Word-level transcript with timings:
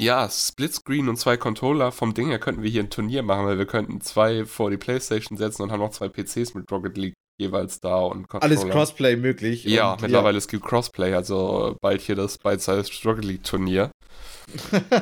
Ja, 0.00 0.30
Splitscreen 0.30 1.10
und 1.10 1.18
zwei 1.18 1.36
Controller. 1.36 1.92
Vom 1.92 2.14
Ding 2.14 2.28
her 2.28 2.38
könnten 2.38 2.62
wir 2.62 2.70
hier 2.70 2.82
ein 2.82 2.88
Turnier 2.88 3.22
machen, 3.22 3.44
weil 3.44 3.58
wir 3.58 3.66
könnten 3.66 4.00
zwei 4.00 4.46
vor 4.46 4.70
die 4.70 4.78
Playstation 4.78 5.36
setzen 5.36 5.60
und 5.60 5.70
haben 5.70 5.80
noch 5.80 5.90
zwei 5.90 6.08
PCs 6.08 6.54
mit 6.54 6.72
Rocket 6.72 6.96
League 6.96 7.12
jeweils 7.38 7.80
da 7.80 7.96
und 7.96 8.26
Controller. 8.26 8.56
Alles 8.56 8.66
Crossplay 8.66 9.16
möglich. 9.16 9.64
Ja, 9.64 9.92
und, 9.92 10.00
mittlerweile 10.00 10.36
ja. 10.36 10.38
es 10.38 10.48
gibt 10.48 10.64
Crossplay, 10.64 11.12
also 11.12 11.76
bald 11.82 12.00
hier 12.00 12.14
das 12.14 12.38
Bite-Sized 12.38 13.04
Rocket 13.04 13.26
League 13.26 13.44
Turnier. 13.44 13.90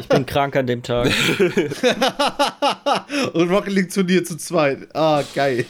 Ich 0.00 0.08
bin 0.08 0.26
krank 0.26 0.56
an 0.56 0.66
dem 0.66 0.82
Tag. 0.82 1.06
und 3.34 3.50
Rocket 3.50 3.72
League 3.72 3.90
Turnier 3.90 4.24
zu 4.24 4.36
zweit. 4.36 4.88
Ah, 4.96 5.22
geil. 5.32 5.64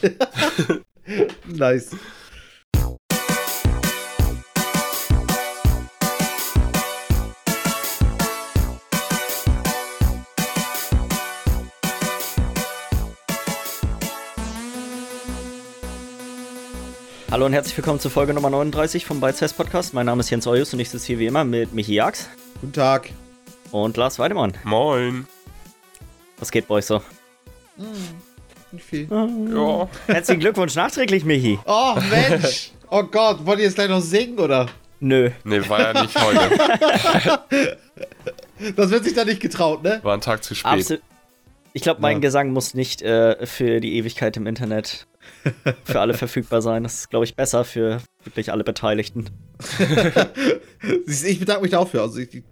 nice. 1.46 1.90
Hallo 17.30 17.44
und 17.44 17.52
herzlich 17.52 17.76
willkommen 17.76 18.00
zur 18.00 18.10
Folge 18.10 18.32
Nummer 18.32 18.48
39 18.48 19.04
vom 19.04 19.20
Bytes 19.20 19.52
Podcast. 19.52 19.92
Mein 19.92 20.06
Name 20.06 20.20
ist 20.20 20.30
Jens 20.30 20.46
Eujus 20.46 20.72
und 20.72 20.80
ich 20.80 20.88
sitze 20.88 21.08
hier 21.08 21.18
wie 21.18 21.26
immer 21.26 21.44
mit 21.44 21.74
Michi 21.74 21.92
Jax. 21.92 22.26
Guten 22.58 22.72
Tag. 22.72 23.10
Und 23.70 23.98
Lars 23.98 24.18
Weidemann. 24.18 24.54
Moin. 24.64 25.26
Was 26.38 26.50
geht 26.50 26.66
bei 26.68 26.76
euch 26.76 26.86
so? 26.86 27.02
Mm, 27.76 27.82
nicht 28.72 28.84
viel. 28.86 29.08
Ja. 29.10 29.88
Herzlichen 30.06 30.40
Glückwunsch 30.40 30.74
nachträglich, 30.74 31.26
Michi. 31.26 31.58
Oh, 31.66 31.96
Mensch. 32.08 32.70
Oh 32.88 33.02
Gott, 33.02 33.44
wollt 33.44 33.58
ihr 33.58 33.66
jetzt 33.66 33.74
gleich 33.74 33.90
noch 33.90 34.00
singen, 34.00 34.38
oder? 34.38 34.66
Nö. 34.98 35.30
Nee, 35.44 35.68
war 35.68 35.80
ja 35.80 36.02
nicht 36.02 36.18
heute. 36.18 37.78
das 38.74 38.90
wird 38.90 39.04
sich 39.04 39.12
da 39.12 39.26
nicht 39.26 39.40
getraut, 39.40 39.82
ne? 39.82 40.00
War 40.02 40.14
ein 40.14 40.22
Tag 40.22 40.42
zu 40.42 40.54
spät. 40.54 40.72
Absolut. 40.72 41.02
Ich 41.74 41.82
glaube, 41.82 42.00
mein 42.00 42.16
ja. 42.16 42.20
Gesang 42.20 42.54
muss 42.54 42.72
nicht 42.72 43.02
äh, 43.02 43.44
für 43.44 43.80
die 43.80 43.96
Ewigkeit 43.96 44.38
im 44.38 44.46
Internet 44.46 45.06
für 45.84 46.00
alle 46.00 46.14
verfügbar 46.14 46.62
sein. 46.62 46.82
Das 46.82 46.94
ist, 46.94 47.10
glaube 47.10 47.24
ich, 47.24 47.34
besser 47.36 47.64
für 47.64 48.00
wirklich 48.24 48.52
alle 48.52 48.64
Beteiligten. 48.64 49.30
ich 51.06 51.38
bedanke 51.38 51.62
mich 51.62 51.70
dafür. 51.70 52.02
Also 52.02 52.18
ich, 52.18 52.34
ich 52.34 52.44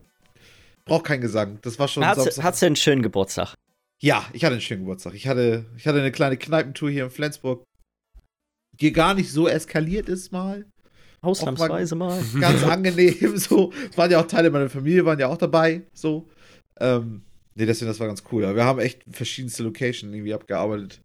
brauche 0.84 1.02
keinen 1.02 1.20
Gesang. 1.20 1.58
Das 1.62 1.78
war 1.78 1.88
schon. 1.88 2.06
Hattest 2.06 2.62
du 2.62 2.66
einen 2.66 2.76
schönen 2.76 3.02
Geburtstag? 3.02 3.54
Ja, 4.00 4.26
ich 4.32 4.44
hatte 4.44 4.54
einen 4.54 4.62
schönen 4.62 4.82
Geburtstag. 4.82 5.14
Ich 5.14 5.26
hatte, 5.26 5.64
ich 5.76 5.86
hatte 5.86 5.98
eine 5.98 6.12
kleine 6.12 6.36
Kneipentour 6.36 6.90
hier 6.90 7.04
in 7.04 7.10
Flensburg, 7.10 7.64
die 8.72 8.92
gar 8.92 9.14
nicht 9.14 9.32
so 9.32 9.48
eskaliert 9.48 10.08
ist 10.08 10.32
mal. 10.32 10.66
Ausnahmsweise 11.22 11.94
mal. 11.94 12.22
Ganz 12.40 12.62
angenehm. 12.64 13.36
So, 13.36 13.72
es 13.90 13.96
waren 13.96 14.10
ja 14.10 14.20
auch 14.20 14.26
Teile 14.26 14.50
meiner 14.50 14.68
Familie, 14.68 15.04
waren 15.04 15.18
ja 15.18 15.28
auch 15.28 15.38
dabei. 15.38 15.82
So. 15.92 16.28
Ähm, 16.78 17.22
nee, 17.54 17.66
deswegen, 17.66 17.88
das 17.88 17.98
war 18.00 18.06
ganz 18.06 18.22
cool. 18.30 18.44
Aber 18.44 18.56
wir 18.56 18.64
haben 18.64 18.78
echt 18.78 19.02
verschiedenste 19.10 19.62
Locations 19.62 20.12
irgendwie 20.12 20.34
abgearbeitet. 20.34 21.00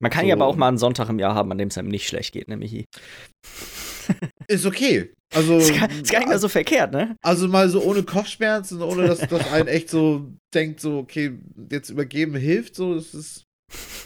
Man 0.00 0.10
kann 0.10 0.22
so. 0.22 0.28
ja 0.28 0.34
aber 0.34 0.46
auch 0.46 0.56
mal 0.56 0.68
einen 0.68 0.78
Sonntag 0.78 1.08
im 1.08 1.18
Jahr 1.18 1.34
haben, 1.34 1.52
an 1.52 1.58
dem 1.58 1.68
es 1.68 1.78
einem 1.78 1.88
nicht 1.88 2.08
schlecht 2.08 2.32
geht, 2.32 2.48
nämlich 2.48 2.70
hier. 2.70 2.84
Ist 4.48 4.66
okay. 4.66 5.12
Also, 5.32 5.58
ist 5.58 5.78
gar, 5.78 5.88
ist 5.88 6.10
gar 6.10 6.18
nicht 6.18 6.28
mehr 6.28 6.40
so 6.40 6.48
verkehrt, 6.48 6.90
ne? 6.90 7.14
Also 7.22 7.46
mal 7.46 7.68
so 7.68 7.80
ohne 7.84 8.02
Kopfschmerzen, 8.02 8.82
ohne 8.82 9.06
dass, 9.06 9.20
dass 9.20 9.52
einen 9.52 9.68
echt 9.68 9.88
so 9.88 10.32
denkt, 10.52 10.80
so, 10.80 10.98
okay, 10.98 11.38
jetzt 11.70 11.88
übergeben 11.88 12.34
hilft, 12.34 12.74
so, 12.74 12.96
das 12.96 13.14
ist. 13.14 13.44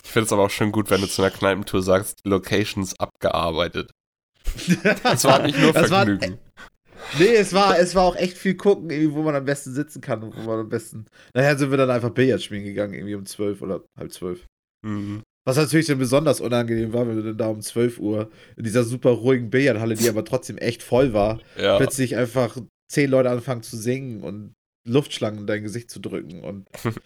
Ich 0.04 0.10
finde 0.10 0.26
es 0.26 0.32
aber 0.32 0.42
auch 0.42 0.50
schön 0.50 0.70
gut, 0.70 0.90
wenn 0.90 1.00
du 1.00 1.06
zu 1.06 1.22
einer 1.22 1.30
Kneipentour 1.30 1.82
sagst, 1.82 2.20
Locations 2.24 3.00
abgearbeitet. 3.00 3.90
Das 5.02 5.24
war 5.24 5.40
nicht 5.40 5.58
nur 5.58 5.72
Vergnügen. 5.72 6.32
War, 6.32 6.38
nee, 7.18 7.34
es 7.34 7.54
war, 7.54 7.78
es 7.78 7.94
war 7.94 8.02
auch 8.02 8.16
echt 8.16 8.36
viel 8.36 8.56
gucken, 8.56 8.90
wo 9.14 9.22
man 9.22 9.34
am 9.34 9.46
besten 9.46 9.72
sitzen 9.72 10.02
kann 10.02 10.22
und 10.22 10.36
wo 10.36 10.42
man 10.42 10.60
am 10.60 10.68
besten. 10.68 11.06
Nachher 11.32 11.56
sind 11.56 11.70
wir 11.70 11.78
dann 11.78 11.90
einfach 11.90 12.10
Billard 12.10 12.42
spielen 12.42 12.64
gegangen, 12.64 12.92
irgendwie 12.92 13.14
um 13.14 13.24
zwölf 13.24 13.62
oder 13.62 13.82
halb 13.96 14.12
zwölf. 14.12 14.44
Mhm. 14.84 15.22
Was 15.44 15.56
natürlich 15.56 15.86
dann 15.86 15.98
besonders 15.98 16.40
unangenehm 16.40 16.92
war, 16.92 17.06
wenn 17.06 17.16
du 17.16 17.22
dann 17.22 17.36
da 17.36 17.48
um 17.48 17.60
12 17.60 17.98
Uhr 17.98 18.30
in 18.56 18.64
dieser 18.64 18.82
super 18.82 19.10
ruhigen 19.10 19.50
Billardhalle, 19.50 19.94
die 19.94 20.08
aber 20.08 20.24
trotzdem 20.24 20.56
echt 20.56 20.82
voll 20.82 21.12
war, 21.12 21.40
ja. 21.60 21.76
plötzlich 21.76 22.16
einfach 22.16 22.56
zehn 22.90 23.10
Leute 23.10 23.30
anfangen 23.30 23.62
zu 23.62 23.76
singen 23.76 24.22
und 24.22 24.54
Luftschlangen 24.86 25.40
in 25.40 25.46
dein 25.46 25.62
Gesicht 25.62 25.90
zu 25.90 26.00
drücken 26.00 26.42
und. 26.42 26.68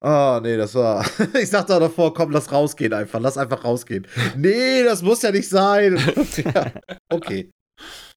Ah, 0.00 0.36
oh, 0.36 0.40
nee, 0.40 0.58
das 0.58 0.74
war. 0.74 1.02
Ich 1.40 1.48
sagte 1.48 1.74
auch 1.74 1.80
davor, 1.80 2.12
komm, 2.12 2.30
lass 2.30 2.52
rausgehen 2.52 2.92
einfach. 2.92 3.20
Lass 3.20 3.38
einfach 3.38 3.64
rausgehen. 3.64 4.06
Nee, 4.36 4.82
das 4.84 5.00
muss 5.00 5.22
ja 5.22 5.30
nicht 5.30 5.48
sein. 5.48 5.96
ja, 6.44 6.72
okay. 7.08 7.50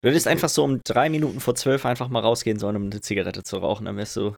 Du 0.01 0.09
hättest 0.09 0.27
einfach 0.27 0.49
so 0.49 0.65
um 0.65 0.81
drei 0.83 1.09
Minuten 1.09 1.39
vor 1.39 1.55
zwölf 1.55 1.85
einfach 1.85 2.09
mal 2.09 2.19
rausgehen 2.19 2.59
sollen, 2.59 2.75
um 2.75 2.83
eine 2.87 2.99
Zigarette 2.99 3.43
zu 3.43 3.55
rauchen. 3.55 3.85
Dann 3.85 3.95
wärst 3.95 4.17
du 4.17 4.35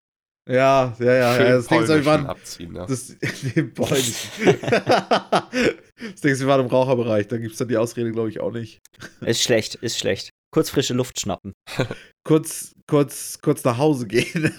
ja, 0.49 0.95
ja, 0.99 1.13
ja. 1.13 1.35
Schön 1.35 1.45
ja 1.45 1.55
das 1.57 1.67
Ding 1.67 1.87
wir 1.87 2.05
waren, 2.05 2.25
abziehen, 2.25 2.73
ne? 2.73 2.85
Das, 2.87 3.07
den 3.55 3.73
das 3.75 3.91
Ding 6.21 6.39
wir 6.39 6.47
waren 6.47 6.61
im 6.61 6.67
Raucherbereich, 6.67 7.27
da 7.27 7.37
gibt 7.37 7.53
es 7.53 7.59
dann 7.59 7.67
die 7.67 7.77
Ausrede, 7.77 8.11
glaube 8.11 8.29
ich, 8.29 8.39
auch 8.39 8.51
nicht. 8.51 8.81
Ist 9.21 9.43
schlecht, 9.43 9.75
ist 9.75 9.99
schlecht. 9.99 10.31
Kurz 10.51 10.71
frische 10.71 10.95
Luft 10.95 11.19
schnappen. 11.19 11.53
kurz, 12.23 12.73
kurz, 12.87 13.39
kurz 13.41 13.63
nach 13.63 13.77
Hause 13.77 14.07
gehen. 14.07 14.51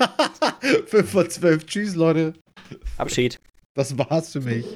5 0.86 1.10
vor 1.10 1.28
12. 1.28 1.66
Tschüss, 1.66 1.96
Leute. 1.96 2.34
Abschied. 2.96 3.40
Das 3.74 3.98
war's 3.98 4.32
für 4.32 4.40
mich. 4.40 4.66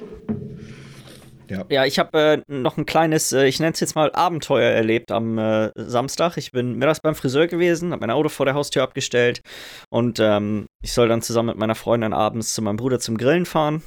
Ja, 1.49 1.65
ja 1.69 1.85
ich 1.85 1.99
habe 1.99 2.43
äh, 2.47 2.51
noch 2.51 2.77
ein 2.77 2.85
kleines, 2.85 3.31
äh, 3.31 3.45
ich 3.45 3.59
nenne 3.59 3.73
es 3.73 3.79
jetzt 3.79 3.95
mal 3.95 4.11
Abenteuer 4.13 4.71
erlebt 4.71 5.11
am 5.11 5.37
äh, 5.37 5.71
Samstag. 5.75 6.37
Ich 6.37 6.51
bin 6.51 6.75
mittags 6.75 6.99
beim 7.01 7.15
Friseur 7.15 7.47
gewesen, 7.47 7.91
habe 7.91 8.01
mein 8.01 8.11
Auto 8.11 8.29
vor 8.29 8.45
der 8.45 8.55
Haustür 8.55 8.83
abgestellt 8.83 9.41
und 9.89 10.19
ähm, 10.19 10.67
ich 10.83 10.93
soll 10.93 11.07
dann 11.07 11.21
zusammen 11.21 11.49
mit 11.49 11.57
meiner 11.57 11.75
Freundin 11.75 12.13
abends 12.13 12.53
zu 12.53 12.61
meinem 12.61 12.77
Bruder 12.77 12.99
zum 12.99 13.17
Grillen 13.17 13.45
fahren. 13.45 13.83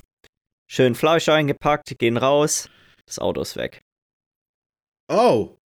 Schön 0.71 0.95
Fleisch 0.95 1.29
eingepackt, 1.29 1.99
gehen 1.99 2.17
raus, 2.17 2.69
das 3.07 3.19
Auto 3.19 3.41
ist 3.41 3.57
weg. 3.57 3.81
Oh. 5.11 5.58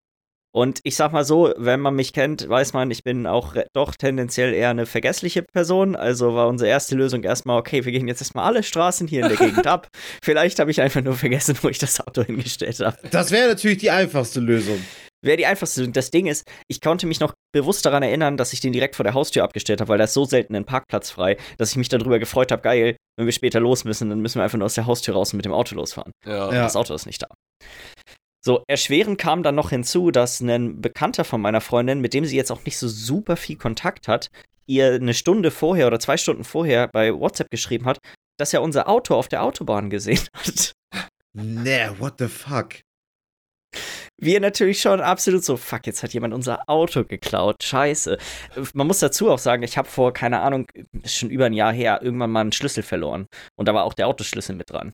Und 0.54 0.80
ich 0.84 0.96
sag 0.96 1.12
mal 1.12 1.24
so, 1.24 1.52
wenn 1.56 1.80
man 1.80 1.94
mich 1.94 2.12
kennt, 2.12 2.46
weiß 2.46 2.74
man, 2.74 2.90
ich 2.90 3.02
bin 3.02 3.26
auch 3.26 3.56
doch 3.72 3.94
tendenziell 3.94 4.52
eher 4.52 4.68
eine 4.68 4.84
vergessliche 4.84 5.42
Person. 5.42 5.96
Also 5.96 6.34
war 6.34 6.46
unsere 6.48 6.68
erste 6.68 6.94
Lösung 6.94 7.22
erstmal, 7.22 7.58
okay, 7.58 7.84
wir 7.86 7.92
gehen 7.92 8.06
jetzt 8.06 8.20
erstmal 8.20 8.44
alle 8.44 8.62
Straßen 8.62 9.08
hier 9.08 9.22
in 9.22 9.28
der 9.28 9.38
Gegend 9.38 9.66
ab. 9.66 9.88
Vielleicht 10.22 10.58
habe 10.58 10.70
ich 10.70 10.82
einfach 10.82 11.00
nur 11.00 11.14
vergessen, 11.14 11.56
wo 11.62 11.68
ich 11.68 11.78
das 11.78 12.00
Auto 12.06 12.22
hingestellt 12.22 12.80
habe. 12.80 12.98
Das 13.10 13.30
wäre 13.30 13.48
natürlich 13.48 13.78
die 13.78 13.90
einfachste 13.90 14.40
Lösung. 14.40 14.78
Wäre 15.24 15.38
die 15.38 15.46
einfachste 15.46 15.80
Lösung. 15.80 15.94
Das 15.94 16.10
Ding 16.10 16.26
ist, 16.26 16.46
ich 16.68 16.82
konnte 16.82 17.06
mich 17.06 17.20
noch 17.20 17.32
bewusst 17.54 17.86
daran 17.86 18.02
erinnern, 18.02 18.36
dass 18.36 18.52
ich 18.52 18.60
den 18.60 18.72
direkt 18.72 18.96
vor 18.96 19.04
der 19.04 19.14
Haustür 19.14 19.44
abgestellt 19.44 19.80
habe, 19.80 19.88
weil 19.88 19.98
da 19.98 20.04
ist 20.04 20.14
so 20.14 20.26
selten 20.26 20.54
ein 20.54 20.66
Parkplatz 20.66 21.10
frei, 21.10 21.38
dass 21.56 21.70
ich 21.70 21.76
mich 21.76 21.88
darüber 21.88 22.18
gefreut 22.18 22.52
habe, 22.52 22.60
geil, 22.60 22.96
wenn 23.16 23.26
wir 23.26 23.32
später 23.32 23.60
los 23.60 23.84
müssen, 23.84 24.10
dann 24.10 24.20
müssen 24.20 24.38
wir 24.38 24.44
einfach 24.44 24.58
nur 24.58 24.66
aus 24.66 24.74
der 24.74 24.84
Haustür 24.84 25.14
raus 25.14 25.32
und 25.32 25.38
mit 25.38 25.46
dem 25.46 25.52
Auto 25.52 25.74
losfahren. 25.76 26.12
Ja. 26.26 26.50
Das 26.50 26.76
Auto 26.76 26.92
ist 26.94 27.06
nicht 27.06 27.22
da. 27.22 27.28
So, 28.44 28.64
erschwerend 28.66 29.18
kam 29.18 29.44
dann 29.44 29.54
noch 29.54 29.70
hinzu, 29.70 30.10
dass 30.10 30.40
ein 30.40 30.80
Bekannter 30.80 31.24
von 31.24 31.40
meiner 31.40 31.60
Freundin, 31.60 32.00
mit 32.00 32.12
dem 32.12 32.24
sie 32.24 32.36
jetzt 32.36 32.50
auch 32.50 32.64
nicht 32.64 32.76
so 32.76 32.88
super 32.88 33.36
viel 33.36 33.56
Kontakt 33.56 34.08
hat, 34.08 34.30
ihr 34.66 34.94
eine 34.94 35.14
Stunde 35.14 35.52
vorher 35.52 35.86
oder 35.86 36.00
zwei 36.00 36.16
Stunden 36.16 36.42
vorher 36.42 36.88
bei 36.88 37.14
WhatsApp 37.14 37.50
geschrieben 37.50 37.84
hat, 37.84 37.98
dass 38.38 38.52
er 38.52 38.62
unser 38.62 38.88
Auto 38.88 39.14
auf 39.14 39.28
der 39.28 39.44
Autobahn 39.44 39.90
gesehen 39.90 40.26
hat. 40.34 40.72
Nee, 41.32 41.88
what 41.98 42.14
the 42.18 42.26
fuck? 42.26 42.80
Wir 44.18 44.40
natürlich 44.40 44.80
schon 44.80 45.00
absolut 45.00 45.44
so, 45.44 45.56
fuck, 45.56 45.86
jetzt 45.86 46.02
hat 46.02 46.12
jemand 46.12 46.34
unser 46.34 46.68
Auto 46.68 47.04
geklaut, 47.04 47.62
scheiße. 47.62 48.18
Man 48.74 48.86
muss 48.86 49.00
dazu 49.00 49.30
auch 49.30 49.38
sagen, 49.38 49.62
ich 49.62 49.78
habe 49.78 49.88
vor, 49.88 50.12
keine 50.12 50.40
Ahnung, 50.40 50.66
schon 51.04 51.30
über 51.30 51.46
ein 51.46 51.52
Jahr 51.52 51.72
her, 51.72 52.00
irgendwann 52.02 52.30
mal 52.30 52.40
einen 52.40 52.52
Schlüssel 52.52 52.82
verloren. 52.82 53.26
Und 53.56 53.66
da 53.66 53.74
war 53.74 53.84
auch 53.84 53.94
der 53.94 54.08
Autoschlüssel 54.08 54.54
mit 54.54 54.70
dran. 54.70 54.92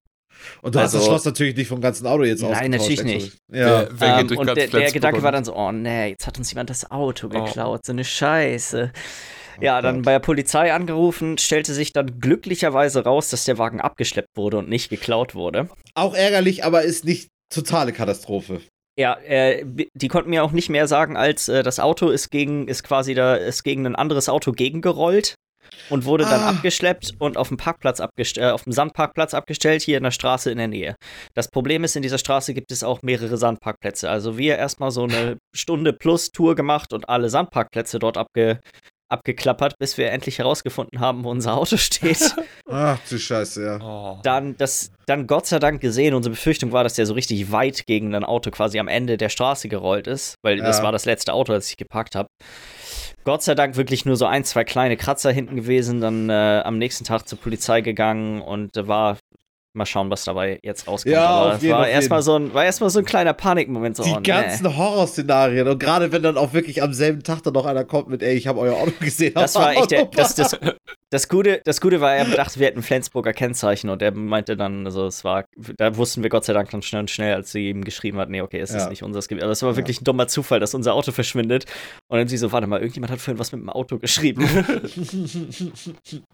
Und 0.63 0.75
du 0.75 0.79
also, 0.79 0.99
hast 0.99 1.03
das 1.03 1.07
Schloss 1.07 1.25
natürlich 1.25 1.57
nicht 1.57 1.69
vom 1.69 1.81
ganzen 1.81 2.07
Auto 2.07 2.25
jetzt 2.25 2.43
aus. 2.43 2.53
Nein, 2.53 2.71
natürlich 2.71 3.05
nicht. 3.05 3.33
Ja. 3.51 3.89
Wer, 3.89 3.89
wer 3.93 4.19
ähm, 4.19 4.39
und 4.39 4.47
der, 4.57 4.69
der 4.69 4.93
Gedanke 4.93 5.23
war 5.23 5.33
dann 5.33 5.45
so, 5.45 5.55
oh 5.55 5.73
nee, 5.73 6.11
jetzt 6.11 6.27
hat 6.27 6.39
uns 6.39 6.51
jemand 6.51 6.71
das 6.71 6.91
Auto 6.91 7.27
oh. 7.27 7.31
geklaut, 7.31 7.81
oh. 7.81 7.87
so 7.87 7.93
eine 7.93 8.05
Scheiße. 8.05 8.93
Oh 9.59 9.65
ja, 9.65 9.83
dann 9.83 10.03
bei 10.03 10.13
der 10.13 10.21
Polizei 10.21 10.73
angerufen, 10.73 11.37
stellte 11.39 11.75
sich 11.75 11.93
dann 11.93 12.21
glücklicherweise 12.21 13.05
raus, 13.05 13.31
dass 13.31 13.45
der 13.45 13.59
Wagen 13.59 13.81
abgeschleppt 13.81 14.37
wurde 14.37 14.59
und 14.59 14.69
nicht 14.69 14.89
geklaut 14.89 15.35
wurde. 15.35 15.69
Auch 15.95 16.15
ärgerlich, 16.15 16.65
aber 16.65 16.83
ist 16.83 17.05
nicht 17.05 17.29
totale 17.53 17.93
Katastrophe. 17.93 18.61
Ja, 18.97 19.17
äh, 19.21 19.65
die 19.65 20.09
konnten 20.09 20.31
mir 20.31 20.43
auch 20.43 20.51
nicht 20.53 20.71
mehr 20.71 20.89
sagen, 20.89 21.17
als 21.17 21.49
äh, 21.49 21.63
das 21.63 21.79
Auto 21.79 22.09
ist 22.09 22.31
gegen, 22.31 22.67
ist 22.67 22.83
quasi 22.83 23.15
da, 23.15 23.37
ist 23.37 23.63
gegen 23.63 23.87
ein 23.87 23.95
anderes 23.95 24.29
Auto 24.29 24.53
gegengerollt 24.53 25.35
und 25.91 26.05
wurde 26.05 26.25
dann 26.25 26.41
ah. 26.41 26.51
abgeschleppt 26.51 27.15
und 27.19 27.37
auf 27.37 27.49
dem 27.49 27.57
Parkplatz 27.57 28.01
abgestellt, 28.01 28.47
äh, 28.47 28.51
auf 28.51 28.65
dem 28.65 28.73
Sandparkplatz 28.73 29.35
abgestellt, 29.35 29.83
hier 29.83 29.97
in 29.97 30.05
der 30.05 30.11
Straße 30.11 30.51
in 30.51 30.59
der 30.59 30.69
Nähe. 30.69 30.95
Das 31.35 31.49
Problem 31.49 31.85
ist, 31.85 31.97
in 31.97 32.03
dieser 32.03 32.19
Straße 32.19 32.55
gibt 32.55 32.73
es 32.73 32.85
auch 32.85 33.03
mehrere 33.03 33.37
Sandparkplätze. 33.37 34.11
Also 34.11 34.39
wir 34.39 34.57
erstmal 34.57 34.91
so 34.91 35.05
eine 35.05 35.39
Stunde 35.55 35.93
plus 35.93 36.31
Tour 36.31 36.55
gemacht 36.55 36.93
und 36.93 37.09
alle 37.09 37.31
Sandparkplätze 37.31 37.99
dort 37.99 38.17
abge 38.17 38.61
abgeklappert, 39.09 39.79
bis 39.79 39.97
wir 39.97 40.11
endlich 40.11 40.39
herausgefunden 40.39 41.01
haben, 41.01 41.25
wo 41.25 41.31
unser 41.31 41.55
Auto 41.55 41.77
steht. 41.77 42.35
Ach 42.71 42.99
du 43.09 43.19
Scheiße, 43.19 43.65
ja. 43.65 43.81
Oh. 43.81 44.21
Dann, 44.23 44.57
das, 44.59 44.93
dann 45.07 45.27
Gott 45.27 45.47
sei 45.47 45.59
Dank 45.59 45.81
gesehen, 45.81 46.15
unsere 46.15 46.35
Befürchtung 46.35 46.73
war, 46.73 46.85
dass 46.85 46.95
der 46.95 47.07
so 47.07 47.15
richtig 47.15 47.51
weit 47.51 47.87
gegen 47.87 48.15
ein 48.15 48.25
Auto 48.25 48.51
quasi 48.51 48.79
am 48.79 48.89
Ende 48.89 49.17
der 49.17 49.31
Straße 49.31 49.69
gerollt 49.69 50.07
ist, 50.07 50.35
weil 50.43 50.59
ja. 50.59 50.65
das 50.65 50.83
war 50.83 50.93
das 50.93 51.07
letzte 51.07 51.33
Auto, 51.33 51.53
das 51.53 51.71
ich 51.71 51.77
geparkt 51.77 52.15
habe. 52.15 52.29
Gott 53.25 53.43
sei 53.43 53.55
Dank 53.55 53.77
wirklich 53.77 54.05
nur 54.05 54.17
so 54.17 54.27
ein, 54.27 54.45
zwei 54.45 54.65
kleine 54.65 54.97
Kratzer 54.97 55.31
hinten 55.31 55.57
gewesen, 55.57 56.01
dann 56.01 56.31
äh, 56.31 56.63
am 56.65 56.79
nächsten 56.79 57.05
Tag 57.05 57.29
zur 57.29 57.39
Polizei 57.39 57.81
gegangen 57.81 58.41
und 58.41 58.77
äh, 58.77 58.89
war 58.89 59.19
Mal 59.75 59.85
schauen, 59.85 60.11
was 60.11 60.25
dabei 60.25 60.59
jetzt 60.63 60.89
rauskommt. 60.89 61.13
Ja, 61.15 61.27
Aber 61.27 61.49
auf 61.51 61.57
es 61.57 61.63
jeden, 61.63 61.75
war 61.77 61.87
erstmal 61.89 62.23
so 62.23 62.37
ein, 62.37 62.55
war 62.55 62.65
erstmal 62.65 62.89
so 62.89 63.01
ein 63.01 63.05
kleiner 63.05 63.35
Panikmoment. 63.35 63.97
So, 63.97 64.03
Die 64.03 64.11
oh, 64.13 64.17
nee. 64.17 64.23
ganzen 64.23 64.77
Horrorszenarien 64.77 65.69
und 65.69 65.79
gerade 65.79 66.11
wenn 66.11 66.23
dann 66.23 66.39
auch 66.39 66.55
wirklich 66.55 66.83
am 66.83 66.95
selben 66.95 67.23
Tag 67.23 67.43
dann 67.43 67.53
noch 67.53 67.67
einer 67.67 67.85
kommt 67.85 68.09
mit, 68.09 68.23
ey, 68.23 68.35
ich 68.35 68.47
habe 68.47 68.59
euer 68.61 68.77
Auto 68.77 68.93
gesehen. 68.99 69.35
Das 69.35 69.55
war 69.57 69.73
echt 69.73 69.91
der, 69.91 70.07
das, 70.07 70.35
das, 70.35 70.59
das, 71.11 71.29
Gute, 71.29 71.61
das 71.65 71.81
Gute 71.83 72.01
war, 72.01 72.15
er 72.15 72.25
dachte, 72.25 72.59
wir 72.59 72.67
hätten 72.67 72.83
Flensburger 72.83 73.35
Kennzeichen 73.35 73.91
und 73.91 74.01
er 74.01 74.13
meinte 74.13 74.57
dann, 74.57 74.87
also 74.87 75.07
es 75.07 75.23
war, 75.23 75.45
da 75.77 75.95
wussten 75.97 76.23
wir 76.23 76.31
Gott 76.31 76.47
sei 76.47 76.55
Dank 76.55 76.71
dann 76.71 76.81
schnell 76.81 77.01
und 77.01 77.11
schnell, 77.11 77.35
als 77.35 77.53
sie 77.53 77.69
ihm 77.69 77.85
geschrieben 77.85 78.19
hat, 78.19 78.31
nee, 78.31 78.41
okay, 78.41 78.61
es 78.61 78.71
Ja. 78.73 78.79
ist 78.79 78.89
nicht 78.91 79.03
unseres 79.03 79.29
Gebiet. 79.29 79.45
Aber 79.45 79.53
es 79.53 79.63
war 79.63 79.71
Ja. 79.73 79.77
wirklich 79.77 80.01
ein 80.01 80.05
dummer 80.05 80.29
Zufall, 80.29 80.61
dass 80.61 80.75
unser 80.75 80.95
Auto 80.95 81.13
verschwindet. 81.13 81.67
Und 82.09 82.19
dann 82.19 82.27
sie 82.27 82.39
so, 82.39 82.53
warte 82.53 82.67
mal, 82.67 82.79
irgendjemand 82.81 83.13
hat 83.13 83.21
vorhin 83.21 83.39
was 83.39 83.53
mit 83.53 83.61
dem 83.61 83.69
Auto 83.69 83.99
geschrieben. 83.99 84.49
Oh. 84.51 85.99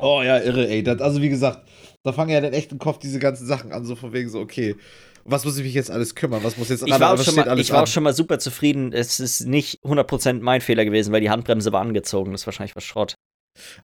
Oh 0.00 0.22
ja, 0.22 0.38
irre, 0.38 0.68
ey. 0.68 0.82
Das, 0.82 1.00
also 1.00 1.20
wie 1.20 1.28
gesagt, 1.28 1.66
da 2.04 2.12
fangen 2.12 2.30
ja 2.30 2.40
dann 2.40 2.52
echt 2.52 2.72
im 2.72 2.78
Kopf 2.78 2.98
diese 2.98 3.18
ganzen 3.18 3.46
Sachen 3.46 3.72
an, 3.72 3.84
so 3.84 3.96
von 3.96 4.12
wegen 4.12 4.28
so, 4.28 4.40
okay, 4.40 4.76
was 5.24 5.44
muss 5.44 5.58
ich 5.58 5.64
mich 5.64 5.74
jetzt 5.74 5.90
alles 5.90 6.14
kümmern? 6.14 6.42
Was 6.42 6.56
muss 6.56 6.70
jetzt 6.70 6.86
Ich 6.86 6.98
war, 7.00 7.12
auch 7.12 7.22
schon 7.22 7.34
mal, 7.34 7.48
alles 7.48 7.66
ich 7.66 7.72
war 7.72 7.82
auch 7.82 7.86
schon 7.86 8.02
mal 8.02 8.14
super 8.14 8.38
zufrieden. 8.38 8.92
Es 8.94 9.20
ist 9.20 9.40
nicht 9.46 9.80
100% 9.84 10.40
mein 10.40 10.60
Fehler 10.62 10.84
gewesen, 10.86 11.12
weil 11.12 11.20
die 11.20 11.28
Handbremse 11.30 11.70
war 11.72 11.82
angezogen. 11.82 12.32
Das 12.32 12.42
ist 12.42 12.46
wahrscheinlich 12.46 12.74
was 12.76 12.84
Schrott. 12.84 13.14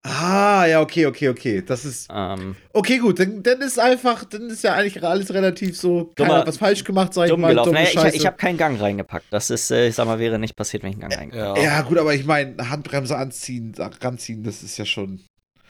Ah, 0.02 0.66
ja, 0.66 0.80
okay, 0.80 1.06
okay, 1.06 1.28
okay. 1.28 1.62
Das 1.66 1.84
ist. 1.84 2.08
Ähm, 2.12 2.56
Okay, 2.72 2.98
gut, 2.98 3.18
dann, 3.18 3.42
dann 3.42 3.60
ist 3.60 3.78
einfach, 3.78 4.24
dann 4.24 4.48
ist 4.48 4.62
ja 4.64 4.74
eigentlich 4.74 5.02
alles 5.02 5.34
relativ 5.34 5.76
so, 5.78 6.12
keiner 6.16 6.28
Dummer- 6.28 6.38
hat 6.40 6.46
was 6.46 6.58
falsch 6.58 6.84
gemacht, 6.84 7.12
sag 7.12 7.24
ich 7.24 7.30
dumm 7.30 7.40
mal. 7.42 7.48
gelaufen. 7.48 7.72
dumme 7.74 7.84
Naja, 7.84 8.08
ich, 8.08 8.14
ich 8.14 8.26
habe 8.26 8.36
keinen 8.36 8.56
Gang 8.56 8.80
reingepackt. 8.80 9.26
Das 9.30 9.50
ist, 9.50 9.70
äh, 9.70 9.88
ich 9.88 9.94
sag 9.96 10.06
mal, 10.06 10.18
wäre 10.18 10.38
nicht 10.38 10.56
passiert, 10.56 10.82
wenn 10.82 10.90
ich 10.90 10.96
einen 11.02 11.10
Gang 11.10 11.20
reingepackt 11.20 11.58
Ja. 11.58 11.62
ja, 11.62 11.82
gut, 11.82 11.98
aber 11.98 12.14
ich 12.14 12.24
meine, 12.24 12.70
Handbremse 12.70 13.16
anziehen, 13.16 13.74
ranziehen, 14.00 14.44
das 14.44 14.62
ist 14.62 14.76
ja 14.78 14.84
schon. 14.84 15.20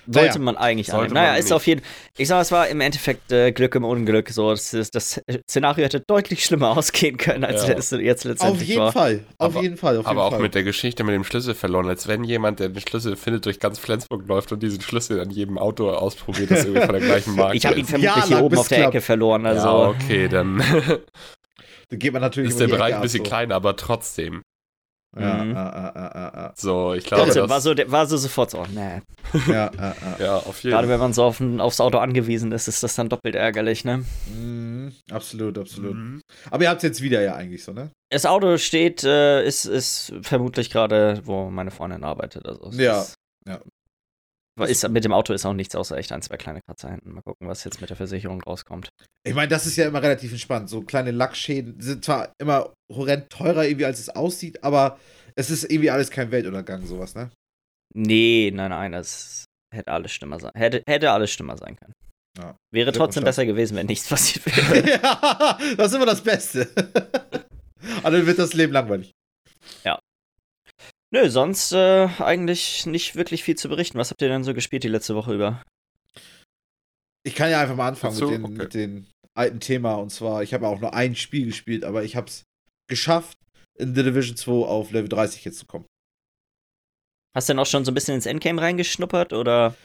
Sollte 0.07 0.29
Naja. 0.31 0.39
man 0.41 0.57
eigentlich 0.57 0.87
Sollte 0.89 1.01
annehmen. 1.03 1.15
Naja, 1.15 1.31
man 1.31 1.39
ist 1.39 1.45
nicht. 1.47 1.53
auf 1.55 1.67
jeden 1.67 1.83
Ich 2.19 2.29
sag, 2.29 2.43
es 2.43 2.53
war 2.53 2.69
im 2.69 2.81
Endeffekt 2.81 3.33
äh, 3.33 3.53
Glück 3.53 3.75
im 3.75 3.85
Unglück. 3.85 4.29
So, 4.31 4.51
das, 4.51 4.75
ist, 4.75 4.95
das 4.95 5.21
Szenario 5.51 5.85
hätte 5.85 6.01
deutlich 6.01 6.45
schlimmer 6.45 6.71
ausgehen 6.77 7.17
können, 7.17 7.45
als 7.45 7.67
Ja. 7.67 7.75
es 7.75 7.91
jetzt 7.91 8.25
letztendlich 8.25 8.43
Auf 8.43 8.63
jeden 8.63 8.81
war. 8.81 8.93
Fall, 8.93 9.25
auf 9.39 9.53
Aber- 9.55 9.63
jeden 9.63 9.77
Fall, 9.77 9.97
auf 9.97 10.05
jeden 10.05 10.09
Aber 10.09 10.25
auch 10.25 10.31
Fall. 10.33 10.41
mit 10.41 10.55
der 10.55 10.63
Geschichte 10.63 11.05
mit 11.05 11.15
dem 11.15 11.25
Schlüssel 11.25 11.55
verloren, 11.55 11.89
als 11.89 12.07
wenn 12.09 12.23
jemand, 12.25 12.61
der 12.61 12.69
den 12.69 12.81
Schlüssel 12.81 13.17
findet, 13.17 13.47
durch 13.47 13.61
ganz 13.61 13.79
Flensburg 13.79 14.27
läuft 14.27 14.53
und 14.53 14.63
diesen 14.63 14.81
Schlüssel 14.81 15.21
an 15.21 15.31
jedem 15.31 15.57
Auto 15.59 15.91
ausprobiert, 15.91 16.51
das 16.51 16.65
irgendwie 16.65 16.83
von 16.85 16.93
der 16.95 17.01
gleichen 17.03 17.35
Marke 17.37 17.57
Ich 17.57 17.65
habe 17.67 17.77
ihn 17.77 17.83
ist. 17.85 17.91
vermutlich 17.91 18.17
Ja, 18.17 18.27
hier 18.27 18.43
oben 18.45 18.59
auf 18.59 18.69
der 18.69 18.79
klappt. 18.79 18.95
Ecke 18.95 19.01
verloren. 19.03 19.47
Also, 19.47 19.67
ja, 19.67 19.89
okay, 19.89 20.29
dann 20.29 20.59
da 21.89 21.97
geht 21.97 22.13
man 22.13 22.23
natürlich 22.23 22.51
ist 22.51 22.57
über 22.57 22.67
der 22.67 22.75
Bereich 22.77 22.89
Ecke 22.91 22.97
ein 22.97 23.03
bisschen 23.03 23.21
ab, 23.21 23.27
so. 23.27 23.31
kleiner, 23.31 23.55
aber 23.55 23.77
trotzdem. 23.77 24.43
Ja, 25.19 25.45
Mhm. 25.45 25.55
ja, 25.55 25.65
ja, 25.75 26.33
ja, 26.35 26.53
So, 26.57 26.95
ich 26.95 27.05
glaube, 27.05 27.25
trotzdem 27.25 27.43
das, 27.43 27.51
war 27.51 27.61
so, 27.61 27.75
war 27.93 28.07
so 28.07 28.17
sofort 28.17 28.51
so, 28.51 28.65
nee. 28.75 29.01
ja, 29.49 29.71
ja, 30.19 30.37
auf 30.37 30.63
jeden 30.63 30.75
Gerade 30.75 30.89
wenn 30.89 30.99
man 31.01 31.13
so 31.13 31.25
auf 31.25 31.41
ein, 31.41 31.61
aufs 31.61 31.81
Auto 31.81 31.99
angewiesen 31.99 32.51
ist, 32.53 32.69
ist 32.69 32.83
das 32.83 32.95
dann 32.97 33.09
doppelt 33.09 33.35
ärgerlich, 33.35 33.85
ne? 33.85 34.05
Mhm, 34.35 34.93
absolut, 35.11 35.57
absolut. 35.59 35.95
Mhm. 35.95 36.21
Aber 36.51 36.65
ihr 36.65 36.69
habt 36.71 36.79
es 36.79 36.83
jetzt 36.89 37.03
wieder 37.03 37.23
ja 37.23 37.35
eigentlich 37.35 37.63
so, 37.65 37.73
ne? 37.73 37.91
Das 38.11 38.27
Auto 38.27 38.57
steht, 38.59 39.05
äh, 39.05 39.45
ist, 39.47 39.65
ist 39.65 40.13
vermutlich 40.23 40.71
gerade, 40.71 41.21
wo 41.25 41.51
meine 41.51 41.71
Freundin 41.71 42.05
arbeitet. 42.05 42.47
Also 42.47 42.71
Ja, 42.73 43.01
Ist, 43.03 43.15
ja. 43.47 43.61
Ist, 44.61 44.89
mit 44.89 45.05
dem 45.05 45.13
Auto 45.13 45.33
ist 45.33 45.45
auch 45.47 45.53
nichts 45.53 45.75
außer 45.75 45.97
echt 45.97 46.13
ein, 46.13 46.23
zwei 46.23 46.37
kleine 46.37 46.61
Kratzer 46.63 46.91
hinten. 46.91 47.13
Mal 47.13 47.23
gucken, 47.23 47.49
was 47.49 47.65
jetzt 47.65 47.81
mit 47.81 47.91
der 47.91 47.97
Versicherung 47.97 48.41
rauskommt. 48.41 48.89
Ich 49.25 49.35
meine, 49.35 49.49
das 49.49 49.67
ist 49.67 49.77
ja 49.77 49.89
immer 49.89 50.01
relativ 50.01 50.31
entspannt. 50.31 50.71
So 50.71 50.83
kleine 50.83 51.11
Lackschäden 51.11 51.81
sind 51.81 52.05
zwar 52.05 52.33
immer 52.39 52.73
horrend 52.93 53.31
teurer, 53.31 53.65
irgendwie, 53.65 53.85
als 53.85 53.99
es 53.99 54.11
aussieht, 54.11 54.63
aber 54.63 54.99
es 55.35 55.51
ist 55.51 55.65
irgendwie 55.65 55.91
alles 55.91 56.11
kein 56.11 56.31
Weltuntergang, 56.31 56.87
sowas, 56.87 57.17
ne? 57.17 57.31
Nee, 57.95 58.53
nein, 58.55 58.71
nein, 58.71 58.93
das 58.93 59.45
hätte 59.75 59.91
alles 59.91 60.13
schlimmer 60.13 60.39
sein. 60.39 60.53
Hätte, 60.55 60.83
hätte 60.87 61.11
alles 61.11 61.33
schlimmer 61.33 61.57
sein 61.57 61.77
können. 61.77 61.95
Ja. 62.39 62.57
Wäre 62.73 62.93
trotzdem 62.93 63.25
besser 63.25 63.47
gewesen, 63.47 63.77
wenn 63.77 63.87
nichts 63.87 64.09
passiert 64.09 64.47
wäre. 64.47 64.89
ja, 65.03 65.59
das 65.77 65.89
ist 65.89 65.95
immer 65.97 66.07
das 66.07 66.23
Beste. 66.23 66.69
Aber 68.03 68.17
dann 68.17 68.27
wird 68.27 68.39
das 68.39 68.55
Leben 68.55 68.73
langweilig. 68.73 69.13
Nö, 71.15 71.31
sonst 71.31 71.71
äh, 71.71 72.09
eigentlich 72.19 72.87
nicht 72.87 73.15
wirklich 73.15 73.45
viel 73.45 73.55
zu 73.55 73.69
berichten. 73.69 73.99
Was 73.99 74.11
habt 74.11 74.21
ihr 74.21 74.27
denn 74.27 74.43
so 74.43 74.53
gespielt 74.53 74.83
die 74.83 74.89
letzte 74.89 75.15
Woche 75.15 75.33
über? 75.33 75.63
Ich 77.23 77.37
kann 77.37 77.53
ja 77.53 77.61
einfach 77.61 77.77
mal 77.77 77.87
anfangen 77.87 78.17
so, 78.17 78.29
mit, 78.29 78.35
den, 78.35 78.45
okay. 78.45 78.55
mit 78.55 78.75
den 78.75 79.07
alten 79.33 79.61
Thema. 79.61 79.95
Und 79.95 80.11
zwar, 80.11 80.43
ich 80.43 80.53
habe 80.53 80.67
auch 80.67 80.81
nur 80.81 80.93
ein 80.93 81.15
Spiel 81.15 81.47
gespielt, 81.47 81.85
aber 81.85 82.03
ich 82.03 82.17
habe 82.17 82.27
es 82.27 82.43
geschafft, 82.91 83.39
in 83.79 83.95
The 83.95 84.03
Division 84.03 84.37
2 84.37 84.67
auf 84.67 84.91
Level 84.91 85.09
30 85.09 85.45
jetzt 85.45 85.61
zu 85.61 85.67
kommen. 85.67 85.87
Hast 87.33 87.49
du 87.49 87.53
denn 87.53 87.61
auch 87.61 87.67
schon 87.67 87.85
so 87.85 87.93
ein 87.93 87.95
bisschen 87.95 88.17
ins 88.17 88.27
Endgame 88.27 88.61
reingeschnuppert 88.61 89.33
oder? 89.33 89.77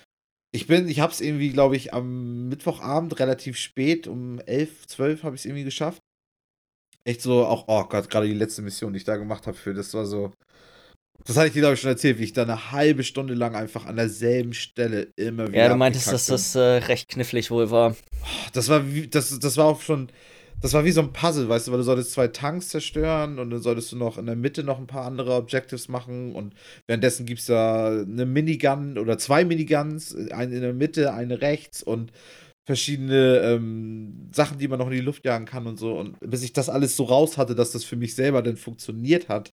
Ich 0.51 0.65
bin, 0.65 0.89
ich 0.89 0.99
habe 0.99 1.13
es 1.13 1.21
irgendwie, 1.21 1.51
glaube 1.51 1.75
ich, 1.75 1.93
am 1.93 2.49
Mittwochabend 2.49 3.19
relativ 3.19 3.55
spät, 3.55 4.07
um 4.07 4.39
11, 4.39 4.87
12 4.87 5.21
habe 5.21 5.35
ich 5.35 5.41
es 5.41 5.45
irgendwie 5.45 5.65
geschafft. 5.65 6.01
Echt 7.03 7.21
so, 7.21 7.45
auch, 7.45 7.65
oh 7.67 7.83
Gott, 7.83 8.09
gerade 8.09 8.25
die 8.25 8.33
letzte 8.33 8.63
Mission, 8.63 8.93
die 8.93 8.97
ich 8.97 9.03
da 9.03 9.17
gemacht 9.17 9.45
habe 9.45 9.55
für, 9.55 9.75
das 9.75 9.93
war 9.93 10.07
so, 10.07 10.33
das 11.25 11.37
hatte 11.37 11.47
ich 11.47 11.53
dir, 11.53 11.61
glaube 11.61 11.75
ich, 11.75 11.81
schon 11.81 11.91
erzählt, 11.91 12.19
wie 12.19 12.23
ich 12.23 12.33
da 12.33 12.43
eine 12.43 12.71
halbe 12.71 13.03
Stunde 13.03 13.33
lang 13.33 13.55
einfach 13.55 13.85
an 13.85 13.95
derselben 13.95 14.53
Stelle 14.53 15.07
immer 15.15 15.47
wieder 15.47 15.57
Ja, 15.57 15.69
du 15.69 15.75
meintest, 15.75 16.11
dass 16.11 16.25
das 16.25 16.55
äh, 16.55 16.59
recht 16.59 17.09
knifflig 17.09 17.51
wohl 17.51 17.69
war. 17.69 17.95
Das 18.53 18.69
war 18.69 18.91
wie, 18.91 19.07
das, 19.07 19.37
das 19.39 19.57
war 19.57 19.65
auch 19.65 19.81
schon, 19.81 20.09
das 20.61 20.73
war 20.73 20.85
wie 20.85 20.91
so 20.91 21.01
ein 21.01 21.13
Puzzle, 21.13 21.47
weißt 21.47 21.67
du, 21.67 21.71
weil 21.71 21.79
du 21.79 21.83
solltest 21.83 22.11
zwei 22.11 22.27
Tanks 22.27 22.69
zerstören 22.69 23.39
und 23.39 23.49
dann 23.49 23.61
solltest 23.61 23.91
du 23.91 23.95
noch 23.95 24.17
in 24.17 24.25
der 24.25 24.35
Mitte 24.35 24.63
noch 24.63 24.79
ein 24.79 24.87
paar 24.87 25.05
andere 25.05 25.35
Objectives 25.35 25.87
machen 25.87 26.33
und 26.33 26.53
währenddessen 26.87 27.25
gibt 27.25 27.41
es 27.41 27.45
da 27.45 27.89
eine 27.89 28.25
Minigun 28.25 28.97
oder 28.97 29.17
zwei 29.17 29.45
Miniguns, 29.45 30.15
eine 30.31 30.55
in 30.55 30.61
der 30.61 30.73
Mitte, 30.73 31.13
eine 31.13 31.41
rechts 31.41 31.83
und 31.83 32.11
verschiedene 32.65 33.39
ähm, 33.39 34.29
Sachen, 34.31 34.59
die 34.59 34.67
man 34.67 34.77
noch 34.77 34.87
in 34.87 34.93
die 34.93 34.99
Luft 34.99 35.25
jagen 35.25 35.45
kann 35.45 35.65
und 35.65 35.79
so. 35.79 35.97
Und 35.97 36.19
bis 36.19 36.43
ich 36.43 36.53
das 36.53 36.69
alles 36.69 36.95
so 36.95 37.05
raus 37.05 37.35
hatte, 37.37 37.55
dass 37.55 37.71
das 37.71 37.83
für 37.83 37.95
mich 37.95 38.13
selber 38.13 38.43
dann 38.43 38.57
funktioniert 38.57 39.27
hat, 39.27 39.51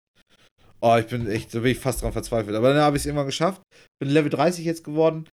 oh, 0.81 0.97
ich 0.97 1.07
bin 1.07 1.27
echt, 1.29 1.55
da 1.55 1.61
bin 1.61 1.73
ich 1.73 1.79
fast 1.79 2.03
dran 2.03 2.13
verzweifelt. 2.13 2.57
Aber 2.57 2.73
dann 2.73 2.83
habe 2.83 2.97
ich 2.97 3.03
es 3.03 3.07
irgendwann 3.07 3.27
geschafft, 3.27 3.63
bin 3.99 4.11
Level 4.11 4.31
30 4.31 4.65
jetzt 4.65 4.85
geworden 4.85 5.29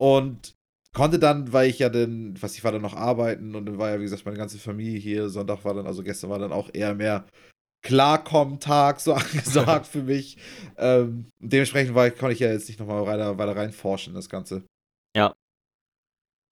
und 0.00 0.54
konnte 0.92 1.18
dann, 1.18 1.52
weil 1.52 1.68
ich 1.68 1.78
ja 1.78 1.88
dann, 1.88 2.40
was 2.40 2.54
ich 2.56 2.64
war 2.64 2.72
dann 2.72 2.82
noch 2.82 2.94
arbeiten 2.94 3.54
und 3.54 3.66
dann 3.66 3.78
war 3.78 3.90
ja, 3.90 3.98
wie 3.98 4.04
gesagt, 4.04 4.24
meine 4.24 4.38
ganze 4.38 4.58
Familie 4.58 4.98
hier. 4.98 5.28
Sonntag 5.28 5.64
war 5.64 5.74
dann, 5.74 5.86
also 5.86 6.02
gestern 6.02 6.30
war 6.30 6.38
dann 6.38 6.52
auch 6.52 6.70
eher 6.72 6.94
mehr 6.94 7.26
Klarkommen-Tag 7.82 9.00
so 9.00 9.12
angesagt 9.14 9.86
für 9.86 10.02
mich. 10.02 10.38
Ähm, 10.78 11.30
dementsprechend 11.38 11.94
war, 11.94 12.10
konnte 12.10 12.34
ich 12.34 12.40
ja 12.40 12.50
jetzt 12.50 12.68
nicht 12.68 12.80
nochmal 12.80 13.06
weiter, 13.06 13.38
weiter 13.38 13.56
reinforschen, 13.56 14.12
in 14.12 14.16
das 14.16 14.28
Ganze. 14.28 14.64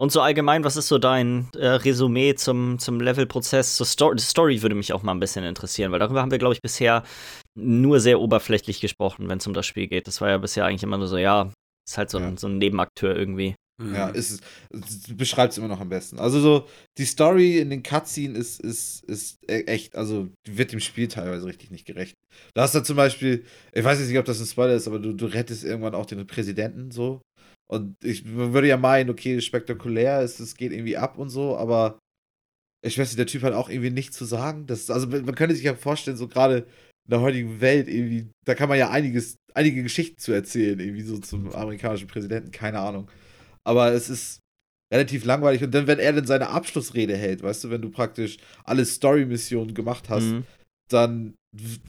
Und 0.02 0.10
so 0.10 0.20
allgemein, 0.20 0.64
was 0.64 0.76
ist 0.76 0.88
so 0.88 0.98
dein 0.98 1.48
äh, 1.54 1.64
Resümee 1.64 2.34
zum, 2.34 2.80
zum 2.80 3.00
Levelprozess? 3.00 3.76
Zur 3.76 3.86
Story, 3.86 4.18
Story 4.18 4.60
würde 4.60 4.74
mich 4.74 4.92
auch 4.92 5.04
mal 5.04 5.12
ein 5.12 5.20
bisschen 5.20 5.44
interessieren, 5.44 5.92
weil 5.92 6.00
darüber 6.00 6.20
haben 6.20 6.32
wir, 6.32 6.38
glaube 6.38 6.54
ich, 6.54 6.60
bisher 6.60 7.04
nur 7.58 8.00
sehr 8.00 8.20
oberflächlich 8.20 8.80
gesprochen, 8.80 9.28
wenn 9.28 9.38
es 9.38 9.46
um 9.46 9.54
das 9.54 9.66
Spiel 9.66 9.86
geht. 9.88 10.06
Das 10.06 10.20
war 10.20 10.30
ja 10.30 10.38
bisher 10.38 10.64
eigentlich 10.64 10.82
immer 10.82 10.98
nur 10.98 11.08
so, 11.08 11.18
ja, 11.18 11.52
ist 11.88 11.98
halt 11.98 12.10
so, 12.10 12.18
Ja. 12.18 12.28
ein, 12.28 12.36
so 12.36 12.46
ein 12.48 12.58
Nebenakteur 12.58 13.14
irgendwie. 13.16 13.54
Mhm. 13.82 13.94
Ja, 13.94 14.08
ist, 14.10 14.42
es 14.70 15.16
beschreibt 15.16 15.52
es 15.52 15.58
immer 15.58 15.68
noch 15.68 15.80
am 15.80 15.88
besten. 15.88 16.18
Also 16.18 16.40
so, 16.40 16.68
die 16.98 17.04
Story 17.04 17.58
in 17.58 17.70
den 17.70 17.82
Cutscenes 17.82 18.60
ist, 18.60 18.60
ist, 18.60 19.04
ist 19.04 19.38
e- 19.50 19.64
echt, 19.64 19.96
also 19.96 20.28
wird 20.46 20.72
dem 20.72 20.80
Spiel 20.80 21.08
teilweise 21.08 21.46
richtig 21.46 21.70
nicht 21.70 21.86
gerecht. 21.86 22.14
Da 22.54 22.62
hast 22.62 22.74
du 22.74 22.82
zum 22.82 22.96
Beispiel, 22.96 23.44
ich 23.72 23.82
weiß 23.84 23.98
jetzt 23.98 24.08
nicht, 24.08 24.18
ob 24.18 24.24
das 24.26 24.40
ein 24.40 24.46
Spoiler 24.46 24.74
ist, 24.74 24.86
aber 24.86 24.98
du, 24.98 25.12
du 25.12 25.26
rettest 25.26 25.64
irgendwann 25.64 25.94
auch 25.94 26.06
den 26.06 26.26
Präsidenten 26.26 26.90
so. 26.90 27.20
Und 27.70 27.96
ich 28.04 28.26
würde 28.26 28.68
ja 28.68 28.76
meinen, 28.76 29.08
okay, 29.10 29.40
spektakulär 29.40 30.20
ist, 30.22 30.38
es 30.40 30.54
geht 30.56 30.72
irgendwie 30.72 30.98
ab 30.98 31.16
und 31.18 31.30
so, 31.30 31.56
aber 31.56 31.98
ich 32.84 32.98
weiß 32.98 33.08
nicht, 33.08 33.18
der 33.18 33.26
Typ 33.26 33.42
hat 33.42 33.54
auch 33.54 33.68
irgendwie 33.70 33.90
nichts 33.90 34.16
zu 34.16 34.24
sagen. 34.24 34.66
Das, 34.66 34.90
also 34.90 35.06
man 35.06 35.34
könnte 35.34 35.54
sich 35.54 35.64
ja 35.64 35.74
vorstellen, 35.74 36.16
so 36.16 36.28
gerade 36.28 36.66
in 37.06 37.10
der 37.10 37.20
heutigen 37.20 37.60
Welt 37.60 37.88
irgendwie, 37.88 38.28
da 38.46 38.54
kann 38.54 38.68
man 38.68 38.78
ja 38.78 38.90
einiges, 38.90 39.36
einige 39.54 39.82
Geschichten 39.82 40.18
zu 40.18 40.32
erzählen, 40.32 40.78
irgendwie 40.78 41.02
so 41.02 41.18
zum 41.18 41.52
amerikanischen 41.52 42.08
Präsidenten, 42.08 42.50
keine 42.52 42.78
Ahnung. 42.78 43.10
Aber 43.64 43.92
es 43.92 44.08
ist 44.08 44.38
relativ 44.92 45.24
langweilig. 45.24 45.62
Und 45.64 45.72
dann, 45.74 45.86
wenn 45.86 45.98
er 45.98 46.12
dann 46.12 46.26
seine 46.26 46.48
Abschlussrede 46.48 47.16
hält, 47.16 47.42
weißt 47.42 47.64
du, 47.64 47.70
wenn 47.70 47.82
du 47.82 47.90
praktisch 47.90 48.36
alle 48.64 48.84
Story-Missionen 48.84 49.74
gemacht 49.74 50.08
hast, 50.08 50.24
Mhm. 50.24 50.44
dann 50.90 51.34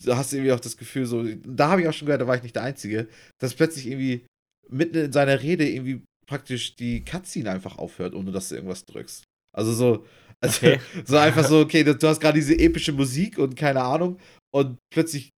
hast 0.06 0.32
du 0.32 0.36
irgendwie 0.36 0.52
auch 0.52 0.60
das 0.60 0.76
Gefühl, 0.76 1.06
so, 1.06 1.24
da 1.46 1.70
habe 1.70 1.82
ich 1.82 1.88
auch 1.88 1.92
schon 1.92 2.06
gehört, 2.06 2.22
da 2.22 2.26
war 2.26 2.36
ich 2.36 2.42
nicht 2.42 2.56
der 2.56 2.62
Einzige, 2.64 3.08
dass 3.40 3.54
plötzlich 3.54 3.86
irgendwie 3.86 4.26
mitten 4.68 4.96
in 4.96 5.12
seiner 5.12 5.42
Rede 5.42 5.68
irgendwie 5.68 6.02
praktisch 6.26 6.76
die 6.76 7.04
Cutscene 7.04 7.50
einfach 7.50 7.78
aufhört, 7.78 8.14
ohne 8.14 8.32
dass 8.32 8.48
du 8.48 8.54
irgendwas 8.56 8.84
drückst. 8.86 9.24
Also 9.54 9.72
so, 9.72 10.06
also, 10.40 10.56
Okay. 10.66 10.80
so 11.04 11.16
einfach 11.18 11.46
so, 11.46 11.60
okay, 11.60 11.84
du 11.84 11.96
hast 12.08 12.20
gerade 12.20 12.38
diese 12.38 12.58
epische 12.58 12.92
Musik 12.92 13.38
und 13.38 13.56
keine 13.56 13.82
Ahnung 13.82 14.18
und 14.54 14.78
plötzlich 14.92 15.30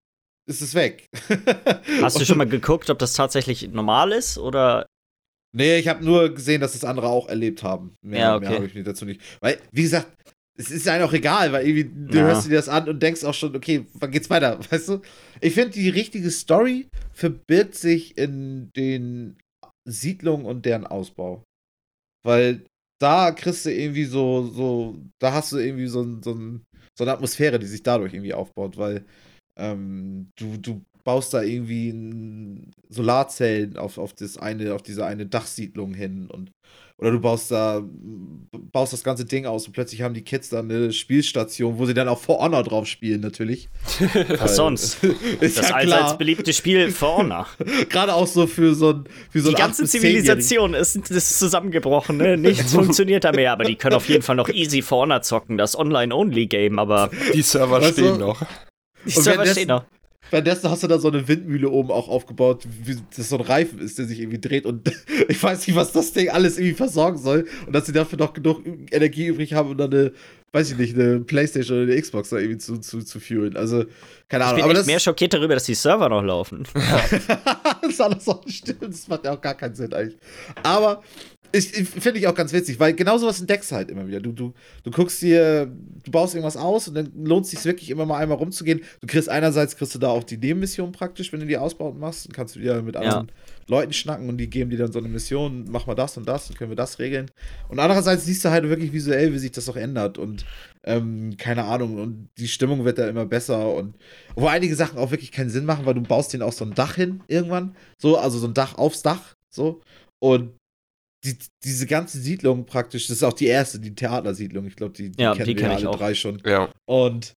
ist 0.49 0.61
es 0.61 0.75
weg. 0.75 1.07
Hast 2.03 2.21
du 2.21 2.25
schon 2.25 2.39
mal 2.39 2.49
geguckt, 2.49 2.91
ob 2.91 2.99
das 2.99 3.15
tatsächlich 3.15 3.69
normal 3.69 4.13
ist 4.13 4.39
oder 4.39 4.87
Nee, 5.57 5.79
ich 5.79 5.89
habe 5.89 6.05
nur 6.05 6.35
gesehen, 6.35 6.61
dass 6.61 6.75
das 6.75 6.85
andere 6.85 7.09
auch 7.09 7.29
erlebt 7.29 7.63
haben. 7.63 7.95
Mehr, 8.05 8.21
Ja, 8.21 8.37
okay. 8.37 8.45
mehr 8.45 8.55
habe 8.57 8.67
ich 8.67 8.75
mir 8.75 8.85
dazu 8.85 9.07
nicht. 9.07 9.23
Weil, 9.41 9.59
wie 9.73 9.85
gesagt, 9.85 10.07
es 10.59 10.71
ist 10.71 10.85
ja 10.85 11.03
auch 11.03 11.15
egal, 11.15 11.53
weil 11.53 11.67
irgendwie 11.67 12.11
du 12.13 12.19
ja. 12.19 12.25
hörst 12.25 12.47
dir 12.47 12.57
das 12.57 12.69
an 12.69 12.89
und 12.91 13.03
denkst 13.03 13.25
auch 13.25 13.33
schon, 13.33 13.57
okay, 13.57 13.87
wann 13.95 14.11
geht's 14.11 14.29
weiter, 14.29 14.59
weißt 14.71 14.89
du? 14.89 15.01
Ich 15.41 15.55
finde, 15.55 15.71
die 15.71 15.89
richtige 15.89 16.31
Story 16.31 16.89
verbirgt 17.13 17.75
sich 17.75 18.19
in 18.19 18.71
den 18.77 19.39
Siedlungen 19.89 20.45
und 20.45 20.67
deren 20.67 20.87
Ausbau. 20.87 21.43
Weil 22.23 22.67
da 23.01 23.31
kriegst 23.31 23.65
du 23.65 23.73
irgendwie 23.73 24.05
so, 24.05 24.47
so, 24.47 24.99
da 25.21 25.33
hast 25.33 25.53
du 25.53 25.57
irgendwie 25.57 25.87
so, 25.87 26.21
so, 26.21 26.61
so 26.97 27.05
eine 27.05 27.13
Atmosphäre, 27.13 27.59
die 27.59 27.67
sich 27.67 27.83
dadurch 27.83 28.15
irgendwie 28.15 28.35
aufbaut, 28.35 28.77
weil 28.77 29.05
ähm, 29.59 30.31
du, 30.37 30.57
du 30.57 30.83
baust 31.05 31.35
da 31.35 31.43
irgendwie 31.43 32.69
Solarzellen 32.89 33.77
auf, 33.77 33.99
auf, 33.99 34.13
das 34.13 34.39
eine, 34.39 34.75
auf 34.75 34.83
diese 34.83 35.07
eine 35.07 35.27
Dachsiedlung 35.27 35.95
hin 35.95 36.29
und 36.29 36.51
oder 36.99 37.11
du 37.11 37.21
baust 37.21 37.51
da, 37.51 37.83
baust 38.73 38.95
das 38.95 39.05
ganze 39.05 39.27
Ding 39.27 39.45
aus 39.45 39.67
und 39.67 39.75
plötzlich 39.75 40.01
haben 40.01 40.15
die 40.15 40.23
Kids 40.23 40.49
da 40.49 40.61
eine 40.61 40.93
Spielstation, 40.93 41.79
wo 41.79 41.85
sie 41.85 41.93
dann 41.93 42.09
auch 42.09 42.19
For 42.19 42.39
Honor 42.39 42.63
drauf 42.63 42.87
spielen, 42.87 43.21
natürlich. 43.21 43.69
Was 44.39 44.57
sonst? 44.57 44.99
das 45.41 45.57
ja 45.57 45.75
allseits 45.75 46.17
beliebte 46.17 46.55
Spiel 46.55 46.91
For 46.91 47.19
Honor. 47.19 47.47
Gerade 47.91 48.15
auch 48.15 48.27
so 48.27 48.47
für 48.47 48.75
so 48.75 48.91
ein 48.93 49.05
für 49.31 49.41
so 49.41 49.51
Die 49.51 49.57
ganze 49.57 49.85
Zivilisation 49.85 50.73
ist, 50.73 50.97
ist 51.11 51.39
zusammengebrochen, 51.39 52.17
ne? 52.17 52.39
Nichts 52.39 52.73
funktioniert 52.73 53.25
da 53.25 53.33
mehr, 53.33 53.53
aber 53.53 53.65
die 53.65 53.77
können 53.77 53.95
auf 53.95 54.09
jeden 54.09 54.23
Fall 54.23 54.37
noch 54.37 54.49
easy 54.49 54.81
For 54.81 55.03
Honor 55.03 55.21
zocken, 55.21 55.59
das 55.59 55.79
Online-Only-Game, 55.79 56.79
aber. 56.79 57.11
Die 57.35 57.43
Server 57.43 57.83
weißt 57.83 57.93
stehen 57.93 58.19
noch. 58.19 58.41
Die 59.05 59.11
Server 59.11 59.45
stehen 59.45 59.69
noch. 59.69 59.85
Währenddessen 60.31 60.71
hast 60.71 60.83
du 60.83 60.89
da 60.89 60.99
so 60.99 61.09
eine 61.09 61.29
Windmühle 61.29 61.71
oben 61.71 61.91
auch 61.91 62.09
aufgebaut, 62.09 62.67
wie 62.83 62.97
das 63.17 63.29
so 63.29 63.37
ein 63.37 63.43
Reifen 63.43 63.79
ist, 63.79 63.99
der 63.99 64.07
sich 64.07 64.21
irgendwie 64.21 64.41
dreht 64.41 64.67
und 64.67 64.91
ich 65.29 65.43
weiß 65.43 65.67
nicht, 65.67 65.77
was 65.77 65.93
das 65.93 66.13
Ding 66.13 66.29
alles 66.31 66.59
irgendwie 66.59 66.75
versorgen 66.75 67.19
soll 67.19 67.47
und 67.67 67.73
dass 67.73 67.87
sie 67.87 67.93
dafür 67.93 68.19
noch 68.19 68.33
genug 68.33 68.63
Energie 68.91 69.27
übrig 69.27 69.55
haben, 69.55 69.71
um 69.71 69.77
dann 69.77 69.93
eine, 69.93 70.13
weiß 70.53 70.73
ich 70.73 70.79
nicht, 70.79 70.95
eine 70.95 71.21
Playstation 71.21 71.83
oder 71.83 71.93
eine 71.93 72.01
Xbox 72.01 72.31
da 72.31 72.39
irgendwie 72.39 72.59
zu, 72.59 72.79
zu, 72.79 73.03
zu 73.03 73.21
führen. 73.21 73.57
Also, 73.57 73.85
keine 74.29 74.45
Ahnung. 74.45 74.59
Ich 74.59 74.65
bin 74.65 74.71
aber 74.71 74.79
echt 74.81 74.87
mehr 74.87 75.01
schockiert 75.01 75.35
darüber, 75.35 75.55
dass 75.55 75.65
die 75.65 75.75
Server 75.75 76.09
noch 76.09 76.23
laufen. 76.23 76.67
das 76.75 77.91
ist 77.91 78.01
alles 78.01 78.29
auch 78.29 78.43
stimmt, 78.49 78.83
das 78.83 79.07
macht 79.09 79.25
ja 79.25 79.35
auch 79.35 79.41
gar 79.41 79.55
keinen 79.55 79.75
Sinn 79.75 79.93
eigentlich. 79.93 80.19
Aber 80.63 81.03
ich, 81.53 81.75
ich 81.79 81.89
finde 81.89 82.19
ich 82.19 82.27
auch 82.27 82.35
ganz 82.35 82.53
witzig, 82.53 82.79
weil 82.81 82.95
genau 82.95 83.19
sowas 83.19 83.41
entdeckst 83.41 83.71
du 83.71 83.77
halt 83.77 83.91
immer 83.91 84.07
wieder. 84.07 84.21
Du, 84.21 84.33
du, 84.33 84.53
du 84.83 84.91
guckst 84.91 85.21
dir, 85.23 85.67
du 85.67 86.11
baust 86.11 86.35
irgendwas 86.35 86.57
aus 86.57 86.89
und 86.89 86.95
dann 86.95 87.13
lohnt 87.25 87.45
es 87.45 87.51
sich 87.51 87.65
wirklich 87.65 87.91
immer 87.91 88.07
mal 88.07 88.19
einmal 88.19 88.39
rumzugehen. 88.39 88.83
Du 89.01 89.07
kriegst 89.07 89.29
einerseits 89.29 89.77
kriegst 89.77 89.95
du 89.95 89.99
da 89.99 90.09
auch 90.09 90.25
die 90.25 90.37
Nebenmission 90.37 90.93
praktisch, 90.93 91.33
wenn 91.33 91.41
du 91.41 91.47
die 91.47 91.59
ausbauen 91.59 91.99
machst, 91.99 92.27
dann 92.27 92.33
kannst 92.33 92.57
du 92.57 92.61
wieder 92.61 92.83
mit 92.83 92.97
anderen 92.97 93.29
ja. 93.29 93.35
Leuten 93.69 93.93
schnacken 93.93 94.29
und 94.29 94.39
die 94.39 94.49
geben 94.49 94.71
dir 94.71 94.79
dann 94.79 94.93
so 94.93 94.99
eine 94.99 95.09
Mission, 95.09 95.67
mach 95.69 95.87
mal 95.87 95.95
das 95.95 96.17
und 96.17 96.29
das, 96.29 96.49
dann 96.49 96.57
können 96.57 96.71
wir 96.71 96.77
das 96.77 96.99
regeln. 96.99 97.31
Und 97.69 97.79
andererseits 97.79 98.25
siehst 98.25 98.45
du 98.45 98.51
halt 98.51 98.69
wirklich 98.69 98.93
visuell, 98.93 99.33
wie 99.33 99.39
sich 99.39 99.53
das 99.53 99.69
auch 99.69 99.77
ändert 99.77 100.19
und 100.19 100.45
ähm, 100.85 101.37
keine 101.37 101.65
Ahnung, 101.65 101.99
und 101.99 102.31
die 102.39 102.49
Stimmung 102.49 102.85
wird 102.85 102.99
da 102.99 103.09
immer 103.09 103.27
besser 103.27 103.75
und 103.75 103.97
wo 104.37 104.47
einige 104.47 104.77
Sachen 104.77 104.99
auch 104.99 105.11
wirklich 105.11 105.33
keinen 105.33 105.51
Sinn 105.51 105.65
machen, 105.65 105.85
weil 105.85 105.95
du 105.95 106.03
baust 106.03 106.33
denen 106.33 106.43
auch 106.43 106.53
so 106.53 106.65
ein 106.65 106.75
Dach 106.75 106.95
hin 106.95 107.23
irgendwann, 107.27 107.75
so, 107.99 108.17
also 108.17 108.39
so 108.39 108.47
ein 108.47 108.55
Dach 108.55 108.79
aufs 108.79 109.03
Dach, 109.03 109.35
so. 109.51 109.81
Und 110.19 110.53
die, 111.27 111.39
diese 111.65 111.87
ganze 111.87 112.19
Siedlung 112.19 112.67
praktisch, 112.67 113.09
das 113.09 113.19
ist 113.19 113.23
auch 113.23 113.33
die 113.33 113.47
erste, 113.47 113.81
die 113.81 113.95
Theatersiedlung. 113.95 114.67
Ich 114.67 114.77
glaube, 114.77 114.95
die, 114.95 115.11
die 115.11 115.23
ja, 115.23 115.35
kennen 115.35 115.47
die 115.47 115.57
wir 115.57 115.63
kenn 115.63 115.87
alle 115.87 115.97
drei 115.97 116.15
schon. 116.15 116.41
Ja. 116.45 116.73
Und 116.87 117.35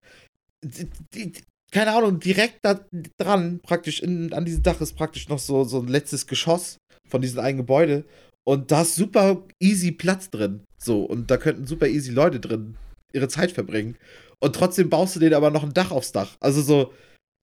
die, 0.63 0.89
die, 1.13 1.33
keine 1.71 1.93
Ahnung, 1.93 2.19
direkt 2.19 2.59
da 2.63 2.79
dran, 3.17 3.59
praktisch 3.61 4.01
in, 4.01 4.33
an 4.33 4.45
diesem 4.45 4.63
Dach 4.63 4.81
ist 4.81 4.93
praktisch 4.93 5.29
noch 5.29 5.39
so, 5.39 5.63
so 5.63 5.79
ein 5.79 5.87
letztes 5.87 6.27
Geschoss 6.27 6.77
von 7.07 7.21
diesem 7.21 7.39
einen 7.39 7.57
Gebäude. 7.57 8.05
Und 8.43 8.71
da 8.71 8.81
ist 8.81 8.95
super 8.95 9.43
easy 9.59 9.91
Platz 9.91 10.29
drin. 10.29 10.63
So, 10.77 11.03
und 11.03 11.29
da 11.31 11.37
könnten 11.37 11.67
super 11.67 11.87
easy 11.87 12.11
Leute 12.11 12.39
drin 12.39 12.77
ihre 13.13 13.27
Zeit 13.27 13.51
verbringen. 13.51 13.97
Und 14.39 14.55
trotzdem 14.55 14.89
baust 14.89 15.15
du 15.15 15.19
denen 15.19 15.33
aber 15.33 15.49
noch 15.49 15.63
ein 15.63 15.73
Dach 15.73 15.91
aufs 15.91 16.11
Dach. 16.11 16.37
Also 16.39 16.61
so. 16.61 16.93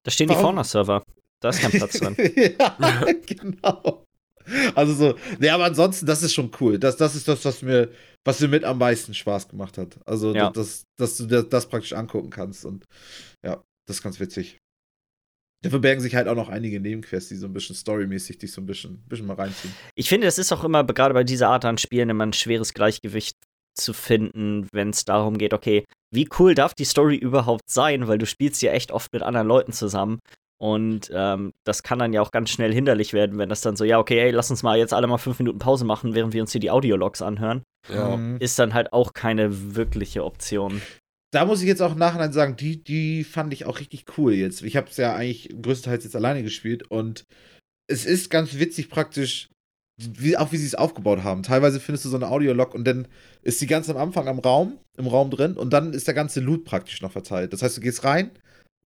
Da 0.04 0.10
stehen 0.10 0.28
warum? 0.28 0.40
die 0.40 0.46
Fauna-Server. 0.46 1.02
Da 1.40 1.48
ist 1.50 1.60
kein 1.60 1.72
Platz 1.72 1.98
drin. 1.98 2.16
ja, 2.58 3.04
genau. 3.26 4.03
Also 4.74 4.94
so, 4.94 5.18
ne, 5.38 5.50
aber 5.50 5.64
ansonsten, 5.64 6.06
das 6.06 6.22
ist 6.22 6.34
schon 6.34 6.50
cool. 6.60 6.78
Das, 6.78 6.96
das 6.96 7.14
ist 7.14 7.28
das, 7.28 7.44
was 7.44 7.62
mir, 7.62 7.90
was 8.24 8.40
mir 8.40 8.48
mit 8.48 8.64
am 8.64 8.78
meisten 8.78 9.14
Spaß 9.14 9.48
gemacht 9.48 9.78
hat. 9.78 9.98
Also, 10.06 10.34
ja. 10.34 10.50
dass, 10.50 10.84
dass 10.96 11.16
du 11.16 11.26
das, 11.26 11.48
das, 11.48 11.68
praktisch 11.68 11.92
angucken 11.92 12.30
kannst. 12.30 12.64
Und 12.64 12.84
ja, 13.44 13.62
das 13.86 13.96
ist 13.96 14.02
ganz 14.02 14.20
witzig. 14.20 14.58
Da 15.62 15.70
verbergen 15.70 16.02
sich 16.02 16.14
halt 16.14 16.28
auch 16.28 16.34
noch 16.34 16.50
einige 16.50 16.78
Nebenquests, 16.78 17.30
die 17.30 17.36
so 17.36 17.46
ein 17.46 17.54
bisschen 17.54 17.74
storymäßig 17.74 18.36
dich 18.36 18.52
so 18.52 18.60
ein 18.60 18.66
bisschen, 18.66 19.02
bisschen 19.08 19.26
mal 19.26 19.36
reinziehen. 19.36 19.74
Ich 19.94 20.10
finde, 20.10 20.26
es 20.26 20.38
ist 20.38 20.52
auch 20.52 20.62
immer, 20.62 20.84
gerade 20.84 21.14
bei 21.14 21.24
dieser 21.24 21.48
Art 21.48 21.64
an 21.64 21.78
Spielen, 21.78 22.10
immer 22.10 22.26
ein 22.26 22.34
schweres 22.34 22.74
Gleichgewicht 22.74 23.36
zu 23.74 23.94
finden, 23.94 24.68
wenn 24.72 24.90
es 24.90 25.04
darum 25.04 25.38
geht, 25.38 25.54
okay, 25.54 25.84
wie 26.12 26.28
cool 26.38 26.54
darf 26.54 26.74
die 26.74 26.84
Story 26.84 27.16
überhaupt 27.16 27.68
sein, 27.68 28.06
weil 28.06 28.18
du 28.18 28.26
spielst 28.26 28.62
ja 28.62 28.72
echt 28.72 28.92
oft 28.92 29.12
mit 29.12 29.22
anderen 29.22 29.48
Leuten 29.48 29.72
zusammen 29.72 30.20
und 30.58 31.10
ähm, 31.12 31.52
das 31.64 31.82
kann 31.82 31.98
dann 31.98 32.12
ja 32.12 32.22
auch 32.22 32.30
ganz 32.30 32.50
schnell 32.50 32.72
hinderlich 32.72 33.12
werden, 33.12 33.38
wenn 33.38 33.48
das 33.48 33.60
dann 33.60 33.76
so, 33.76 33.84
ja, 33.84 33.98
okay, 33.98 34.20
ey, 34.20 34.30
lass 34.30 34.50
uns 34.50 34.62
mal 34.62 34.78
jetzt 34.78 34.94
alle 34.94 35.06
mal 35.06 35.18
fünf 35.18 35.38
Minuten 35.38 35.58
Pause 35.58 35.84
machen, 35.84 36.14
während 36.14 36.32
wir 36.32 36.42
uns 36.42 36.52
hier 36.52 36.60
die 36.60 36.70
Audiologs 36.70 37.22
anhören. 37.22 37.62
Ja. 37.92 38.16
Mhm. 38.16 38.38
Ist 38.38 38.58
dann 38.58 38.74
halt 38.74 38.92
auch 38.92 39.12
keine 39.12 39.74
wirkliche 39.74 40.24
Option. 40.24 40.80
Da 41.32 41.44
muss 41.44 41.60
ich 41.60 41.66
jetzt 41.66 41.82
auch 41.82 41.92
im 41.92 41.98
Nachhinein 41.98 42.32
sagen, 42.32 42.56
die, 42.56 42.82
die 42.82 43.24
fand 43.24 43.52
ich 43.52 43.66
auch 43.66 43.80
richtig 43.80 44.04
cool 44.16 44.34
jetzt. 44.34 44.62
Ich 44.62 44.76
habe 44.76 44.88
es 44.88 44.96
ja 44.96 45.14
eigentlich 45.14 45.52
größtenteils 45.60 46.04
jetzt 46.04 46.16
alleine 46.16 46.44
gespielt 46.44 46.88
und 46.90 47.24
es 47.88 48.06
ist 48.06 48.30
ganz 48.30 48.58
witzig 48.58 48.88
praktisch, 48.88 49.48
wie, 50.00 50.36
auch 50.36 50.52
wie 50.52 50.56
sie 50.56 50.66
es 50.66 50.76
aufgebaut 50.76 51.24
haben. 51.24 51.42
Teilweise 51.42 51.80
findest 51.80 52.04
du 52.04 52.08
so 52.08 52.16
eine 52.16 52.28
Audiolog 52.28 52.74
und 52.74 52.84
dann 52.84 53.08
ist 53.42 53.60
die 53.60 53.66
ganz 53.66 53.90
am 53.90 53.96
Anfang 53.96 54.28
am 54.28 54.38
Raum, 54.38 54.78
im 54.96 55.08
Raum 55.08 55.30
drin 55.30 55.56
und 55.56 55.72
dann 55.72 55.92
ist 55.92 56.06
der 56.06 56.14
ganze 56.14 56.40
Loot 56.40 56.64
praktisch 56.64 57.02
noch 57.02 57.12
verteilt. 57.12 57.52
Das 57.52 57.62
heißt, 57.62 57.76
du 57.76 57.80
gehst 57.80 58.04
rein, 58.04 58.30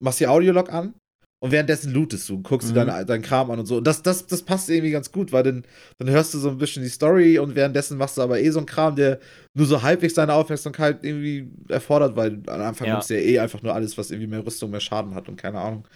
machst 0.01 0.21
die 0.21 0.27
Audiolog 0.27 0.71
an, 0.71 0.93
und 1.39 1.51
währenddessen 1.51 1.94
lootest 1.94 2.27
du, 2.29 2.41
guckst 2.41 2.70
mhm. 2.70 2.74
du 2.74 2.86
deinen 2.86 3.06
dein 3.06 3.22
Kram 3.22 3.51
an 3.51 3.60
und 3.60 3.65
so. 3.67 3.77
Und 3.77 3.86
das, 3.86 4.01
das, 4.01 4.25
das 4.25 4.41
passt 4.41 4.70
irgendwie 4.70 4.91
ganz 4.91 5.12
gut, 5.12 5.32
weil 5.32 5.44
dann, 5.44 5.63
dann 6.00 6.10
hörst 6.10 6.34
du 6.34 6.39
so 6.39 6.50
ein 6.50 6.58
bisschen 6.58 6.82
die 6.82 6.89
Story 6.89 7.38
und 7.38 7.56
währenddessen 7.56 7.98
machst 7.98 8.17
du 8.17 8.22
aber 8.22 8.39
eh 8.39 8.50
so 8.50 8.60
einen 8.60 8.65
Kram, 8.65 8.96
der 8.96 9.20
nur 9.53 9.67
so 9.67 9.84
halbwegs 9.84 10.15
deine 10.15 10.34
Aufmerksamkeit 10.34 11.03
irgendwie 11.03 11.48
erfordert, 11.70 12.15
weil 12.15 12.41
am 12.48 12.62
Anfang 12.62 12.88
ja. 12.88 12.94
nimmst 12.94 13.12
du 13.12 13.13
ja 13.13 13.22
eh 13.22 13.39
einfach 13.39 13.62
nur 13.62 13.74
alles, 13.74 13.98
was 13.98 14.10
irgendwie 14.10 14.27
mehr 14.27 14.46
Rüstung, 14.46 14.72
mehr 14.72 14.79
Schaden 14.79 15.13
hat 15.13 15.29
und 15.29 15.36
keine 15.36 15.60
Ahnung. 15.60 15.88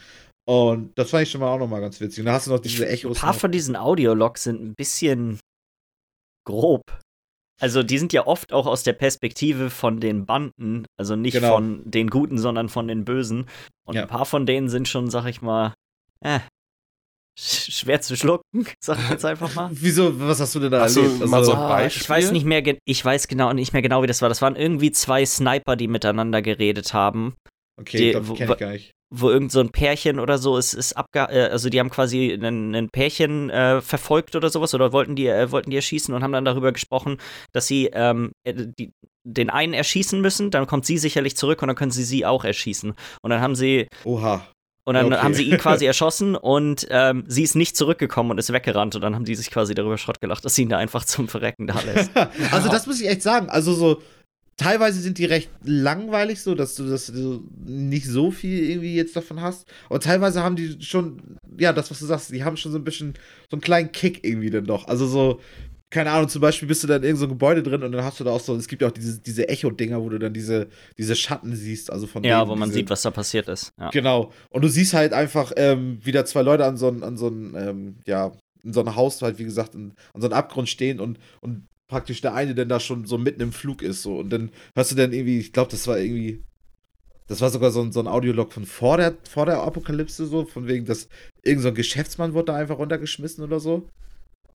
Und 0.47 0.91
das 0.97 1.09
fand 1.09 1.23
ich 1.23 1.31
schon 1.31 1.41
mal 1.41 1.53
auch 1.53 1.59
nochmal 1.59 1.81
ganz 1.81 1.99
witzig. 1.99 2.19
Und 2.19 2.25
da 2.25 2.33
hast 2.33 2.47
du 2.47 2.51
noch 2.51 2.59
diese 2.59 2.87
Echos. 2.87 3.17
Ein 3.17 3.21
paar 3.21 3.33
von 3.33 3.51
diesen 3.51 3.75
Audiologs 3.75 4.43
sind 4.43 4.61
ein 4.61 4.73
bisschen 4.75 5.39
grob. 6.45 6.99
Also 7.61 7.83
die 7.83 7.99
sind 7.99 8.11
ja 8.11 8.25
oft 8.25 8.53
auch 8.53 8.65
aus 8.65 8.81
der 8.81 8.93
Perspektive 8.93 9.69
von 9.69 9.99
den 9.99 10.25
Banden, 10.25 10.85
also 10.97 11.15
nicht 11.15 11.33
genau. 11.33 11.53
von 11.53 11.83
den 11.85 12.09
Guten, 12.09 12.39
sondern 12.39 12.69
von 12.69 12.87
den 12.87 13.05
Bösen. 13.05 13.45
Und 13.85 13.95
ja. 13.95 14.01
ein 14.01 14.07
paar 14.07 14.25
von 14.25 14.47
denen 14.47 14.67
sind 14.67 14.87
schon, 14.87 15.11
sag 15.11 15.27
ich 15.27 15.43
mal, 15.43 15.75
äh, 16.21 16.39
schwer 17.37 18.01
zu 18.01 18.17
schlucken, 18.17 18.65
sag 18.83 18.97
ich 18.99 19.09
jetzt 19.11 19.25
einfach 19.25 19.53
mal. 19.53 19.69
Wieso, 19.71 20.19
was 20.19 20.39
hast 20.39 20.55
du 20.55 20.59
denn 20.59 20.71
da 20.71 20.81
hast 20.81 20.97
erlebt? 20.97 21.21
Also, 21.21 21.27
mal 21.27 21.43
so 21.43 21.53
ein 21.53 21.69
Beispiel? 21.69 22.01
Ah, 22.01 22.03
ich 22.03 22.09
weiß 22.09 22.31
nicht 22.31 22.45
mehr, 22.45 22.63
ich 22.83 23.05
weiß 23.05 23.27
genau 23.27 23.53
nicht 23.53 23.73
mehr 23.73 23.83
genau, 23.83 24.01
wie 24.01 24.07
das 24.07 24.23
war. 24.23 24.29
Das 24.29 24.41
waren 24.41 24.55
irgendwie 24.55 24.91
zwei 24.91 25.23
Sniper, 25.23 25.75
die 25.75 25.87
miteinander 25.87 26.41
geredet 26.41 26.95
haben. 26.95 27.35
Okay, 27.79 27.97
die, 27.97 28.11
das 28.13 28.33
kenne 28.33 28.53
ich 28.53 28.57
gar 28.57 28.71
nicht 28.71 28.91
wo 29.13 29.29
irgend 29.29 29.51
so 29.51 29.59
ein 29.59 29.71
Pärchen 29.71 30.19
oder 30.19 30.37
so 30.37 30.57
ist, 30.57 30.73
ist 30.73 30.93
abge 30.93 31.19
äh, 31.29 31.49
also 31.51 31.69
die 31.69 31.79
haben 31.79 31.89
quasi 31.89 32.31
ein 32.31 32.89
Pärchen 32.89 33.49
äh, 33.49 33.81
verfolgt 33.81 34.35
oder 34.35 34.49
sowas 34.49 34.73
oder 34.73 34.93
wollten 34.93 35.15
die, 35.15 35.27
äh, 35.27 35.51
wollten 35.51 35.69
die 35.69 35.75
erschießen 35.75 36.13
und 36.13 36.23
haben 36.23 36.31
dann 36.31 36.45
darüber 36.45 36.71
gesprochen, 36.71 37.17
dass 37.51 37.67
sie 37.67 37.89
ähm, 37.93 38.31
äh, 38.43 38.53
die, 38.55 38.93
den 39.23 39.49
einen 39.49 39.73
erschießen 39.73 40.19
müssen, 40.21 40.49
dann 40.49 40.65
kommt 40.65 40.85
sie 40.85 40.97
sicherlich 40.97 41.35
zurück 41.35 41.61
und 41.61 41.67
dann 41.67 41.75
können 41.75 41.91
sie 41.91 42.03
sie 42.03 42.25
auch 42.25 42.43
erschießen. 42.43 42.93
Und 43.21 43.29
dann 43.29 43.41
haben 43.41 43.55
sie. 43.55 43.87
Oha. 44.03 44.47
Und 44.83 44.95
dann 44.95 45.13
okay. 45.13 45.21
haben 45.21 45.33
sie 45.35 45.43
ihn 45.43 45.57
quasi 45.59 45.85
erschossen 45.85 46.35
und 46.35 46.87
ähm, 46.89 47.23
sie 47.27 47.43
ist 47.43 47.55
nicht 47.55 47.77
zurückgekommen 47.77 48.31
und 48.31 48.39
ist 48.39 48.51
weggerannt 48.51 48.95
und 48.95 49.01
dann 49.01 49.13
haben 49.13 49.25
die 49.25 49.35
sich 49.35 49.51
quasi 49.51 49.75
darüber 49.75 49.99
Schrott 49.99 50.19
gelacht, 50.19 50.43
dass 50.43 50.55
sie 50.55 50.63
ihn 50.63 50.69
da 50.69 50.77
einfach 50.79 51.05
zum 51.05 51.27
Verrecken 51.27 51.67
da 51.67 51.79
lässt. 51.81 52.11
also 52.51 52.67
das 52.67 52.87
muss 52.87 52.99
ich 52.99 53.07
echt 53.07 53.21
sagen. 53.21 53.49
Also 53.49 53.73
so, 53.73 54.01
teilweise 54.61 55.01
sind 55.01 55.17
die 55.17 55.25
recht 55.25 55.49
langweilig, 55.63 56.41
so 56.41 56.53
dass 56.53 56.75
du, 56.75 56.87
dass 56.87 57.07
du 57.07 57.43
nicht 57.65 58.05
so 58.05 58.29
viel 58.29 58.69
irgendwie 58.69 58.95
jetzt 58.95 59.15
davon 59.15 59.41
hast. 59.41 59.65
Aber 59.89 59.99
teilweise 59.99 60.43
haben 60.43 60.55
die 60.55 60.81
schon, 60.81 61.37
ja, 61.57 61.73
das, 61.73 61.89
was 61.89 61.99
du 61.99 62.05
sagst, 62.05 62.31
die 62.31 62.43
haben 62.43 62.57
schon 62.57 62.71
so 62.71 62.77
ein 62.77 62.83
bisschen 62.83 63.15
so 63.49 63.55
einen 63.55 63.61
kleinen 63.61 63.91
Kick 63.91 64.23
irgendwie 64.23 64.51
dann 64.51 64.65
doch. 64.65 64.87
Also 64.87 65.07
so, 65.07 65.39
keine 65.89 66.11
Ahnung, 66.11 66.29
zum 66.29 66.41
Beispiel 66.41 66.67
bist 66.67 66.83
du 66.83 66.87
da 66.87 66.97
in 66.97 67.03
irgendeinem 67.03 67.29
so 67.29 67.33
Gebäude 67.35 67.63
drin 67.63 67.81
und 67.81 67.91
dann 67.91 68.03
hast 68.03 68.19
du 68.19 68.23
da 68.23 68.31
auch 68.31 68.39
so, 68.39 68.55
es 68.55 68.67
gibt 68.67 68.83
ja 68.83 68.89
auch 68.89 68.93
diese, 68.93 69.19
diese 69.19 69.49
Echo-Dinger, 69.49 69.99
wo 69.99 70.09
du 70.09 70.19
dann 70.19 70.33
diese, 70.33 70.67
diese 70.97 71.15
Schatten 71.15 71.55
siehst, 71.55 71.91
also 71.91 72.05
von 72.05 72.23
Ja, 72.23 72.47
wo 72.47 72.55
man 72.55 72.69
diese, 72.69 72.79
sieht, 72.79 72.89
was 72.91 73.01
da 73.01 73.09
passiert 73.09 73.47
ist. 73.47 73.73
Ja. 73.79 73.89
Genau. 73.89 74.31
Und 74.51 74.61
du 74.61 74.67
siehst 74.67 74.93
halt 74.93 75.13
einfach 75.13 75.51
ähm, 75.55 75.99
wieder 76.03 76.23
zwei 76.25 76.43
Leute 76.43 76.65
an 76.65 76.77
so 76.77 76.87
einem, 76.87 77.03
an 77.03 77.17
so 77.17 77.27
einem, 77.27 77.55
ähm, 77.55 77.95
ja, 78.05 78.31
in 78.63 78.73
so 78.73 78.81
einem 78.81 78.95
Haus 78.95 79.23
halt, 79.23 79.39
wie 79.39 79.43
gesagt, 79.43 79.73
in, 79.73 79.93
an 80.13 80.21
so 80.21 80.27
einem 80.27 80.33
Abgrund 80.33 80.69
stehen 80.69 80.99
und, 80.99 81.17
und 81.41 81.65
praktisch 81.91 82.21
der 82.21 82.33
eine 82.33 82.55
denn 82.55 82.69
da 82.69 82.79
schon 82.79 83.05
so 83.05 83.17
mitten 83.17 83.41
im 83.41 83.51
Flug 83.51 83.81
ist. 83.81 84.01
So. 84.01 84.19
Und 84.19 84.29
dann 84.31 84.49
hörst 84.75 84.91
du 84.91 84.95
dann 84.95 85.11
irgendwie, 85.11 85.39
ich 85.39 85.53
glaube, 85.53 85.69
das 85.69 85.85
war 85.87 85.99
irgendwie. 85.99 86.43
Das 87.27 87.39
war 87.39 87.49
sogar 87.49 87.71
so 87.71 87.81
ein, 87.81 87.91
so 87.91 87.99
ein 88.01 88.07
Audiolog 88.07 88.51
von 88.51 88.65
vor 88.65 88.97
der, 88.97 89.15
vor 89.29 89.45
der 89.45 89.61
Apokalypse, 89.61 90.25
so, 90.25 90.45
von 90.45 90.67
wegen, 90.67 90.85
dass 90.85 91.07
irgendein 91.43 91.71
so 91.71 91.75
Geschäftsmann 91.75 92.33
wurde 92.33 92.47
da 92.47 92.55
einfach 92.55 92.77
runtergeschmissen 92.77 93.41
oder 93.43 93.59
so. 93.61 93.87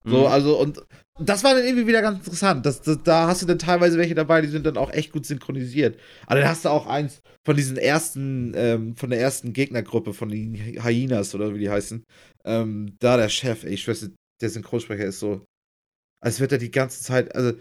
So, 0.05 0.19
mhm. 0.21 0.25
also, 0.27 0.59
und 0.59 0.81
das 1.19 1.43
war 1.43 1.55
dann 1.55 1.65
irgendwie 1.65 1.87
wieder 1.87 2.03
ganz 2.03 2.19
interessant. 2.19 2.65
Das, 2.65 2.81
das, 2.81 2.99
da 3.03 3.27
hast 3.27 3.41
du 3.41 3.47
dann 3.47 3.57
teilweise 3.57 3.97
welche 3.97 4.13
dabei, 4.13 4.41
die 4.41 4.47
sind 4.47 4.65
dann 4.65 4.77
auch 4.77 4.91
echt 4.91 5.11
gut 5.11 5.25
synchronisiert. 5.25 5.99
Aber 6.27 6.39
dann 6.39 6.49
hast 6.49 6.65
du 6.65 6.69
auch 6.69 6.85
eins 6.85 7.21
von 7.45 7.55
diesen 7.55 7.77
ersten, 7.77 8.53
ähm, 8.55 8.95
von 8.95 9.09
der 9.09 9.19
ersten 9.19 9.53
Gegnergruppe, 9.53 10.13
von 10.13 10.29
den 10.29 10.53
Hyenas 10.53 11.33
oder 11.33 11.55
wie 11.55 11.59
die 11.59 11.69
heißen. 11.69 12.03
Ähm, 12.45 12.95
da 12.99 13.17
der 13.17 13.29
Chef, 13.29 13.63
ey, 13.63 13.73
ich 13.73 13.81
schwöre, 13.81 14.11
der 14.39 14.49
Synchronsprecher 14.49 15.05
ist 15.05 15.19
so, 15.19 15.41
als 16.19 16.39
wird 16.39 16.51
er 16.51 16.57
die 16.57 16.71
ganze 16.71 17.03
Zeit, 17.03 17.35
also 17.35 17.53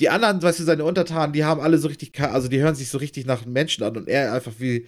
die 0.00 0.08
anderen, 0.08 0.42
weißt 0.42 0.60
du, 0.60 0.64
seine 0.64 0.84
Untertanen, 0.84 1.32
die 1.32 1.44
haben 1.44 1.60
alle 1.60 1.78
so 1.78 1.88
richtig, 1.88 2.18
also 2.20 2.48
die 2.48 2.60
hören 2.60 2.74
sich 2.74 2.88
so 2.88 2.98
richtig 2.98 3.26
nach 3.26 3.44
Menschen 3.46 3.84
an 3.84 3.96
und 3.96 4.08
er 4.08 4.32
einfach 4.32 4.52
wie, 4.58 4.86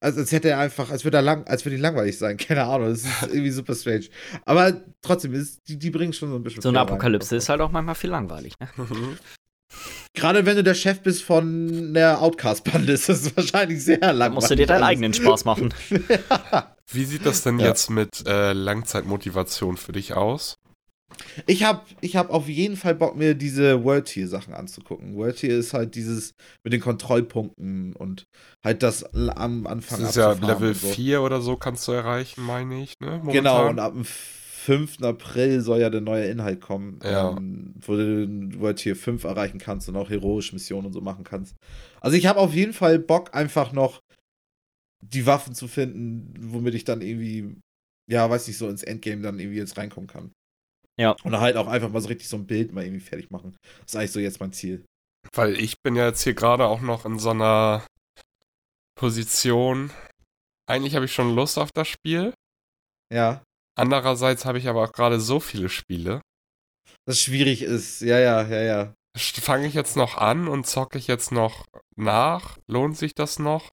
also 0.00 0.20
als 0.20 0.32
hätte 0.32 0.50
er 0.50 0.58
einfach, 0.58 0.90
als 0.90 1.04
würde 1.04 1.18
er 1.18 1.22
lang, 1.22 1.46
als 1.46 1.64
würde 1.64 1.76
ihn 1.76 1.82
langweilig 1.82 2.18
sein, 2.18 2.36
keine 2.38 2.64
Ahnung, 2.64 2.88
das 2.88 3.04
ist 3.04 3.22
irgendwie 3.22 3.50
super 3.50 3.74
strange. 3.74 4.06
Aber 4.44 4.82
trotzdem, 5.02 5.34
ist, 5.34 5.60
die, 5.68 5.78
die 5.78 5.90
bringen 5.90 6.12
schon 6.12 6.30
so 6.30 6.36
ein 6.36 6.42
bisschen. 6.42 6.62
So 6.62 6.70
eine 6.70 6.80
Apokalypse 6.80 7.32
rein. 7.32 7.38
ist 7.38 7.48
halt 7.48 7.60
auch 7.60 7.70
manchmal 7.70 7.94
viel 7.94 8.10
langweilig, 8.10 8.54
ne? 8.58 8.68
Gerade 10.14 10.44
wenn 10.44 10.56
du 10.56 10.62
der 10.62 10.74
Chef 10.74 11.00
bist 11.00 11.22
von 11.22 11.94
der 11.94 12.20
Outcast-Bande, 12.20 12.92
ist 12.92 13.08
das 13.08 13.34
wahrscheinlich 13.34 13.82
sehr 13.82 13.98
langweilig. 13.98 14.20
Da 14.20 14.30
musst 14.30 14.50
du 14.50 14.56
dir 14.56 14.66
deinen 14.66 14.82
eigenen 14.82 15.14
Spaß 15.14 15.46
machen. 15.46 15.72
ja. 15.90 16.76
Wie 16.90 17.04
sieht 17.04 17.24
das 17.24 17.42
denn 17.42 17.58
ja. 17.58 17.68
jetzt 17.68 17.88
mit 17.88 18.26
äh, 18.26 18.52
Langzeitmotivation 18.52 19.78
für 19.78 19.92
dich 19.92 20.12
aus? 20.12 20.58
Ich 21.46 21.64
habe 21.64 21.82
ich 22.00 22.16
hab 22.16 22.30
auf 22.30 22.48
jeden 22.48 22.76
Fall 22.76 22.94
Bock, 22.94 23.16
mir 23.16 23.34
diese 23.34 23.84
World 23.84 24.06
Tier 24.06 24.28
Sachen 24.28 24.54
anzugucken. 24.54 25.16
World 25.16 25.36
Tier 25.36 25.56
ist 25.56 25.74
halt 25.74 25.94
dieses 25.94 26.34
mit 26.64 26.72
den 26.72 26.80
Kontrollpunkten 26.80 27.94
und 27.94 28.26
halt 28.64 28.82
das 28.82 29.04
am 29.14 29.66
Anfang. 29.66 30.00
Das 30.00 30.10
ist 30.10 30.16
ja 30.16 30.32
Level 30.32 30.74
so. 30.74 30.88
4 30.88 31.22
oder 31.22 31.40
so 31.40 31.56
kannst 31.56 31.86
du 31.88 31.92
erreichen, 31.92 32.42
meine 32.42 32.82
ich, 32.82 32.98
ne? 33.00 33.22
Genau, 33.30 33.68
und 33.68 33.78
ab 33.78 33.92
dem 33.92 34.04
5. 34.04 35.02
April 35.02 35.60
soll 35.60 35.80
ja 35.80 35.90
der 35.90 36.00
neue 36.00 36.26
Inhalt 36.26 36.60
kommen, 36.60 37.00
ja. 37.02 37.30
ähm, 37.30 37.74
wo 37.80 37.96
du 37.96 38.60
World 38.60 38.76
Tier 38.76 38.94
5 38.94 39.24
erreichen 39.24 39.58
kannst 39.58 39.88
und 39.88 39.96
auch 39.96 40.08
heroische 40.08 40.54
Missionen 40.54 40.86
und 40.86 40.92
so 40.92 41.00
machen 41.00 41.24
kannst. 41.24 41.56
Also 42.00 42.16
ich 42.16 42.26
habe 42.26 42.38
auf 42.38 42.54
jeden 42.54 42.72
Fall 42.72 43.00
Bock, 43.00 43.34
einfach 43.34 43.72
noch 43.72 44.00
die 45.00 45.26
Waffen 45.26 45.54
zu 45.54 45.66
finden, 45.66 46.32
womit 46.52 46.74
ich 46.74 46.84
dann 46.84 47.00
irgendwie, 47.00 47.56
ja, 48.08 48.30
weiß 48.30 48.46
nicht, 48.46 48.56
so 48.56 48.68
ins 48.68 48.84
Endgame 48.84 49.22
dann 49.22 49.40
irgendwie 49.40 49.58
jetzt 49.58 49.76
reinkommen 49.76 50.06
kann. 50.06 50.32
Ja. 51.02 51.16
Und 51.24 51.40
halt 51.40 51.56
auch 51.56 51.66
einfach 51.66 51.90
mal 51.90 52.00
so 52.00 52.06
richtig 52.06 52.28
so 52.28 52.36
ein 52.36 52.46
Bild 52.46 52.72
mal 52.72 52.84
irgendwie 52.84 53.04
fertig 53.04 53.28
machen. 53.32 53.56
Das 53.80 53.86
ist 53.88 53.96
eigentlich 53.96 54.12
so 54.12 54.20
jetzt 54.20 54.38
mein 54.38 54.52
Ziel. 54.52 54.84
Weil 55.34 55.58
ich 55.58 55.82
bin 55.82 55.96
ja 55.96 56.06
jetzt 56.06 56.22
hier 56.22 56.34
gerade 56.34 56.66
auch 56.66 56.80
noch 56.80 57.04
in 57.04 57.18
so 57.18 57.30
einer 57.30 57.84
Position. 58.96 59.90
Eigentlich 60.70 60.94
habe 60.94 61.06
ich 61.06 61.12
schon 61.12 61.34
Lust 61.34 61.58
auf 61.58 61.72
das 61.72 61.88
Spiel. 61.88 62.34
Ja. 63.12 63.42
Andererseits 63.76 64.44
habe 64.44 64.58
ich 64.58 64.68
aber 64.68 64.84
auch 64.84 64.92
gerade 64.92 65.18
so 65.18 65.40
viele 65.40 65.68
Spiele. 65.68 66.20
Das 67.04 67.18
schwierig 67.18 67.62
ist, 67.62 68.00
ja, 68.00 68.20
ja, 68.20 68.46
ja, 68.46 68.62
ja. 68.62 68.94
Fange 69.16 69.66
ich 69.66 69.74
jetzt 69.74 69.96
noch 69.96 70.18
an 70.18 70.46
und 70.46 70.68
zocke 70.68 70.98
ich 70.98 71.08
jetzt 71.08 71.32
noch 71.32 71.64
nach? 71.96 72.58
Lohnt 72.70 72.96
sich 72.96 73.12
das 73.12 73.40
noch? 73.40 73.70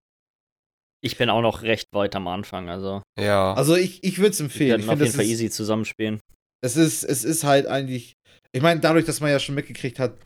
Ich 1.02 1.18
bin 1.18 1.30
auch 1.30 1.42
noch 1.42 1.62
recht 1.62 1.94
weit 1.94 2.16
am 2.16 2.28
Anfang, 2.28 2.70
also. 2.70 3.04
Ja. 3.20 3.54
Also 3.54 3.76
ich, 3.76 4.04
ich 4.04 4.18
würde 4.18 4.32
es 4.32 4.40
empfehlen. 4.40 4.80
Wir 4.82 4.88
können 4.88 5.02
auf 5.02 5.06
jeden 5.06 5.16
Fall 5.16 5.26
easy 5.26 5.52
zusammenspielen 5.52 6.22
es 6.62 6.76
ist, 6.76 7.04
es 7.04 7.24
ist 7.24 7.44
halt 7.44 7.68
eigentlich, 7.68 8.14
ich 8.52 8.62
meine, 8.62 8.80
dadurch, 8.80 9.06
dass 9.06 9.22
man 9.22 9.32
ja 9.32 9.40
schon 9.40 9.56
mitgekriegt 9.56 10.00
hat, 10.00 10.18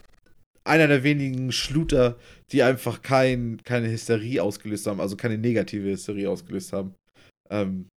einer 0.63 0.87
der 0.87 1.03
wenigen 1.03 1.51
Schluter, 1.51 2.17
die 2.51 2.63
einfach 2.63 3.01
kein, 3.01 3.61
keine 3.63 3.89
Hysterie 3.89 4.41
ausgelöst 4.41 4.87
haben, 4.87 5.01
also 5.01 5.17
keine 5.17 5.37
negative 5.37 5.89
Hysterie 5.89 6.29
ausgelöst 6.29 6.71
haben. 6.73 6.95
Ähm, 7.49 7.89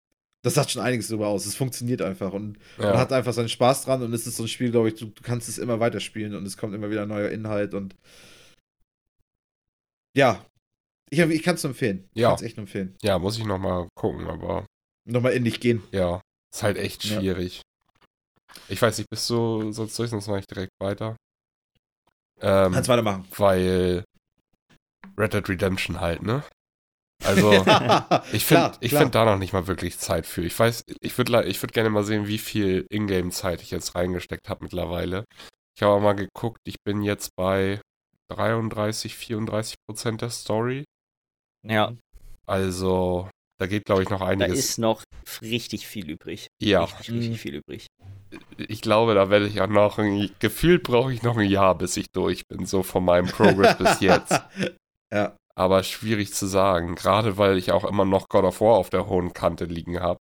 das 0.43 0.55
sagt 0.55 0.71
schon 0.71 0.83
einiges 0.83 1.09
darüber 1.09 1.28
aus. 1.28 1.47
Es 1.47 1.57
funktioniert 1.57 2.02
einfach 2.02 2.33
und 2.33 2.59
ja. 2.78 2.90
man 2.90 2.99
hat 2.99 3.12
einfach 3.12 3.33
seinen 3.33 3.49
Spaß 3.49 3.85
dran 3.85 4.02
und 4.02 4.12
es 4.12 4.26
ist 4.26 4.37
so 4.37 4.45
ein 4.45 4.49
Spiel, 4.49 4.71
glaube 4.71 4.88
ich, 4.88 4.95
du, 4.95 5.07
du, 5.07 5.23
kannst 5.23 5.49
es 5.49 5.59
immer 5.59 5.81
weiterspielen 5.81 6.35
und 6.35 6.47
es 6.47 6.57
kommt 6.57 6.75
immer 6.75 6.90
wieder 6.90 7.07
neuer 7.07 7.31
Inhalt 7.31 7.75
und 7.75 7.97
ja, 10.16 10.45
ich, 11.11 11.19
ich 11.19 11.43
kann 11.43 11.57
es 11.57 11.62
nur 11.62 11.71
empfehlen. 11.71 12.09
Ja. 12.14 12.28
kann 12.28 12.37
es 12.37 12.43
echt 12.43 12.59
empfehlen. 12.59 12.97
Ja, 13.02 13.19
muss 13.19 13.38
ich 13.38 13.45
nochmal 13.45 13.88
gucken, 13.95 14.26
aber. 14.26 14.64
Nochmal 15.05 15.33
in 15.33 15.45
dich 15.45 15.61
gehen. 15.61 15.83
Ja, 15.93 16.21
ist 16.52 16.62
halt 16.62 16.78
echt 16.78 17.05
schwierig. 17.05 17.62
Ich 18.68 18.80
weiß 18.80 18.98
nicht, 18.98 19.10
bist 19.10 19.28
du 19.30 19.72
sonst 19.72 19.98
durch, 19.98 20.10
sonst 20.10 20.28
mache 20.28 20.40
ich 20.40 20.46
direkt 20.46 20.72
weiter. 20.80 21.16
Ähm, 22.40 22.72
Kannst 22.72 22.88
weitermachen. 22.88 23.26
Weil 23.36 24.04
Red 25.16 25.34
Dead 25.34 25.49
Redemption 25.49 26.00
halt, 26.00 26.23
ne? 26.23 26.42
Also, 27.25 27.50
ich 28.32 28.45
finde 28.45 28.73
ich 28.80 28.92
find 28.92 29.14
da 29.14 29.25
noch 29.25 29.38
nicht 29.38 29.52
mal 29.52 29.66
wirklich 29.66 29.99
Zeit 29.99 30.26
für. 30.26 30.42
Ich 30.42 30.58
weiß, 30.58 30.84
ich 31.00 31.16
würde 31.16 31.45
ich 31.45 31.62
würd 31.62 31.73
gerne 31.73 31.90
mal 31.90 32.04
sehen, 32.04 32.26
wie 32.26 32.38
viel 32.38 32.86
Ingame-Zeit 32.90 33.62
ich 33.62 33.71
jetzt 33.71 33.95
reingesteckt 33.95 34.49
habe 34.49 34.64
mittlerweile. 34.64 35.25
Ich 35.76 35.82
habe 35.82 36.00
mal 36.00 36.14
geguckt, 36.14 36.60
ich 36.64 36.76
bin 36.84 37.02
jetzt 37.02 37.30
bei 37.36 37.80
33, 38.28 39.14
34 39.14 39.76
Prozent 39.86 40.21
der 40.21 40.30
Story. 40.30 40.84
Ja. 41.66 41.95
Also, 42.47 43.28
da 43.58 43.66
geht, 43.66 43.84
glaube 43.84 44.02
ich, 44.02 44.10
noch 44.10 44.21
einiges. 44.21 44.52
Da 44.52 44.58
ist 44.58 44.78
noch 44.78 45.02
richtig 45.42 45.86
viel 45.86 46.10
übrig. 46.10 46.49
Ja. 46.60 46.84
Richtig, 46.84 47.10
richtig 47.10 47.30
mhm. 47.30 47.34
viel 47.36 47.54
übrig. 47.56 47.85
Ich 48.56 48.82
glaube, 48.82 49.15
da 49.15 49.30
werde 49.30 49.47
ich 49.47 49.60
auch 49.60 49.69
noch, 49.69 49.99
ein, 49.99 50.30
gefühlt 50.39 50.82
brauche 50.82 51.12
ich 51.12 51.23
noch 51.23 51.36
ein 51.36 51.49
Jahr, 51.49 51.76
bis 51.76 51.97
ich 51.97 52.10
durch 52.10 52.47
bin, 52.49 52.67
so 52.67 52.82
von 52.82 53.04
meinem 53.04 53.26
Progress 53.26 53.78
bis 53.78 54.00
jetzt. 54.00 54.41
Ja. 55.12 55.36
Aber 55.54 55.82
schwierig 55.82 56.34
zu 56.34 56.47
sagen, 56.47 56.97
gerade 56.97 57.39
weil 57.39 57.56
ich 57.56 57.73
auch 57.73 57.84
immer 57.84 58.04
noch 58.04 58.28
God 58.28 58.45
of 58.45 58.60
War 58.60 58.76
auf 58.76 58.91
der 58.91 59.06
hohen 59.06 59.32
Kante 59.32 59.65
liegen 59.65 60.00
habe. 60.00 60.19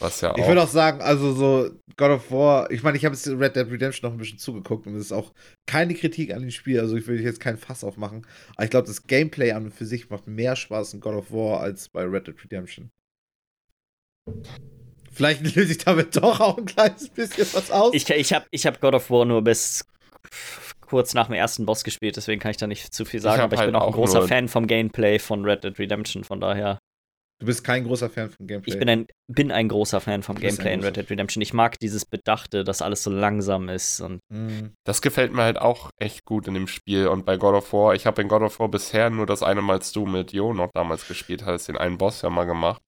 Was 0.00 0.20
ja 0.20 0.32
auch. 0.32 0.38
Ich 0.38 0.46
würde 0.46 0.62
auch 0.62 0.68
sagen, 0.68 1.00
also 1.02 1.32
so 1.32 1.70
God 1.96 2.10
of 2.10 2.30
War, 2.32 2.70
ich 2.70 2.82
meine, 2.82 2.96
ich 2.96 3.04
habe 3.04 3.14
jetzt 3.14 3.28
Red 3.28 3.54
Dead 3.54 3.70
Redemption 3.70 4.08
noch 4.08 4.16
ein 4.16 4.18
bisschen 4.18 4.38
zugeguckt 4.38 4.86
und 4.86 4.94
es 4.96 5.06
ist 5.06 5.12
auch 5.12 5.32
keine 5.66 5.94
Kritik 5.94 6.32
an 6.32 6.40
dem 6.40 6.50
Spiel, 6.50 6.80
also 6.80 6.96
ich 6.96 7.06
will 7.06 7.20
jetzt 7.20 7.40
keinen 7.40 7.58
Fass 7.58 7.84
aufmachen. 7.84 8.26
Aber 8.56 8.64
ich 8.64 8.70
glaube, 8.70 8.88
das 8.88 9.06
Gameplay 9.06 9.52
an 9.52 9.66
und 9.66 9.74
für 9.74 9.86
sich 9.86 10.10
macht 10.10 10.26
mehr 10.26 10.56
Spaß 10.56 10.94
in 10.94 11.00
God 11.00 11.14
of 11.14 11.30
War 11.30 11.60
als 11.60 11.88
bei 11.88 12.02
Red 12.02 12.26
Dead 12.26 12.42
Redemption. 12.42 12.90
Vielleicht 15.14 15.42
löse 15.56 15.72
ich 15.72 15.78
damit 15.78 16.16
doch 16.16 16.40
auch 16.40 16.58
ein 16.58 16.64
kleines 16.64 17.08
bisschen 17.08 17.46
was 17.52 17.70
aus. 17.70 17.94
Ich, 17.94 18.08
ich 18.08 18.32
habe 18.32 18.46
ich 18.50 18.66
hab 18.66 18.80
God 18.80 18.94
of 18.94 19.10
War 19.10 19.24
nur 19.24 19.42
bis 19.42 19.84
kurz 20.80 21.14
nach 21.14 21.26
dem 21.26 21.34
ersten 21.34 21.66
Boss 21.66 21.84
gespielt, 21.84 22.16
deswegen 22.16 22.40
kann 22.40 22.50
ich 22.50 22.56
da 22.56 22.66
nicht 22.66 22.92
zu 22.92 23.04
viel 23.04 23.20
sagen, 23.20 23.38
ich 23.38 23.42
aber 23.42 23.54
ich 23.54 23.60
halt 23.60 23.68
bin 23.68 23.76
auch 23.76 23.86
ein 23.86 23.92
großer 23.92 24.28
Fan 24.28 24.48
vom 24.48 24.66
Gameplay 24.66 25.18
von 25.18 25.44
Red 25.44 25.64
Dead 25.64 25.78
Redemption, 25.78 26.24
von 26.24 26.40
daher. 26.40 26.78
Du 27.40 27.46
bist 27.46 27.64
kein 27.64 27.84
großer 27.84 28.08
Fan 28.08 28.30
vom 28.30 28.46
Gameplay. 28.46 28.72
Ich 28.72 28.78
bin 28.78 28.88
ein, 28.88 29.06
bin 29.26 29.50
ein 29.50 29.68
großer 29.68 30.00
Fan 30.00 30.22
vom 30.22 30.38
Gameplay 30.38 30.72
in 30.72 30.84
Red 30.84 30.96
Dead 30.96 31.10
Redemption. 31.10 31.42
Ich 31.42 31.52
mag 31.52 31.78
dieses 31.80 32.04
Bedachte, 32.04 32.62
dass 32.62 32.80
alles 32.80 33.02
so 33.02 33.10
langsam 33.10 33.68
ist. 33.68 34.00
Und 34.00 34.20
mhm. 34.32 34.72
das 34.84 35.02
gefällt 35.02 35.32
mir 35.32 35.42
halt 35.42 35.58
auch 35.58 35.90
echt 35.98 36.24
gut 36.24 36.46
in 36.46 36.54
dem 36.54 36.68
Spiel. 36.68 37.08
Und 37.08 37.26
bei 37.26 37.36
God 37.36 37.54
of 37.54 37.72
War, 37.72 37.94
ich 37.94 38.06
habe 38.06 38.22
in 38.22 38.28
God 38.28 38.42
of 38.42 38.60
War 38.60 38.68
bisher 38.68 39.10
nur 39.10 39.26
das 39.26 39.42
eine 39.42 39.62
Mal, 39.62 39.74
als 39.74 39.90
du 39.90 40.06
mit 40.06 40.32
Jo 40.32 40.54
noch 40.54 40.70
damals 40.72 41.08
gespielt 41.08 41.44
hast, 41.44 41.66
den 41.66 41.76
einen 41.76 41.98
Boss 41.98 42.22
ja 42.22 42.30
mal 42.30 42.44
gemacht. 42.44 42.80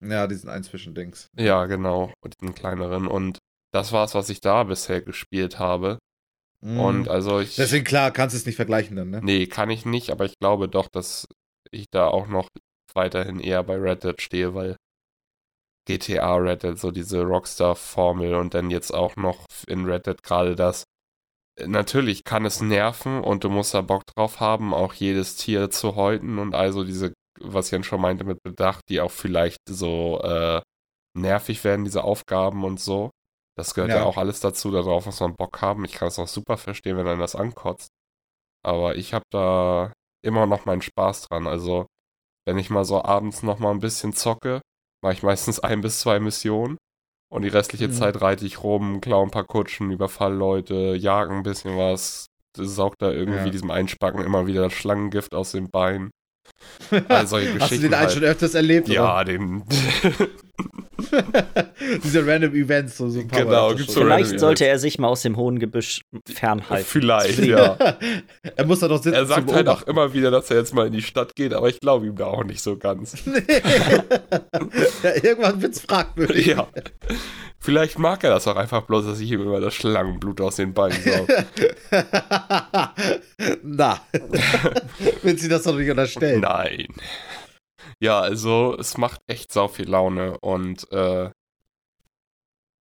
Ja, 0.00 0.26
diesen 0.26 0.48
ein 0.48 0.62
Zwischendings. 0.62 1.28
Ja, 1.36 1.66
genau. 1.66 2.12
diesen 2.40 2.54
kleineren. 2.54 3.06
Und 3.08 3.38
das 3.72 3.92
war 3.92 4.04
es, 4.04 4.14
was 4.14 4.30
ich 4.30 4.40
da 4.40 4.64
bisher 4.64 5.00
gespielt 5.00 5.58
habe. 5.58 5.98
Mhm. 6.60 6.80
Und 6.80 7.08
also 7.08 7.40
ich. 7.40 7.56
Deswegen 7.56 7.84
klar, 7.84 8.10
kannst 8.10 8.34
du 8.34 8.38
es 8.38 8.46
nicht 8.46 8.56
vergleichen 8.56 8.96
dann, 8.96 9.10
ne? 9.10 9.20
Nee, 9.22 9.46
kann 9.46 9.70
ich 9.70 9.84
nicht, 9.84 10.10
aber 10.10 10.24
ich 10.24 10.38
glaube 10.40 10.68
doch, 10.68 10.88
dass 10.88 11.26
ich 11.70 11.86
da 11.90 12.08
auch 12.08 12.26
noch 12.28 12.48
weiterhin 12.94 13.40
eher 13.40 13.62
bei 13.62 13.76
Red 13.76 14.04
Dead 14.04 14.20
stehe, 14.20 14.54
weil 14.54 14.76
GTA 15.86 16.36
Red 16.36 16.62
Dead 16.62 16.78
so 16.78 16.90
diese 16.90 17.22
Rockstar-Formel 17.22 18.34
und 18.34 18.54
dann 18.54 18.70
jetzt 18.70 18.92
auch 18.92 19.16
noch 19.16 19.46
in 19.66 19.84
Red 19.84 20.06
Dead 20.06 20.22
gerade 20.22 20.54
das. 20.54 20.84
Natürlich 21.64 22.24
kann 22.24 22.44
es 22.44 22.60
nerven 22.60 23.20
und 23.20 23.42
du 23.42 23.48
musst 23.48 23.74
da 23.74 23.80
Bock 23.80 24.02
drauf 24.14 24.38
haben, 24.38 24.72
auch 24.72 24.94
jedes 24.94 25.36
Tier 25.36 25.70
zu 25.70 25.96
häuten 25.96 26.38
und 26.38 26.54
also 26.54 26.84
diese, 26.84 27.12
was 27.40 27.70
Jan 27.70 27.84
schon 27.84 28.00
meinte 28.00 28.24
mit 28.24 28.42
Bedacht, 28.42 28.84
die 28.88 29.00
auch 29.00 29.10
vielleicht 29.10 29.60
so 29.68 30.20
äh, 30.22 30.60
nervig 31.16 31.64
werden, 31.64 31.84
diese 31.84 32.04
Aufgaben 32.04 32.64
und 32.64 32.80
so. 32.80 33.10
Das 33.56 33.74
gehört 33.74 33.90
ja. 33.90 33.98
ja 33.98 34.04
auch 34.04 34.16
alles 34.16 34.40
dazu, 34.40 34.70
darauf 34.70 35.06
muss 35.06 35.20
man 35.20 35.34
Bock 35.34 35.60
haben. 35.60 35.84
Ich 35.84 35.92
kann 35.92 36.08
es 36.08 36.18
auch 36.18 36.28
super 36.28 36.56
verstehen, 36.56 36.96
wenn 36.96 37.08
einem 37.08 37.20
das 37.20 37.34
ankotzt. 37.34 37.88
Aber 38.64 38.96
ich 38.96 39.14
habe 39.14 39.24
da 39.30 39.92
immer 40.24 40.46
noch 40.46 40.64
meinen 40.64 40.82
Spaß 40.82 41.22
dran. 41.22 41.46
Also 41.46 41.86
wenn 42.46 42.58
ich 42.58 42.70
mal 42.70 42.84
so 42.84 43.02
abends 43.02 43.42
noch 43.42 43.58
mal 43.58 43.70
ein 43.70 43.80
bisschen 43.80 44.12
zocke, 44.12 44.60
mache 45.02 45.14
ich 45.14 45.22
meistens 45.22 45.58
ein 45.60 45.80
bis 45.80 46.00
zwei 46.00 46.20
Missionen. 46.20 46.78
Und 47.30 47.42
die 47.42 47.48
restliche 47.48 47.88
mhm. 47.88 47.92
Zeit 47.92 48.22
reite 48.22 48.46
ich 48.46 48.62
rum, 48.62 49.00
klaue 49.00 49.24
ein 49.24 49.30
paar 49.30 49.44
Kutschen, 49.44 49.90
überfall 49.90 50.34
Leute, 50.34 50.94
jage 50.94 51.34
ein 51.34 51.42
bisschen 51.42 51.76
was, 51.76 52.26
saug 52.56 52.96
da 52.98 53.10
irgendwie 53.10 53.38
ja. 53.38 53.50
diesem 53.50 53.70
Einspacken 53.70 54.24
immer 54.24 54.46
wieder 54.46 54.62
das 54.62 54.72
Schlangengift 54.72 55.34
aus 55.34 55.52
dem 55.52 55.68
Bein. 55.70 56.10
Also 57.08 57.36
solche 57.36 57.58
Hast 57.60 57.72
du 57.72 57.76
den 57.78 57.92
einen 57.94 58.02
halt. 58.02 58.12
schon 58.12 58.24
öfters 58.24 58.54
erlebt? 58.54 58.88
Ja, 58.88 59.14
oder? 59.14 59.24
den. 59.24 59.62
Diese 62.04 62.26
random 62.26 62.54
Events, 62.54 62.96
so, 62.96 63.08
so 63.08 63.20
ein 63.20 63.28
paar 63.28 63.44
Genau, 63.44 63.74
gibt's 63.74 63.94
so 63.94 64.00
Vielleicht 64.00 64.40
sollte 64.40 64.66
er 64.66 64.78
sich 64.78 64.98
mal 64.98 65.08
aus 65.08 65.22
dem 65.22 65.36
hohen 65.36 65.58
Gebüsch 65.58 66.02
fernhalten. 66.26 66.86
Vielleicht, 66.86 67.38
ja. 67.44 67.76
er 68.56 68.66
muss 68.66 68.80
da 68.80 68.88
doch 68.88 69.02
sitzen. 69.02 69.14
Er 69.14 69.26
sagt 69.26 69.52
halt 69.52 69.68
auch 69.68 69.82
immer 69.82 70.12
wieder, 70.12 70.30
dass 70.30 70.50
er 70.50 70.58
jetzt 70.58 70.74
mal 70.74 70.86
in 70.86 70.92
die 70.92 71.02
Stadt 71.02 71.36
geht, 71.36 71.54
aber 71.54 71.68
ich 71.68 71.80
glaube 71.80 72.06
ihm 72.06 72.16
da 72.16 72.26
auch 72.26 72.44
nicht 72.44 72.60
so 72.60 72.76
ganz. 72.76 73.16
ja, 75.02 75.14
irgendwann 75.22 75.62
wird's 75.62 75.80
fragwürdig. 75.80 76.46
Ja. 76.46 76.66
Vielleicht 77.60 77.98
mag 77.98 78.22
er 78.24 78.30
das 78.30 78.46
auch 78.46 78.56
einfach 78.56 78.82
bloß, 78.82 79.06
dass 79.06 79.20
ich 79.20 79.30
ihm 79.30 79.42
immer 79.42 79.60
das 79.60 79.74
Schlangenblut 79.74 80.40
aus 80.40 80.56
den 80.56 80.74
Beinen 80.74 81.00
sauge. 81.02 81.46
Na, 83.62 84.00
wenn 85.22 85.36
sie 85.36 85.48
das 85.48 85.62
doch 85.62 85.76
nicht 85.76 85.90
unterstellen. 85.90 86.40
Nein. 86.40 86.88
Ja, 88.00 88.20
also 88.20 88.76
es 88.78 88.96
macht 88.98 89.20
echt 89.26 89.52
sau 89.52 89.68
viel 89.68 89.88
Laune 89.88 90.38
und 90.40 90.90
äh, 90.92 91.30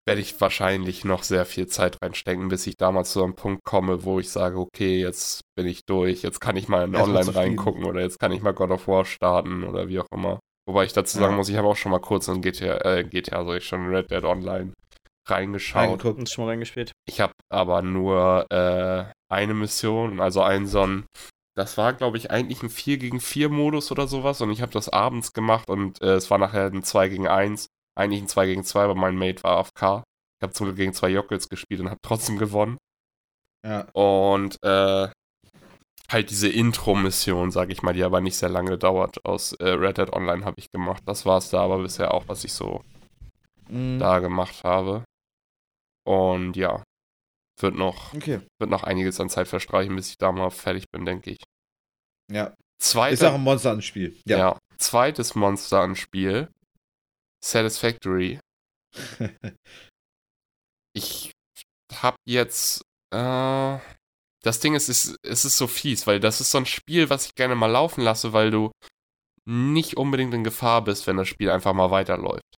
werde 0.07 0.21
ich 0.21 0.39
wahrscheinlich 0.39 1.03
noch 1.03 1.23
sehr 1.23 1.45
viel 1.45 1.67
Zeit 1.67 2.01
reinstecken, 2.01 2.47
bis 2.47 2.65
ich 2.65 2.77
damals 2.77 3.11
zu 3.11 3.23
einem 3.23 3.35
Punkt 3.35 3.63
komme, 3.65 4.05
wo 4.05 4.19
ich 4.19 4.29
sage, 4.29 4.57
okay, 4.57 5.01
jetzt 5.01 5.41
bin 5.55 5.67
ich 5.67 5.85
durch, 5.85 6.23
jetzt 6.23 6.39
kann 6.39 6.55
ich 6.55 6.69
mal 6.69 6.85
in 6.85 6.95
Online 6.95 7.35
reingucken 7.35 7.83
oder 7.83 8.01
jetzt 8.01 8.17
kann 8.19 8.31
ich 8.31 8.41
mal 8.41 8.53
God 8.53 8.71
of 8.71 8.87
War 8.87 9.03
starten 9.03 9.65
oder 9.65 9.89
wie 9.89 9.99
auch 9.99 10.07
immer. 10.11 10.39
Wobei 10.65 10.85
ich 10.85 10.93
dazu 10.93 11.17
sagen 11.17 11.33
ja. 11.33 11.37
muss, 11.37 11.49
ich 11.49 11.57
habe 11.57 11.67
auch 11.67 11.75
schon 11.75 11.91
mal 11.91 11.99
kurz 11.99 12.27
in 12.29 12.41
GTA, 12.41 12.77
äh, 12.83 13.03
GTA, 13.03 13.37
also 13.37 13.53
ich 13.53 13.65
schon 13.65 13.87
Red 13.87 14.09
Dead 14.09 14.23
Online 14.23 14.73
reingeschaut. 15.29 16.03
Und 16.05 16.29
schon 16.29 16.45
mal 16.45 16.51
reingespielt. 16.51 16.93
Ich 17.07 17.19
habe 17.19 17.33
aber 17.49 17.81
nur 17.81 18.45
äh, 18.49 19.05
eine 19.29 19.53
Mission, 19.53 20.21
also 20.21 20.41
einen 20.41 20.67
so 20.67 20.81
ein, 20.81 21.05
das 21.57 21.77
war 21.77 21.93
glaube 21.93 22.17
ich 22.17 22.29
eigentlich 22.29 22.61
ein 22.61 22.69
4 22.69 22.97
gegen 22.97 23.19
4 23.19 23.49
Modus 23.49 23.91
oder 23.91 24.07
sowas 24.07 24.41
und 24.41 24.51
ich 24.51 24.61
habe 24.61 24.71
das 24.71 24.89
abends 24.89 25.33
gemacht 25.33 25.69
und 25.69 26.01
äh, 26.01 26.15
es 26.15 26.29
war 26.29 26.37
nachher 26.37 26.67
ein 26.67 26.83
2 26.83 27.09
gegen 27.09 27.27
1, 27.27 27.67
eigentlich 27.95 28.21
ein 28.21 28.27
2 28.27 28.45
gegen 28.45 28.63
2, 28.63 28.83
aber 28.83 28.95
mein 28.95 29.17
Mate 29.17 29.43
war 29.43 29.57
AFK. 29.57 30.03
Ich 30.39 30.43
habe 30.43 30.53
zum 30.53 30.67
Glück 30.67 30.77
gegen 30.77 30.93
zwei 30.93 31.09
Jockels 31.09 31.49
gespielt 31.49 31.81
und 31.81 31.89
habe 31.89 31.99
trotzdem 32.03 32.37
gewonnen. 32.37 32.77
Ja. 33.65 33.87
Und 33.93 34.61
äh, 34.63 35.07
halt 36.09 36.29
diese 36.29 36.47
Intro-Mission, 36.47 37.49
sag 37.49 37.71
ich 37.71 37.81
mal, 37.81 37.93
die 37.93 38.03
aber 38.03 38.21
nicht 38.21 38.37
sehr 38.37 38.49
lange 38.49 38.77
dauert, 38.77 39.25
aus 39.25 39.53
äh, 39.53 39.69
Red 39.69 39.97
Dead 39.97 40.13
Online 40.13 40.45
habe 40.45 40.59
ich 40.59 40.69
gemacht. 40.69 41.01
Das 41.07 41.25
war 41.25 41.39
es 41.39 41.49
da 41.49 41.61
aber 41.61 41.79
bisher 41.79 42.13
auch, 42.13 42.27
was 42.27 42.43
ich 42.43 42.53
so 42.53 42.83
mhm. 43.67 43.97
da 43.97 44.19
gemacht 44.19 44.63
habe. 44.63 45.03
Und 46.05 46.55
ja, 46.55 46.83
wird 47.59 47.75
noch, 47.75 48.13
okay. 48.13 48.41
wird 48.59 48.69
noch 48.69 48.83
einiges 48.83 49.19
an 49.19 49.29
Zeit 49.29 49.47
verstreichen, 49.47 49.95
bis 49.95 50.09
ich 50.09 50.17
da 50.17 50.31
mal 50.31 50.49
fertig 50.51 50.85
bin, 50.91 51.05
denke 51.05 51.31
ich. 51.31 51.43
Ja. 52.31 52.55
Zweite, 52.79 53.13
ist 53.13 53.23
auch 53.23 53.33
ein 53.33 53.41
Monster 53.41 53.71
an 53.71 53.81
Spiel. 53.81 54.15
Ja. 54.25 54.37
ja. 54.37 54.59
Zweites 54.77 55.33
Monster 55.35 55.81
an 55.81 55.95
Spiel. 55.95 56.49
Satisfactory. 57.43 58.39
ich 60.93 61.31
hab 61.91 62.15
jetzt 62.25 62.83
äh, 63.11 63.79
das 64.47 64.59
Ding 64.59 64.75
ist, 64.75 64.87
es, 64.89 65.17
es 65.23 65.45
ist 65.45 65.57
so 65.57 65.67
fies, 65.67 66.07
weil 66.07 66.19
das 66.19 66.41
ist 66.41 66.51
so 66.51 66.57
ein 66.57 66.65
Spiel, 66.65 67.09
was 67.09 67.25
ich 67.25 67.35
gerne 67.35 67.55
mal 67.55 67.67
laufen 67.67 68.01
lasse, 68.01 68.33
weil 68.33 68.51
du 68.51 68.71
nicht 69.45 69.97
unbedingt 69.97 70.33
in 70.33 70.43
Gefahr 70.43 70.83
bist, 70.83 71.07
wenn 71.07 71.17
das 71.17 71.27
Spiel 71.27 71.49
einfach 71.49 71.73
mal 71.73 71.91
weiterläuft. 71.91 72.56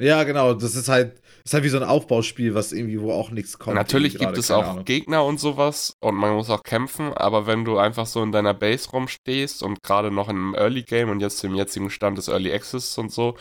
Ja, 0.00 0.24
genau. 0.24 0.54
Das 0.54 0.74
ist 0.74 0.88
halt, 0.88 1.20
ist 1.44 1.52
halt 1.52 1.64
wie 1.64 1.68
so 1.68 1.76
ein 1.76 1.84
Aufbauspiel, 1.84 2.54
was 2.54 2.72
irgendwie, 2.72 3.00
wo 3.00 3.12
auch 3.12 3.30
nichts 3.30 3.58
kommt. 3.58 3.76
Natürlich 3.76 4.18
gibt 4.18 4.38
es 4.38 4.50
auch 4.50 4.68
Ahnung. 4.68 4.84
Gegner 4.84 5.24
und 5.24 5.38
sowas 5.38 5.94
und 6.00 6.14
man 6.14 6.34
muss 6.34 6.50
auch 6.50 6.62
kämpfen, 6.62 7.12
aber 7.12 7.46
wenn 7.46 7.64
du 7.64 7.78
einfach 7.78 8.06
so 8.06 8.22
in 8.22 8.32
deiner 8.32 8.54
Base 8.54 8.90
rumstehst 8.90 9.62
und 9.62 9.82
gerade 9.82 10.10
noch 10.10 10.28
in 10.28 10.36
einem 10.36 10.54
Early 10.54 10.82
Game 10.82 11.10
und 11.10 11.20
jetzt 11.20 11.44
im 11.44 11.54
jetzigen 11.54 11.90
Stand 11.90 12.18
des 12.18 12.28
Early 12.28 12.52
Access 12.52 12.96
und 12.96 13.12
so, 13.12 13.36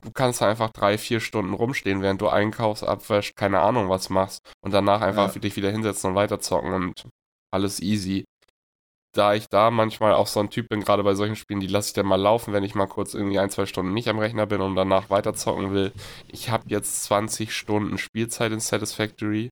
du 0.00 0.10
kannst 0.12 0.42
einfach 0.42 0.70
drei, 0.70 0.98
vier 0.98 1.20
Stunden 1.20 1.54
rumstehen, 1.54 2.00
während 2.00 2.20
du 2.20 2.28
einkaufst, 2.28 2.84
abwäschst, 2.84 3.36
keine 3.36 3.60
Ahnung 3.60 3.88
was 3.88 4.08
machst 4.08 4.40
und 4.60 4.72
danach 4.72 5.00
einfach 5.00 5.26
ja. 5.26 5.28
für 5.28 5.40
dich 5.40 5.56
wieder 5.56 5.70
hinsetzen 5.70 6.10
und 6.10 6.16
weiterzocken 6.16 6.72
und 6.72 7.08
alles 7.50 7.80
easy. 7.80 8.24
Da 9.12 9.34
ich 9.34 9.48
da 9.48 9.70
manchmal 9.70 10.14
auch 10.14 10.26
so 10.26 10.40
ein 10.40 10.50
Typ 10.50 10.68
bin, 10.68 10.80
gerade 10.80 11.02
bei 11.02 11.14
solchen 11.14 11.36
Spielen, 11.36 11.60
die 11.60 11.66
lasse 11.66 11.88
ich 11.88 11.92
dann 11.92 12.06
mal 12.06 12.16
laufen, 12.16 12.52
wenn 12.52 12.64
ich 12.64 12.74
mal 12.74 12.86
kurz 12.86 13.12
irgendwie 13.12 13.38
ein, 13.38 13.50
zwei 13.50 13.66
Stunden 13.66 13.92
nicht 13.92 14.08
am 14.08 14.18
Rechner 14.18 14.46
bin 14.46 14.60
und 14.62 14.74
danach 14.74 15.10
weiterzocken 15.10 15.72
will. 15.72 15.92
Ich 16.28 16.48
habe 16.48 16.64
jetzt 16.68 17.04
20 17.04 17.54
Stunden 17.54 17.98
Spielzeit 17.98 18.52
in 18.52 18.60
Satisfactory. 18.60 19.50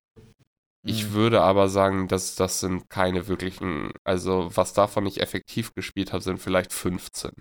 Ich 0.83 1.05
mhm. 1.05 1.13
würde 1.13 1.41
aber 1.41 1.69
sagen, 1.69 2.07
dass 2.07 2.35
das 2.35 2.59
sind 2.59 2.89
keine 2.89 3.27
wirklichen, 3.27 3.91
also 4.03 4.49
was 4.55 4.73
davon 4.73 5.05
ich 5.05 5.21
effektiv 5.21 5.73
gespielt 5.75 6.11
habe, 6.11 6.23
sind 6.23 6.39
vielleicht 6.39 6.73
15. 6.73 7.31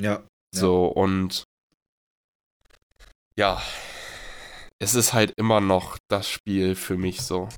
Ja. 0.00 0.24
So, 0.52 0.86
ja. 0.86 1.02
und 1.02 1.44
ja, 3.36 3.62
es 4.78 4.94
ist 4.94 5.12
halt 5.12 5.32
immer 5.36 5.60
noch 5.60 5.98
das 6.08 6.28
Spiel 6.28 6.74
für 6.74 6.96
mich 6.96 7.22
so. 7.22 7.48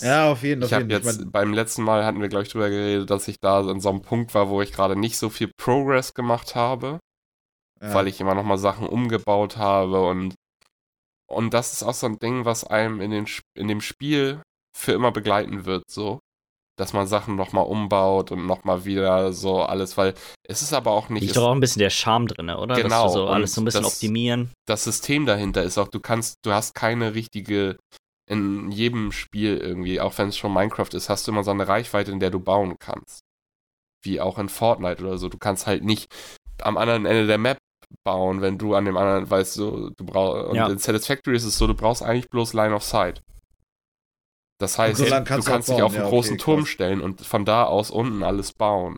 Ja, 0.00 0.30
auf 0.30 0.42
jeden 0.42 0.62
Fall. 0.62 0.68
Ich 0.68 0.74
habe 0.74 0.92
jetzt, 0.92 1.10
ich 1.10 1.18
mein, 1.18 1.30
beim 1.30 1.54
letzten 1.54 1.82
Mal 1.82 2.04
hatten 2.04 2.20
wir, 2.20 2.28
glaube 2.28 2.44
ich, 2.44 2.50
drüber 2.50 2.70
geredet, 2.70 3.10
dass 3.10 3.28
ich 3.28 3.40
da 3.40 3.60
an 3.60 3.80
so 3.80 3.90
einem 3.90 4.02
Punkt 4.02 4.34
war, 4.34 4.48
wo 4.48 4.62
ich 4.62 4.72
gerade 4.72 4.96
nicht 4.96 5.18
so 5.18 5.28
viel 5.28 5.50
Progress 5.56 6.14
gemacht 6.14 6.54
habe, 6.54 7.00
ja. 7.80 7.94
weil 7.94 8.06
ich 8.06 8.20
immer 8.20 8.34
noch 8.34 8.44
mal 8.44 8.58
Sachen 8.58 8.86
umgebaut 8.86 9.56
habe 9.56 10.02
und 10.06 10.34
und 11.28 11.54
das 11.54 11.72
ist 11.72 11.82
auch 11.82 11.94
so 11.94 12.06
ein 12.06 12.18
Ding, 12.18 12.44
was 12.44 12.62
einem 12.62 13.00
in, 13.00 13.10
den, 13.10 13.26
in 13.54 13.66
dem 13.66 13.80
Spiel 13.80 14.42
für 14.76 14.92
immer 14.92 15.12
begleiten 15.12 15.64
wird, 15.64 15.84
so 15.90 16.20
dass 16.76 16.92
man 16.92 17.06
Sachen 17.06 17.36
nochmal 17.36 17.64
umbaut 17.64 18.32
und 18.32 18.46
nochmal 18.46 18.84
wieder 18.84 19.32
so 19.32 19.62
alles, 19.62 19.96
weil 19.96 20.14
es 20.48 20.62
ist 20.62 20.72
aber 20.72 20.90
auch 20.90 21.10
nicht. 21.10 21.22
Ist 21.22 21.36
doch 21.36 21.48
auch 21.48 21.52
ein 21.52 21.60
bisschen 21.60 21.80
der 21.80 21.90
Charme 21.90 22.26
drin, 22.26 22.50
oder? 22.50 22.76
Genau. 22.76 23.04
Dass 23.04 23.12
du 23.12 23.18
so 23.20 23.26
alles 23.28 23.54
so 23.54 23.60
ein 23.60 23.64
bisschen 23.64 23.82
das, 23.82 23.94
optimieren. 23.94 24.50
Das 24.66 24.84
System 24.84 25.26
dahinter 25.26 25.62
ist 25.62 25.78
auch, 25.78 25.88
du 25.88 26.00
kannst, 26.00 26.36
du 26.42 26.52
hast 26.52 26.74
keine 26.74 27.14
richtige, 27.14 27.76
in 28.26 28.70
jedem 28.70 29.12
Spiel 29.12 29.58
irgendwie, 29.58 30.00
auch 30.00 30.16
wenn 30.18 30.28
es 30.28 30.36
schon 30.36 30.54
Minecraft 30.54 30.88
ist, 30.92 31.08
hast 31.08 31.26
du 31.26 31.32
immer 31.32 31.44
so 31.44 31.50
eine 31.50 31.68
Reichweite, 31.68 32.12
in 32.12 32.20
der 32.20 32.30
du 32.30 32.40
bauen 32.40 32.76
kannst. 32.78 33.20
Wie 34.02 34.20
auch 34.20 34.38
in 34.38 34.48
Fortnite 34.48 35.02
oder 35.02 35.18
so. 35.18 35.28
Du 35.28 35.38
kannst 35.38 35.66
halt 35.66 35.84
nicht 35.84 36.12
am 36.60 36.76
anderen 36.76 37.06
Ende 37.06 37.26
der 37.26 37.38
Map 37.38 37.58
bauen, 38.04 38.40
wenn 38.40 38.58
du 38.58 38.74
an 38.74 38.84
dem 38.84 38.96
anderen, 38.96 39.28
weißt 39.28 39.58
du, 39.58 39.90
du 39.90 40.04
brauchst. 40.04 40.48
Und 40.50 40.56
ja. 40.56 40.68
in 40.68 40.78
Satisfactory 40.78 41.36
ist 41.36 41.44
es 41.44 41.58
so, 41.58 41.66
du 41.66 41.74
brauchst 41.74 42.02
eigentlich 42.02 42.30
bloß 42.30 42.54
Line 42.54 42.74
of 42.74 42.82
Sight. 42.82 43.22
Das 44.58 44.78
heißt, 44.78 44.98
so 44.98 45.04
du 45.04 45.24
kannst 45.24 45.68
dich 45.68 45.82
auf 45.82 45.92
einen 45.92 46.04
ja, 46.04 46.08
großen 46.08 46.34
okay, 46.34 46.42
Turm 46.42 46.60
krass. 46.60 46.68
stellen 46.68 47.00
und 47.00 47.20
von 47.20 47.44
da 47.44 47.64
aus 47.64 47.90
unten 47.90 48.22
alles 48.22 48.52
bauen. 48.52 48.96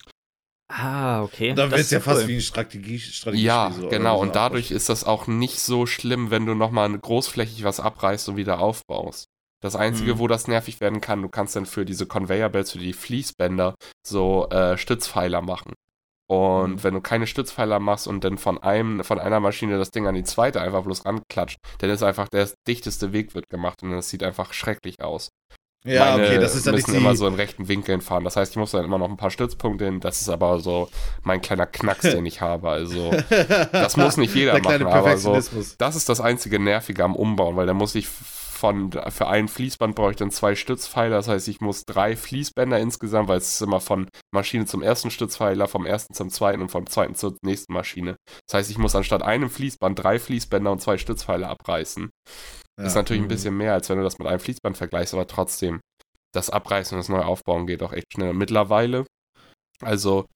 Ah, 0.76 1.22
okay. 1.22 1.54
Dann 1.54 1.70
wird 1.70 1.82
es 1.82 1.90
ja 1.92 1.98
cool. 1.98 2.04
fast 2.04 2.26
wie 2.26 2.34
ein 2.34 2.40
Strategie, 2.40 2.98
Strategie 2.98 3.44
Ja, 3.44 3.70
so, 3.70 3.88
genau. 3.88 4.20
Und 4.20 4.34
dadurch 4.34 4.72
ist 4.72 4.88
das 4.88 5.04
auch 5.04 5.28
nicht 5.28 5.60
so 5.60 5.86
schlimm, 5.86 6.32
wenn 6.32 6.46
du 6.46 6.54
nochmal 6.54 6.98
großflächig 6.98 7.62
was 7.62 7.78
abreißt 7.78 8.28
und 8.28 8.36
wieder 8.36 8.58
aufbaust. 8.58 9.26
Das 9.62 9.76
Einzige, 9.76 10.12
hm. 10.12 10.18
wo 10.18 10.26
das 10.26 10.48
nervig 10.48 10.80
werden 10.80 11.00
kann, 11.00 11.22
du 11.22 11.28
kannst 11.28 11.54
dann 11.54 11.66
für 11.66 11.84
diese 11.84 12.06
Conveyor 12.06 12.48
Belts, 12.48 12.72
für 12.72 12.78
die 12.78 12.92
Fließbänder, 12.92 13.76
so 14.04 14.48
äh, 14.50 14.76
Stützpfeiler 14.76 15.42
machen. 15.42 15.74
Und 16.26 16.70
mhm. 16.70 16.82
wenn 16.82 16.94
du 16.94 17.00
keine 17.00 17.26
Stützpfeiler 17.26 17.78
machst 17.78 18.08
und 18.08 18.24
dann 18.24 18.38
von 18.38 18.58
einem, 18.58 19.04
von 19.04 19.20
einer 19.20 19.40
Maschine 19.40 19.78
das 19.78 19.90
Ding 19.90 20.06
an 20.06 20.14
die 20.14 20.24
zweite 20.24 20.60
einfach 20.60 20.82
bloß 20.82 21.04
ranklatscht, 21.04 21.58
dann 21.78 21.90
ist 21.90 22.02
einfach 22.02 22.28
der 22.28 22.48
dichteste 22.66 23.12
Weg 23.12 23.34
wird 23.34 23.48
gemacht 23.50 23.82
und 23.82 23.90
das 23.90 24.08
sieht 24.08 24.22
einfach 24.22 24.54
schrecklich 24.54 25.02
aus. 25.02 25.28
Ja, 25.86 26.16
Meine 26.16 26.24
okay, 26.24 26.38
das 26.38 26.54
ist 26.54 26.66
dann 26.66 26.74
müssen 26.74 26.92
nicht 26.92 27.00
immer 27.00 27.14
so 27.14 27.26
in 27.26 27.34
rechten 27.34 27.68
Winkeln 27.68 28.00
fahren. 28.00 28.24
Das 28.24 28.36
heißt, 28.36 28.52
ich 28.52 28.56
muss 28.56 28.70
dann 28.70 28.86
immer 28.86 28.96
noch 28.96 29.08
ein 29.08 29.18
paar 29.18 29.30
Stützpunkte 29.30 29.84
hin. 29.84 30.00
Das 30.00 30.22
ist 30.22 30.30
aber 30.30 30.58
so 30.60 30.88
mein 31.24 31.42
kleiner 31.42 31.66
Knacks, 31.66 32.02
den 32.02 32.24
ich 32.24 32.40
habe. 32.40 32.70
Also, 32.70 33.10
das 33.72 33.98
muss 33.98 34.16
nicht 34.16 34.34
jeder 34.34 34.58
machen, 34.60 34.86
aber 34.86 35.18
so, 35.18 35.34
das 35.34 35.96
ist 35.96 36.08
das 36.08 36.20
einzige 36.22 36.58
Nervige 36.58 37.04
am 37.04 37.14
Umbauen, 37.14 37.56
weil 37.56 37.66
da 37.66 37.74
muss 37.74 37.94
ich 37.94 38.08
von, 38.54 38.92
für 38.92 39.26
ein 39.26 39.48
Fließband 39.48 39.94
brauche 39.94 40.12
ich 40.12 40.16
dann 40.16 40.30
zwei 40.30 40.54
Stützpfeiler. 40.54 41.16
Das 41.16 41.28
heißt, 41.28 41.48
ich 41.48 41.60
muss 41.60 41.84
drei 41.84 42.16
Fließbänder 42.16 42.78
insgesamt, 42.78 43.28
weil 43.28 43.38
es 43.38 43.54
ist 43.54 43.60
immer 43.60 43.80
von 43.80 44.08
Maschine 44.32 44.64
zum 44.66 44.82
ersten 44.82 45.10
Stützpfeiler, 45.10 45.68
vom 45.68 45.84
ersten 45.84 46.14
zum 46.14 46.30
zweiten 46.30 46.62
und 46.62 46.70
vom 46.70 46.86
zweiten 46.86 47.14
zur 47.14 47.36
nächsten 47.42 47.72
Maschine. 47.72 48.16
Das 48.46 48.58
heißt, 48.58 48.70
ich 48.70 48.78
muss 48.78 48.94
anstatt 48.94 49.22
einem 49.22 49.50
Fließband 49.50 49.98
drei 49.98 50.18
Fließbänder 50.18 50.72
und 50.72 50.80
zwei 50.80 50.96
Stützpfeiler 50.96 51.48
abreißen. 51.48 52.10
Ja. 52.78 52.86
Ist 52.86 52.94
natürlich 52.94 53.22
ein 53.22 53.26
mhm. 53.26 53.28
bisschen 53.28 53.56
mehr, 53.56 53.74
als 53.74 53.88
wenn 53.88 53.98
du 53.98 54.04
das 54.04 54.18
mit 54.18 54.26
einem 54.26 54.40
Fließband 54.40 54.76
vergleichst, 54.76 55.14
aber 55.14 55.26
trotzdem, 55.26 55.80
das 56.32 56.50
Abreißen 56.50 56.96
und 56.96 57.00
das 57.00 57.08
neue 57.08 57.26
Aufbauen 57.26 57.66
geht 57.66 57.82
auch 57.82 57.92
echt 57.92 58.12
schnell. 58.12 58.34
Mittlerweile, 58.34 59.06
also 59.80 60.26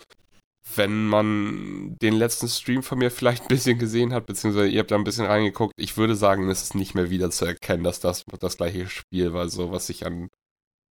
wenn 0.77 1.07
man 1.07 1.97
den 2.01 2.15
letzten 2.15 2.49
Stream 2.49 2.83
von 2.83 2.99
mir 2.99 3.11
vielleicht 3.11 3.43
ein 3.43 3.49
bisschen 3.49 3.79
gesehen 3.79 4.13
hat, 4.13 4.27
beziehungsweise 4.27 4.69
ihr 4.69 4.81
habt 4.81 4.91
da 4.91 4.97
ein 4.97 5.05
bisschen 5.05 5.27
reingeguckt, 5.27 5.73
ich 5.77 5.97
würde 5.97 6.17
sagen, 6.17 6.49
es 6.49 6.63
ist 6.63 6.75
nicht 6.75 6.95
mehr 6.95 7.11
wieder 7.11 7.31
zu 7.31 7.45
erkennen, 7.45 7.85
dass 7.85 8.01
das 8.01 8.25
das 8.41 8.57
gleiche 8.57 8.89
Spiel 8.89 9.33
war, 9.33 9.49
so 9.49 9.73
was 9.73 9.89
ich 9.89 10.07
an 10.07 10.29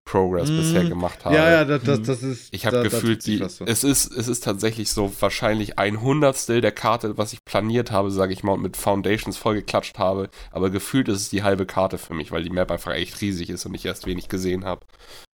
Progress 0.05 0.49
mm, 0.49 0.57
bisher 0.57 0.83
gemacht 0.85 1.25
habe. 1.25 1.35
Ja, 1.35 1.49
ja, 1.49 1.65
das, 1.65 1.83
das, 1.83 2.01
das 2.03 2.23
ist. 2.23 2.53
Ich 2.53 2.67
habe 2.67 2.83
gefühlt, 2.83 3.25
die, 3.25 3.41
es, 3.41 3.83
ist, 3.83 4.11
es 4.11 4.27
ist 4.27 4.43
tatsächlich 4.43 4.91
so 4.91 5.11
wahrscheinlich 5.19 5.79
ein 5.79 5.99
Hundertstel 5.99 6.61
der 6.61 6.71
Karte, 6.71 7.17
was 7.17 7.33
ich 7.33 7.43
planiert 7.43 7.91
habe, 7.91 8.11
sage 8.11 8.31
ich 8.31 8.43
mal, 8.43 8.53
und 8.53 8.61
mit 8.61 8.77
Foundations 8.77 9.35
vollgeklatscht 9.35 9.97
habe. 9.97 10.29
Aber 10.51 10.69
gefühlt 10.69 11.07
ist 11.07 11.21
es 11.21 11.29
die 11.29 11.41
halbe 11.41 11.65
Karte 11.65 11.97
für 11.97 12.13
mich, 12.13 12.31
weil 12.31 12.43
die 12.43 12.51
Map 12.51 12.69
einfach 12.69 12.93
echt 12.93 13.19
riesig 13.19 13.49
ist 13.49 13.65
und 13.65 13.73
ich 13.73 13.85
erst 13.85 14.05
wenig 14.05 14.29
gesehen 14.29 14.63
habe. 14.63 14.85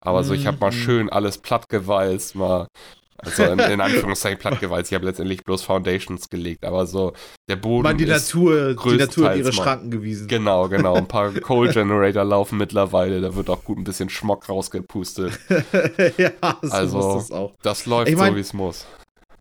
Aber 0.00 0.20
mm, 0.20 0.24
so, 0.24 0.34
ich 0.34 0.46
habe 0.46 0.58
mal 0.60 0.70
mm. 0.70 0.72
schön 0.72 1.10
alles 1.10 1.38
platt 1.38 1.68
gewalzt, 1.68 2.36
mal 2.36 2.68
Also 3.22 3.44
in, 3.44 3.58
in 3.58 3.80
Anführungszeichen 3.80 4.38
plattgewalzt. 4.38 4.90
Ich 4.90 4.94
habe 4.94 5.04
letztendlich 5.06 5.44
bloß 5.44 5.62
Foundations 5.62 6.28
gelegt, 6.28 6.64
aber 6.64 6.86
so 6.86 7.12
der 7.48 7.56
Boden. 7.56 7.82
Man 7.84 7.98
die 7.98 8.04
ist 8.04 8.34
Natur, 8.34 8.74
die 8.74 8.96
Natur 8.96 9.34
ihre 9.34 9.44
mal- 9.44 9.52
Schranken 9.52 9.90
gewiesen. 9.90 10.26
Genau, 10.28 10.68
genau. 10.68 10.94
Ein 10.94 11.08
paar 11.08 11.30
Coal 11.40 11.72
Generator 11.72 12.24
laufen 12.24 12.58
mittlerweile. 12.58 13.20
Da 13.20 13.34
wird 13.34 13.50
auch 13.50 13.64
gut 13.64 13.78
ein 13.78 13.84
bisschen 13.84 14.08
Schmock 14.08 14.48
rausgepustet. 14.48 15.38
ja, 16.18 16.30
so 16.62 16.70
Also- 16.72 17.14
das 17.14 17.30
auch. 17.30 17.54
Das 17.62 17.86
läuft 17.86 18.10
Ich 18.10 18.16
mein- 18.16 18.32
so, 18.32 18.36
wie 18.36 18.40
es 18.40 18.52
muss. 18.52 18.86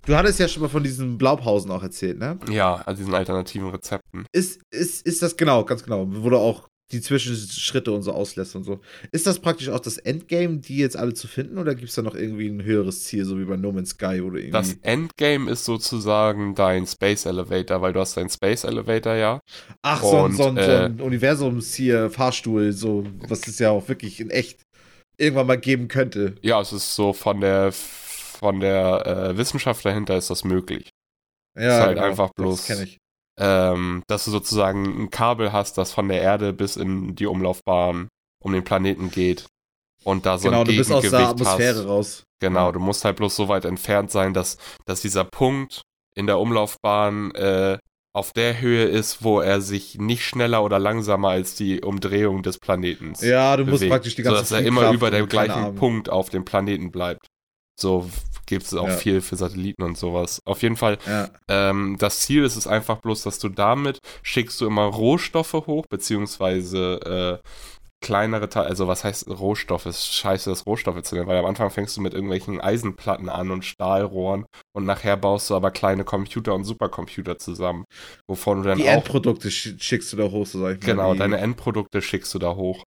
Du 0.06 0.15
hattest 0.15 0.39
ja 0.39 0.48
schon 0.48 0.63
mal 0.63 0.70
von 0.70 0.82
diesen 0.82 1.18
Blaupausen 1.18 1.70
auch 1.72 1.84
erzählt, 1.84 2.18
ne? 2.18 2.39
Ja, 2.50 2.76
an 2.86 2.96
diesen 2.96 3.13
alternativen 3.13 3.70
Rezepten. 3.70 4.26
Ist, 4.32 4.60
ist, 4.72 5.06
ist 5.06 5.22
das 5.22 5.38
genau, 5.38 5.65
ganz 5.65 5.84
genau, 5.84 6.06
du 6.06 6.38
auch 6.38 6.68
die 6.91 7.02
Zwischenschritte 7.02 7.91
und 7.91 8.02
so 8.02 8.12
auslässt 8.13 8.56
und 8.56 8.63
so. 8.63 8.80
Ist 9.12 9.28
das 9.28 9.39
praktisch 9.39 9.69
auch 9.69 9.80
das 9.80 9.97
Endgame, 9.97 10.58
die 10.58 10.78
jetzt 10.78 10.97
alle 10.97 11.13
zu 11.13 11.28
finden, 11.28 11.58
oder 11.58 11.75
gibt 11.75 11.89
es 11.89 11.95
da 11.95 12.02
noch 12.02 12.15
irgendwie 12.15 12.47
ein 12.47 12.63
höheres 12.63 13.04
Ziel, 13.04 13.25
so 13.25 13.39
wie 13.39 13.45
bei 13.45 13.58
No 13.58 13.71
Man's 13.71 13.91
Sky, 13.91 14.17
du 14.17 14.25
irgendwie. 14.28 14.52
Das 14.52 14.73
Endgame 14.82 15.52
ist 15.52 15.65
sozusagen 15.65 16.56
dein 16.56 16.88
Space 16.88 17.25
Elevator, 17.25 17.82
weil 17.82 17.93
du 17.93 17.99
hast 17.99 18.17
deinen 18.17 18.30
Space 18.30 18.63
Elevator 18.63 19.15
ja. 19.15 19.39
Ach, 19.82 20.02
so, 20.02 20.17
ein- 20.17 20.25
und, 20.25 20.36
so, 20.38 20.43
so 20.43 20.49
äh, 20.58 20.86
ein 20.86 20.99
Universums-hier, 21.02 22.10
Fahrstuhl, 22.10 22.71
so, 22.73 23.06
was 23.28 23.47
es 23.47 23.60
ja 23.60 23.69
auch 23.69 23.88
wirklich 23.88 24.19
in 24.19 24.30
echt 24.30 24.62
irgendwann 25.17 25.47
mal 25.47 25.58
geben 25.60 25.88
könnte. 25.89 26.36
Ja, 26.41 26.60
es 26.62 26.71
ist 26.73 26.95
so 26.95 27.13
von 27.13 27.41
der 27.41 27.71
von 27.71 28.62
der 28.62 29.06
äh, 29.32 29.38
Wissenschaft 29.38 29.84
dahinter 29.84 30.17
ist 30.17 30.30
das 30.30 30.45
möglich. 30.45 30.89
Ja, 31.60 31.80
Ist 31.80 31.86
halt 31.88 31.99
einfach 31.99 32.30
bloß- 32.32 32.52
Das 32.58 32.65
kenne 32.67 32.84
ich. 32.84 32.97
Ähm, 33.39 34.04
dass 34.08 34.25
du 34.25 34.32
sozusagen 34.32 35.04
ein 35.04 35.10
Kabel 35.10 35.54
hast, 35.54 35.78
das 35.78 35.93
von 35.93 36.10
der 36.10 36.21
Erde 36.21 36.52
bis 36.54 36.75
in 36.75 37.15
die 37.15 37.25
Umlaufbahn 37.25 38.10
um 38.43 38.52
den 38.54 38.63
Planeten 38.63 39.12
geht. 39.12 39.45
Und 40.04 40.25
da 40.25 40.38
so 40.38 40.49
Genau, 40.49 40.62
ein 40.62 40.65
du 40.67 40.75
bist 40.75 40.91
aus 40.91 41.02
der 41.02 41.12
Gegengewicht 41.12 41.41
Atmosphäre 41.47 41.80
hast. 41.80 41.88
raus. 41.88 42.23
Genau, 42.41 42.71
du 42.71 42.80
musst 42.80 43.04
halt 43.06 43.17
bloß 43.17 43.36
so 43.36 43.47
weit 43.49 43.65
entfernt 43.65 44.12
sein, 44.12 44.34
dass, 44.34 44.58
dass 44.86 45.02
dieser 45.02 45.23
Punkt 45.25 45.82
in 46.15 46.25
der 46.28 46.39
Umlaufbahn 46.39 47.32
äh, 47.36 47.78
auf 48.13 48.32
der 48.34 48.60
Höhe 48.60 48.86
ist, 48.86 49.23
wo 49.23 49.39
er 49.39 49.62
sich 49.62 49.97
nicht 49.99 50.23
schneller 50.25 50.63
oder 50.63 50.80
langsamer 50.80 51.30
als 51.30 51.56
die 51.56 51.82
Umdrehung 51.82 52.43
des 52.43 52.58
Planeten 52.60 53.13
Ja, 53.21 53.56
du 53.56 53.63
musst 53.65 53.80
bewegt. 53.80 53.91
praktisch 53.91 54.15
die 54.15 54.23
ganze 54.23 54.38
so, 54.38 54.41
dass 54.41 54.52
er 54.52 54.65
immer 54.67 54.91
über 54.91 55.12
dem 55.12 55.28
gleichen. 55.28 55.75
Punkt 55.75 56.10
auf 56.10 56.30
dem 56.30 56.43
Planeten 56.43 56.91
bleibt. 56.91 57.28
So 57.80 58.10
gibt 58.46 58.63
es 58.65 58.74
auch 58.74 58.88
Ja. 58.88 58.96
viel 58.96 59.22
für 59.22 59.36
Satelliten 59.36 59.84
und 59.84 59.98
sowas. 59.98 60.39
Auf 60.46 60.62
jeden 60.63 60.76
Fall, 60.76 60.98
Ja, 61.06 61.30
ähm, 61.48 61.98
das 62.00 62.22
Ziel 62.22 62.44
ist 62.44 62.56
es 62.56 62.65
einfach 62.68 62.98
bloß, 62.98 63.24
dass 63.24 63.39
du 63.39 63.50
damit 63.50 64.00
schickst 64.24 64.60
du 64.62 64.65
immer 64.68 64.86
Rohstoffe 64.86 65.54
hoch, 65.54 65.86
beziehungsweise 65.89 67.39
äh, 67.44 67.48
kleinere 68.02 68.48
Teile, 68.48 68.68
also 68.68 68.88
was 68.88 69.04
heißt 69.04 69.28
Rohstoffe? 69.28 69.86
Es 69.86 70.00
ist 70.00 70.13
scheiße, 70.15 70.50
das 70.50 70.65
Rohstoffe 70.65 71.02
zu 71.04 71.15
nennen, 71.15 71.28
weil 71.28 71.38
am 71.38 71.46
Anfang 71.46 71.70
fängst 71.70 71.98
du 71.98 72.02
mit 72.02 72.13
irgendwelchen 72.13 72.62
Eisenplatten 72.62 73.28
an 73.28 73.52
und 73.52 73.65
Stahlrohren 73.65 74.46
und 74.74 74.86
nachher 74.86 75.18
baust 75.18 75.50
du 75.50 75.56
aber 75.56 75.70
kleine 75.70 76.06
Computer 76.06 76.56
und 76.56 76.63
Supercomputer 76.63 77.38
zusammen, 77.38 77.84
wovon 78.28 78.63
du 78.63 78.70
dann 78.70 78.78
die 78.78 78.86
auch 78.86 78.94
Endprodukte 78.94 79.50
sch- 79.50 79.82
schickst 79.82 80.13
du 80.13 80.18
da 80.18 80.24
hoch, 80.32 80.46
so 80.48 80.60
sag 80.62 80.78
ich 80.78 80.82
mal. 80.82 80.86
Genau, 80.94 81.12
die, 81.13 81.20
deine 81.20 81.39
Endprodukte 81.39 82.02
schickst 82.02 82.34
du 82.34 82.39
da 82.39 82.56
hoch. 82.56 82.84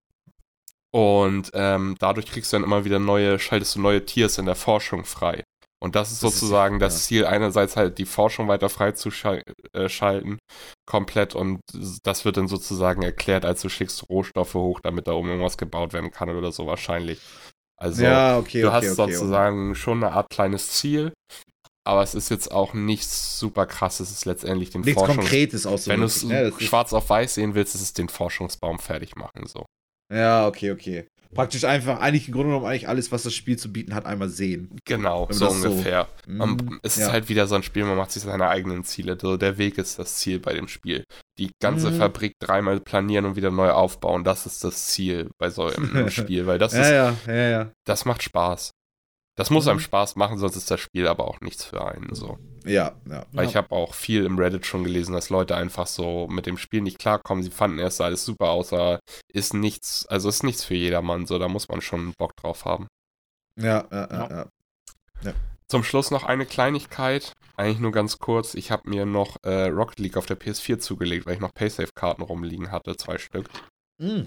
Und 0.93 1.51
ähm, 1.53 1.95
dadurch 1.99 2.25
kriegst 2.25 2.51
du 2.51 2.57
dann 2.57 2.63
immer 2.63 2.83
wieder 2.85 2.99
neue, 2.99 3.39
schaltest 3.39 3.75
du 3.75 3.81
neue 3.81 4.05
Tiers 4.05 4.37
in 4.37 4.45
der 4.45 4.55
Forschung 4.55 5.05
frei. 5.05 5.43
Und 5.83 5.95
das 5.95 6.11
ist 6.11 6.21
Das 6.21 6.33
ist- 6.33 6.39
sozusagen 6.41 6.79
das 6.79 6.93
ja. 6.95 6.99
Ziel, 7.07 7.25
einerseits 7.25 7.75
halt 7.75 7.97
die 7.97 8.05
Forschung 8.05 8.47
weiter 8.47 8.69
freizuschalten, 8.69 10.37
komplett. 10.85 11.33
Und 11.33 11.61
das 12.03 12.25
wird 12.25 12.37
dann 12.37 12.47
sozusagen 12.47 13.01
erklärt, 13.01 13.45
als 13.45 13.61
du 13.61 13.69
schickst 13.69 14.07
Rohstoffe 14.09 14.53
hoch, 14.53 14.79
damit 14.81 15.07
da 15.07 15.13
oben 15.13 15.29
irgendwas 15.29 15.57
gebaut 15.57 15.93
werden 15.93 16.11
kann 16.11 16.29
oder 16.29 16.51
so 16.51 16.67
wahrscheinlich. 16.67 17.19
Also 17.77 18.03
ja, 18.03 18.37
okay, 18.37 18.61
du 18.61 18.67
okay, 18.67 18.75
hast 18.89 18.99
okay. 18.99 19.13
sozusagen 19.13 19.73
schon 19.73 20.03
eine 20.03 20.13
Art 20.13 20.29
kleines 20.29 20.67
Ziel, 20.69 21.13
aber 21.83 22.03
es 22.03 22.13
ist 22.13 22.29
jetzt 22.29 22.51
auch 22.51 22.75
nichts 22.75 23.39
super 23.39 23.65
krasses, 23.65 24.09
es 24.11 24.17
ist 24.17 24.25
letztendlich 24.25 24.69
den 24.69 24.81
Nichts 24.81 24.99
Forschungs 24.99 25.17
Konkretes 25.17 25.65
aus 25.65 25.87
wenn 25.87 26.01
du 26.01 26.05
es 26.05 26.21
ne? 26.23 26.49
Ist- 26.49 26.61
schwarz 26.61 26.93
auf 26.93 27.09
weiß 27.09 27.33
sehen 27.35 27.55
willst, 27.55 27.73
ist 27.73 27.81
es 27.81 27.93
den 27.93 28.07
Forschungsbaum 28.09 28.77
fertig 28.77 29.15
machen. 29.15 29.47
So. 29.47 29.65
Ja, 30.11 30.47
okay, 30.47 30.71
okay. 30.71 31.07
Praktisch 31.33 31.63
einfach, 31.63 32.01
eigentlich 32.01 32.27
im 32.27 32.33
Grunde 32.33 32.49
genommen 32.49 32.65
eigentlich 32.65 32.89
alles, 32.89 33.09
was 33.13 33.23
das 33.23 33.33
Spiel 33.33 33.57
zu 33.57 33.71
bieten 33.71 33.95
hat, 33.95 34.05
einmal 34.05 34.27
sehen. 34.27 34.75
Genau, 34.83 35.27
so 35.31 35.45
das 35.45 35.61
so- 35.61 35.69
ungefähr. 35.69 36.09
Man, 36.27 36.55
Mm, 36.57 36.79
es 36.83 36.97
ja. 36.97 37.05
ist 37.05 37.11
halt 37.13 37.29
wieder 37.29 37.47
so 37.47 37.55
ein 37.55 37.63
Spiel, 37.63 37.85
man 37.85 37.95
macht 37.95 38.11
sich 38.11 38.23
seine 38.23 38.49
eigenen 38.49 38.83
Ziele. 38.83 39.17
So, 39.19 39.37
der 39.37 39.57
Weg 39.57 39.77
ist 39.77 39.97
das 39.97 40.17
Ziel 40.17 40.39
bei 40.39 40.53
dem 40.53 40.67
Spiel. 40.67 41.05
Die 41.37 41.51
ganze 41.61 41.89
Mhm. 41.91 41.95
Fabrik 41.99 42.33
dreimal 42.41 42.81
planieren 42.81 43.23
und 43.23 43.37
wieder 43.37 43.49
neu 43.49 43.69
aufbauen, 43.71 44.25
das 44.25 44.45
ist 44.45 44.61
das 44.65 44.87
Ziel 44.87 45.29
bei 45.37 45.49
so 45.49 45.67
einem 45.67 45.73
Spiel, 46.11 46.47
weil 46.47 46.57
das, 46.59 46.73
ja, 46.73 46.81
ist, 46.81 46.89
ja, 47.27 47.33
ja, 47.33 47.49
ja. 47.49 47.71
das 47.87 48.03
macht 48.03 48.23
Spaß. 48.23 48.71
Das 49.37 49.49
muss 49.49 49.63
Mhm. 49.65 49.71
einem 49.71 49.79
Spaß 49.79 50.17
machen, 50.17 50.37
sonst 50.37 50.57
ist 50.57 50.69
das 50.69 50.81
Spiel 50.81 51.07
aber 51.07 51.25
auch 51.29 51.39
nichts 51.39 51.63
für 51.63 51.85
einen. 51.85 52.13
So. 52.13 52.37
Ja, 52.65 52.95
ja. 53.09 53.25
Weil 53.31 53.45
ja. 53.45 53.49
ich 53.49 53.55
habe 53.55 53.71
auch 53.71 53.93
viel 53.93 54.25
im 54.25 54.37
Reddit 54.37 54.65
schon 54.65 54.83
gelesen, 54.83 55.13
dass 55.13 55.29
Leute 55.29 55.55
einfach 55.55 55.87
so 55.87 56.27
mit 56.27 56.45
dem 56.45 56.57
Spiel 56.57 56.81
nicht 56.81 56.99
klarkommen. 56.99 57.43
Sie 57.43 57.49
fanden 57.49 57.79
erst 57.79 58.01
alles 58.01 58.23
super 58.25 58.49
aus, 58.49 58.71
aber 58.73 58.99
ist 59.33 59.53
nichts, 59.53 60.05
also 60.07 60.29
ist 60.29 60.43
nichts 60.43 60.63
für 60.63 60.75
jedermann. 60.75 61.25
So, 61.25 61.39
da 61.39 61.47
muss 61.47 61.69
man 61.69 61.81
schon 61.81 62.13
Bock 62.17 62.35
drauf 62.35 62.65
haben. 62.65 62.87
Ja, 63.57 63.85
ja, 63.91 64.07
ja, 64.11 64.29
Ja. 64.29 64.45
ja. 65.23 65.33
Zum 65.67 65.83
Schluss 65.83 66.11
noch 66.11 66.25
eine 66.25 66.45
Kleinigkeit, 66.45 67.31
eigentlich 67.55 67.79
nur 67.79 67.93
ganz 67.93 68.19
kurz. 68.19 68.55
Ich 68.55 68.71
habe 68.71 68.89
mir 68.89 69.05
noch 69.05 69.37
äh, 69.43 69.67
Rocket 69.67 69.99
League 69.99 70.17
auf 70.17 70.25
der 70.25 70.37
PS4 70.37 70.79
zugelegt, 70.79 71.25
weil 71.25 71.35
ich 71.35 71.39
noch 71.39 71.53
Paysafe-Karten 71.53 72.21
rumliegen 72.23 72.71
hatte, 72.71 72.97
zwei 72.97 73.17
Stück. 73.17 73.49
Mm, 73.97 74.23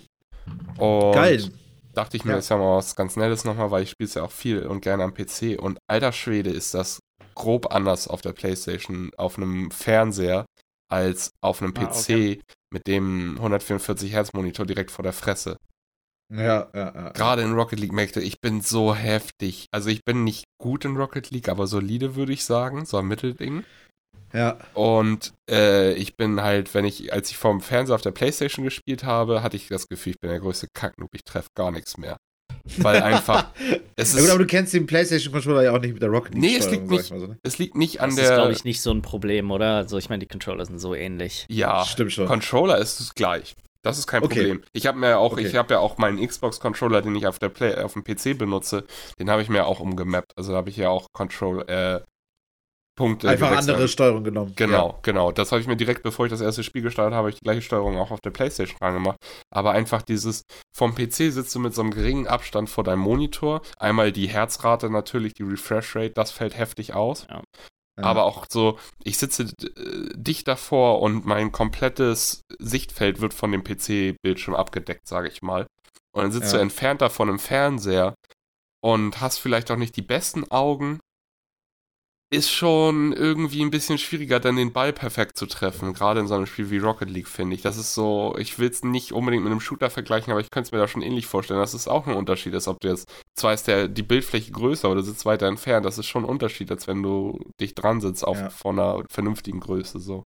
Und 0.79 1.13
geil. 1.13 1.51
dachte 1.93 2.17
ich 2.17 2.25
mir, 2.25 2.31
Ja. 2.31 2.37
das 2.37 2.47
ist 2.47 2.49
ja 2.49 2.57
mal 2.57 2.77
was 2.79 2.97
ganz 2.97 3.17
Nettes 3.17 3.45
nochmal, 3.45 3.71
weil 3.71 3.83
ich 3.83 3.91
spiele 3.91 4.09
es 4.09 4.15
ja 4.15 4.23
auch 4.23 4.31
viel 4.31 4.65
und 4.67 4.81
gerne 4.81 5.05
am 5.05 5.13
PC. 5.13 5.59
Und 5.61 5.79
alter 5.87 6.13
Schwede 6.13 6.49
ist 6.49 6.73
das 6.73 7.01
grob 7.35 7.73
anders 7.75 8.09
auf 8.09 8.21
der 8.23 8.33
Playstation, 8.33 9.11
auf 9.17 9.37
einem 9.37 9.71
Fernseher, 9.71 10.47
als 10.91 11.31
auf 11.43 11.63
einem 11.63 11.75
Ah, 11.77 11.87
PC 11.87 11.97
okay. 11.99 12.41
mit 12.73 12.87
dem 12.87 13.37
144 13.37 14.13
Hertz 14.13 14.33
Monitor 14.33 14.67
direkt 14.67 14.91
vor 14.91 15.03
der 15.03 15.13
Fresse. 15.13 15.57
Ja, 16.33 16.69
ja, 16.75 16.95
ja. 16.95 17.11
Gerade 17.11 17.43
in 17.43 17.53
Rocket 17.53 17.79
League 17.79 17.93
merkte 17.93 18.21
ich, 18.21 18.35
ich 18.35 18.41
bin 18.41 18.61
so 18.61 18.95
heftig. 18.95 19.67
Also 19.73 19.91
ich 19.91 20.05
bin 20.05 20.25
nicht 20.25 20.45
gut 20.59 20.85
in 20.85 20.97
Rocket 20.97 21.31
League, 21.31 21.49
aber 21.49 21.67
solide 21.67 22.17
würde 22.17 22.33
ich 22.33 22.45
sagen, 22.45 22.85
so 22.87 22.97
ein 22.99 23.07
Mittelding. 23.07 23.65
Ja, 24.33 24.59
Und 24.73 25.33
äh, 25.49 25.93
ich 25.95 26.17
bin 26.17 26.43
halt, 26.43 26.75
wenn 26.75 26.85
ich, 26.85 27.13
als 27.13 27.31
ich 27.31 27.37
vom 27.39 27.61
Fernseher 27.61 27.95
auf 27.95 28.03
der 28.03 28.11
Playstation 28.11 28.65
gespielt 28.65 29.05
habe, 29.05 29.43
hatte 29.43 29.57
ich 29.57 29.69
das 29.69 29.87
Gefühl, 29.89 30.13
ich 30.15 30.21
bin 30.21 30.31
der 30.31 30.41
größte 30.41 30.67
Kacknoob, 30.75 31.15
ich 31.15 31.23
treffe 31.25 31.49
gar 31.57 31.71
nichts 31.71 31.97
mehr. 31.99 32.17
Weil 32.79 33.03
einfach, 33.03 33.49
es 33.97 34.15
ja, 34.15 34.21
gut, 34.21 34.31
aber 34.31 34.41
ist, 34.41 34.51
du 34.51 34.57
kennst 34.57 34.73
den 34.73 34.87
PlayStation-Controller 34.87 35.63
ja 35.65 35.73
auch 35.73 35.81
nicht 35.81 35.93
mit 35.95 36.03
der 36.03 36.09
Rocket 36.09 36.35
Nee, 36.35 36.57
es 36.57 36.71
liegt 36.71 36.85
ich 36.91 37.11
mal 37.11 37.21
so, 37.21 37.27
ne? 37.27 37.39
es 37.43 37.59
liegt 37.59 37.77
nicht 37.77 38.01
an 38.01 38.11
Das 38.11 38.17
der, 38.17 38.25
ist, 38.25 38.35
glaube 38.35 38.53
ich, 38.53 38.65
nicht 38.65 38.81
so 38.81 38.91
ein 38.91 39.03
Problem, 39.03 39.51
oder? 39.51 39.77
Also, 39.77 39.99
ich 39.99 40.09
meine, 40.09 40.21
die 40.21 40.27
Controller 40.27 40.65
sind 40.65 40.79
so 40.79 40.95
ähnlich. 40.95 41.47
ja, 41.51 41.85
Stimmt 41.85 42.13
schon. 42.13 42.27
Controller 42.27 42.79
ist 42.79 43.01
es 43.01 43.15
gleich. 43.15 43.55
Das 43.83 43.99
ist 43.99 44.07
kein 44.07 44.23
Okay. 44.23 44.35
Problem. 44.41 44.63
Ich 44.73 44.87
habe 44.87 44.99
mir 44.99 45.19
auch, 45.19 45.33
Okay. 45.33 45.47
ich 45.47 45.55
habe 45.57 45.75
ja 45.75 45.79
auch 45.81 45.99
meinen 45.99 46.27
Xbox-Controller, 46.27 47.03
den 47.03 47.15
ich 47.17 47.27
auf 47.27 47.39
der 47.39 47.51
Play, 47.51 47.75
auf 47.75 47.93
dem 47.93 48.03
PC 48.03 48.37
benutze, 48.39 48.85
den 49.19 49.29
habe 49.29 49.43
ich 49.43 49.51
mir 49.51 49.67
auch 49.67 49.81
umgemappt. 49.81 50.33
Also 50.37 50.53
da 50.53 50.57
habe 50.59 50.71
ich 50.71 50.79
ja 50.79 50.89
auch 50.89 51.09
Control, 51.13 51.63
äh, 51.69 52.01
Punkte. 52.97 53.29
Einfach 53.29 53.51
andere 53.57 53.89
Steuerung 53.89 54.23
genommen. 54.23 54.53
Genau, 54.57 54.99
genau. 55.03 55.33
Das 55.33 55.51
habe 55.51 55.61
ich 55.61 55.67
mir 55.67 55.77
direkt, 55.77 56.03
bevor 56.03 56.27
ich 56.27 56.31
das 56.31 56.41
erste 56.41 56.63
Spiel 56.63 56.83
gestartet 56.83 57.13
habe, 57.15 57.17
habe 57.19 57.31
ich 57.31 57.37
die 57.37 57.45
gleiche 57.45 57.63
Steuerung 57.63 57.97
auch 57.99 58.11
auf 58.11 58.21
der 58.21 58.31
Playstation 58.31 58.79
gemacht. 58.81 59.17
Aber 59.51 59.73
einfach 59.73 60.03
dieses, 60.03 60.43
vom 60.77 60.95
PC 60.95 61.33
sitzt 61.33 61.55
du 61.55 61.59
mit 61.59 61.75
so 61.75 61.83
einem 61.83 61.91
geringen 61.91 62.27
Abstand 62.29 62.71
vor 62.71 62.85
deinem 62.85 63.01
Monitor. 63.01 63.63
Einmal 63.79 64.13
die 64.13 64.29
Herzrate 64.29 64.91
natürlich, 64.91 65.35
die 65.35 65.43
Refresh 65.43 65.97
Rate, 65.97 66.11
das 66.15 66.31
fällt 66.31 66.57
heftig 66.57 66.95
aus. 66.95 67.27
Ja. 67.29 67.43
Aber 67.97 68.25
auch 68.25 68.47
so, 68.49 68.79
ich 69.05 69.19
sitze 69.19 69.45
äh, 69.45 70.09
dicht 70.15 70.49
davor 70.49 71.01
und 71.01 71.27
mein 71.27 71.53
komplettes 71.53 72.41
Sichtfeld 72.59 73.21
wird 73.21 73.35
von 73.35 73.53
dem 73.53 73.63
PC-Bildschirm 73.63 74.55
abgedeckt, 74.55 75.07
sage 75.07 75.29
ich 75.29 75.43
mal. 75.43 75.67
Und 76.13 76.23
dann 76.23 76.33
sitzt 76.33 76.53
Ja. 76.53 76.59
du 76.59 76.63
entfernt 76.63 77.03
davon 77.03 77.29
im 77.29 77.39
Fernseher 77.39 78.15
und 78.83 79.21
hast 79.21 79.39
vielleicht 79.39 79.71
auch 79.71 79.77
nicht 79.77 79.97
die 79.97 80.03
besten 80.03 80.51
Augen. 80.51 80.99
Ist 82.35 82.51
schon 82.51 83.13
irgendwie 83.13 83.63
ein 83.63 83.71
bisschen 83.71 83.97
schwieriger, 83.97 84.41
dann 84.41 84.57
den 84.57 84.73
Ball 84.73 84.93
perfekt 84.93 85.37
zu 85.37 85.47
treffen. 85.47 85.93
Gerade 85.95 86.19
in 86.19 86.27
so 86.27 86.35
einem 86.35 86.47
Spiel 86.47 86.69
wie 86.71 86.79
Rocket 86.79 87.09
League, 87.09 87.29
finde 87.29 87.55
ich. 87.55 87.63
Das 87.63 87.77
ist 87.77 87.95
so, 87.95 88.35
ich 88.39 88.59
will 88.59 88.69
es 88.69 88.83
nicht 88.83 89.13
unbedingt 89.13 89.45
mit 89.45 89.51
einem 89.53 89.61
Shooter 89.61 89.89
vergleichen, 89.89 90.33
aber 90.33 90.41
ich 90.41 90.51
könnte 90.51 90.67
es 90.69 90.73
mir 90.73 90.79
da 90.79 90.89
schon 90.89 91.03
ähnlich 91.03 91.27
vorstellen, 91.27 91.61
dass 91.61 91.75
es 91.75 91.87
auch 91.87 92.07
ein 92.09 92.15
Unterschied 92.17 92.53
ist, 92.55 92.67
ob 92.67 92.81
du 92.81 92.89
jetzt, 92.89 93.09
zwar 93.39 93.55
ist 93.55 93.69
der, 93.69 93.87
die 93.87 94.03
Bildfläche 94.03 94.51
größer 94.51 94.91
oder 94.91 95.03
sitzt 95.05 95.25
weiter 95.27 95.47
entfernt, 95.47 95.87
das 95.87 95.97
ist 95.99 96.07
schon 96.07 96.25
ein 96.25 96.29
Unterschied, 96.29 96.71
als 96.73 96.89
wenn 96.89 97.03
du 97.05 97.39
dich 97.61 97.75
dran 97.77 98.01
sitzt 98.01 98.27
auf 98.27 98.37
Ja. 98.39 98.51
von 98.51 98.79
einer 98.81 99.05
vernünftigen 99.11 99.61
Größe 99.61 100.01
so. 100.01 100.25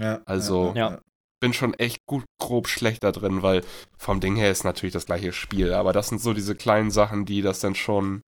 Ja, 0.00 0.20
Also- 0.26 0.72
Ja. 0.76 1.00
Bin 1.40 1.52
schon 1.52 1.74
echt 1.74 1.98
gut 2.06 2.24
grob 2.40 2.68
schlechter 2.68 3.12
drin, 3.12 3.42
weil 3.42 3.62
vom 3.98 4.20
Ding 4.20 4.36
her 4.36 4.50
ist 4.50 4.64
natürlich 4.64 4.92
das 4.94 5.04
gleiche 5.06 5.32
Spiel, 5.32 5.74
aber 5.74 5.92
das 5.92 6.08
sind 6.08 6.20
so 6.22 6.32
diese 6.32 6.54
kleinen 6.54 6.90
Sachen, 6.90 7.26
die 7.26 7.42
das 7.42 7.58
dann 7.60 7.74
schon 7.74 8.22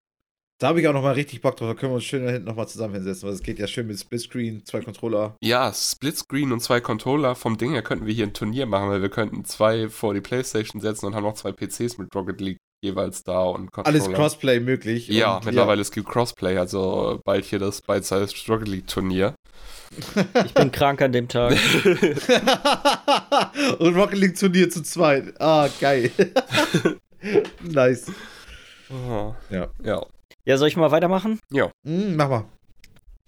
Da 0.59 0.69
habe 0.69 0.81
ich 0.81 0.87
auch 0.87 0.93
noch 0.93 1.03
mal 1.03 1.15
richtig 1.15 1.41
Bock 1.41 1.57
drauf. 1.57 1.69
Da 1.69 1.75
können 1.75 1.93
wir 1.93 1.97
uns 1.97 2.05
schön 2.05 2.25
da 2.25 2.31
hinten 2.31 2.47
noch 2.47 2.55
mal 2.55 2.69
zusammen 2.69 2.95
hinsetzen, 2.95 3.27
weil 3.27 3.35
es 3.35 3.43
geht 3.43 3.59
ja 3.59 3.67
schön 3.67 3.89
mit 3.89 3.99
Splitscreen, 3.99 4.65
zwei 4.65 4.81
Controller. 4.81 5.37
Ja, 5.43 5.73
Splitscreen 5.73 6.53
und 6.53 6.61
zwei 6.61 6.81
Controller. 6.81 7.35
Vom 7.35 7.59
Ding 7.59 7.73
her 7.73 7.83
könnten 7.83 8.07
wir 8.07 8.15
hier 8.15 8.27
ein 8.27 8.35
Turnier 8.35 8.67
machen, 8.67 8.89
weil 8.89 9.03
wir 9.03 9.09
könnten 9.09 9.45
zwei 9.45 9.89
vor 9.89 10.15
die 10.15 10.21
Playstation 10.21 10.81
setzen 10.81 11.07
und 11.07 11.17
haben 11.17 11.25
noch 11.25 11.35
zwei 11.35 11.51
PCs 11.51 11.99
mit 11.99 12.15
Rocket 12.15 12.41
League 12.41 12.59
jeweils 12.85 13.25
da 13.25 13.43
und 13.43 13.73
Controller. 13.73 13.97
Alles 13.97 14.13
Crossplay 14.13 14.61
möglich. 14.61 15.09
Ja, 15.09 15.41
mittlerweile 15.45 15.79
ja. 15.79 15.83
es 15.83 15.91
gibt 15.91 16.09
Crossplay, 16.09 16.57
also 16.57 17.21
bald 17.25 17.45
hier 17.47 17.59
das 17.59 17.83
Bite-Size 17.83 18.29
Struggle 18.29 18.71
League 18.71 18.87
Turnier. 18.87 19.35
Ich 20.45 20.55
bin 20.55 20.71
krank 20.71 21.03
an 21.03 21.13
dem 21.13 21.27
Tag. 21.29 21.53
und 23.79 23.97
Rocket 23.97 24.19
League 24.19 24.37
Turnier 24.37 24.71
zu 24.71 24.83
zweit. 24.83 25.41
Ah, 25.41 25.69
geil. 25.81 26.13
nice. 27.63 28.07
Oh. 28.91 29.35
Ja. 29.51 29.69
Ja. 29.83 30.05
Ja, 30.45 30.57
soll 30.59 30.69
ich 30.69 30.77
mal 30.77 30.91
weitermachen? 30.91 31.41
Ja. 31.51 31.71
Mm, 31.85 32.17
mach 32.17 32.29
mal. 32.29 32.45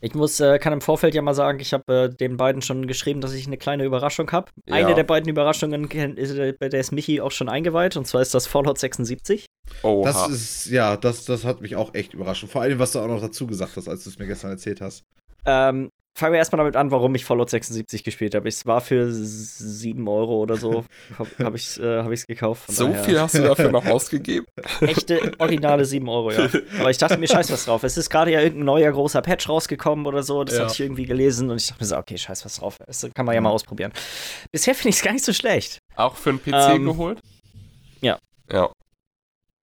Ich 0.01 0.15
muss, 0.15 0.39
äh, 0.41 0.59
kann 0.59 0.75
im 0.75 0.83
Vorfeld 0.83 1.15
ja 1.15 1.23
mal 1.23 1.35
sagen, 1.35 1.59
ich 1.59 1.73
habe 1.73 2.11
äh, 2.13 2.15
den 2.15 2.37
beiden 2.37 2.61
schon 2.61 2.87
geschrieben, 2.87 3.23
dass 3.23 3.33
ich 3.33 3.47
eine 3.47 3.57
kleine 3.57 3.85
Überraschung 3.85 4.31
habe. 4.31 4.53
Ja. 4.67 4.75
Eine 4.75 4.95
der 4.95 5.05
beiden 5.05 5.29
Überraschungen, 5.29 5.91
ist, 6.17 6.33
äh, 6.33 6.53
bei 6.53 6.69
der 6.69 6.81
ist 6.81 6.93
Michi 6.93 7.23
auch 7.23 7.31
schon 7.31 7.49
eingeweiht, 7.49 7.97
und 7.97 8.07
zwar 8.07 8.21
ist 8.21 8.35
das 8.35 8.47
Fallout 8.47 8.79
76. 8.79 9.47
Oh, 9.83 10.03
das 10.05 10.29
ist, 10.29 10.67
ja, 10.67 10.99
das, 10.99 11.25
das 11.25 11.45
hat 11.45 11.63
mich 11.63 11.77
auch 11.77 11.95
echt 11.95 12.13
überrascht. 12.13 12.47
Vor 12.47 12.61
allem, 12.61 12.79
was 12.79 12.93
du 12.93 12.99
auch 12.99 13.09
noch 13.09 13.23
dazu 13.23 13.47
gesagt 13.47 13.77
hast, 13.77 13.89
als 13.89 14.05
du 14.05 14.11
es 14.11 14.19
mir 14.19 14.27
gestern 14.27 14.51
erzählt 14.51 14.83
hast. 14.83 15.03
Ähm, 15.47 15.91
fangen 16.17 16.33
wir 16.33 16.39
erstmal 16.39 16.59
damit 16.59 16.77
an, 16.77 16.91
warum 16.91 17.15
ich 17.15 17.25
Fallout 17.25 17.51
76 17.51 18.03
gespielt 18.03 18.35
habe. 18.35 18.49
Es 18.49 18.65
war 18.65 18.81
für 18.81 19.13
7 19.13 20.09
Euro 20.09 20.41
oder 20.41 20.57
so, 20.57 20.85
habe 21.19 21.31
hab 21.45 21.55
ich 21.55 21.67
es 21.67 21.79
äh, 21.79 22.03
hab 22.03 22.27
gekauft. 22.27 22.71
So 22.71 22.89
daher. 22.89 23.05
viel 23.05 23.21
hast 23.21 23.35
du 23.35 23.43
dafür 23.43 23.71
noch 23.71 23.85
ausgegeben? 23.87 24.47
Echte, 24.81 25.33
originale 25.39 25.85
7 25.85 26.09
Euro, 26.09 26.33
ja. 26.33 26.49
Aber 26.81 26.91
ich 26.91 26.99
dachte 26.99 27.19
mir, 27.19 27.29
scheiß 27.29 27.53
was 27.53 27.67
drauf. 27.67 27.83
Es 27.85 27.97
ist 27.97 28.09
gerade 28.09 28.33
ja 28.33 28.41
irgendein 28.41 28.65
neuer 28.65 28.91
großer 28.91 29.21
Patch 29.21 29.49
rausgekommen 29.49 30.07
oder 30.07 30.23
so. 30.23 30.43
Das 30.43 30.57
ja. 30.57 30.65
hatte 30.65 30.73
ich 30.73 30.81
irgendwie 30.81 31.05
gelesen 31.05 31.51
und 31.51 31.59
ich 31.59 31.69
dachte 31.69 31.83
mir 31.83 31.89
so, 31.89 31.97
okay, 31.99 32.17
scheiß 32.17 32.45
was 32.45 32.57
drauf. 32.57 32.77
Das 32.87 33.07
kann 33.15 33.27
man 33.27 33.35
ja 33.35 33.41
mal 33.41 33.51
ausprobieren. 33.51 33.93
Bisher 34.51 34.75
finde 34.75 34.91
ich 34.91 34.97
es 34.97 35.03
gar 35.03 35.13
nicht 35.13 35.25
so 35.25 35.33
schlecht. 35.33 35.79
Auch 35.97 36.17
für 36.17 36.31
einen 36.31 36.43
PC 36.43 36.77
ähm, 36.77 36.85
geholt? 36.87 37.21
Ja. 38.01 38.19
Ja. 38.51 38.73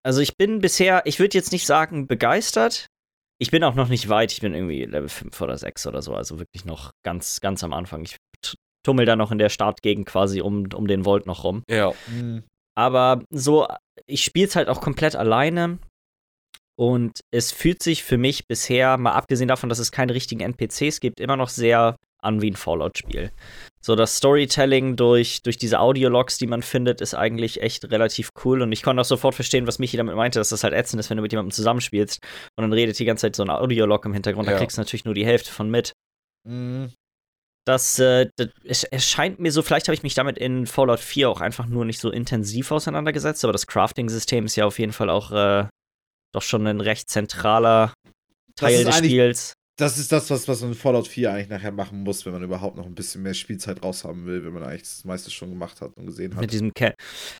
Also 0.03 0.19
ich 0.21 0.37
bin 0.37 0.59
bisher, 0.59 1.01
ich 1.05 1.19
würde 1.19 1.37
jetzt 1.37 1.51
nicht 1.51 1.65
sagen 1.65 2.07
begeistert, 2.07 2.87
ich 3.39 3.51
bin 3.51 3.63
auch 3.63 3.75
noch 3.75 3.89
nicht 3.89 4.09
weit. 4.09 4.31
Ich 4.31 4.41
bin 4.41 4.53
irgendwie 4.53 4.85
Level 4.85 5.09
5 5.09 5.39
oder 5.41 5.57
6 5.57 5.87
oder 5.87 6.01
so. 6.01 6.13
Also 6.15 6.39
wirklich 6.39 6.65
noch 6.65 6.91
ganz, 7.03 7.41
ganz 7.41 7.63
am 7.63 7.73
Anfang. 7.73 8.03
Ich 8.03 8.17
tummel 8.85 9.05
da 9.05 9.15
noch 9.15 9.31
in 9.31 9.37
der 9.37 9.49
Startgegend 9.49 10.05
quasi 10.05 10.41
um, 10.41 10.67
um 10.73 10.87
den 10.87 11.05
Volt 11.05 11.25
noch 11.25 11.43
rum. 11.43 11.63
Ja. 11.69 11.93
Mhm. 12.07 12.43
Aber 12.75 13.23
so, 13.29 13.67
ich 14.07 14.23
spiele 14.23 14.47
es 14.47 14.55
halt 14.55 14.69
auch 14.69 14.81
komplett 14.81 15.15
alleine. 15.15 15.79
Und 16.75 17.19
es 17.31 17.51
fühlt 17.51 17.83
sich 17.83 18.03
für 18.03 18.17
mich 18.17 18.47
bisher, 18.47 18.97
mal 18.97 19.11
abgesehen 19.11 19.47
davon, 19.47 19.69
dass 19.69 19.77
es 19.77 19.91
keine 19.91 20.15
richtigen 20.15 20.41
NPCs 20.41 20.99
gibt, 20.99 21.19
immer 21.19 21.37
noch 21.37 21.49
sehr 21.49 21.95
an 22.19 22.41
wie 22.41 22.49
ein 22.49 22.55
Fallout-Spiel. 22.55 23.31
So 23.85 23.95
das 23.95 24.15
Storytelling 24.15 24.95
durch, 24.95 25.41
durch 25.41 25.57
diese 25.57 25.79
Audiologs, 25.79 26.37
die 26.37 26.47
man 26.47 26.61
findet, 26.61 27.01
ist 27.01 27.15
eigentlich 27.15 27.61
echt 27.61 27.83
relativ 27.91 28.29
cool. 28.45 28.61
Und 28.61 28.71
ich 28.71 28.81
konnte 28.81 29.01
auch 29.01 29.05
sofort 29.05 29.35
verstehen, 29.35 29.67
was 29.67 29.77
Michi 29.77 29.97
damit 29.97 30.15
meinte, 30.15 30.39
dass 30.39 30.49
das 30.49 30.63
halt 30.63 30.73
ätzend 30.73 31.01
ist, 31.01 31.09
wenn 31.09 31.17
du 31.17 31.21
mit 31.21 31.33
jemandem 31.33 31.51
zusammenspielst 31.51 32.19
und 32.55 32.61
dann 32.61 32.71
redet 32.71 32.97
die 32.97 33.03
ganze 33.03 33.23
Zeit 33.23 33.35
so 33.35 33.43
ein 33.43 33.49
Audiolog 33.49 34.05
im 34.05 34.13
Hintergrund, 34.13 34.47
ja. 34.47 34.53
da 34.53 34.59
kriegst 34.59 34.77
du 34.77 34.81
natürlich 34.81 35.03
nur 35.03 35.13
die 35.13 35.25
Hälfte 35.25 35.51
von 35.51 35.69
mit. 35.69 35.91
Mhm. 36.47 36.93
Das, 37.65 37.99
äh, 37.99 38.29
das 38.37 38.49
es, 38.63 38.83
es, 38.85 39.09
scheint 39.09 39.39
mir 39.39 39.51
so, 39.51 39.61
vielleicht 39.61 39.87
habe 39.87 39.95
ich 39.95 40.03
mich 40.03 40.13
damit 40.13 40.37
in 40.37 40.65
Fallout 40.65 40.99
4 40.99 41.29
auch 41.29 41.41
einfach 41.41 41.65
nur 41.65 41.83
nicht 41.83 41.99
so 41.99 42.09
intensiv 42.09 42.71
auseinandergesetzt, 42.71 43.43
aber 43.43 43.53
das 43.53 43.67
Crafting-System 43.67 44.45
ist 44.45 44.55
ja 44.55 44.65
auf 44.65 44.79
jeden 44.79 44.93
Fall 44.93 45.09
auch 45.09 45.31
äh, 45.31 45.67
doch 46.33 46.41
schon 46.41 46.67
ein 46.67 46.79
recht 46.79 47.09
zentraler 47.09 47.93
Teil 48.55 48.85
des 48.85 48.97
Spiels 48.97 49.53
das 49.77 49.97
ist 49.97 50.11
das, 50.11 50.29
was, 50.29 50.47
was 50.47 50.61
man 50.61 50.71
in 50.71 50.77
Fallout 50.77 51.07
4 51.07 51.31
eigentlich 51.31 51.49
nachher 51.49 51.71
machen 51.71 52.03
muss, 52.03 52.25
wenn 52.25 52.33
man 52.33 52.43
überhaupt 52.43 52.77
noch 52.77 52.85
ein 52.85 52.93
bisschen 52.93 53.23
mehr 53.23 53.33
Spielzeit 53.33 53.81
raushaben 53.81 54.27
will, 54.27 54.45
wenn 54.45 54.53
man 54.53 54.61
eigentlich 54.61 54.83
das 54.83 55.03
meiste 55.03 55.31
schon 55.31 55.49
gemacht 55.49 55.81
hat 55.81 55.97
und 55.97 56.05
gesehen 56.05 56.35
hat. 56.35 56.41
Mit 56.41 56.53
diesem 56.53 56.75
Camp. 56.75 56.93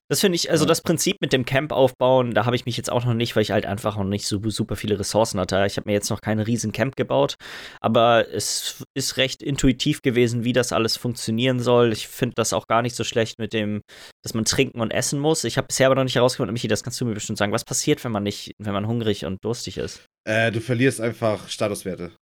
Das 0.08 0.20
finde 0.20 0.34
ich, 0.34 0.50
also 0.50 0.64
ja. 0.64 0.68
das 0.68 0.82
Prinzip 0.82 1.18
mit 1.20 1.32
dem 1.32 1.44
Camp 1.44 1.70
aufbauen, 1.70 2.34
da 2.34 2.44
habe 2.44 2.56
ich 2.56 2.66
mich 2.66 2.76
jetzt 2.76 2.90
auch 2.90 3.04
noch 3.04 3.14
nicht, 3.14 3.36
weil 3.36 3.44
ich 3.44 3.52
halt 3.52 3.66
einfach 3.66 3.96
noch 3.96 4.04
nicht 4.04 4.26
so 4.26 4.40
super 4.50 4.74
viele 4.74 4.98
Ressourcen 4.98 5.38
hatte. 5.38 5.64
Ich 5.66 5.76
habe 5.76 5.88
mir 5.88 5.92
jetzt 5.92 6.10
noch 6.10 6.20
keine 6.20 6.44
riesen 6.44 6.72
Camp 6.72 6.96
gebaut, 6.96 7.36
aber 7.80 8.26
es 8.32 8.82
ist 8.94 9.16
recht 9.16 9.40
intuitiv 9.40 10.02
gewesen, 10.02 10.42
wie 10.42 10.52
das 10.52 10.72
alles 10.72 10.96
funktionieren 10.96 11.60
soll. 11.60 11.92
Ich 11.92 12.08
finde 12.08 12.34
das 12.34 12.52
auch 12.52 12.66
gar 12.66 12.82
nicht 12.82 12.96
so 12.96 13.04
schlecht 13.04 13.38
mit 13.38 13.52
dem, 13.52 13.80
dass 14.24 14.34
man 14.34 14.44
trinken 14.44 14.80
und 14.80 14.90
essen 14.90 15.20
muss. 15.20 15.44
Ich 15.44 15.56
habe 15.56 15.68
bisher 15.68 15.86
aber 15.86 15.94
noch 15.94 16.04
nicht 16.04 16.16
herausgefunden, 16.16 16.52
Michi, 16.52 16.66
das 16.66 16.82
kannst 16.82 17.00
du 17.00 17.04
mir 17.04 17.14
bestimmt 17.14 17.38
sagen. 17.38 17.52
Was 17.52 17.64
passiert, 17.64 18.02
wenn 18.02 18.12
man 18.12 18.24
nicht, 18.24 18.50
wenn 18.58 18.72
man 18.72 18.88
hungrig 18.88 19.24
und 19.24 19.44
durstig 19.44 19.78
ist? 19.78 20.04
Äh, 20.24 20.52
du 20.52 20.60
verlierst 20.60 21.00
einfach 21.00 21.48
Statuswerte. 21.48 22.12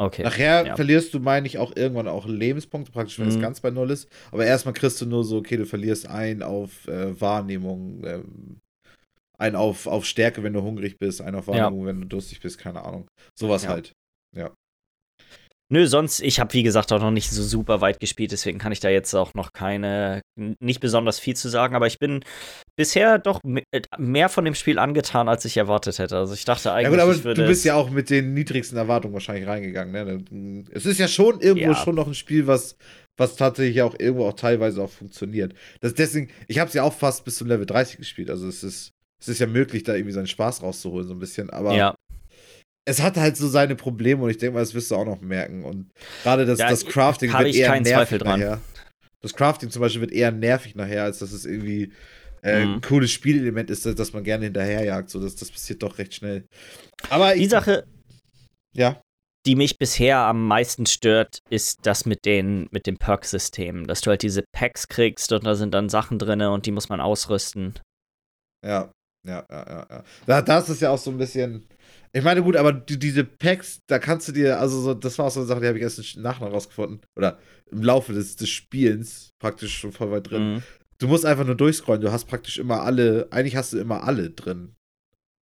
Okay. 0.00 0.22
Nachher 0.22 0.66
ja. 0.66 0.76
verlierst 0.76 1.12
du, 1.12 1.20
meine 1.20 1.46
ich, 1.46 1.58
auch 1.58 1.76
irgendwann 1.76 2.08
auch 2.08 2.26
Lebenspunkte, 2.26 2.90
praktisch, 2.90 3.18
wenn 3.18 3.26
mhm. 3.26 3.34
es 3.34 3.40
ganz 3.40 3.60
bei 3.60 3.70
Null 3.70 3.90
ist. 3.90 4.08
Aber 4.32 4.46
erstmal 4.46 4.72
kriegst 4.72 5.00
du 5.00 5.06
nur 5.06 5.24
so, 5.24 5.36
okay, 5.36 5.58
du 5.58 5.66
verlierst 5.66 6.08
ein 6.08 6.42
auf 6.42 6.88
äh, 6.88 7.20
Wahrnehmung, 7.20 8.02
ähm, 8.06 8.60
ein 9.38 9.56
auf, 9.56 9.86
auf 9.86 10.06
Stärke, 10.06 10.42
wenn 10.42 10.54
du 10.54 10.62
hungrig 10.62 10.98
bist, 10.98 11.20
ein 11.20 11.34
auf 11.34 11.48
Wahrnehmung, 11.48 11.80
ja. 11.80 11.86
wenn 11.88 12.00
du 12.00 12.06
durstig 12.06 12.40
bist, 12.40 12.58
keine 12.58 12.82
Ahnung. 12.82 13.08
Sowas 13.38 13.64
ja. 13.64 13.70
halt. 13.70 13.92
Ja. 14.34 14.50
Nö, 15.72 15.86
sonst, 15.86 16.20
ich 16.20 16.40
habe 16.40 16.52
wie 16.54 16.64
gesagt 16.64 16.90
auch 16.92 17.00
noch 17.00 17.12
nicht 17.12 17.30
so 17.30 17.42
super 17.42 17.80
weit 17.80 18.00
gespielt, 18.00 18.32
deswegen 18.32 18.58
kann 18.58 18.72
ich 18.72 18.80
da 18.80 18.88
jetzt 18.88 19.14
auch 19.14 19.34
noch 19.34 19.52
keine, 19.52 20.20
nicht 20.36 20.80
besonders 20.80 21.20
viel 21.20 21.36
zu 21.36 21.48
sagen, 21.48 21.76
aber 21.76 21.86
ich 21.86 21.98
bin 21.98 22.24
bisher 22.80 23.18
doch 23.18 23.42
äh, 23.44 23.82
mehr 23.98 24.30
von 24.30 24.46
dem 24.46 24.54
Spiel 24.54 24.78
angetan, 24.78 25.28
als 25.28 25.44
ich 25.44 25.58
erwartet 25.58 25.98
hätte. 25.98 26.16
Also 26.16 26.32
ich 26.32 26.46
dachte 26.46 26.72
eigentlich, 26.72 26.98
ja 26.98 27.04
gut, 27.04 27.20
aber 27.20 27.34
du 27.34 27.46
bist 27.46 27.62
ja 27.66 27.74
auch 27.74 27.90
mit 27.90 28.08
den 28.08 28.32
niedrigsten 28.32 28.78
Erwartungen 28.78 29.12
wahrscheinlich 29.12 29.46
reingegangen. 29.46 29.92
Ne? 30.30 30.64
Es 30.72 30.86
ist 30.86 30.98
ja 30.98 31.06
schon 31.06 31.40
irgendwo 31.40 31.72
ja. 31.72 31.74
schon 31.74 31.94
noch 31.94 32.06
ein 32.06 32.14
Spiel, 32.14 32.46
was, 32.46 32.76
was 33.18 33.36
tatsächlich 33.36 33.82
auch 33.82 33.94
irgendwo 33.98 34.24
auch 34.24 34.32
teilweise 34.32 34.82
auch 34.82 34.88
funktioniert. 34.88 35.52
Das 35.82 35.92
deswegen, 35.92 36.30
ich 36.48 36.58
habe 36.58 36.68
es 36.68 36.74
ja 36.74 36.82
auch 36.82 36.94
fast 36.94 37.26
bis 37.26 37.36
zum 37.36 37.48
Level 37.48 37.66
30 37.66 37.98
gespielt, 37.98 38.30
also 38.30 38.48
es 38.48 38.64
ist, 38.64 38.92
es 39.20 39.28
ist 39.28 39.40
ja 39.40 39.46
möglich, 39.46 39.82
da 39.82 39.94
irgendwie 39.94 40.14
seinen 40.14 40.26
Spaß 40.26 40.62
rauszuholen, 40.62 41.06
so 41.06 41.12
ein 41.12 41.18
bisschen, 41.18 41.50
aber 41.50 41.74
ja 41.74 41.94
es 42.86 43.02
hat 43.02 43.18
halt 43.18 43.36
so 43.36 43.46
seine 43.46 43.76
Probleme 43.76 44.22
und 44.22 44.30
ich 44.30 44.38
denke 44.38 44.54
mal, 44.54 44.60
das 44.60 44.74
wirst 44.74 44.90
du 44.90 44.96
auch 44.96 45.04
noch 45.04 45.20
merken. 45.20 45.64
Und 45.64 45.90
gerade 46.24 46.46
das, 46.46 46.58
ja, 46.58 46.70
das 46.70 46.84
Crafting 46.84 47.30
wird 47.30 47.54
eher 47.54 47.78
nervig 47.78 48.24
nachher. 48.24 48.60
Das 49.20 49.34
Crafting 49.34 49.70
zum 49.70 49.82
Beispiel 49.82 50.00
wird 50.00 50.12
eher 50.12 50.32
nervig 50.32 50.74
nachher, 50.74 51.04
als 51.04 51.18
dass 51.18 51.32
es 51.32 51.44
irgendwie 51.44 51.92
äh, 52.42 52.64
mhm. 52.64 52.74
ein 52.74 52.80
cooles 52.80 53.10
Spielelement 53.10 53.70
ist, 53.70 53.86
dass 53.86 54.12
man 54.12 54.24
gerne 54.24 54.44
hinterherjagt. 54.44 55.10
So, 55.10 55.20
das, 55.20 55.36
das 55.36 55.50
passiert 55.50 55.82
doch 55.82 55.98
recht 55.98 56.14
schnell. 56.14 56.46
Aber 57.08 57.34
die 57.34 57.44
ich, 57.44 57.50
Sache, 57.50 57.86
ja. 58.74 59.00
die 59.46 59.56
mich 59.56 59.78
bisher 59.78 60.18
am 60.18 60.46
meisten 60.46 60.86
stört, 60.86 61.40
ist 61.50 61.80
das 61.82 62.06
mit 62.06 62.24
den 62.24 62.68
mit 62.70 62.86
dem 62.86 62.96
Perk-System, 62.96 63.86
dass 63.86 64.00
du 64.00 64.10
halt 64.10 64.22
diese 64.22 64.44
Packs 64.52 64.88
kriegst 64.88 65.32
und 65.32 65.44
da 65.44 65.54
sind 65.54 65.74
dann 65.74 65.88
Sachen 65.88 66.18
drin 66.18 66.40
und 66.42 66.66
die 66.66 66.72
muss 66.72 66.88
man 66.88 67.00
ausrüsten. 67.00 67.74
Ja, 68.64 68.90
ja, 69.26 69.44
ja, 69.50 69.66
ja. 69.68 69.86
ja. 69.90 70.04
Da, 70.26 70.42
das 70.42 70.68
ist 70.68 70.80
ja 70.80 70.90
auch 70.90 70.98
so 70.98 71.10
ein 71.10 71.18
bisschen 71.18 71.66
ich 72.12 72.24
meine, 72.24 72.42
gut, 72.42 72.56
aber 72.56 72.72
die, 72.72 72.98
diese 72.98 73.24
Packs, 73.24 73.82
da 73.86 74.00
kannst 74.00 74.26
du 74.26 74.32
dir, 74.32 74.58
also 74.58 74.80
so, 74.80 74.94
das 74.94 75.16
war 75.18 75.26
auch 75.26 75.30
so 75.30 75.40
eine 75.40 75.46
Sache, 75.46 75.60
die 75.60 75.66
habe 75.68 75.78
ich 75.78 75.84
erst 75.84 76.16
nachher 76.16 76.48
rausgefunden. 76.48 77.00
Oder 77.16 77.38
im 77.70 77.82
Laufe 77.82 78.12
des, 78.12 78.34
des 78.34 78.48
Spielens 78.48 79.30
praktisch 79.38 79.78
schon 79.78 79.92
voll 79.92 80.10
weit 80.10 80.28
drin. 80.28 80.54
Mhm. 80.54 80.62
Du 81.00 81.08
musst 81.08 81.24
einfach 81.24 81.46
nur 81.46 81.56
durchscrollen. 81.56 82.02
Du 82.02 82.12
hast 82.12 82.26
praktisch 82.26 82.58
immer 82.58 82.82
alle, 82.82 83.26
eigentlich 83.30 83.56
hast 83.56 83.72
du 83.72 83.78
immer 83.78 84.04
alle 84.04 84.30
drin. 84.30 84.76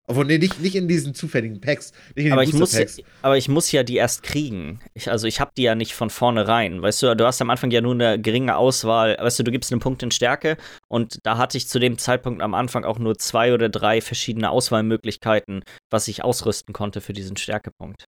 Obwohl, 0.08 0.24
nee, 0.24 0.38
nicht, 0.38 0.60
nicht 0.60 0.76
in 0.76 0.86
diesen 0.86 1.14
zufälligen 1.14 1.60
Packs. 1.60 1.92
aber, 2.30 2.44
ich 2.44 2.52
muss, 2.52 2.78
aber 3.22 3.36
ich 3.36 3.48
muss 3.48 3.72
ja 3.72 3.82
die 3.82 3.96
erst 3.96 4.22
kriegen. 4.22 4.78
Ich, 4.94 5.10
also 5.10 5.26
ich 5.26 5.40
habe 5.40 5.50
die 5.56 5.62
ja 5.62 5.74
nicht 5.74 5.94
von 5.94 6.10
vornherein. 6.10 6.80
Weißt 6.80 7.02
du, 7.02 7.16
du 7.16 7.26
hast 7.26 7.42
am 7.42 7.50
Anfang 7.50 7.72
ja 7.72 7.80
nur 7.80 7.94
eine 7.94 8.20
geringe 8.20 8.56
Auswahl. 8.56 9.16
Weißt 9.18 9.38
du, 9.38 9.42
du 9.42 9.50
gibst 9.50 9.72
einen 9.72 9.80
Punkt 9.80 10.04
in 10.04 10.12
Stärke 10.12 10.58
und 10.88 11.18
da 11.24 11.38
hatte 11.38 11.58
ich 11.58 11.66
zu 11.66 11.80
dem 11.80 11.98
Zeitpunkt 11.98 12.40
am 12.40 12.54
Anfang 12.54 12.84
auch 12.84 13.00
nur 13.00 13.18
zwei 13.18 13.52
oder 13.52 13.68
drei 13.68 14.00
verschiedene 14.00 14.50
Auswahlmöglichkeiten, 14.50 15.64
was 15.90 16.06
ich 16.06 16.22
ausrüsten 16.22 16.72
konnte 16.72 17.00
für 17.00 17.12
diesen 17.12 17.36
Stärkepunkt. 17.36 18.04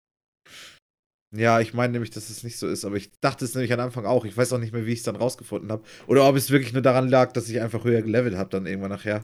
Ja, 1.34 1.60
ich 1.60 1.74
meine 1.74 1.92
nämlich, 1.92 2.10
dass 2.10 2.30
es 2.30 2.44
nicht 2.44 2.56
so 2.56 2.68
ist, 2.68 2.84
aber 2.84 2.96
ich 2.96 3.10
dachte 3.20 3.44
es 3.44 3.54
nämlich 3.54 3.72
am 3.72 3.80
Anfang 3.80 4.06
auch. 4.06 4.24
Ich 4.24 4.36
weiß 4.36 4.52
auch 4.52 4.58
nicht 4.58 4.72
mehr, 4.72 4.86
wie 4.86 4.92
ich 4.92 5.00
es 5.00 5.04
dann 5.04 5.16
rausgefunden 5.16 5.72
habe. 5.72 5.82
Oder 6.06 6.28
ob 6.28 6.36
es 6.36 6.50
wirklich 6.50 6.72
nur 6.72 6.82
daran 6.82 7.08
lag, 7.08 7.32
dass 7.32 7.48
ich 7.48 7.60
einfach 7.60 7.84
höher 7.84 8.02
gelevelt 8.02 8.36
habe, 8.36 8.48
dann 8.50 8.66
irgendwann 8.66 8.92
nachher. 8.92 9.22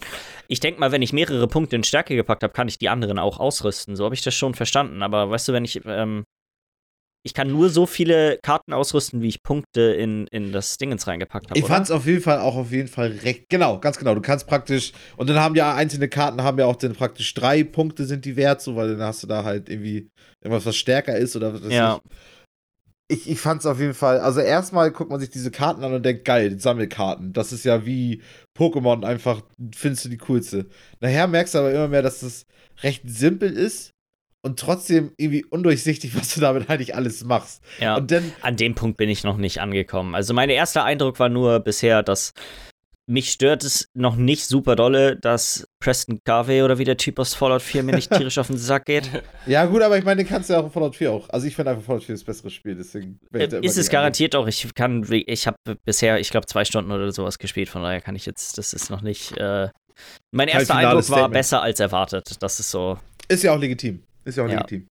Ich 0.48 0.58
denke 0.58 0.80
mal, 0.80 0.90
wenn 0.90 1.02
ich 1.02 1.12
mehrere 1.12 1.46
Punkte 1.46 1.76
in 1.76 1.84
Stärke 1.84 2.16
gepackt 2.16 2.42
habe, 2.42 2.52
kann 2.52 2.68
ich 2.68 2.78
die 2.78 2.88
anderen 2.88 3.18
auch 3.18 3.38
ausrüsten. 3.38 3.94
So 3.94 4.04
habe 4.04 4.14
ich 4.14 4.22
das 4.22 4.34
schon 4.34 4.54
verstanden. 4.54 5.02
Aber 5.02 5.30
weißt 5.30 5.48
du, 5.48 5.52
wenn 5.52 5.64
ich 5.64 5.80
ähm, 5.86 6.24
ich 7.24 7.34
kann 7.34 7.48
nur 7.48 7.70
so 7.70 7.86
viele 7.86 8.38
Karten 8.42 8.72
ausrüsten, 8.72 9.22
wie 9.22 9.28
ich 9.28 9.42
Punkte 9.42 9.80
in, 9.80 10.26
in 10.28 10.52
das 10.52 10.76
Dingens 10.76 11.06
reingepackt 11.06 11.50
habe. 11.50 11.58
Ich 11.58 11.64
fand 11.64 11.84
es 11.84 11.90
auf 11.90 12.04
jeden 12.06 12.20
Fall 12.20 12.38
auch 12.40 12.56
auf 12.56 12.72
jeden 12.72 12.88
Fall 12.88 13.12
recht. 13.22 13.48
Genau, 13.48 13.78
ganz 13.78 13.98
genau. 13.98 14.14
Du 14.14 14.20
kannst 14.20 14.46
praktisch. 14.46 14.92
Und 15.16 15.30
dann 15.30 15.38
haben 15.38 15.54
ja 15.54 15.74
einzelne 15.74 16.08
Karten 16.08 16.42
haben 16.42 16.58
ja 16.58 16.66
auch 16.66 16.76
dann 16.76 16.94
praktisch 16.94 17.32
drei 17.34 17.62
Punkte 17.62 18.06
sind 18.06 18.24
die 18.24 18.36
wert, 18.36 18.60
so, 18.60 18.74
weil 18.74 18.96
dann 18.96 19.06
hast 19.06 19.22
du 19.22 19.28
da 19.28 19.44
halt 19.44 19.68
irgendwie 19.68 20.10
irgendwas, 20.40 20.66
was 20.66 20.76
stärker 20.76 21.16
ist 21.16 21.36
oder 21.36 21.54
was 21.54 21.72
ja. 21.72 22.00
Ich, 23.08 23.28
ich 23.28 23.38
fand 23.38 23.60
es 23.60 23.66
auf 23.66 23.78
jeden 23.78 23.94
Fall. 23.94 24.20
Also 24.20 24.40
erstmal 24.40 24.90
guckt 24.90 25.10
man 25.10 25.20
sich 25.20 25.30
diese 25.30 25.50
Karten 25.50 25.84
an 25.84 25.92
und 25.92 26.02
denkt, 26.02 26.24
geil, 26.24 26.58
Sammelkarten. 26.58 27.32
Das 27.32 27.52
ist 27.52 27.64
ja 27.64 27.84
wie 27.84 28.22
Pokémon 28.58 29.04
einfach, 29.04 29.42
findest 29.74 30.06
du 30.06 30.08
die 30.08 30.18
coolste. 30.18 30.66
Nachher 31.00 31.28
merkst 31.28 31.54
du 31.54 31.58
aber 31.58 31.72
immer 31.72 31.88
mehr, 31.88 32.02
dass 32.02 32.20
das 32.20 32.46
recht 32.82 33.02
simpel 33.06 33.52
ist 33.52 33.91
und 34.42 34.58
trotzdem 34.58 35.12
irgendwie 35.16 35.44
undurchsichtig, 35.44 36.16
was 36.18 36.34
du 36.34 36.40
damit 36.40 36.68
eigentlich 36.68 36.94
alles 36.94 37.24
machst. 37.24 37.62
Ja, 37.80 37.96
und 37.96 38.10
dann, 38.10 38.32
an 38.42 38.56
dem 38.56 38.74
Punkt 38.74 38.96
bin 38.96 39.08
ich 39.08 39.24
noch 39.24 39.36
nicht 39.36 39.60
angekommen. 39.60 40.14
Also 40.14 40.34
mein 40.34 40.50
erster 40.50 40.84
Eindruck 40.84 41.18
war 41.18 41.28
nur 41.28 41.60
bisher, 41.60 42.02
dass 42.02 42.34
mich 43.06 43.32
stört 43.32 43.64
es 43.64 43.88
noch 43.94 44.14
nicht 44.14 44.46
super 44.46 44.76
dolle, 44.76 45.16
dass 45.16 45.66
Preston 45.80 46.20
Garvey 46.24 46.62
oder 46.62 46.78
wie 46.78 46.84
der 46.84 46.96
Typ 46.96 47.18
aus 47.18 47.34
Fallout 47.34 47.62
4 47.62 47.82
mir 47.82 47.94
nicht 47.94 48.10
tierisch 48.16 48.38
auf 48.38 48.46
den 48.46 48.56
Sack 48.56 48.86
geht. 48.86 49.10
Ja, 49.46 49.66
gut, 49.66 49.82
aber 49.82 49.98
ich 49.98 50.04
meine, 50.04 50.22
den 50.22 50.28
kannst 50.28 50.48
du 50.48 50.54
ja 50.54 50.60
auch 50.60 50.64
in 50.64 50.70
Fallout 50.70 50.94
4 50.94 51.12
auch. 51.12 51.28
Also 51.28 51.46
ich 51.46 51.56
finde 51.56 51.72
einfach 51.72 51.84
Fallout 51.84 52.04
4 52.04 52.14
das 52.14 52.24
bessere 52.24 52.50
Spiel, 52.50 52.76
deswegen. 52.76 53.18
Äh, 53.34 53.48
ist 53.62 53.76
es 53.76 53.90
garantiert 53.90 54.36
auch. 54.36 54.46
Ich 54.46 54.72
kann, 54.74 55.04
ich 55.10 55.46
habe 55.46 55.56
bisher, 55.84 56.20
ich 56.20 56.30
glaube, 56.30 56.46
zwei 56.46 56.64
Stunden 56.64 56.92
oder 56.92 57.10
sowas 57.10 57.38
gespielt, 57.38 57.68
von 57.68 57.82
daher 57.82 58.00
kann 58.00 58.14
ich 58.14 58.24
jetzt, 58.24 58.56
das 58.56 58.72
ist 58.72 58.88
noch 58.88 59.02
nicht. 59.02 59.36
Äh, 59.36 59.68
mein 60.30 60.48
erster 60.48 60.76
Eindruck 60.76 60.94
war 60.94 61.02
Statement. 61.02 61.32
besser 61.32 61.62
als 61.62 61.80
erwartet. 61.80 62.36
Das 62.40 62.60
ist 62.60 62.70
so. 62.70 62.98
Ist 63.28 63.42
ja 63.42 63.52
auch 63.52 63.58
legitim. 63.58 64.02
Ist 64.24 64.38
ja 64.38 64.44
auch 64.44 64.48
ja. 64.48 64.56
legitim. 64.56 64.86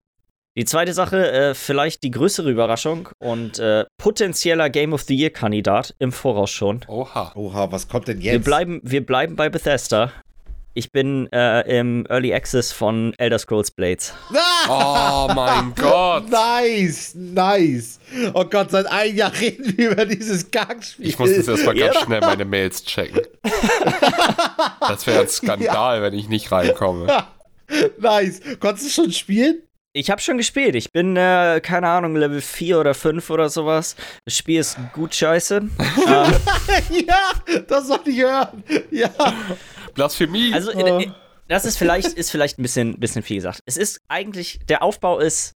Die 0.57 0.65
zweite 0.65 0.93
Sache, 0.93 1.31
äh, 1.31 1.53
vielleicht 1.53 2.03
die 2.03 2.11
größere 2.11 2.51
Überraschung 2.51 3.07
und 3.19 3.57
äh, 3.59 3.85
potenzieller 3.97 4.69
Game 4.69 4.91
of 4.91 5.03
the 5.03 5.15
Year 5.15 5.29
Kandidat 5.29 5.95
im 5.99 6.11
Voraus 6.11 6.49
schon. 6.49 6.81
Oha. 6.89 7.31
Oha, 7.35 7.71
was 7.71 7.87
kommt 7.87 8.09
denn 8.09 8.19
jetzt? 8.19 8.33
Wir 8.33 8.39
bleiben, 8.39 8.81
wir 8.83 9.05
bleiben 9.05 9.37
bei 9.37 9.47
Bethesda. 9.47 10.11
Ich 10.73 10.91
bin 10.91 11.31
äh, 11.31 11.79
im 11.79 12.05
Early 12.09 12.33
Access 12.33 12.73
von 12.73 13.13
Elder 13.17 13.39
Scrolls 13.39 13.71
Blades. 13.71 14.13
Oh 14.69 15.29
mein 15.33 15.73
Gott. 15.75 16.29
Nice, 16.29 17.13
nice. 17.15 17.99
Oh 18.33 18.43
Gott, 18.43 18.71
seit 18.71 18.87
einem 18.87 19.15
Jahr 19.15 19.31
reden 19.39 19.77
wir 19.77 19.91
über 19.91 20.05
dieses 20.05 20.51
Kackspiel. 20.51 21.07
Ich 21.07 21.17
muss 21.17 21.29
jetzt 21.29 21.47
erstmal 21.47 21.75
ganz 21.75 21.95
ja. 21.95 22.01
schnell 22.01 22.21
meine 22.21 22.45
Mails 22.45 22.83
checken. 22.83 23.21
das 24.81 25.07
wäre 25.07 25.21
ein 25.21 25.29
Skandal, 25.29 25.97
ja. 25.97 26.03
wenn 26.03 26.13
ich 26.13 26.27
nicht 26.27 26.51
reinkomme. 26.51 27.07
nice. 27.99 28.41
Konntest 28.59 28.85
du 28.85 28.89
schon 28.89 29.11
spielen? 29.11 29.63
Ich 29.93 30.09
habe 30.09 30.21
schon 30.21 30.37
gespielt. 30.37 30.75
Ich 30.75 30.91
bin, 30.91 31.17
äh, 31.17 31.59
keine 31.61 31.89
Ahnung, 31.89 32.15
Level 32.15 32.39
4 32.39 32.79
oder 32.79 32.93
5 32.93 33.29
oder 33.29 33.49
sowas. 33.49 33.97
Das 34.23 34.37
Spiel 34.37 34.61
ist 34.61 34.77
gut 34.93 35.13
scheiße. 35.13 35.57
ähm, 35.57 35.71
ja, 37.07 37.61
das 37.67 37.87
soll 37.87 37.99
ich 38.05 38.21
hören. 38.21 38.63
Ja. 38.89 39.09
Blasphemie. 39.93 40.53
Also, 40.53 40.71
oh. 40.73 41.03
das 41.49 41.65
ist 41.65 41.77
vielleicht, 41.77 42.07
ist 42.07 42.31
vielleicht 42.31 42.57
ein 42.57 42.61
bisschen, 42.61 42.99
bisschen 42.99 43.21
viel 43.21 43.37
gesagt. 43.37 43.59
Es 43.65 43.75
ist 43.75 43.99
eigentlich, 44.07 44.59
der 44.69 44.81
Aufbau 44.81 45.19
ist 45.19 45.55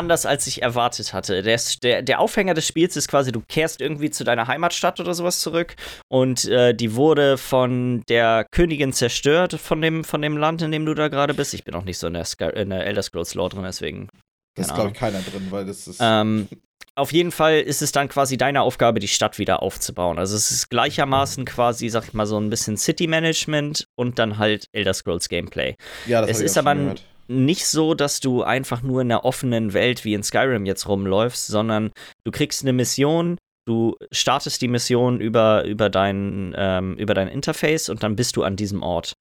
anders, 0.00 0.24
als 0.24 0.46
ich 0.46 0.62
erwartet 0.62 1.12
hatte. 1.12 1.42
Der, 1.42 1.60
der, 1.82 2.02
der 2.02 2.20
Aufhänger 2.20 2.54
des 2.54 2.66
Spiels 2.66 2.96
ist 2.96 3.08
quasi, 3.08 3.32
du 3.32 3.42
kehrst 3.46 3.80
irgendwie 3.80 4.10
zu 4.10 4.24
deiner 4.24 4.48
Heimatstadt 4.48 4.98
oder 4.98 5.12
sowas 5.12 5.40
zurück 5.40 5.76
und 6.08 6.46
äh, 6.46 6.74
die 6.74 6.94
wurde 6.94 7.36
von 7.36 8.02
der 8.08 8.46
Königin 8.50 8.94
zerstört, 8.94 9.52
von 9.52 9.82
dem, 9.82 10.02
von 10.02 10.22
dem 10.22 10.38
Land, 10.38 10.62
in 10.62 10.72
dem 10.72 10.86
du 10.86 10.94
da 10.94 11.08
gerade 11.08 11.34
bist. 11.34 11.52
Ich 11.52 11.64
bin 11.64 11.74
auch 11.74 11.84
nicht 11.84 11.98
so 11.98 12.06
in 12.06 12.14
der, 12.14 12.24
Sky, 12.24 12.46
in 12.54 12.70
der 12.70 12.86
Elder 12.86 13.02
Scrolls 13.02 13.34
Lore 13.34 13.50
drin, 13.50 13.64
deswegen. 13.64 14.08
Das 14.56 14.68
ist, 14.68 14.74
glaube 14.74 14.90
ich, 14.90 14.96
keiner 14.96 15.20
drin, 15.20 15.46
weil 15.50 15.66
das 15.66 15.86
ist. 15.86 15.98
Ähm, 16.00 16.48
auf 16.96 17.12
jeden 17.12 17.30
Fall 17.30 17.60
ist 17.60 17.82
es 17.82 17.92
dann 17.92 18.08
quasi 18.08 18.36
deine 18.36 18.62
Aufgabe, 18.62 19.00
die 19.00 19.08
Stadt 19.08 19.38
wieder 19.38 19.62
aufzubauen. 19.62 20.18
Also 20.18 20.36
es 20.36 20.50
ist 20.50 20.70
gleichermaßen 20.70 21.44
quasi, 21.44 21.88
sag 21.88 22.08
ich 22.08 22.14
mal, 22.14 22.26
so 22.26 22.38
ein 22.38 22.50
bisschen 22.50 22.76
City-Management 22.76 23.86
und 23.96 24.18
dann 24.18 24.38
halt 24.38 24.66
Elder 24.72 24.92
Scrolls 24.92 25.28
Gameplay. 25.28 25.76
Ja, 26.06 26.20
das 26.20 26.30
es 26.30 26.40
ist 26.40 26.58
aber 26.58 26.74
gehört. 26.74 27.04
Nicht 27.30 27.66
so, 27.66 27.94
dass 27.94 28.18
du 28.18 28.42
einfach 28.42 28.82
nur 28.82 29.02
in 29.02 29.08
der 29.08 29.24
offenen 29.24 29.72
Welt 29.72 30.04
wie 30.04 30.14
in 30.14 30.24
Skyrim 30.24 30.66
jetzt 30.66 30.88
rumläufst, 30.88 31.46
sondern 31.46 31.92
du 32.24 32.32
kriegst 32.32 32.62
eine 32.62 32.72
Mission, 32.72 33.38
du 33.66 33.96
startest 34.10 34.60
die 34.62 34.68
Mission 34.68 35.20
über, 35.20 35.64
über, 35.64 35.90
dein, 35.90 36.54
ähm, 36.56 36.96
über 36.96 37.14
dein 37.14 37.28
Interface 37.28 37.88
und 37.88 38.02
dann 38.02 38.16
bist 38.16 38.36
du 38.36 38.42
an 38.42 38.56
diesem 38.56 38.82
Ort. 38.82 39.12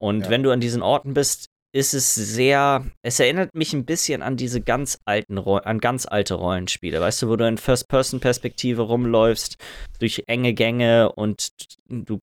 Und 0.00 0.22
ja. 0.24 0.30
wenn 0.30 0.44
du 0.44 0.52
an 0.52 0.60
diesen 0.60 0.82
Orten 0.82 1.14
bist, 1.14 1.46
ist 1.74 1.94
es 1.94 2.14
sehr, 2.14 2.86
es 3.02 3.18
erinnert 3.18 3.54
mich 3.54 3.72
ein 3.72 3.84
bisschen 3.84 4.22
an 4.22 4.36
diese 4.36 4.60
ganz 4.60 5.00
alten, 5.04 5.38
an 5.38 5.80
ganz 5.80 6.06
alte 6.06 6.34
Rollenspiele, 6.34 7.00
weißt 7.00 7.22
du, 7.22 7.28
wo 7.28 7.36
du 7.36 7.46
in 7.46 7.58
First-Person-Perspektive 7.58 8.82
rumläufst, 8.82 9.56
durch 9.98 10.22
enge 10.28 10.54
Gänge 10.54 11.12
und 11.12 11.48
du 11.88 12.20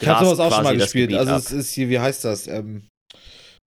Ich 0.00 0.06
habe 0.06 0.26
sowas 0.26 0.40
auch 0.40 0.54
schon 0.54 0.64
mal 0.64 0.76
gespielt. 0.76 1.14
Also 1.14 1.34
es 1.34 1.50
ist 1.50 1.72
hier, 1.72 1.88
wie 1.88 1.98
heißt 1.98 2.24
das? 2.24 2.46
Ähm, 2.46 2.88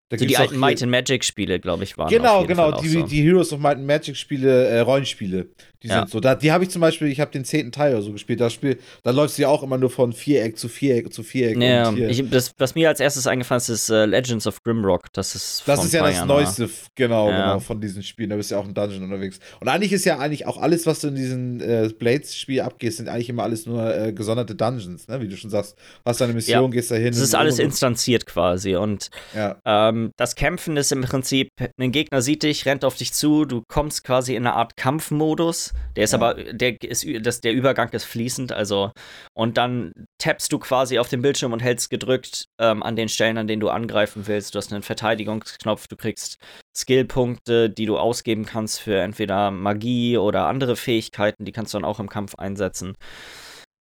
da 0.09 0.17
so 0.17 0.25
die 0.25 0.37
alten 0.37 0.57
Might 0.57 0.81
and 0.81 0.91
Magic 0.91 1.23
Spiele, 1.25 1.59
glaube 1.59 1.83
ich, 1.83 1.97
waren. 1.97 2.09
Genau, 2.09 2.45
genau, 2.45 2.79
die, 2.79 2.87
so. 2.87 3.01
die 3.03 3.21
Heroes 3.21 3.51
of 3.51 3.59
Might 3.59 3.77
and 3.77 3.85
Magic 3.85 4.15
Spiele, 4.15 4.67
äh, 4.67 4.79
Rollenspiele. 4.79 5.47
Die 5.83 5.89
ja. 5.89 5.99
sind 5.99 6.09
so. 6.09 6.19
Da, 6.19 6.33
die 6.33 6.51
habe 6.51 6.63
ich 6.63 6.71
zum 6.71 6.81
Beispiel, 6.81 7.07
ich 7.07 7.19
habe 7.19 7.31
den 7.31 7.45
zehnten 7.45 7.71
Teil 7.71 7.93
oder 7.93 8.01
so 8.01 8.11
gespielt. 8.11 8.39
Das 8.39 8.51
Spiel, 8.51 8.79
da 9.03 9.11
läuft 9.11 9.37
du 9.37 9.43
ja 9.43 9.47
auch 9.49 9.61
immer 9.61 9.77
nur 9.77 9.91
von 9.91 10.11
Viereck 10.11 10.57
zu 10.57 10.69
Viereck 10.69 11.13
zu 11.13 11.21
Viereck. 11.21 11.61
Ja, 11.61 11.93
ich, 11.93 12.27
das, 12.29 12.53
was 12.57 12.73
mir 12.73 12.89
als 12.89 12.99
erstes 12.99 13.27
eingefallen 13.27 13.59
ist, 13.59 13.69
ist 13.69 13.89
uh, 13.91 14.05
Legends 14.05 14.47
of 14.47 14.63
Grimrock. 14.63 15.13
Das 15.13 15.35
ist 15.35 15.63
Das 15.67 15.85
ist 15.85 15.93
ja 15.93 16.03
das 16.03 16.25
Neueste, 16.25 16.67
genau, 16.95 17.29
ja. 17.29 17.37
genau, 17.37 17.59
von 17.59 17.79
diesen 17.79 18.01
Spielen. 18.01 18.31
Da 18.31 18.37
bist 18.37 18.49
du 18.49 18.55
ja 18.55 18.61
auch 18.61 18.65
im 18.65 18.73
Dungeon 18.73 19.03
unterwegs. 19.03 19.39
Und 19.59 19.67
eigentlich 19.67 19.93
ist 19.93 20.05
ja 20.05 20.17
eigentlich 20.17 20.47
auch 20.47 20.57
alles, 20.57 20.87
was 20.87 21.01
du 21.01 21.09
in 21.09 21.15
diesen 21.15 21.61
äh, 21.61 21.89
Blades-Spiel 21.97 22.61
abgehst, 22.61 22.97
sind 22.97 23.07
eigentlich 23.07 23.29
immer 23.29 23.43
alles 23.43 23.67
nur 23.67 23.95
äh, 23.95 24.13
gesonderte 24.13 24.55
Dungeons, 24.55 25.07
ne? 25.07 25.21
Wie 25.21 25.27
du 25.27 25.37
schon 25.37 25.51
sagst. 25.51 25.75
Hast 26.03 26.21
deine 26.21 26.33
Mission, 26.33 26.63
ja. 26.63 26.69
gehst 26.69 26.89
da 26.89 26.95
hin. 26.95 27.09
Das 27.09 27.19
ist 27.19 27.35
alles 27.35 27.59
instanziert 27.59 28.25
quasi. 28.25 28.75
Und 28.75 29.11
ähm, 29.35 29.96
das 30.17 30.35
Kämpfen 30.35 30.77
ist 30.77 30.91
im 30.91 31.01
Prinzip, 31.01 31.49
ein 31.79 31.91
Gegner 31.91 32.21
sieht 32.21 32.43
dich, 32.43 32.65
rennt 32.65 32.85
auf 32.85 32.95
dich 32.95 33.13
zu, 33.13 33.45
du 33.45 33.63
kommst 33.67 34.03
quasi 34.03 34.35
in 34.35 34.45
eine 34.45 34.55
Art 34.55 34.77
Kampfmodus. 34.77 35.73
Der 35.95 36.03
ist 36.03 36.13
aber 36.13 36.35
der 36.35 36.81
ist 36.81 37.05
das, 37.21 37.41
der 37.41 37.53
Übergang 37.53 37.89
ist 37.89 38.05
fließend, 38.05 38.51
also 38.51 38.91
und 39.33 39.57
dann 39.57 39.93
tappst 40.19 40.51
du 40.51 40.59
quasi 40.59 40.99
auf 40.99 41.09
dem 41.09 41.21
Bildschirm 41.21 41.53
und 41.53 41.61
hältst 41.61 41.89
gedrückt 41.89 42.45
ähm, 42.59 42.83
an 42.83 42.95
den 42.95 43.09
Stellen, 43.09 43.37
an 43.37 43.47
denen 43.47 43.59
du 43.59 43.69
angreifen 43.69 44.27
willst. 44.27 44.55
Du 44.55 44.57
hast 44.57 44.71
einen 44.71 44.83
Verteidigungsknopf, 44.83 45.87
du 45.87 45.95
kriegst 45.95 46.37
Skillpunkte, 46.75 47.69
die 47.69 47.85
du 47.85 47.97
ausgeben 47.97 48.45
kannst 48.45 48.79
für 48.79 48.99
entweder 48.99 49.51
Magie 49.51 50.17
oder 50.17 50.47
andere 50.47 50.75
Fähigkeiten, 50.75 51.45
die 51.45 51.51
kannst 51.51 51.73
du 51.73 51.77
dann 51.77 51.85
auch 51.85 51.99
im 51.99 52.09
Kampf 52.09 52.35
einsetzen. 52.35 52.95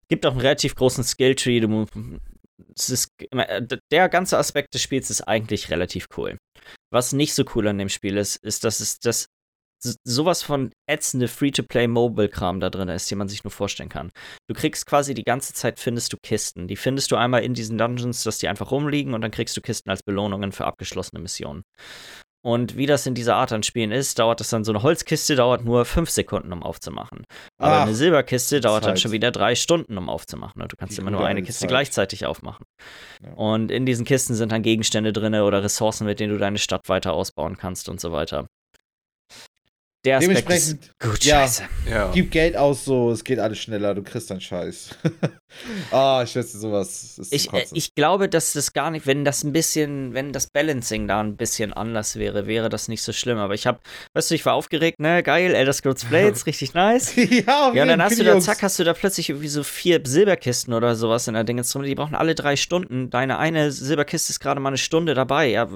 Gibt 0.08 0.24
auch 0.24 0.32
einen 0.32 0.40
relativ 0.40 0.76
großen 0.76 1.02
Skilltree. 1.02 1.60
Du, 1.60 1.86
ist, 2.58 3.08
der 3.90 4.08
ganze 4.08 4.38
Aspekt 4.38 4.74
des 4.74 4.82
Spiels 4.82 5.10
ist 5.10 5.22
eigentlich 5.22 5.70
relativ 5.70 6.06
cool. 6.16 6.38
Was 6.92 7.12
nicht 7.12 7.34
so 7.34 7.44
cool 7.54 7.68
an 7.68 7.78
dem 7.78 7.88
Spiel 7.88 8.16
ist, 8.16 8.36
ist, 8.36 8.64
dass 8.64 8.80
es 8.80 8.98
das 8.98 9.26
sowas 10.04 10.42
von 10.42 10.72
ätzende 10.88 11.28
Free-to-Play-Mobile-Kram 11.28 12.60
da 12.60 12.70
drin 12.70 12.88
ist, 12.88 13.10
den 13.10 13.18
man 13.18 13.28
sich 13.28 13.44
nur 13.44 13.50
vorstellen 13.50 13.88
kann. 13.88 14.10
Du 14.48 14.54
kriegst 14.54 14.86
quasi 14.86 15.14
die 15.14 15.22
ganze 15.22 15.52
Zeit, 15.52 15.78
findest 15.78 16.12
du 16.12 16.16
Kisten. 16.22 16.66
Die 16.66 16.76
findest 16.76 17.10
du 17.10 17.16
einmal 17.16 17.44
in 17.44 17.54
diesen 17.54 17.78
Dungeons, 17.78 18.22
dass 18.22 18.38
die 18.38 18.48
einfach 18.48 18.70
rumliegen 18.70 19.14
und 19.14 19.20
dann 19.20 19.30
kriegst 19.30 19.56
du 19.56 19.60
Kisten 19.60 19.90
als 19.90 20.02
Belohnungen 20.02 20.52
für 20.52 20.64
abgeschlossene 20.64 21.20
Missionen. 21.20 21.62
Und 22.46 22.76
wie 22.76 22.86
das 22.86 23.04
in 23.06 23.14
dieser 23.14 23.34
Art 23.34 23.50
an 23.50 23.64
Spielen 23.64 23.90
ist, 23.90 24.20
dauert 24.20 24.38
das 24.38 24.50
dann 24.50 24.62
so 24.62 24.70
eine 24.70 24.84
Holzkiste, 24.84 25.34
dauert 25.34 25.64
nur 25.64 25.84
fünf 25.84 26.10
Sekunden, 26.10 26.52
um 26.52 26.62
aufzumachen. 26.62 27.24
Aber 27.58 27.78
Ach, 27.78 27.82
eine 27.82 27.94
Silberkiste 27.96 28.60
dauert 28.60 28.84
Zeit. 28.84 28.90
dann 28.90 28.96
schon 28.98 29.10
wieder 29.10 29.32
drei 29.32 29.56
Stunden, 29.56 29.98
um 29.98 30.08
aufzumachen. 30.08 30.62
Und 30.62 30.70
du 30.70 30.76
kannst 30.76 30.96
immer 30.96 31.10
nur 31.10 31.26
eine 31.26 31.42
Kiste 31.42 31.62
Zeit. 31.62 31.70
gleichzeitig 31.70 32.24
aufmachen. 32.24 32.64
Ja. 33.20 33.32
Und 33.32 33.72
in 33.72 33.84
diesen 33.84 34.04
Kisten 34.04 34.36
sind 34.36 34.52
dann 34.52 34.62
Gegenstände 34.62 35.12
drin 35.12 35.34
oder 35.34 35.64
Ressourcen, 35.64 36.06
mit 36.06 36.20
denen 36.20 36.34
du 36.34 36.38
deine 36.38 36.58
Stadt 36.58 36.88
weiter 36.88 37.14
ausbauen 37.14 37.56
kannst 37.56 37.88
und 37.88 38.00
so 38.00 38.12
weiter 38.12 38.46
der 40.06 40.18
Aspekt 40.18 40.48
Dementsprechend, 40.48 40.84
ist 40.84 41.00
gut, 41.00 41.24
ja, 41.24 41.40
scheiße. 41.40 41.62
Ja. 41.90 42.10
Gib 42.12 42.30
Geld 42.30 42.56
aus, 42.56 42.84
so, 42.84 43.10
es 43.10 43.24
geht 43.24 43.38
alles 43.38 43.58
schneller, 43.58 43.94
du 43.94 44.02
kriegst 44.02 44.30
deinen 44.30 44.40
Scheiß. 44.40 44.90
Ah, 45.90 46.18
oh, 46.18 46.22
ich 46.22 46.32
schätze 46.32 46.58
sowas. 46.58 47.18
ich, 47.30 47.52
äh, 47.52 47.64
ich 47.72 47.94
glaube, 47.94 48.28
dass 48.28 48.52
das 48.52 48.72
gar 48.72 48.90
nicht, 48.90 49.06
wenn 49.06 49.24
das 49.24 49.44
ein 49.44 49.52
bisschen, 49.52 50.12
wenn 50.12 50.32
das 50.32 50.48
Balancing 50.48 51.08
da 51.08 51.20
ein 51.20 51.36
bisschen 51.36 51.72
anders 51.72 52.16
wäre, 52.16 52.46
wäre 52.46 52.68
das 52.68 52.88
nicht 52.88 53.02
so 53.02 53.12
schlimm. 53.12 53.38
Aber 53.38 53.54
ich 53.54 53.66
habe, 53.66 53.78
weißt 54.14 54.30
du, 54.30 54.34
ich 54.34 54.44
war 54.44 54.54
aufgeregt, 54.54 55.00
ne, 55.00 55.22
geil, 55.22 55.54
Elder 55.54 55.72
Scrolls 55.72 56.04
Blades, 56.04 56.46
richtig 56.46 56.74
nice. 56.74 57.14
ja, 57.16 57.72
ja, 57.72 57.82
und 57.82 57.88
dann 57.88 58.02
hast 58.02 58.18
du 58.18 58.24
da, 58.24 58.38
zack, 58.40 58.62
hast 58.62 58.78
du 58.78 58.84
da 58.84 58.92
plötzlich 58.92 59.30
irgendwie 59.30 59.48
so 59.48 59.62
vier 59.62 60.00
Silberkisten 60.04 60.74
oder 60.74 60.94
sowas 60.94 61.26
in 61.28 61.34
der 61.34 61.44
drin. 61.44 61.62
Die 61.84 61.94
brauchen 61.94 62.16
alle 62.16 62.34
drei 62.34 62.56
Stunden. 62.56 63.08
Deine 63.10 63.38
eine 63.38 63.70
Silberkiste 63.70 64.32
ist 64.32 64.40
gerade 64.40 64.60
mal 64.60 64.70
eine 64.70 64.78
Stunde 64.78 65.14
dabei. 65.14 65.48
Ja, 65.48 65.68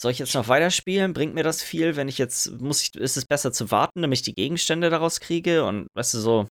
soll 0.00 0.12
ich 0.12 0.18
jetzt 0.18 0.34
noch 0.34 0.48
weiterspielen? 0.48 1.12
Bringt 1.12 1.34
mir 1.34 1.42
das 1.42 1.62
viel? 1.62 1.96
Wenn 1.96 2.08
ich 2.08 2.18
jetzt, 2.18 2.60
muss 2.60 2.82
ich, 2.82 2.94
ist 2.94 3.16
es 3.16 3.24
besser 3.24 3.52
zu 3.52 3.70
warten, 3.70 4.02
damit 4.02 4.18
ich 4.18 4.22
die 4.22 4.34
Gegenstände 4.34 4.90
daraus 4.90 5.20
kriege? 5.20 5.64
Und 5.64 5.88
weißt 5.94 6.14
du, 6.14 6.18
so. 6.18 6.48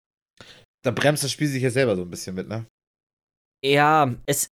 Dann 0.82 0.94
bremst 0.94 1.24
das 1.24 1.32
Spiel 1.32 1.48
sich 1.48 1.62
ja 1.62 1.70
selber 1.70 1.96
so 1.96 2.02
ein 2.02 2.10
bisschen 2.10 2.34
mit, 2.34 2.48
ne? 2.48 2.66
Ja, 3.64 4.14
es, 4.26 4.50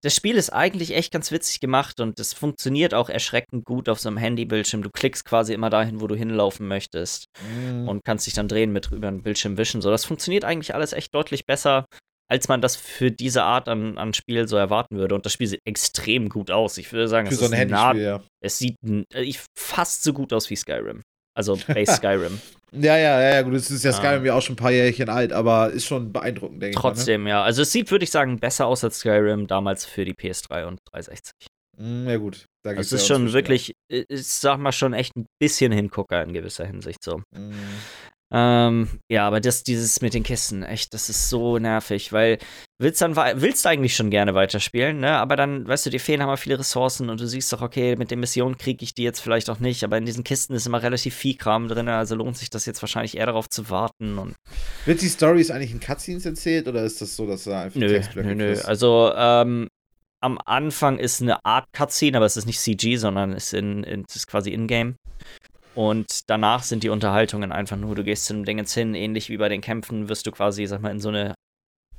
das 0.00 0.16
Spiel 0.16 0.36
ist 0.36 0.50
eigentlich 0.50 0.94
echt 0.94 1.12
ganz 1.12 1.30
witzig 1.30 1.60
gemacht 1.60 2.00
und 2.00 2.18
es 2.18 2.32
funktioniert 2.32 2.94
auch 2.94 3.08
erschreckend 3.08 3.64
gut 3.64 3.88
auf 3.88 4.00
so 4.00 4.08
einem 4.08 4.16
Handybildschirm. 4.16 4.82
Du 4.82 4.90
klickst 4.90 5.24
quasi 5.24 5.52
immer 5.52 5.70
dahin, 5.70 6.00
wo 6.00 6.06
du 6.06 6.16
hinlaufen 6.16 6.66
möchtest 6.66 7.26
mm. 7.40 7.88
und 7.88 8.04
kannst 8.04 8.26
dich 8.26 8.34
dann 8.34 8.48
drehen 8.48 8.72
mit 8.72 8.90
über 8.90 9.10
den 9.10 9.22
Bildschirm 9.22 9.58
wischen. 9.58 9.82
So, 9.82 9.90
das 9.90 10.06
funktioniert 10.06 10.44
eigentlich 10.44 10.74
alles 10.74 10.92
echt 10.92 11.14
deutlich 11.14 11.44
besser 11.44 11.84
als 12.28 12.48
man 12.48 12.60
das 12.60 12.76
für 12.76 13.10
diese 13.10 13.42
Art 13.42 13.68
an, 13.68 13.98
an 13.98 14.14
Spiel 14.14 14.48
so 14.48 14.56
erwarten 14.56 14.96
würde. 14.96 15.14
Und 15.14 15.26
das 15.26 15.32
Spiel 15.32 15.46
sieht 15.46 15.60
extrem 15.64 16.28
gut 16.28 16.50
aus. 16.50 16.78
Ich 16.78 16.92
würde 16.92 17.08
sagen, 17.08 17.26
für 17.26 17.34
es 17.34 17.40
so 17.40 17.46
ein 17.46 17.52
Handyspiel, 17.52 18.02
ja. 18.02 18.22
Es 18.40 18.58
sieht 18.58 18.76
äh, 19.12 19.32
fast 19.58 20.02
so 20.02 20.12
gut 20.12 20.32
aus 20.32 20.48
wie 20.48 20.56
Skyrim. 20.56 21.02
Also 21.34 21.56
Base 21.66 21.92
Skyrim. 21.92 22.40
ja, 22.72 22.96
ja, 22.96 23.20
ja, 23.20 23.42
gut, 23.42 23.54
es 23.54 23.70
ist 23.70 23.84
ja 23.84 23.92
Skyrim 23.92 24.24
ja 24.24 24.34
auch 24.34 24.42
schon 24.42 24.54
ein 24.54 24.56
paar 24.56 24.72
Jährchen 24.72 25.08
alt, 25.08 25.32
aber 25.32 25.70
ist 25.70 25.86
schon 25.86 26.12
beeindruckend, 26.12 26.62
denke 26.62 26.74
Trotzdem, 26.74 26.82
ich. 26.82 26.96
Trotzdem, 26.96 27.24
ne? 27.24 27.30
ja. 27.30 27.42
Also 27.42 27.62
es 27.62 27.72
sieht, 27.72 27.90
würde 27.90 28.04
ich 28.04 28.10
sagen, 28.10 28.38
besser 28.38 28.66
aus 28.66 28.84
als 28.84 28.98
Skyrim 28.98 29.46
damals 29.46 29.84
für 29.84 30.04
die 30.04 30.14
PS3 30.14 30.66
und 30.66 30.80
360. 30.90 31.32
Mm, 31.78 32.08
ja, 32.08 32.16
gut. 32.16 32.46
Da 32.62 32.70
also 32.70 32.80
es 32.80 32.92
ist 32.92 33.06
schon 33.06 33.32
wirklich, 33.32 33.74
ich 33.88 34.26
sag 34.26 34.58
mal, 34.58 34.72
schon 34.72 34.92
echt 34.92 35.16
ein 35.16 35.26
bisschen 35.40 35.72
Hingucker 35.72 36.22
in 36.22 36.32
gewisser 36.32 36.66
Hinsicht 36.66 37.02
so. 37.02 37.22
Mm. 37.34 37.52
Ähm, 38.34 38.88
ja, 39.10 39.26
aber 39.26 39.40
das, 39.40 39.62
dieses 39.62 40.00
mit 40.00 40.14
den 40.14 40.22
Kisten, 40.22 40.62
echt, 40.62 40.94
das 40.94 41.10
ist 41.10 41.28
so 41.28 41.58
nervig, 41.58 42.12
weil 42.12 42.38
willst 42.78 43.02
dann 43.02 43.14
willst 43.14 43.64
du 43.64 43.68
eigentlich 43.68 43.94
schon 43.94 44.08
gerne 44.08 44.34
weiterspielen, 44.34 45.00
ne? 45.00 45.10
Aber 45.18 45.36
dann, 45.36 45.68
weißt 45.68 45.84
du, 45.84 45.90
dir 45.90 46.00
fehlen 46.00 46.22
aber 46.22 46.38
viele 46.38 46.58
Ressourcen 46.58 47.10
und 47.10 47.20
du 47.20 47.26
siehst 47.26 47.52
doch, 47.52 47.60
okay, 47.60 47.94
mit 47.96 48.10
den 48.10 48.20
Missionen 48.20 48.56
kriege 48.56 48.84
ich 48.84 48.94
die 48.94 49.02
jetzt 49.02 49.20
vielleicht 49.20 49.50
auch 49.50 49.60
nicht, 49.60 49.84
aber 49.84 49.98
in 49.98 50.06
diesen 50.06 50.24
Kisten 50.24 50.54
ist 50.54 50.66
immer 50.66 50.82
relativ 50.82 51.14
viel 51.14 51.36
Kram 51.36 51.68
drin, 51.68 51.88
also 51.88 52.14
lohnt 52.14 52.38
sich 52.38 52.48
das 52.48 52.64
jetzt 52.64 52.80
wahrscheinlich 52.80 53.18
eher 53.18 53.26
darauf 53.26 53.50
zu 53.50 53.68
warten 53.68 54.16
und. 54.16 54.34
Wird 54.86 55.02
die 55.02 55.08
Story 55.08 55.46
eigentlich 55.50 55.72
in 55.72 55.80
Cutscenes 55.80 56.24
erzählt 56.24 56.68
oder 56.68 56.84
ist 56.84 57.02
das 57.02 57.14
so, 57.14 57.26
dass 57.26 57.44
da 57.44 57.64
einfach 57.64 57.78
nö, 57.78 57.88
Textblöcke 57.88 58.34
Nö, 58.34 58.54
nö, 58.54 58.60
also, 58.62 59.12
ähm, 59.14 59.68
am 60.22 60.38
Anfang 60.46 60.98
ist 60.98 61.20
eine 61.20 61.44
Art 61.44 61.66
Cutscene, 61.72 62.16
aber 62.16 62.26
es 62.26 62.36
ist 62.36 62.46
nicht 62.46 62.60
CG, 62.60 62.96
sondern 62.96 63.32
es 63.32 63.46
ist, 63.46 63.54
in, 63.54 63.82
in, 63.82 64.04
ist 64.04 64.28
quasi 64.28 64.50
in-game. 64.50 64.94
Und 65.74 66.28
danach 66.28 66.62
sind 66.62 66.82
die 66.82 66.90
Unterhaltungen 66.90 67.52
einfach 67.52 67.76
nur, 67.76 67.94
du 67.94 68.04
gehst 68.04 68.26
zu 68.26 68.34
einem 68.34 68.44
Ding 68.44 68.58
ins 68.58 68.74
hin, 68.74 68.94
ähnlich 68.94 69.30
wie 69.30 69.38
bei 69.38 69.48
den 69.48 69.60
Kämpfen, 69.60 70.08
wirst 70.08 70.26
du 70.26 70.30
quasi, 70.30 70.66
sag 70.66 70.82
mal, 70.82 70.90
in 70.90 71.00
so 71.00 71.08
eine 71.08 71.34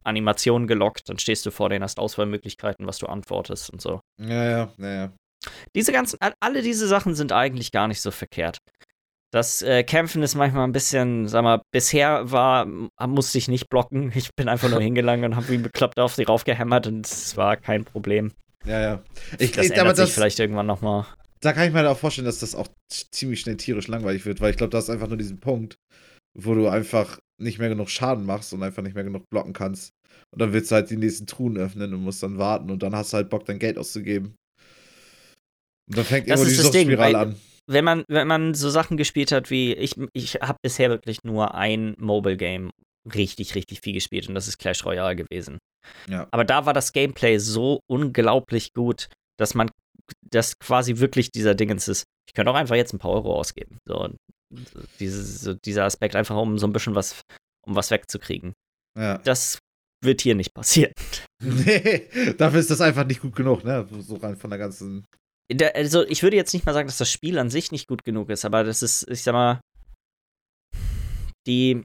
Animation 0.04 0.68
gelockt, 0.68 1.10
dann 1.10 1.18
stehst 1.18 1.46
du 1.46 1.52
vor 1.52 1.70
denen, 1.70 1.84
hast 1.84 2.00
Auswahlmöglichkeiten, 2.00 2.86
was 2.86 2.98
du 2.98 3.08
antwortest 3.08 3.70
und 3.72 3.82
so. 3.82 4.02
Ja, 4.20 4.44
ja, 4.44 4.74
ja, 4.78 4.94
ja. 4.94 5.14
Diese 5.76 5.92
ganzen, 5.92 6.18
alle 6.40 6.62
diese 6.62 6.88
Sachen 6.88 7.16
sind 7.16 7.32
eigentlich 7.32 7.72
gar 7.72 7.88
nicht 7.88 8.02
so 8.02 8.12
verkehrt. 8.12 8.60
Das 9.32 9.64
äh, 9.64 9.84
Kämpfen 9.84 10.22
ist 10.22 10.36
manchmal 10.36 10.68
ein 10.68 10.74
bisschen, 10.74 11.28
sag 11.28 11.44
mal, 11.44 11.62
bisher 11.72 12.32
war, 12.32 12.66
musste 12.66 13.40
ich 13.40 13.48
nicht 13.48 13.68
blocken. 13.68 14.12
Ich 14.16 14.30
bin 14.36 14.48
einfach 14.48 14.70
nur 14.70 14.82
hingelangt 14.82 15.26
und 15.26 15.36
habe 15.36 15.50
wie 15.50 15.58
bekloppt 15.58 16.00
auf 16.00 16.14
sie 16.14 16.24
raufgehämmert 16.24 16.88
und 16.88 17.08
es 17.08 17.36
war 17.36 17.58
kein 17.58 17.84
Problem. 17.84 18.32
Ja, 18.66 18.80
ja. 18.80 19.04
Ich, 19.40 19.52
das 19.52 19.66
ich, 19.66 19.72
ändert 19.72 19.88
aber 19.88 19.96
sich 19.96 20.06
das, 20.06 20.14
vielleicht 20.14 20.40
irgendwann 20.40 20.68
nochmal 20.68 21.06
da 21.44 21.54
kann 21.54 21.68
ich 21.68 21.74
mir 21.74 21.90
auch 21.90 21.98
vorstellen, 21.98 22.26
dass 22.26 22.40
das 22.40 22.56
auch 22.56 22.68
ziemlich 22.90 23.42
schnell 23.42 23.58
tierisch 23.58 23.88
langweilig 23.88 24.26
wird, 24.26 24.42
weil 24.42 24.52
ich 24.52 24.58
glaube, 24.58 24.72
da 24.72 24.80
ist 24.80 24.90
einfach 24.90 25.08
nur 25.08 25.18
diesen 25.18 25.40
Punkt, 25.40 25.78
wo 26.38 26.54
du 26.54 26.68
einfach 26.68 27.20
nicht 27.42 27.60
mehr 27.60 27.70
genug 27.70 27.90
Schaden 27.90 28.26
machst 28.26 28.54
und 28.54 28.64
einfach 28.64 28.84
nicht 28.84 28.96
mehr 28.96 29.04
genug 29.04 29.24
blocken 29.30 29.54
kannst. 29.54 29.92
Und 30.32 30.42
dann 30.42 30.54
willst 30.54 30.72
du 30.72 30.76
halt 30.76 30.90
die 30.90 30.98
nächsten 30.98 31.28
Truhen 31.28 31.58
öffnen 31.58 31.94
und 31.94 32.02
musst 32.02 32.24
dann 32.24 32.38
warten 32.38 32.72
und 32.72 32.84
dann 32.84 32.96
hast 32.96 33.14
du 33.14 33.18
halt 33.18 33.30
Bock, 33.30 33.46
dein 33.46 33.60
Geld 33.60 33.78
auszugeben. 33.78 34.36
Und 35.90 35.98
dann 35.98 36.06
fängt 36.06 36.30
das 36.30 36.40
immer 36.40 36.50
die 36.50 36.56
Suchtspirale 36.56 37.18
an. 37.18 37.36
Wenn 37.68 37.86
man, 37.86 38.04
wenn 38.08 38.28
man 38.28 38.54
so 38.54 38.70
Sachen 38.70 38.98
gespielt 38.98 39.32
hat 39.32 39.50
wie, 39.50 39.74
ich, 39.74 39.96
ich 40.14 40.36
habe 40.36 40.58
bisher 40.62 40.90
wirklich 40.90 41.24
nur 41.24 41.56
ein 41.56 41.96
Mobile 41.98 42.38
Game 42.38 42.72
richtig, 43.14 43.56
richtig 43.56 43.82
viel 43.82 43.94
gespielt 43.94 44.28
und 44.28 44.36
das 44.36 44.48
ist 44.48 44.58
Clash 44.58 44.86
Royale 44.86 45.16
gewesen. 45.16 45.60
Ja. 46.10 46.28
Aber 46.32 46.46
da 46.46 46.66
war 46.66 46.74
das 46.74 46.94
Gameplay 46.94 47.38
so 47.38 47.80
unglaublich 47.90 48.74
gut, 48.74 49.10
dass 49.38 49.56
man 49.56 49.70
das 50.22 50.60
quasi 50.60 50.98
wirklich 50.98 51.32
dieser 51.32 51.56
Dingens 51.56 51.88
ist. 51.88 52.06
Ich 52.28 52.34
könnte 52.34 52.52
auch 52.52 52.56
einfach 52.56 52.76
jetzt 52.76 52.94
ein 52.94 53.00
paar 53.00 53.12
Euro 53.12 53.36
ausgeben. 53.36 53.78
So, 53.86 54.10
dieses, 55.00 55.42
so 55.42 55.54
dieser 55.54 55.86
Aspekt, 55.86 56.16
einfach 56.16 56.36
um 56.38 56.58
so 56.58 56.68
ein 56.68 56.74
bisschen 56.74 56.96
was, 56.96 57.22
um 57.66 57.76
was 57.76 57.92
wegzukriegen. 57.92 58.54
Ja. 58.98 59.18
Das 59.20 59.60
wird 60.04 60.22
hier 60.22 60.36
nicht 60.36 60.54
passieren. 60.54 60.94
Nee, 61.44 62.08
dafür 62.38 62.60
ist 62.60 62.72
das 62.72 62.82
einfach 62.82 63.06
nicht 63.06 63.22
gut 63.22 63.36
genug, 63.36 63.64
ne? 63.64 63.88
So 64.00 64.16
rein 64.16 64.38
von 64.38 64.50
der 64.50 64.60
ganzen. 64.60 65.06
Der, 65.52 65.76
also, 65.76 66.04
ich 66.08 66.24
würde 66.24 66.38
jetzt 66.38 66.54
nicht 66.54 66.66
mal 66.66 66.74
sagen, 66.74 66.88
dass 66.88 66.98
das 66.98 67.12
Spiel 67.12 67.38
an 67.38 67.50
sich 67.50 67.72
nicht 67.72 67.88
gut 67.88 68.06
genug 68.06 68.30
ist, 68.30 68.46
aber 68.46 68.64
das 68.64 68.82
ist, 68.82 69.10
ich 69.10 69.24
sag 69.24 69.34
mal, 69.34 69.60
die. 71.46 71.84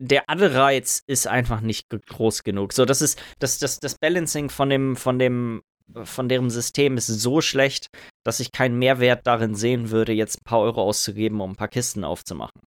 Der 0.00 0.28
Anreiz 0.28 1.02
ist 1.08 1.26
einfach 1.26 1.60
nicht 1.60 1.88
groß 1.90 2.44
genug. 2.44 2.72
So, 2.72 2.84
das 2.84 3.02
ist, 3.02 3.20
das, 3.40 3.58
das, 3.58 3.80
das 3.80 3.96
Balancing 3.98 4.48
von 4.48 4.70
dem, 4.70 4.94
von 4.94 5.18
dem 5.18 5.62
von 6.04 6.28
deren 6.28 6.50
System 6.50 6.96
ist 6.96 7.06
so 7.06 7.40
schlecht, 7.40 7.88
dass 8.24 8.40
ich 8.40 8.52
keinen 8.52 8.78
Mehrwert 8.78 9.26
darin 9.26 9.54
sehen 9.54 9.90
würde, 9.90 10.12
jetzt 10.12 10.38
ein 10.40 10.44
paar 10.44 10.60
Euro 10.60 10.82
auszugeben, 10.82 11.40
um 11.40 11.52
ein 11.52 11.56
paar 11.56 11.68
Kisten 11.68 12.04
aufzumachen. 12.04 12.60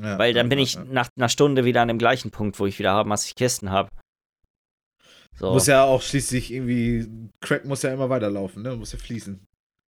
Ja, 0.00 0.18
Weil 0.18 0.32
dann 0.32 0.48
bin 0.48 0.58
ich 0.58 0.78
nach 0.78 1.08
einer 1.16 1.28
Stunde 1.28 1.64
wieder 1.64 1.82
an 1.82 1.88
dem 1.88 1.98
gleichen 1.98 2.30
Punkt, 2.30 2.58
wo 2.60 2.66
ich 2.66 2.78
wieder 2.78 2.92
habe, 2.92 3.10
was 3.10 3.26
ich 3.26 3.34
Kisten 3.34 3.70
habe. 3.70 3.88
So. 5.36 5.52
Muss 5.52 5.66
ja 5.66 5.84
auch 5.84 6.02
schließlich 6.02 6.52
irgendwie, 6.52 7.30
Crack 7.40 7.64
muss 7.64 7.82
ja 7.82 7.92
immer 7.92 8.10
weiterlaufen, 8.10 8.62
ne? 8.62 8.76
Muss 8.76 8.92
ja 8.92 8.98
fließen. 8.98 9.44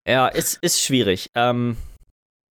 Ja, 0.07 0.27
ist, 0.27 0.59
ist 0.61 0.81
schwierig. 0.81 1.29
Ähm, 1.35 1.77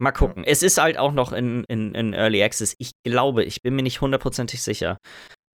mal 0.01 0.12
gucken. 0.12 0.45
Ja. 0.45 0.51
Es 0.51 0.62
ist 0.62 0.78
halt 0.78 0.99
auch 0.99 1.12
noch 1.12 1.32
in, 1.32 1.64
in, 1.64 1.95
in 1.95 2.12
Early 2.12 2.43
Access. 2.43 2.74
Ich 2.78 2.93
glaube, 3.05 3.45
ich 3.45 3.62
bin 3.62 3.74
mir 3.74 3.82
nicht 3.82 4.01
hundertprozentig 4.01 4.62
sicher. 4.62 4.99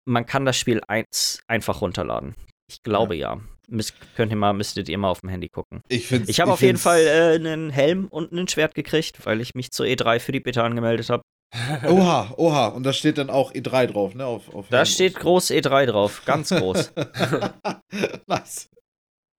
Man 0.05 0.27
kann 0.27 0.45
das 0.45 0.57
Spiel 0.57 0.81
ein, 0.89 1.05
einfach 1.47 1.81
runterladen. 1.81 2.35
Ich 2.69 2.83
glaube 2.83 3.17
ja. 3.17 3.35
ja. 3.35 3.41
Müsst, 3.69 3.95
könnt 4.17 4.33
ihr 4.33 4.37
mal, 4.37 4.53
müsstet 4.53 4.89
ihr 4.89 4.99
mal 4.99 5.09
auf 5.09 5.21
dem 5.21 5.31
Handy 5.31 5.49
gucken. 5.49 5.83
Ich, 5.89 6.11
ich 6.11 6.41
habe 6.41 6.53
auf 6.53 6.61
jeden 6.61 6.79
Fall 6.79 7.01
äh, 7.01 7.35
einen 7.37 7.71
Helm 7.71 8.07
und 8.09 8.33
ein 8.33 8.49
Schwert 8.49 8.75
gekriegt, 8.75 9.25
weil 9.25 9.41
ich 9.41 9.55
mich 9.55 9.71
zur 9.71 9.87
E3 9.87 10.19
für 10.19 10.33
die 10.33 10.41
Beta 10.41 10.63
angemeldet 10.63 11.09
habe. 11.09 11.23
Oha, 11.87 12.33
oha. 12.37 12.69
Und 12.69 12.85
da 12.85 12.93
steht 12.93 13.19
dann 13.19 13.31
auch 13.31 13.53
E3 13.53 13.87
drauf, 13.87 14.15
ne? 14.15 14.25
Auf, 14.25 14.53
auf 14.55 14.69
da 14.69 14.87
steht 14.87 15.17
groß 15.17 15.51
E3 15.51 15.87
drauf, 15.87 16.23
ganz 16.25 16.49
groß. 16.51 16.93
nice. 18.27 18.69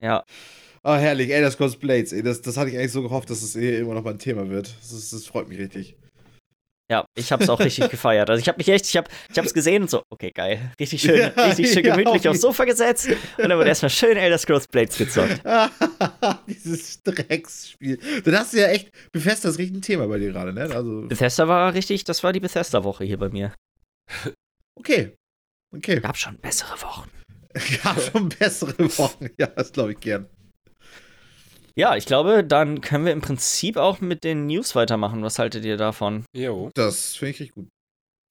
Ja. 0.02 0.24
Oh, 0.84 0.94
herrlich. 0.94 1.32
Ey, 1.32 1.42
das 1.42 1.58
kostet 1.58 1.82
Blades. 1.82 2.12
Ey, 2.14 2.22
das, 2.22 2.42
das 2.42 2.58
hatte 2.58 2.70
ich 2.70 2.78
eigentlich 2.78 2.92
so 2.92 3.02
gehofft, 3.02 3.30
dass 3.30 3.42
es 3.42 3.54
das 3.54 3.62
hier 3.62 3.80
immer 3.80 3.94
noch 3.94 4.04
mal 4.04 4.12
ein 4.12 4.20
Thema 4.20 4.50
wird. 4.50 4.76
Das, 4.82 5.10
das 5.10 5.26
freut 5.26 5.48
mich 5.48 5.58
richtig. 5.58 5.96
Ja, 6.94 7.08
ich 7.16 7.32
habe 7.32 7.44
es 7.44 7.50
auch 7.50 7.60
richtig 7.60 7.90
gefeiert. 7.90 8.30
Also 8.30 8.40
ich 8.40 8.48
habe 8.48 8.60
mich 8.60 8.70
echt, 8.70 8.86
ich 8.86 8.96
habe 8.98 9.10
ich 9.28 9.36
es 9.36 9.54
gesehen 9.56 9.82
und 9.82 9.90
so, 9.90 10.04
okay, 10.12 10.30
geil. 10.30 10.72
Richtig 10.80 11.02
schön, 11.02 11.18
ja, 11.18 11.28
richtig 11.46 11.74
schön 11.74 11.82
gemütlich 11.82 12.24
ja, 12.24 12.30
aufs 12.30 12.42
Sofa 12.42 12.66
gesetzt 12.66 13.10
und 13.10 13.50
dann 13.50 13.58
wurde 13.58 13.70
erstmal 13.70 13.90
schön 13.90 14.16
Elder 14.16 14.38
Scrolls 14.38 14.68
Blades 14.68 14.96
gezockt. 14.96 15.42
Dieses 16.48 17.02
Drecksspiel. 17.02 17.98
Dann 18.24 18.38
hast 18.38 18.54
du 18.54 18.60
ja 18.60 18.68
echt, 18.68 18.92
Bethesda 19.12 19.50
ist 19.50 19.58
richtig 19.58 19.78
ein 19.78 19.82
Thema 19.82 20.08
bei 20.08 20.20
dir 20.20 20.32
gerade, 20.32 20.54
ne? 20.54 20.70
Also 20.72 21.08
Bethesda 21.08 21.48
war 21.48 21.74
richtig, 21.74 22.04
das 22.04 22.24
war 22.24 22.32
die 22.32 22.40
Bethesda-Woche 22.40 23.06
hier 23.06 23.18
bei 23.18 23.30
mir. 23.30 23.56
Okay. 24.78 25.16
Okay. 25.76 26.00
Gab 26.00 26.16
schon 26.16 26.38
bessere 26.38 26.80
Wochen. 26.84 27.10
Gab 27.84 28.00
schon 28.00 28.30
bessere 28.30 28.98
Wochen, 29.00 29.30
ja, 29.40 29.48
das 29.48 29.72
glaube 29.72 29.94
ich 29.94 30.00
gern. 30.00 30.28
Ja, 31.76 31.96
ich 31.96 32.06
glaube, 32.06 32.44
dann 32.44 32.82
können 32.82 33.06
wir 33.06 33.14
im 33.14 33.22
Prinzip 33.22 33.78
auch 33.78 34.00
mit 34.00 34.24
den 34.24 34.46
News 34.46 34.76
weitermachen. 34.76 35.24
Was 35.24 35.40
haltet 35.40 35.66
ihr 35.66 35.78
davon? 35.78 36.26
Jo. 36.36 36.70
Das 36.76 37.16
finde 37.16 37.32
ich 37.32 37.40
richtig 37.40 37.56
gut. 37.56 37.68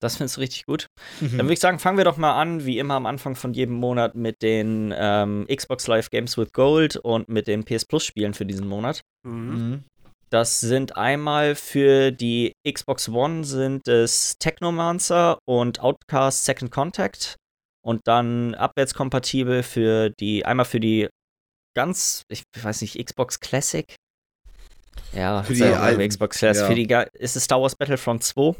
Das 0.00 0.16
findest 0.16 0.36
du 0.36 0.40
richtig 0.40 0.66
gut. 0.66 0.86
Mhm. 1.20 1.38
Dann 1.38 1.46
würde 1.46 1.52
ich 1.52 1.60
sagen, 1.60 1.78
fangen 1.78 1.96
wir 1.96 2.04
doch 2.04 2.16
mal 2.16 2.40
an, 2.40 2.66
wie 2.66 2.78
immer 2.78 2.94
am 2.94 3.06
Anfang 3.06 3.36
von 3.36 3.54
jedem 3.54 3.76
Monat 3.76 4.16
mit 4.16 4.42
den 4.42 4.92
ähm, 4.96 5.46
Xbox 5.48 5.86
Live 5.86 6.10
Games 6.10 6.36
with 6.36 6.52
Gold 6.52 6.96
und 6.96 7.28
mit 7.28 7.46
den 7.46 7.64
PS 7.64 7.84
Plus 7.84 8.04
Spielen 8.04 8.34
für 8.34 8.46
diesen 8.46 8.66
Monat. 8.66 9.00
Mhm. 9.26 9.48
mhm. 9.48 9.84
Das 10.30 10.60
sind 10.60 10.96
einmal 10.96 11.54
für 11.54 12.10
die 12.10 12.54
Xbox 12.66 13.06
One 13.10 13.44
sind 13.44 13.86
es 13.86 14.38
Technomancer 14.38 15.38
und 15.46 15.80
Outcast 15.80 16.46
Second 16.46 16.70
Contact 16.70 17.36
und 17.84 18.00
dann 18.06 18.54
abwärtskompatibel 18.54 19.62
für 19.62 20.08
die 20.08 20.46
einmal 20.46 20.64
für 20.64 20.80
die 20.80 21.10
ganz, 21.74 22.24
ich 22.28 22.42
weiß 22.60 22.82
nicht, 22.82 23.04
Xbox 23.04 23.40
Classic. 23.40 23.94
Ja, 25.14 25.42
für 25.42 25.54
die 25.54 25.64
alten, 25.64 26.06
Xbox 26.06 26.38
Classic. 26.38 26.62
Ja. 26.62 26.68
Für 26.68 26.74
die 26.74 27.18
ist 27.18 27.36
es 27.36 27.44
Star 27.44 27.60
Wars 27.60 27.76
Battlefront 27.76 28.22
2 28.22 28.54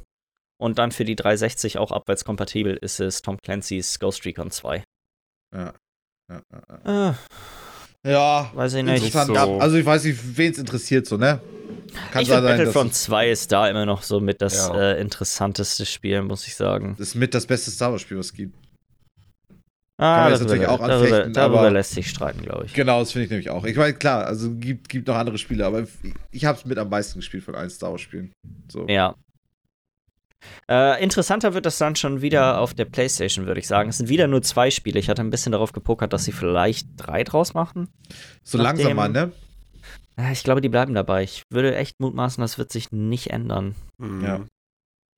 und 0.60 0.78
dann 0.78 0.92
für 0.92 1.04
die 1.04 1.16
360 1.16 1.78
auch 1.78 1.92
abwärtskompatibel 1.92 2.76
ist 2.76 3.00
es 3.00 3.22
Tom 3.22 3.38
Clancy's 3.42 3.98
Ghost 3.98 4.24
Recon 4.24 4.50
2. 4.50 4.84
Ja. 5.54 5.74
Ja, 6.30 6.42
ja, 6.86 7.10
äh, 8.04 8.10
ja 8.10 8.50
weiß 8.54 8.74
ich 8.74 8.84
nicht. 8.84 9.12
So. 9.12 9.34
Also 9.34 9.76
ich 9.76 9.84
weiß 9.84 10.04
nicht, 10.04 10.18
wen 10.36 10.52
es 10.52 10.58
interessiert 10.58 11.06
so, 11.06 11.16
ne? 11.16 11.40
Kann 12.10 12.22
ich 12.22 12.28
finde 12.28 12.42
Battlefront 12.42 12.94
2 12.94 13.30
ist 13.30 13.52
da 13.52 13.68
immer 13.68 13.84
noch 13.84 14.02
so 14.02 14.20
mit 14.20 14.40
das 14.40 14.68
äh, 14.68 15.00
interessanteste 15.00 15.84
Spiel, 15.84 16.22
muss 16.22 16.46
ich 16.46 16.54
sagen. 16.54 16.94
Das 16.98 17.08
ist 17.08 17.14
mit 17.16 17.34
das 17.34 17.46
beste 17.46 17.70
Star 17.70 17.92
Wars 17.92 18.00
Spiel, 18.02 18.18
was 18.18 18.26
es 18.26 18.34
gibt. 18.34 18.56
Ah, 20.02 20.30
das 20.30 20.40
natürlich 20.40 20.66
auch 20.66 20.80
anfechten, 20.80 21.32
darüber, 21.32 21.56
darüber 21.56 21.70
lässt 21.70 21.92
sich 21.92 22.10
streiten, 22.10 22.42
glaube 22.42 22.64
ich. 22.66 22.74
Genau, 22.74 22.98
das 22.98 23.12
finde 23.12 23.26
ich 23.26 23.30
nämlich 23.30 23.50
auch. 23.50 23.64
Ich 23.64 23.76
meine, 23.76 23.94
klar, 23.94 24.26
also 24.26 24.52
gibt, 24.52 24.88
gibt 24.88 25.06
noch 25.06 25.14
andere 25.14 25.38
Spiele, 25.38 25.64
aber 25.64 25.84
ich 26.32 26.44
habe 26.44 26.58
es 26.58 26.64
mit 26.64 26.76
am 26.76 26.88
meisten 26.88 27.20
gespielt 27.20 27.44
von 27.44 27.54
allen 27.54 27.70
Star 27.70 27.92
Wars-Spielen. 27.92 28.32
So. 28.68 28.86
Ja. 28.88 29.14
Äh, 30.68 31.00
interessanter 31.00 31.54
wird 31.54 31.66
das 31.66 31.78
dann 31.78 31.94
schon 31.94 32.20
wieder 32.20 32.58
auf 32.58 32.74
der 32.74 32.86
PlayStation, 32.86 33.46
würde 33.46 33.60
ich 33.60 33.68
sagen. 33.68 33.90
Es 33.90 33.98
sind 33.98 34.08
wieder 34.08 34.26
nur 34.26 34.42
zwei 34.42 34.72
Spiele. 34.72 34.98
Ich 34.98 35.08
hatte 35.08 35.22
ein 35.22 35.30
bisschen 35.30 35.52
darauf 35.52 35.72
gepokert, 35.72 36.12
dass 36.12 36.24
sie 36.24 36.32
vielleicht 36.32 36.88
drei 36.96 37.22
draus 37.22 37.54
machen. 37.54 37.88
So 38.42 38.58
langsam 38.58 38.96
mal, 38.96 39.08
ne? 39.08 39.30
Ich 40.32 40.42
glaube, 40.42 40.60
die 40.60 40.68
bleiben 40.68 40.94
dabei. 40.94 41.22
Ich 41.22 41.44
würde 41.48 41.76
echt 41.76 42.00
mutmaßen, 42.00 42.42
das 42.42 42.58
wird 42.58 42.72
sich 42.72 42.90
nicht 42.90 43.30
ändern. 43.30 43.76
Ja 44.20 44.40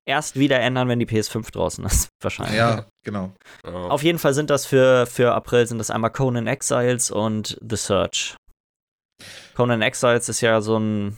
erst 0.05 0.37
wieder 0.37 0.59
ändern, 0.59 0.87
wenn 0.87 0.99
die 0.99 1.07
PS5 1.07 1.51
draußen 1.51 1.83
ist, 1.85 2.09
wahrscheinlich. 2.21 2.57
Ja, 2.57 2.85
genau. 3.03 3.33
Auf 3.63 4.03
jeden 4.03 4.19
Fall 4.19 4.33
sind 4.33 4.49
das 4.49 4.65
für, 4.65 5.05
für 5.05 5.33
April 5.33 5.67
sind 5.67 5.79
das 5.79 5.89
einmal 5.89 6.11
Conan 6.11 6.47
Exiles 6.47 7.11
und 7.11 7.57
The 7.67 7.75
Search. 7.75 8.35
Conan 9.55 9.81
Exiles 9.81 10.29
ist 10.29 10.41
ja 10.41 10.61
so 10.61 10.77
ein 10.77 11.17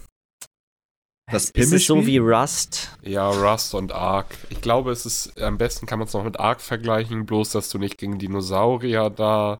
das 1.30 1.50
ist 1.50 1.74
es 1.74 1.86
so 1.86 2.06
wie 2.06 2.20
Rust? 2.20 2.98
Ja, 3.02 3.30
Rust 3.30 3.76
und 3.76 3.92
Ark. 3.92 4.38
Ich 4.50 4.62
glaube, 4.62 4.92
es 4.92 5.06
ist 5.06 5.42
am 5.42 5.58
besten 5.58 5.86
kann 5.86 6.00
man 6.00 6.08
es 6.08 6.14
noch 6.14 6.24
mit 6.24 6.40
Ark 6.40 6.62
vergleichen, 6.62 7.26
bloß 7.26 7.52
dass 7.52 7.68
du 7.68 7.80
nicht 7.80 7.98
gegen 7.98 8.18
Dinosaurier 8.18 9.10
da 9.10 9.58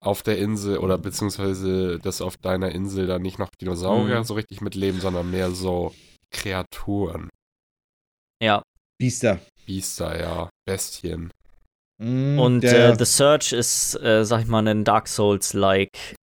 auf 0.00 0.22
der 0.22 0.38
Insel 0.38 0.78
oder 0.78 0.96
beziehungsweise 0.96 1.98
dass 1.98 2.22
auf 2.22 2.38
deiner 2.38 2.72
Insel 2.72 3.06
da 3.06 3.18
nicht 3.18 3.38
noch 3.38 3.50
Dinosaurier 3.60 4.20
mhm. 4.20 4.24
so 4.24 4.34
richtig 4.34 4.62
mitleben, 4.62 5.00
sondern 5.00 5.30
mehr 5.30 5.50
so 5.50 5.92
Kreaturen. 6.30 7.28
Ja. 8.42 8.62
Biester. 8.98 9.40
Biester, 9.66 10.18
ja. 10.18 10.50
Bestien. 10.66 11.30
Mm, 12.00 12.38
und 12.38 12.64
äh, 12.64 12.94
The 12.96 13.04
Search 13.04 13.52
ist, 13.52 13.94
äh, 14.00 14.24
sag 14.24 14.42
ich 14.42 14.46
mal, 14.46 14.66
ein 14.66 14.84
Dark 14.84 15.08
Souls-like 15.08 16.16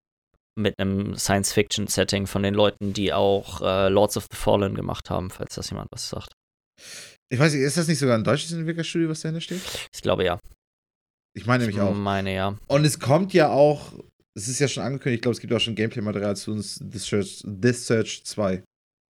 mit 0.55 0.77
einem 0.77 1.17
Science-Fiction-Setting 1.17 2.27
von 2.27 2.43
den 2.43 2.53
Leuten, 2.53 2.93
die 2.93 3.11
auch 3.11 3.61
äh, 3.61 3.89
Lords 3.89 4.17
of 4.17 4.27
the 4.31 4.37
Fallen 4.37 4.75
gemacht 4.75 5.09
haben, 5.09 5.31
falls 5.31 5.55
das 5.55 5.69
jemand 5.71 5.89
was 5.91 6.09
sagt. 6.09 6.31
Ich 7.29 7.39
weiß 7.39 7.53
nicht, 7.53 7.63
ist 7.63 7.77
das 7.77 7.87
nicht 7.87 7.97
sogar 7.97 8.15
ein 8.15 8.23
deutsches 8.23 8.51
Entwicklerstudio, 8.51 9.09
was 9.09 9.21
dahinter 9.21 9.41
steht? 9.41 9.61
Ich 9.91 10.01
glaube 10.01 10.23
ja. 10.23 10.39
Ich 11.35 11.47
meine 11.47 11.65
nämlich 11.65 11.81
auch. 11.81 11.91
Ich 11.91 11.97
meine 11.97 12.33
ja. 12.33 12.57
Und 12.67 12.85
es 12.85 12.99
kommt 12.99 13.33
ja 13.33 13.49
auch, 13.49 13.93
es 14.35 14.47
ist 14.47 14.59
ja 14.59 14.67
schon 14.67 14.83
angekündigt, 14.83 15.19
ich 15.19 15.21
glaube, 15.23 15.33
es 15.33 15.41
gibt 15.41 15.53
auch 15.53 15.59
schon 15.59 15.73
Gameplay-Material 15.73 16.35
zu 16.35 16.51
uns, 16.51 16.75
The 16.75 16.99
Search, 16.99 17.43
The 17.43 17.73
Search 17.73 18.23
2. 18.25 18.63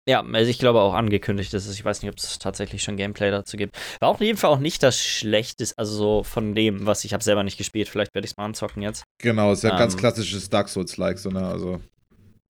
Ja, 0.07 0.21
also 0.21 0.49
ich 0.49 0.59
glaube 0.59 0.81
auch 0.81 0.93
angekündigt 0.93 1.53
ist 1.53 1.65
es. 1.65 1.75
Ich 1.75 1.85
weiß 1.85 2.01
nicht, 2.01 2.11
ob 2.11 2.17
es 2.17 2.37
tatsächlich 2.37 2.83
schon 2.83 2.97
Gameplay 2.97 3.31
dazu 3.31 3.55
gibt. 3.55 3.77
War 4.01 4.09
auf 4.09 4.19
jeden 4.19 4.37
Fall 4.37 4.49
auch 4.49 4.59
nicht 4.59 4.83
das 4.83 4.99
Schlechteste, 4.99 5.77
also 5.77 5.95
so 5.95 6.23
von 6.23 6.55
dem, 6.55 6.85
was 6.85 7.05
ich 7.05 7.13
habe 7.13 7.23
selber 7.23 7.43
nicht 7.43 7.57
gespielt. 7.57 7.87
Vielleicht 7.87 8.13
werde 8.13 8.25
ich 8.25 8.31
es 8.31 8.37
mal 8.37 8.45
anzocken 8.45 8.81
jetzt. 8.81 9.05
Genau, 9.19 9.53
ist 9.53 9.63
ja 9.63 9.71
ähm, 9.71 9.77
ganz 9.77 9.95
klassisches 9.95 10.49
Dark 10.49 10.67
Souls-like, 10.67 11.19
so 11.19 11.29
ne, 11.29 11.47
also. 11.47 11.79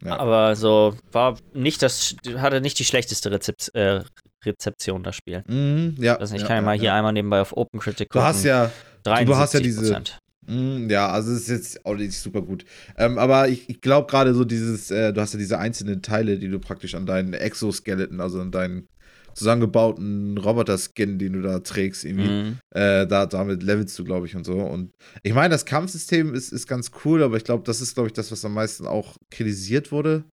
Ja. 0.03 0.17
Aber 0.17 0.55
so 0.55 0.95
war 1.11 1.37
nicht 1.53 1.81
das, 1.81 2.15
hatte 2.37 2.59
nicht 2.59 2.79
die 2.79 2.85
schlechteste 2.85 3.31
Rezept, 3.31 3.73
äh, 3.75 4.01
Rezeption 4.43 5.03
das 5.03 5.15
Spiel. 5.15 5.43
Mhm, 5.47 5.95
ja. 5.99 6.17
Also 6.17 6.35
ich 6.35 6.41
ja, 6.41 6.47
kann 6.47 6.57
ja, 6.57 6.61
ja 6.61 6.65
mal 6.65 6.77
hier 6.77 6.93
einmal 6.93 7.13
nebenbei 7.13 7.39
auf 7.39 7.55
Open 7.55 7.79
Critic 7.79 8.09
gucken. 8.09 8.21
Du 8.21 8.27
hast 8.27 8.43
ja, 8.43 8.71
du 9.03 9.37
hast 9.37 9.53
ja 9.53 9.59
diese, 9.59 10.01
ja, 10.47 11.09
also 11.09 11.31
es 11.31 11.43
ist 11.43 11.49
jetzt 11.49 11.85
auch 11.85 11.95
nicht 11.95 12.13
super 12.13 12.41
gut. 12.41 12.65
Ähm, 12.97 13.17
aber 13.17 13.47
ich, 13.49 13.69
ich 13.69 13.81
glaube 13.81 14.07
gerade 14.09 14.33
so 14.33 14.43
dieses, 14.43 14.91
äh, 14.91 15.13
du 15.13 15.21
hast 15.21 15.33
ja 15.33 15.39
diese 15.39 15.59
einzelnen 15.59 16.01
Teile, 16.01 16.37
die 16.37 16.49
du 16.49 16.59
praktisch 16.59 16.95
an 16.95 17.05
deinen 17.05 17.33
Exoskeleton, 17.33 18.19
also 18.19 18.41
an 18.41 18.51
deinen 18.51 18.87
zusammengebauten 19.33 20.37
Roboter-Skin, 20.37 21.17
den 21.17 21.33
du 21.33 21.41
da 21.41 21.59
trägst, 21.59 22.05
irgendwie. 22.05 22.27
Mhm. 22.27 22.57
Äh, 22.71 23.07
da, 23.07 23.25
damit 23.25 23.63
levelst 23.63 23.97
du, 23.97 24.03
glaube 24.03 24.27
ich, 24.27 24.35
und 24.35 24.45
so. 24.45 24.53
Und 24.53 24.93
ich 25.23 25.33
meine, 25.33 25.49
das 25.49 25.65
Kampfsystem 25.65 26.33
ist, 26.33 26.51
ist 26.51 26.67
ganz 26.67 26.91
cool, 27.03 27.23
aber 27.23 27.37
ich 27.37 27.43
glaube, 27.43 27.63
das 27.63 27.81
ist, 27.81 27.95
glaube 27.95 28.07
ich, 28.07 28.13
das, 28.13 28.31
was 28.31 28.45
am 28.45 28.53
meisten 28.53 28.85
auch 28.85 29.17
kritisiert 29.31 29.91
wurde. 29.91 30.25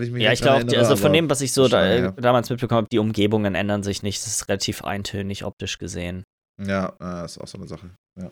Ich 0.00 0.10
ja, 0.10 0.32
ich 0.32 0.40
glaube, 0.40 0.76
also 0.76 0.96
von 0.96 1.12
dem, 1.12 1.30
was 1.30 1.40
ich 1.40 1.52
so 1.52 1.68
da, 1.68 1.94
ja. 1.94 2.10
damals 2.10 2.50
mitbekommen 2.50 2.78
habe, 2.78 2.88
die 2.90 2.98
Umgebungen 2.98 3.54
ändern 3.54 3.84
sich 3.84 4.02
nicht. 4.02 4.20
Das 4.20 4.26
ist 4.26 4.48
relativ 4.48 4.82
eintönig 4.82 5.44
optisch 5.44 5.78
gesehen. 5.78 6.24
Ja, 6.64 6.94
äh, 7.00 7.24
ist 7.24 7.38
auch 7.38 7.46
so 7.46 7.58
eine 7.58 7.66
Sache. 7.66 7.90
Ja. 8.18 8.30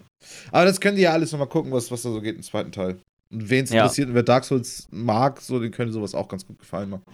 Aber 0.51 0.65
das 0.65 0.81
könnt 0.81 0.97
ihr 0.99 1.05
ja 1.05 1.13
alles 1.13 1.33
nochmal 1.33 1.49
gucken, 1.49 1.73
was, 1.73 1.91
was 1.91 2.03
da 2.03 2.11
so 2.11 2.21
geht 2.21 2.37
im 2.37 2.43
zweiten 2.43 2.73
Teil. 2.73 2.99
Und 3.31 3.51
wen 3.51 3.65
es 3.65 3.71
ja. 3.71 3.83
interessiert 3.83 4.09
und 4.09 4.15
wer 4.15 4.23
Dark 4.23 4.45
Souls 4.45 4.87
mag, 4.91 5.41
so, 5.41 5.61
den 5.61 5.73
könnte 5.73 5.93
sowas 5.93 6.15
auch 6.15 6.29
ganz 6.29 6.47
gut 6.47 6.59
gefallen 6.59 6.91
machen. 6.91 7.05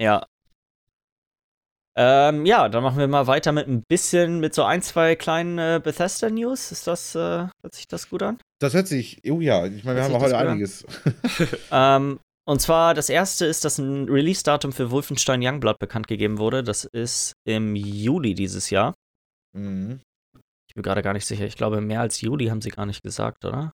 Ja. 0.00 0.26
Ähm, 1.98 2.44
ja, 2.44 2.68
dann 2.68 2.82
machen 2.82 2.98
wir 2.98 3.08
mal 3.08 3.26
weiter 3.26 3.52
mit 3.52 3.66
ein 3.66 3.82
bisschen, 3.88 4.40
mit 4.40 4.54
so 4.54 4.64
ein, 4.64 4.82
zwei 4.82 5.16
kleinen 5.16 5.58
äh, 5.58 5.80
Bethesda-News. 5.82 6.70
Ist 6.70 6.86
das, 6.86 7.14
äh, 7.14 7.18
hört 7.18 7.74
sich 7.74 7.88
das 7.88 8.10
gut 8.10 8.22
an? 8.22 8.38
Das 8.60 8.74
hört 8.74 8.86
sich, 8.86 9.22
oh 9.30 9.40
ja, 9.40 9.64
ich 9.66 9.84
meine, 9.84 9.96
wir 9.96 10.02
hört 10.02 10.12
haben 10.12 10.22
heute 10.22 10.36
einiges. 10.36 10.84
ähm, 11.72 12.20
und 12.48 12.60
zwar, 12.60 12.94
das 12.94 13.08
erste 13.08 13.46
ist, 13.46 13.64
dass 13.64 13.78
ein 13.78 14.08
Release-Datum 14.08 14.72
für 14.72 14.90
Wolfenstein 14.90 15.42
Youngblood 15.42 15.78
bekannt 15.78 16.06
gegeben 16.06 16.38
wurde. 16.38 16.62
Das 16.62 16.84
ist 16.84 17.32
im 17.44 17.74
Juli 17.74 18.34
dieses 18.34 18.70
Jahr. 18.70 18.94
Mhm 19.56 20.00
bin 20.76 20.82
gerade 20.82 21.02
gar 21.02 21.14
nicht 21.14 21.26
sicher. 21.26 21.44
Ich 21.44 21.56
glaube, 21.56 21.80
mehr 21.80 22.00
als 22.00 22.20
Juli 22.20 22.46
haben 22.46 22.62
sie 22.62 22.70
gar 22.70 22.86
nicht 22.86 23.02
gesagt, 23.02 23.44
oder? 23.44 23.72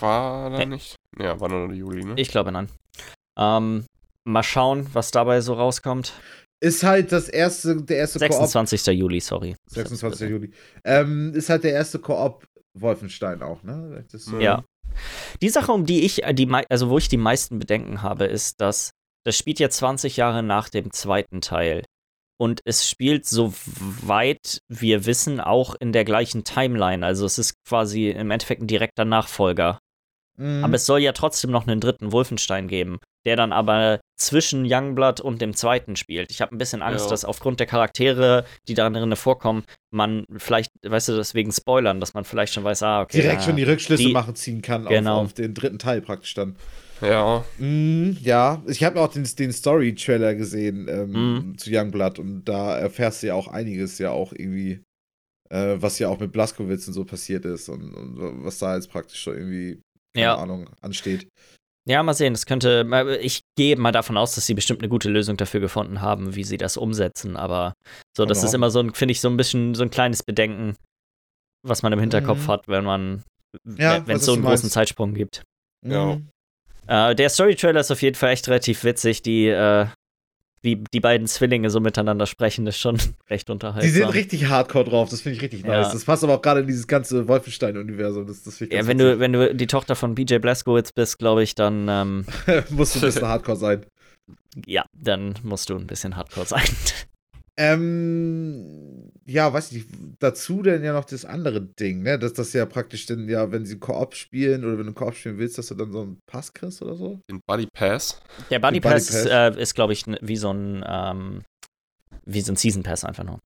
War 0.00 0.50
da 0.50 0.66
nicht? 0.66 0.96
Ja, 1.18 1.40
war 1.40 1.48
nur 1.48 1.72
Juli, 1.72 2.04
ne? 2.04 2.14
Ich 2.16 2.28
glaube, 2.28 2.52
nein. 2.52 2.68
Ähm, 3.38 3.86
mal 4.24 4.42
schauen, 4.42 4.86
was 4.92 5.12
dabei 5.12 5.40
so 5.40 5.54
rauskommt. 5.54 6.12
Ist 6.60 6.82
halt 6.82 7.12
das 7.12 7.28
erste, 7.28 7.82
der 7.82 7.98
erste 7.98 8.18
26. 8.18 8.84
Koop. 8.84 8.94
Juli, 8.94 9.20
sorry. 9.20 9.56
26. 9.70 10.28
Juli. 10.28 10.50
Ähm, 10.84 11.32
ist 11.34 11.48
halt 11.48 11.64
der 11.64 11.72
erste 11.72 11.98
Koop 12.00 12.44
Wolfenstein 12.74 13.42
auch, 13.42 13.62
ne? 13.62 14.04
Das, 14.10 14.26
äh 14.32 14.42
ja. 14.42 14.64
Die 15.40 15.48
Sache, 15.48 15.72
um 15.72 15.86
die 15.86 16.04
ich, 16.04 16.22
die, 16.32 16.52
also 16.68 16.90
wo 16.90 16.98
ich 16.98 17.08
die 17.08 17.16
meisten 17.16 17.58
Bedenken 17.58 18.02
habe, 18.02 18.24
ist, 18.24 18.60
dass 18.60 18.90
das 19.24 19.38
spielt 19.38 19.58
ja 19.58 19.70
20 19.70 20.16
Jahre 20.16 20.42
nach 20.42 20.68
dem 20.68 20.92
zweiten 20.92 21.40
Teil. 21.40 21.84
Und 22.36 22.60
es 22.64 22.88
spielt, 22.88 23.26
soweit 23.26 24.58
wir 24.68 25.06
wissen, 25.06 25.40
auch 25.40 25.74
in 25.78 25.92
der 25.92 26.04
gleichen 26.04 26.44
Timeline. 26.44 27.06
Also 27.06 27.26
es 27.26 27.38
ist 27.38 27.54
quasi 27.66 28.10
im 28.10 28.30
Endeffekt 28.30 28.62
ein 28.62 28.66
direkter 28.66 29.04
Nachfolger. 29.04 29.78
Mhm. 30.36 30.64
Aber 30.64 30.74
es 30.74 30.86
soll 30.86 31.00
ja 31.00 31.12
trotzdem 31.12 31.50
noch 31.50 31.66
einen 31.66 31.80
dritten 31.80 32.12
Wolfenstein 32.12 32.66
geben, 32.66 32.98
der 33.24 33.36
dann 33.36 33.52
aber 33.52 34.00
zwischen 34.16 34.64
Youngblood 34.66 35.20
und 35.20 35.40
dem 35.40 35.54
zweiten 35.54 35.96
spielt. 35.96 36.30
Ich 36.30 36.40
habe 36.40 36.54
ein 36.54 36.58
bisschen 36.58 36.82
Angst, 36.82 37.06
ja. 37.06 37.10
dass 37.10 37.24
aufgrund 37.24 37.60
der 37.60 37.66
Charaktere, 37.66 38.44
die 38.68 38.74
da 38.74 38.88
drin 38.90 39.14
vorkommen, 39.16 39.64
man 39.92 40.24
vielleicht, 40.36 40.70
weißt 40.82 41.08
du, 41.08 41.16
deswegen 41.16 41.52
spoilern, 41.52 42.00
dass 42.00 42.14
man 42.14 42.24
vielleicht 42.24 42.54
schon 42.54 42.64
weiß, 42.64 42.82
ah, 42.82 43.02
okay. 43.02 43.20
Direkt 43.20 43.40
na, 43.40 43.46
schon 43.46 43.56
die 43.56 43.64
Rückschlüsse 43.64 44.02
die, 44.02 44.12
machen 44.12 44.34
ziehen 44.34 44.62
kann 44.62 44.86
genau. 44.86 45.18
auf, 45.18 45.26
auf 45.26 45.32
den 45.34 45.54
dritten 45.54 45.78
Teil 45.78 46.00
praktisch 46.00 46.34
dann. 46.34 46.56
Ja. 47.00 47.44
Mm, 47.58 48.16
ja, 48.20 48.62
ich 48.66 48.84
habe 48.84 49.00
auch 49.00 49.08
den, 49.08 49.24
den 49.38 49.52
Story-Trailer 49.52 50.34
gesehen 50.34 50.86
ähm, 50.88 51.52
mm. 51.52 51.58
zu 51.58 51.70
Youngblood 51.70 52.18
und 52.18 52.44
da 52.44 52.78
erfährst 52.78 53.22
du 53.22 53.28
ja 53.28 53.34
auch 53.34 53.48
einiges 53.48 53.98
ja 53.98 54.10
auch 54.10 54.32
irgendwie, 54.32 54.82
äh, 55.50 55.76
was 55.76 55.98
ja 55.98 56.08
auch 56.08 56.20
mit 56.20 56.32
Blaskowitz 56.32 56.86
und 56.86 56.94
so 56.94 57.04
passiert 57.04 57.44
ist 57.44 57.68
und, 57.68 57.94
und 57.94 58.44
was 58.44 58.58
da 58.58 58.74
jetzt 58.74 58.90
praktisch 58.90 59.20
schon 59.20 59.34
irgendwie, 59.34 59.80
keine 60.14 60.26
ja. 60.26 60.36
Ahnung, 60.36 60.70
ansteht. 60.80 61.28
Ja, 61.86 62.02
mal 62.02 62.14
sehen. 62.14 62.32
Das 62.32 62.46
könnte. 62.46 63.18
Ich 63.20 63.42
gehe 63.58 63.76
mal 63.76 63.92
davon 63.92 64.16
aus, 64.16 64.34
dass 64.34 64.46
sie 64.46 64.54
bestimmt 64.54 64.80
eine 64.80 64.88
gute 64.88 65.10
Lösung 65.10 65.36
dafür 65.36 65.60
gefunden 65.60 66.00
haben, 66.00 66.34
wie 66.34 66.44
sie 66.44 66.56
das 66.56 66.76
umsetzen. 66.78 67.36
Aber 67.36 67.74
so, 68.16 68.24
das 68.24 68.42
ist 68.42 68.54
immer 68.54 68.70
so 68.70 68.80
ein, 68.80 68.94
finde 68.94 69.12
ich, 69.12 69.20
so 69.20 69.28
ein 69.28 69.36
bisschen 69.36 69.74
so 69.74 69.82
ein 69.82 69.90
kleines 69.90 70.22
Bedenken, 70.22 70.76
was 71.62 71.82
man 71.82 71.92
im 71.92 72.00
Hinterkopf 72.00 72.46
mhm. 72.46 72.48
hat, 72.48 72.68
wenn 72.68 72.84
man, 72.84 73.22
ja, 73.76 74.06
wenn 74.06 74.16
es 74.16 74.24
so 74.24 74.32
einen 74.32 74.42
großen 74.42 74.70
Zeitsprung 74.70 75.12
gibt. 75.12 75.42
Ja. 75.86 76.16
Mhm. 76.16 76.28
Äh, 76.86 77.14
der 77.14 77.28
Story-Trailer 77.28 77.80
ist 77.80 77.90
auf 77.90 78.02
jeden 78.02 78.16
Fall 78.16 78.30
echt 78.30 78.48
relativ 78.48 78.84
witzig. 78.84 79.22
Die, 79.22 79.48
äh, 79.48 79.86
wie 80.62 80.82
die 80.92 81.00
beiden 81.00 81.26
Zwillinge 81.26 81.70
so 81.70 81.80
miteinander 81.80 82.26
sprechen, 82.26 82.66
ist 82.66 82.78
schon 82.78 82.98
recht 83.30 83.50
unterhaltsam. 83.50 83.86
Die 83.86 83.94
sind 83.94 84.14
richtig 84.14 84.46
hardcore 84.48 84.84
drauf, 84.84 85.10
das 85.10 85.20
finde 85.20 85.36
ich 85.36 85.42
richtig 85.42 85.64
nice. 85.64 85.92
Das 85.92 86.04
passt 86.04 86.24
aber 86.24 86.34
auch 86.34 86.42
gerade 86.42 86.60
in 86.60 86.66
dieses 86.66 86.86
ganze 86.86 87.28
Wolfenstein-Universum. 87.28 88.26
Das, 88.26 88.42
das 88.42 88.60
ja, 88.60 88.86
wenn 88.86 88.98
du, 88.98 89.18
wenn 89.18 89.32
du 89.32 89.54
die 89.54 89.66
Tochter 89.66 89.94
von 89.94 90.14
BJ 90.14 90.38
Blazkowicz 90.38 90.92
bist, 90.92 91.18
glaube 91.18 91.42
ich, 91.42 91.54
dann 91.54 91.86
ähm, 91.88 92.26
musst 92.70 92.94
du 92.94 93.00
ein 93.00 93.06
bisschen 93.06 93.28
hardcore 93.28 93.58
sein. 93.58 93.86
Ja, 94.66 94.84
dann 94.94 95.34
musst 95.42 95.68
du 95.68 95.76
ein 95.76 95.86
bisschen 95.86 96.16
hardcore 96.16 96.46
sein. 96.46 96.64
Ähm, 97.56 99.12
ja, 99.26 99.52
weiß 99.52 99.72
ich, 99.72 99.84
dazu 100.18 100.62
denn 100.62 100.82
ja 100.82 100.92
noch 100.92 101.04
das 101.04 101.24
andere 101.24 101.60
Ding, 101.60 102.02
ne? 102.02 102.18
Dass 102.18 102.32
das 102.32 102.52
ja 102.52 102.66
praktisch 102.66 103.06
dann 103.06 103.28
ja, 103.28 103.52
wenn 103.52 103.64
sie 103.64 103.78
Koop 103.78 104.14
spielen 104.14 104.64
oder 104.64 104.78
wenn 104.78 104.86
du 104.86 104.92
Koop 104.92 105.14
spielen 105.14 105.38
willst, 105.38 105.56
dass 105.58 105.68
du 105.68 105.74
dann 105.74 105.92
so 105.92 106.02
einen 106.02 106.18
Pass 106.26 106.52
kriegst 106.52 106.82
oder 106.82 106.96
so. 106.96 107.20
Den 107.30 107.40
Buddy 107.46 107.66
Pass. 107.72 108.20
Der 108.50 108.58
Buddy, 108.58 108.80
Pass, 108.80 109.06
Pass. 109.06 109.26
Äh, 109.26 109.60
ist, 109.60 109.74
glaube 109.74 109.92
ich, 109.92 110.04
wie 110.20 110.36
so 110.36 110.52
ein, 110.52 110.84
ähm, 110.86 111.42
wie 112.24 112.40
so 112.40 112.52
ein 112.52 112.56
Season 112.56 112.82
Pass 112.82 113.04
einfach 113.04 113.24
nur. 113.24 113.38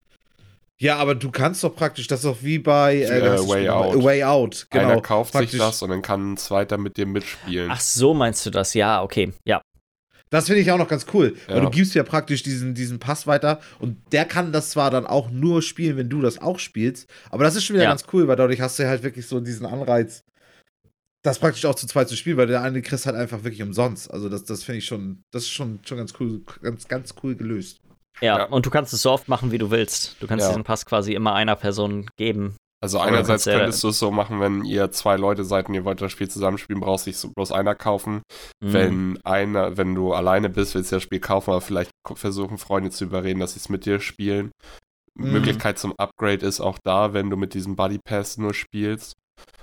Ja, 0.80 0.96
aber 0.98 1.16
du 1.16 1.30
kannst 1.32 1.64
doch 1.64 1.74
praktisch, 1.74 2.06
das 2.06 2.20
ist 2.20 2.24
doch 2.24 2.42
wie 2.42 2.60
bei 2.60 2.96
äh, 2.96 3.18
äh, 3.18 3.48
Way 3.48 3.68
Out. 3.68 4.02
Way 4.02 4.24
Out, 4.24 4.68
genau. 4.70 4.90
Einer 4.90 5.00
kauft 5.02 5.32
praktisch. 5.32 5.52
sich 5.52 5.60
das 5.60 5.82
und 5.82 5.90
dann 5.90 6.02
kann 6.02 6.32
ein 6.32 6.36
zweiter 6.36 6.78
mit 6.78 6.96
dir 6.96 7.06
mitspielen. 7.06 7.68
Ach 7.70 7.80
so, 7.80 8.14
meinst 8.14 8.46
du 8.46 8.50
das? 8.50 8.74
Ja, 8.74 9.02
okay, 9.02 9.32
ja. 9.44 9.60
Das 10.30 10.46
finde 10.46 10.60
ich 10.60 10.70
auch 10.70 10.78
noch 10.78 10.88
ganz 10.88 11.06
cool, 11.14 11.34
ja. 11.48 11.54
weil 11.54 11.60
du 11.62 11.70
gibst 11.70 11.94
ja 11.94 12.02
praktisch 12.02 12.42
diesen, 12.42 12.74
diesen 12.74 12.98
Pass 12.98 13.26
weiter 13.26 13.60
und 13.78 13.96
der 14.12 14.24
kann 14.24 14.52
das 14.52 14.70
zwar 14.70 14.90
dann 14.90 15.06
auch 15.06 15.30
nur 15.30 15.62
spielen, 15.62 15.96
wenn 15.96 16.08
du 16.08 16.20
das 16.20 16.40
auch 16.40 16.58
spielst, 16.58 17.08
aber 17.30 17.44
das 17.44 17.56
ist 17.56 17.64
schon 17.64 17.74
wieder 17.74 17.84
ja. 17.84 17.90
ganz 17.90 18.04
cool, 18.12 18.28
weil 18.28 18.36
dadurch 18.36 18.60
hast 18.60 18.78
du 18.78 18.86
halt 18.86 19.02
wirklich 19.02 19.26
so 19.26 19.40
diesen 19.40 19.66
Anreiz, 19.66 20.24
das 21.22 21.38
praktisch 21.38 21.64
auch 21.64 21.74
zu 21.74 21.86
zweit 21.86 22.08
zu 22.08 22.16
spielen, 22.16 22.36
weil 22.36 22.46
der 22.46 22.62
eine 22.62 22.82
kriegst 22.82 23.06
halt 23.06 23.16
einfach 23.16 23.42
wirklich 23.44 23.62
umsonst. 23.62 24.10
Also 24.10 24.28
das, 24.28 24.44
das 24.44 24.62
finde 24.62 24.78
ich 24.78 24.86
schon, 24.86 25.22
das 25.32 25.44
ist 25.44 25.50
schon, 25.50 25.80
schon 25.84 25.98
ganz 25.98 26.12
cool, 26.20 26.42
ganz, 26.62 26.88
ganz 26.88 27.14
cool 27.22 27.34
gelöst. 27.34 27.80
Ja, 28.20 28.38
ja, 28.38 28.44
und 28.44 28.66
du 28.66 28.70
kannst 28.70 28.92
es 28.92 29.02
so 29.02 29.10
oft 29.10 29.28
machen, 29.28 29.52
wie 29.52 29.58
du 29.58 29.70
willst. 29.70 30.16
Du 30.20 30.26
kannst 30.26 30.48
diesen 30.48 30.64
Pass 30.64 30.86
quasi 30.86 31.14
immer 31.14 31.34
einer 31.34 31.56
Person 31.56 32.08
geben, 32.16 32.56
also 32.80 33.00
einerseits 33.00 33.44
könntest 33.44 33.82
du 33.82 33.88
es 33.88 33.98
so 33.98 34.10
machen, 34.10 34.40
wenn 34.40 34.64
ihr 34.64 34.90
zwei 34.92 35.16
Leute 35.16 35.44
seid 35.44 35.68
und 35.68 35.74
ihr 35.74 35.84
wollt 35.84 36.00
das 36.00 36.12
Spiel 36.12 36.30
zusammenspielen, 36.30 36.80
brauchst 36.80 37.06
du 37.06 37.12
so 37.12 37.30
bloß 37.30 37.50
einer 37.50 37.74
kaufen. 37.74 38.22
Mhm. 38.60 38.72
Wenn 38.72 39.18
einer, 39.24 39.76
wenn 39.76 39.94
du 39.94 40.12
alleine 40.12 40.48
bist, 40.48 40.74
willst 40.74 40.92
du 40.92 40.96
das 40.96 41.02
Spiel 41.02 41.20
kaufen, 41.20 41.50
aber 41.50 41.60
vielleicht 41.60 41.90
versuchen 42.14 42.56
Freunde 42.56 42.90
zu 42.90 43.04
überreden, 43.04 43.40
dass 43.40 43.54
sie 43.54 43.58
es 43.58 43.68
mit 43.68 43.84
dir 43.84 43.98
spielen. 43.98 44.52
Mhm. 45.14 45.32
Möglichkeit 45.32 45.78
zum 45.78 45.92
Upgrade 45.98 46.46
ist 46.46 46.60
auch 46.60 46.78
da, 46.84 47.12
wenn 47.12 47.30
du 47.30 47.36
mit 47.36 47.54
diesem 47.54 47.74
Buddy 47.74 47.98
Pass 47.98 48.38
nur 48.38 48.54
spielst. 48.54 49.14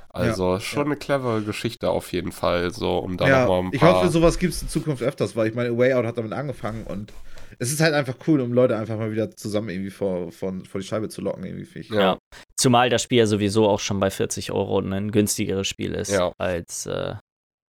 Also 0.09 0.53
ja, 0.53 0.59
schon 0.61 0.79
ja. 0.79 0.85
eine 0.85 0.95
clevere 0.97 1.41
Geschichte 1.41 1.89
auf 1.89 2.11
jeden 2.13 2.31
Fall, 2.31 2.71
so 2.71 2.99
um 2.99 3.17
da 3.17 3.27
ja, 3.27 3.41
nochmal 3.41 3.59
ein 3.59 3.71
paar. 3.71 3.73
Ich 3.73 3.81
hoffe, 3.81 4.09
sowas 4.09 4.39
gibt 4.39 4.53
es 4.53 4.61
in 4.61 4.69
Zukunft 4.69 5.03
öfters, 5.03 5.35
weil 5.35 5.49
ich 5.49 5.55
meine, 5.55 5.77
Way 5.77 5.93
Out 5.93 6.05
hat 6.05 6.17
damit 6.17 6.31
angefangen 6.31 6.85
und 6.85 7.11
es 7.59 7.71
ist 7.71 7.81
halt 7.81 7.93
einfach 7.93 8.15
cool, 8.27 8.41
um 8.41 8.53
Leute 8.53 8.77
einfach 8.77 8.97
mal 8.97 9.11
wieder 9.11 9.35
zusammen 9.35 9.69
irgendwie 9.69 9.89
vor, 9.89 10.31
vor, 10.31 10.53
vor 10.67 10.81
die 10.81 10.87
Scheibe 10.87 11.09
zu 11.09 11.21
locken, 11.21 11.43
irgendwie. 11.43 11.79
Ich. 11.79 11.89
Ja. 11.89 12.17
Zumal 12.57 12.89
das 12.89 13.03
Spiel 13.03 13.19
ja 13.19 13.27
sowieso 13.27 13.67
auch 13.67 13.79
schon 13.79 13.99
bei 13.99 14.09
40 14.09 14.51
Euro 14.51 14.79
ein 14.79 15.11
günstigeres 15.11 15.67
Spiel 15.67 15.93
ist 15.93 16.11
ja. 16.11 16.33
als, 16.37 16.85
äh, 16.85 17.15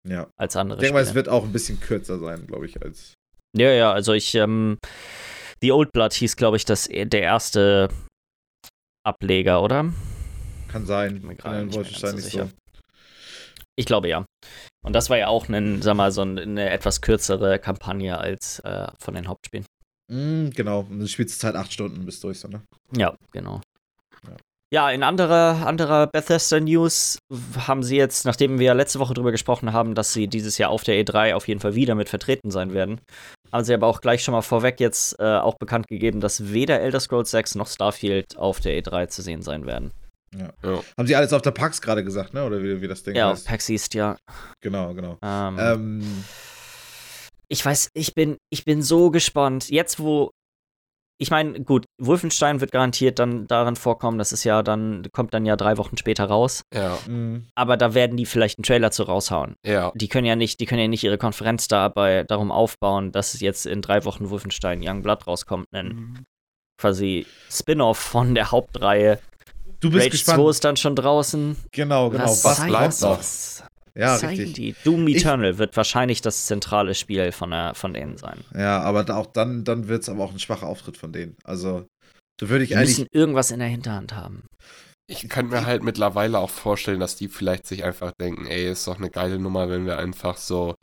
ja. 0.08 0.28
als 0.36 0.56
andere 0.56 0.78
Ich 0.78 0.82
denke 0.82 0.94
mal, 0.94 1.02
es 1.02 1.14
wird 1.14 1.28
auch 1.28 1.44
ein 1.44 1.52
bisschen 1.52 1.80
kürzer 1.80 2.18
sein, 2.18 2.46
glaube 2.46 2.66
ich, 2.66 2.82
als. 2.82 3.14
Ja, 3.56 3.70
ja, 3.70 3.92
also 3.92 4.12
ich, 4.12 4.34
ähm, 4.34 4.78
The 5.62 5.72
Old 5.72 5.92
Blood 5.92 6.12
hieß, 6.12 6.36
glaube 6.36 6.56
ich, 6.56 6.64
das, 6.64 6.88
der 6.88 7.22
erste 7.22 7.88
Ableger, 9.04 9.62
oder? 9.62 9.92
Kann 10.68 10.84
sein. 10.84 11.36
Kann 11.38 11.54
ein 11.54 11.74
Wolfenstein 11.74 12.16
nicht 12.16 12.30
so. 12.30 12.50
Ich 13.78 13.86
glaube 13.86 14.08
ja. 14.08 14.24
Und 14.84 14.94
das 14.94 15.10
war 15.10 15.18
ja 15.18 15.28
auch 15.28 15.48
ein, 15.48 15.82
sag 15.82 15.96
mal, 15.96 16.12
so 16.12 16.22
eine 16.22 16.70
etwas 16.70 17.00
kürzere 17.00 17.58
Kampagne 17.58 18.18
als 18.18 18.60
äh, 18.60 18.88
von 18.98 19.14
den 19.14 19.28
Hauptspielen. 19.28 19.66
Mm, 20.08 20.50
genau, 20.50 20.86
und 20.88 21.00
die 21.00 21.08
Spielzeit 21.08 21.54
acht 21.54 21.72
Stunden 21.72 22.04
bis 22.04 22.20
durch, 22.20 22.38
so, 22.38 22.48
ne? 22.48 22.62
Ja, 22.96 23.14
genau. 23.32 23.60
Ja. 24.24 24.36
ja, 24.72 24.90
in 24.90 25.02
anderer, 25.02 25.66
anderer 25.66 26.06
Bethesda-News 26.06 27.18
haben 27.66 27.82
sie 27.82 27.96
jetzt, 27.96 28.24
nachdem 28.24 28.58
wir 28.58 28.74
letzte 28.74 29.00
Woche 29.00 29.14
darüber 29.14 29.32
gesprochen 29.32 29.72
haben, 29.72 29.94
dass 29.94 30.12
sie 30.12 30.28
dieses 30.28 30.58
Jahr 30.58 30.70
auf 30.70 30.84
der 30.84 31.02
E3 31.02 31.34
auf 31.34 31.48
jeden 31.48 31.60
Fall 31.60 31.74
wieder 31.74 31.94
mit 31.94 32.08
vertreten 32.08 32.50
sein 32.50 32.72
werden, 32.72 33.00
haben 33.52 33.64
sie 33.64 33.74
aber 33.74 33.86
auch 33.88 34.00
gleich 34.00 34.22
schon 34.22 34.32
mal 34.32 34.42
vorweg 34.42 34.78
jetzt 34.80 35.18
äh, 35.18 35.24
auch 35.24 35.56
bekannt 35.58 35.88
gegeben, 35.88 36.20
dass 36.20 36.52
weder 36.52 36.80
Elder 36.80 37.00
Scrolls 37.00 37.30
6 37.30 37.56
noch 37.56 37.68
Starfield 37.68 38.36
auf 38.36 38.60
der 38.60 38.80
E3 38.80 39.08
zu 39.08 39.22
sehen 39.22 39.42
sein 39.42 39.66
werden. 39.66 39.92
Ja. 40.34 40.52
ja. 40.62 40.82
Haben 40.98 41.06
sie 41.06 41.16
alles 41.16 41.32
auf 41.32 41.42
der 41.42 41.52
PAX 41.52 41.80
gerade 41.80 42.04
gesagt, 42.04 42.34
ne? 42.34 42.44
Oder 42.44 42.62
wie, 42.62 42.80
wie 42.80 42.88
das 42.88 43.02
Ding 43.02 43.16
ja, 43.16 43.30
heißt? 43.30 43.46
Ja, 43.46 43.50
PAX 43.50 43.68
East, 43.68 43.94
ja. 43.94 44.16
Genau, 44.60 44.92
genau. 44.94 45.18
Ähm, 45.22 45.56
ähm, 45.58 46.24
ich 47.48 47.64
weiß, 47.64 47.90
ich 47.94 48.14
bin, 48.14 48.36
ich 48.50 48.64
bin 48.64 48.82
so 48.82 49.10
gespannt. 49.10 49.70
Jetzt, 49.70 50.00
wo. 50.00 50.30
Ich 51.18 51.30
meine, 51.30 51.62
gut, 51.62 51.86
Wolfenstein 51.98 52.60
wird 52.60 52.72
garantiert 52.72 53.18
dann 53.18 53.46
darin 53.46 53.76
vorkommen, 53.76 54.18
das 54.18 54.32
ist 54.32 54.44
ja 54.44 54.62
dann, 54.62 55.06
kommt 55.12 55.32
dann 55.32 55.46
ja 55.46 55.56
drei 55.56 55.78
Wochen 55.78 55.96
später 55.96 56.26
raus. 56.26 56.60
Ja. 56.74 56.98
Mhm. 57.06 57.46
Aber 57.54 57.78
da 57.78 57.94
werden 57.94 58.18
die 58.18 58.26
vielleicht 58.26 58.58
einen 58.58 58.64
Trailer 58.64 58.90
zu 58.90 59.04
raushauen. 59.04 59.54
Ja. 59.64 59.92
Die 59.94 60.08
können 60.08 60.26
ja 60.26 60.36
nicht, 60.36 60.60
die 60.60 60.66
können 60.66 60.82
ja 60.82 60.88
nicht 60.88 61.04
ihre 61.04 61.16
Konferenz 61.16 61.68
dabei 61.68 62.24
darum 62.24 62.52
aufbauen, 62.52 63.12
dass 63.12 63.40
jetzt 63.40 63.64
in 63.64 63.80
drei 63.80 64.04
Wochen 64.04 64.28
Wolfenstein 64.28 64.86
Young 64.86 65.00
Blood 65.00 65.26
rauskommt, 65.26 65.66
ein 65.72 65.86
mhm. 65.86 66.24
quasi 66.78 67.26
Spin-off 67.48 67.96
von 67.96 68.34
der 68.34 68.50
Hauptreihe 68.50 69.18
Du 69.80 69.90
bist 69.90 70.06
Rage 70.06 70.10
gespannt. 70.10 70.38
2 70.40 70.50
ist 70.50 70.64
dann 70.64 70.76
schon 70.76 70.96
draußen. 70.96 71.56
Genau, 71.72 72.10
genau. 72.10 72.24
Was, 72.24 72.44
was 72.44 72.66
bleibt 72.66 73.00
noch? 73.02 73.20
Ja, 73.96 74.16
richtig. 74.16 74.52
Die. 74.54 74.74
Doom 74.84 75.08
Eternal 75.08 75.52
ich, 75.52 75.58
wird 75.58 75.76
wahrscheinlich 75.76 76.20
das 76.20 76.46
zentrale 76.46 76.94
Spiel 76.94 77.32
von, 77.32 77.50
der, 77.50 77.74
von 77.74 77.94
denen 77.94 78.18
sein. 78.18 78.44
Ja, 78.54 78.80
aber 78.82 79.16
auch 79.16 79.26
dann, 79.26 79.64
dann 79.64 79.88
wird 79.88 80.02
es 80.02 80.08
aber 80.08 80.24
auch 80.24 80.32
ein 80.32 80.38
schwacher 80.38 80.66
Auftritt 80.66 80.96
von 80.96 81.12
denen. 81.12 81.36
Also, 81.44 81.86
da 82.38 82.48
würde 82.48 82.64
ich 82.64 82.70
Die 82.70 82.76
eigentlich. 82.76 82.98
müssen 82.98 83.08
irgendwas 83.12 83.50
in 83.50 83.58
der 83.58 83.68
Hinterhand 83.68 84.14
haben. 84.14 84.44
Ich 85.08 85.28
könnte 85.28 85.54
mir 85.54 85.66
halt 85.66 85.82
mittlerweile 85.82 86.38
auch 86.38 86.50
vorstellen, 86.50 87.00
dass 87.00 87.16
die 87.16 87.28
vielleicht 87.28 87.66
sich 87.66 87.84
einfach 87.84 88.12
denken, 88.20 88.46
ey, 88.46 88.70
ist 88.70 88.86
doch 88.86 88.98
eine 88.98 89.08
geile 89.08 89.38
Nummer, 89.38 89.68
wenn 89.68 89.86
wir 89.86 89.98
einfach 89.98 90.36
so 90.36 90.74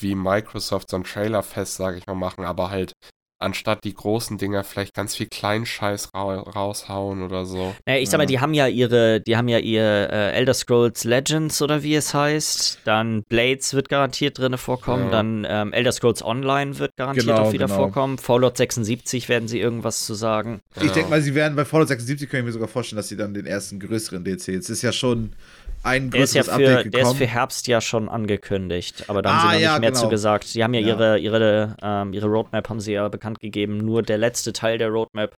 wie 0.00 0.14
Microsoft 0.14 0.90
so 0.90 0.96
ein 0.96 1.04
Trailerfest, 1.04 1.76
sage 1.76 1.98
ich 1.98 2.06
mal, 2.06 2.14
machen, 2.14 2.44
aber 2.44 2.70
halt 2.70 2.92
anstatt 3.38 3.84
die 3.84 3.94
großen 3.94 4.38
Dinger 4.38 4.64
vielleicht 4.64 4.94
ganz 4.94 5.14
viel 5.14 5.26
Kleinscheiß 5.26 6.14
ra 6.14 6.34
raushauen 6.34 7.22
oder 7.22 7.44
so. 7.44 7.74
Naja, 7.84 8.00
ich 8.00 8.08
sag 8.08 8.18
mal, 8.18 8.26
die 8.26 8.40
haben 8.40 8.54
ja 8.54 8.66
ihre, 8.66 9.20
die 9.20 9.36
haben 9.36 9.48
ja 9.48 9.58
ihr 9.58 9.82
äh, 9.82 10.32
Elder 10.32 10.54
Scrolls 10.54 11.04
Legends 11.04 11.60
oder 11.60 11.82
wie 11.82 11.94
es 11.94 12.14
heißt. 12.14 12.80
Dann 12.84 13.22
Blades 13.24 13.74
wird 13.74 13.88
garantiert 13.88 14.38
drin 14.38 14.56
vorkommen. 14.56 15.06
Ja. 15.06 15.10
Dann 15.10 15.46
ähm, 15.48 15.72
Elder 15.72 15.92
Scrolls 15.92 16.24
Online 16.24 16.78
wird 16.78 16.96
garantiert 16.96 17.26
genau, 17.26 17.42
auch 17.42 17.52
wieder 17.52 17.66
genau. 17.66 17.78
vorkommen. 17.78 18.18
Fallout 18.18 18.56
76 18.56 19.28
werden 19.28 19.48
sie 19.48 19.60
irgendwas 19.60 20.06
zu 20.06 20.14
sagen. 20.14 20.60
Ich 20.76 20.84
ja. 20.84 20.92
denke 20.92 21.10
mal, 21.10 21.20
sie 21.20 21.34
werden 21.34 21.56
bei 21.56 21.64
Fallout 21.64 21.88
76 21.88 22.28
können 22.28 22.42
ich 22.42 22.46
mir 22.46 22.52
sogar 22.52 22.68
vorstellen, 22.68 22.96
dass 22.96 23.08
sie 23.08 23.16
dann 23.16 23.34
den 23.34 23.46
ersten 23.46 23.80
größeren 23.80 24.24
DLC. 24.24 24.48
Es 24.48 24.70
ist 24.70 24.82
ja 24.82 24.92
schon 24.92 25.32
ein 25.82 26.10
der 26.10 26.22
ist 26.22 26.34
ja 26.34 26.42
für, 26.42 26.52
Update 26.52 26.84
gekommen. 26.84 26.90
Der 26.92 27.02
ist 27.02 27.16
für 27.16 27.26
Herbst 27.26 27.66
ja 27.68 27.80
schon 27.80 28.08
angekündigt, 28.08 29.04
aber 29.08 29.22
da 29.22 29.30
haben 29.30 29.36
ah, 29.36 29.50
sie 29.50 29.56
noch 29.56 29.62
ja, 29.62 29.72
nicht 29.72 29.80
mehr 29.80 29.90
genau. 29.90 30.02
zu 30.02 30.08
gesagt. 30.08 30.44
Sie 30.44 30.64
haben 30.64 30.74
ja, 30.74 30.80
ja. 30.80 30.88
ihre, 30.88 31.18
ihre, 31.18 31.76
ähm, 31.82 32.12
ihre 32.12 32.26
Roadmap 32.26 32.68
haben 32.68 32.80
sie 32.80 32.92
ja 32.92 33.08
bekannt 33.08 33.25
gegeben. 33.34 33.78
Nur 33.78 34.02
der 34.02 34.18
letzte 34.18 34.52
Teil 34.52 34.78
der 34.78 34.88
Roadmap 34.88 35.36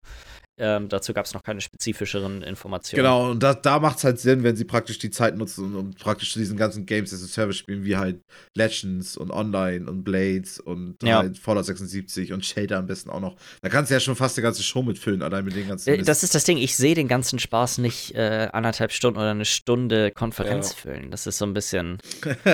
ähm, 0.61 0.89
dazu 0.89 1.13
gab 1.13 1.25
es 1.25 1.35
noch 1.35 1.45
keine 1.45 1.61
spezifischeren 1.61 2.43
Informationen. 2.43 3.05
Genau, 3.05 3.31
und 3.31 3.43
da, 3.43 3.55
da 3.55 3.79
macht 3.79 3.99
es 3.99 4.05
halt 4.05 4.19
Sinn, 4.19 4.43
wenn 4.43 4.57
sie 4.57 4.65
praktisch 4.65 4.99
die 4.99 5.11
Zeit 5.11 5.37
nutzen 5.37 5.67
und, 5.67 5.77
und 5.77 5.99
praktisch 5.99 6.33
zu 6.33 6.41
diesen 6.41 6.57
ganzen 6.57 6.85
Games 6.85 7.15
as 7.15 7.23
a 7.23 7.27
Service 7.27 7.57
spielen, 7.57 7.85
wie 7.85 7.97
halt 7.97 8.21
Legends 8.57 9.17
und 9.17 9.31
Online 9.31 9.89
und 9.89 10.03
Blades 10.03 10.59
und 10.59 11.01
ja. 11.03 11.19
halt 11.19 11.39
Fallout 11.39 11.65
76 11.65 12.33
und 12.33 12.45
Shader 12.45 12.79
am 12.79 12.87
besten 12.87 13.11
auch 13.11 13.21
noch. 13.21 13.37
Da 13.63 13.69
kannst 13.69 13.91
du 13.91 13.95
ja 13.95 14.01
schon 14.01 14.17
fast 14.17 14.37
eine 14.37 14.43
ganze 14.43 14.65
Show 14.65 14.83
mitfüllen, 14.83 15.23
allein 15.23 15.45
mit 15.45 15.55
den 15.55 15.69
ganzen. 15.69 15.91
Äh, 15.91 16.03
das 16.03 16.25
ist 16.25 16.35
das 16.35 16.43
Ding, 16.43 16.59
ich 16.59 16.77
sehe 16.77 16.97
den 16.97 17.07
ganzen 17.07 17.39
Spaß 17.39 17.79
nicht 17.79 18.17
äh, 18.17 18.49
anderthalb 18.53 18.91
Stunden 18.91 19.21
oder 19.21 19.31
eine 19.31 19.45
Stunde 19.45 20.11
Konferenz 20.11 20.71
ja. 20.71 20.77
füllen. 20.77 21.13
Das 21.13 21.29
ist 21.29 21.39
so 21.39 21.47
ein 21.47 21.55
bisschen. 21.55 21.99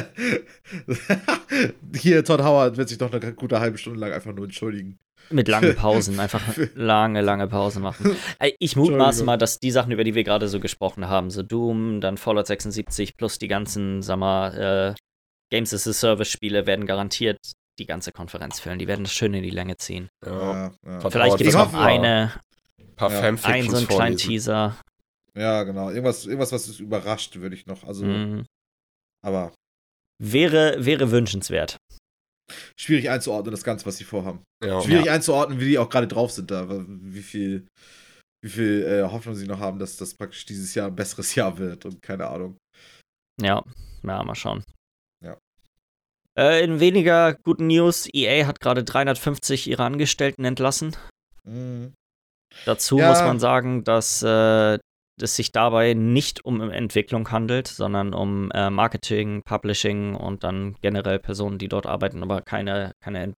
Hier, 1.97 2.23
Todd 2.23 2.43
Howard 2.43 2.77
wird 2.77 2.91
sich 2.91 2.99
doch 2.99 3.11
eine 3.13 3.33
gute 3.33 3.61
halbe 3.61 3.79
Stunde 3.79 3.99
lang 4.01 4.13
einfach 4.13 4.35
nur 4.35 4.45
entschuldigen. 4.45 4.99
Mit 5.31 5.49
langen 5.49 5.75
Pausen, 5.75 6.21
einfach 6.21 6.43
lange, 6.75 7.21
lange 7.21 7.47
Pausen 7.49 7.83
machen. 7.83 8.17
Ich 8.59 8.77
mutmaße 8.77 9.25
mal, 9.25 9.39
dass 9.39 9.59
die 9.59 9.71
Sachen, 9.71 9.93
über 9.93 10.05
die 10.05 10.15
wir 10.15 10.25
gerade 10.25 10.49
so 10.49 10.61
gesprochen 10.61 11.09
haben, 11.09 11.31
so 11.31 11.43
Doom, 11.43 12.01
dann 12.01 12.17
Fallout 12.17 12.47
76 12.47 13.17
plus 13.17 13.39
die 13.39 13.49
ganzen, 13.49 14.03
sag 14.03 14.19
mal, 14.19 14.95
äh, 14.95 14.95
Games 15.51 15.73
as 15.73 15.87
a 15.87 15.93
Service 15.93 16.29
Spiele 16.29 16.67
werden 16.67 16.87
garantiert 16.87 17.39
die 17.79 17.87
ganze 17.87 18.13
Konferenz 18.13 18.61
füllen. 18.61 18.79
Die 18.79 18.87
werden 18.87 19.05
das 19.05 19.13
schön 19.13 19.35
in 19.35 19.43
die 19.43 19.51
Länge 19.51 19.77
ziehen. 19.77 20.09
Ja, 20.25 20.73
ja. 20.85 21.11
Vielleicht 21.11 21.39
gibt 21.39 21.49
es 21.49 21.57
noch 21.57 21.75
eine, 21.75 22.33
ein 22.79 22.95
paar 22.95 23.13
ja. 23.13 23.21
einen 23.21 23.71
so 23.71 23.77
einen 23.77 23.89
kleinen 23.89 24.17
Teaser. 24.17 24.77
Ja, 25.35 25.65
genau. 25.65 25.91
Irgendwas, 25.91 26.27
irgendwas 26.27 26.53
was 26.53 26.69
es 26.69 26.79
überrascht, 26.79 27.37
würde 27.37 27.57
ich 27.57 27.67
noch. 27.67 27.85
Also, 27.85 28.05
mhm. 28.05 28.47
aber. 29.23 29.53
Wäre, 30.19 30.85
wäre 30.85 31.11
wünschenswert 31.11 31.77
schwierig 32.79 33.11
einzuordnen, 33.11 33.51
das 33.51 33.65
Ganze, 33.65 33.87
was 33.87 33.97
sie 33.97 34.05
vorhaben. 34.05 34.43
Ja. 34.63 34.81
Schwierig 34.81 35.07
ja. 35.07 35.13
einzuordnen, 35.13 35.61
wie 35.61 35.69
die 35.69 35.79
auch 35.79 35.89
gerade 35.89 36.09
drauf 36.09 36.31
sind 36.31 36.51
da, 36.51 36.67
wie 36.69 37.23
viel, 37.23 37.67
wie 38.43 38.51
viel 38.51 38.83
äh, 38.83 39.03
Hoffnung 39.11 39.35
sie 39.35 39.47
noch 39.47 39.61
haben, 39.61 39.79
dass 39.79 39.97
das 39.97 40.15
praktisch 40.15 40.45
dieses 40.47 40.75
Jahr 40.75 40.89
ein 40.89 40.97
besseres 40.97 41.35
Jahr 41.35 41.59
wird 41.59 41.85
und 41.85 42.03
keine 42.03 42.29
Ahnung. 42.29 42.57
Ja, 43.41 43.63
ja, 44.03 44.23
mal 44.23 44.35
schauen. 44.35 44.65
Ja. 45.25 45.39
Äh, 46.39 46.65
in 46.65 46.81
weniger 46.81 47.35
guten 47.35 47.67
News, 47.69 48.09
EA 48.13 48.47
hat 48.47 48.61
gerade 48.61 48.85
350 48.85 49.69
ihrer 49.69 49.85
Angestellten 49.85 50.45
entlassen. 50.45 50.97
Mhm. 51.45 51.95
Dazu 52.65 52.99
ja. 52.99 53.11
muss 53.11 53.21
man 53.21 53.41
sagen, 53.41 53.85
dass 53.85 54.23
äh, 54.23 54.79
es 55.21 55.37
sich 55.37 55.53
dabei 55.53 55.95
nicht 55.95 56.45
um 56.45 56.61
Entwicklung 56.61 57.31
handelt, 57.31 57.69
sondern 57.69 58.15
um 58.15 58.51
äh, 58.53 58.71
Marketing, 58.71 59.43
Publishing 59.45 60.15
und 60.15 60.45
dann 60.45 60.77
generell 60.81 61.19
Personen, 61.19 61.59
die 61.59 61.69
dort 61.69 61.87
arbeiten, 61.87 62.23
aber 62.23 62.43
keine, 62.43 62.93
keine 63.01 63.23
Ent 63.23 63.35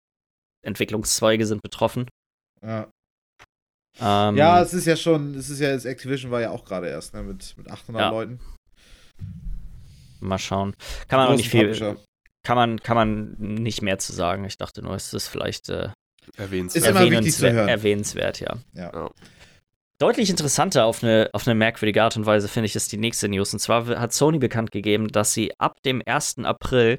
Entwicklungszweige 0.63 1.47
sind 1.47 1.63
betroffen. 1.63 2.09
Ja. 2.61 2.89
Ähm, 4.01 4.37
ja, 4.37 4.61
es 4.61 4.75
ist 4.75 4.85
ja 4.85 4.97
schon, 4.97 5.35
es 5.35 5.49
ist 5.49 5.61
ja, 5.61 5.73
das 5.73 5.85
Activision 5.85 6.33
war 6.33 6.41
ja 6.41 6.51
auch 6.51 6.65
gerade 6.65 6.89
erst, 6.89 7.15
ne, 7.15 7.23
mit, 7.23 7.55
mit 7.57 7.71
800 7.71 8.03
ja. 8.03 8.11
Leuten. 8.11 8.41
Mal 10.21 10.39
schauen. 10.39 10.75
Kann 11.09 11.21
man 11.21 11.29
auch 11.29 11.37
nicht 11.37 11.51
viel, 11.51 11.73
kann 12.43 12.57
man, 12.57 12.81
kann 12.81 12.97
man 12.97 13.37
nicht 13.39 13.83
mehr 13.83 13.99
zu 13.99 14.13
sagen. 14.13 14.45
Ich 14.45 14.57
dachte 14.57 14.83
nur, 14.83 14.95
es 14.95 15.13
ist 15.13 15.29
vielleicht 15.29 15.69
äh, 15.69 15.91
erwähnenswert. 16.37 16.85
Ist 16.85 16.91
immer 16.91 17.11
wichtig 17.11 17.35
zu 17.35 17.51
hören. 17.51 17.69
erwähnenswert, 17.69 18.41
ja. 18.41 18.57
ja. 18.73 19.11
Deutlich 19.99 20.29
interessanter 20.29 20.85
auf 20.85 21.03
eine, 21.03 21.31
auf 21.33 21.47
eine 21.47 21.55
merkwürdige 21.55 22.03
Art 22.03 22.17
und 22.17 22.27
Weise 22.27 22.49
finde 22.49 22.67
ich 22.67 22.77
ist 22.77 22.93
die 22.93 22.99
nächste 22.99 23.29
News. 23.29 23.55
Und 23.55 23.61
zwar 23.61 23.87
hat 23.87 24.13
Sony 24.13 24.39
bekannt 24.39 24.71
gegeben, 24.71 25.09
dass 25.09 25.33
sie 25.33 25.53
ab 25.59 25.83
dem 25.85 26.03
1. 26.05 26.41
April 26.45 26.99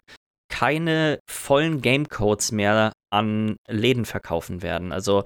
keine 0.49 1.19
vollen 1.29 1.81
Gamecodes 1.81 2.51
mehr 2.51 2.93
an 3.11 3.57
Läden 3.67 4.05
verkaufen 4.05 4.63
werden. 4.63 4.91
Also 4.91 5.25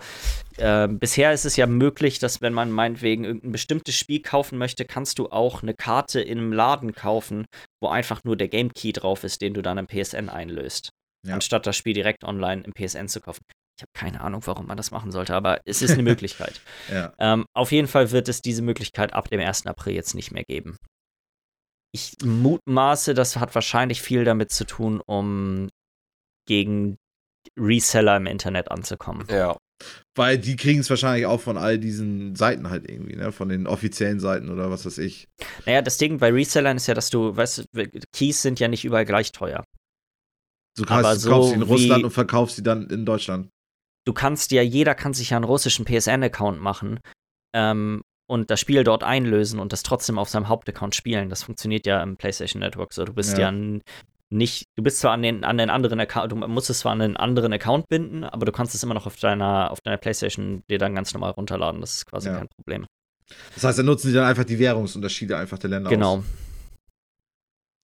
äh, 0.57 0.87
bisher 0.89 1.31
ist 1.31 1.45
es 1.45 1.55
ja 1.55 1.65
möglich, 1.65 2.19
dass 2.19 2.41
wenn 2.41 2.53
man 2.53 2.71
meinetwegen 2.71 3.23
irgendein 3.23 3.53
bestimmtes 3.53 3.95
Spiel 3.95 4.21
kaufen 4.21 4.57
möchte, 4.57 4.83
kannst 4.83 5.17
du 5.19 5.29
auch 5.29 5.63
eine 5.63 5.73
Karte 5.73 6.19
in 6.19 6.39
einem 6.39 6.53
Laden 6.53 6.93
kaufen, 6.93 7.45
wo 7.81 7.87
einfach 7.87 8.23
nur 8.25 8.35
der 8.35 8.49
Game 8.49 8.73
Key 8.73 8.91
drauf 8.91 9.23
ist, 9.23 9.41
den 9.41 9.53
du 9.53 9.61
dann 9.61 9.77
im 9.77 9.87
PSN 9.87 10.27
einlöst. 10.29 10.89
Ja. 11.25 11.35
Anstatt 11.35 11.65
das 11.65 11.77
Spiel 11.77 11.93
direkt 11.93 12.23
online 12.23 12.63
im 12.63 12.73
PSN 12.73 13.07
zu 13.07 13.21
kaufen. 13.21 13.41
Ich 13.81 13.83
habe 13.83 13.91
keine 13.93 14.21
Ahnung, 14.21 14.45
warum 14.45 14.67
man 14.67 14.77
das 14.77 14.91
machen 14.91 15.11
sollte, 15.11 15.33
aber 15.33 15.59
es 15.65 15.81
ist 15.81 15.91
eine 15.91 16.03
Möglichkeit. 16.03 16.61
ja. 16.91 17.13
ähm, 17.17 17.45
auf 17.55 17.71
jeden 17.71 17.87
Fall 17.87 18.11
wird 18.11 18.29
es 18.29 18.41
diese 18.41 18.61
Möglichkeit 18.61 19.13
ab 19.13 19.29
dem 19.29 19.39
1. 19.39 19.65
April 19.65 19.95
jetzt 19.95 20.13
nicht 20.13 20.31
mehr 20.31 20.43
geben. 20.43 20.77
Ich 21.93 22.13
mutmaße, 22.23 23.15
das 23.15 23.37
hat 23.37 23.55
wahrscheinlich 23.55 24.01
viel 24.01 24.23
damit 24.23 24.51
zu 24.51 24.65
tun, 24.65 25.01
um 25.03 25.69
gegen 26.47 26.97
Reseller 27.59 28.17
im 28.17 28.27
Internet 28.27 28.69
anzukommen. 28.69 29.25
Ja. 29.31 29.57
Weil 30.15 30.37
die 30.37 30.55
kriegen 30.57 30.81
es 30.81 30.89
wahrscheinlich 30.91 31.25
auch 31.25 31.41
von 31.41 31.57
all 31.57 31.79
diesen 31.79 32.35
Seiten 32.35 32.69
halt 32.69 32.87
irgendwie, 32.87 33.15
ne? 33.15 33.31
Von 33.31 33.49
den 33.49 33.65
offiziellen 33.65 34.19
Seiten 34.19 34.49
oder 34.49 34.69
was 34.69 34.85
weiß 34.85 34.99
ich. 34.99 35.27
Naja, 35.65 35.81
das 35.81 35.97
Ding 35.97 36.19
bei 36.19 36.31
Resellern 36.31 36.77
ist 36.77 36.85
ja, 36.85 36.93
dass 36.93 37.09
du, 37.09 37.35
weißt 37.35 37.65
du, 37.73 37.89
Keys 38.13 38.43
sind 38.43 38.59
ja 38.59 38.67
nicht 38.67 38.85
überall 38.85 39.05
gleich 39.05 39.31
teuer. 39.31 39.63
Du, 40.77 40.85
kannst, 40.85 41.25
du 41.25 41.29
kaufst 41.29 41.49
sie 41.49 41.55
in 41.55 41.61
Russland 41.63 42.03
und 42.03 42.11
verkaufst 42.11 42.57
sie 42.57 42.63
dann 42.63 42.87
in 42.91 43.05
Deutschland 43.05 43.49
du 44.05 44.13
kannst 44.13 44.51
ja, 44.51 44.61
jeder 44.61 44.95
kann 44.95 45.13
sich 45.13 45.31
ja 45.31 45.37
einen 45.37 45.45
russischen 45.45 45.85
PSN-Account 45.85 46.59
machen 46.59 46.99
ähm, 47.55 48.01
und 48.27 48.49
das 48.49 48.59
Spiel 48.59 48.83
dort 48.83 49.03
einlösen 49.03 49.59
und 49.59 49.73
das 49.73 49.83
trotzdem 49.83 50.17
auf 50.17 50.29
seinem 50.29 50.47
Hauptaccount 50.47 50.95
spielen. 50.95 51.29
Das 51.29 51.43
funktioniert 51.43 51.85
ja 51.85 52.01
im 52.01 52.17
PlayStation 52.17 52.61
Network 52.61 52.93
so. 52.93 53.03
Du 53.05 53.13
bist 53.13 53.37
ja, 53.37 53.51
ja 53.51 53.79
nicht, 54.31 54.65
du 54.75 54.83
bist 54.83 54.99
zwar 54.99 55.11
an 55.11 55.21
den, 55.21 55.43
an 55.43 55.57
den 55.57 55.69
anderen 55.69 55.99
Account, 55.99 56.31
du 56.31 56.35
musst 56.35 56.69
es 56.69 56.79
zwar 56.79 56.93
an 56.93 57.01
einen 57.01 57.17
anderen 57.17 57.51
Account 57.51 57.87
binden, 57.89 58.23
aber 58.23 58.45
du 58.45 58.51
kannst 58.51 58.73
es 58.73 58.81
immer 58.81 58.93
noch 58.93 59.05
auf 59.05 59.17
deiner, 59.17 59.71
auf 59.71 59.81
deiner 59.81 59.97
Playstation 59.97 60.63
dir 60.69 60.77
dann 60.77 60.95
ganz 60.95 61.13
normal 61.13 61.31
runterladen. 61.31 61.81
Das 61.81 61.95
ist 61.95 62.05
quasi 62.05 62.29
ja. 62.29 62.37
kein 62.37 62.47
Problem. 62.47 62.85
Das 63.55 63.63
heißt, 63.63 63.79
dann 63.79 63.85
nutzen 63.85 64.07
sie 64.07 64.13
dann 64.13 64.25
einfach 64.25 64.43
die 64.43 64.59
Währungsunterschiede 64.59 65.37
einfach 65.37 65.57
der 65.57 65.69
Länder 65.69 65.89
genau. 65.89 66.17
aus. 66.17 66.23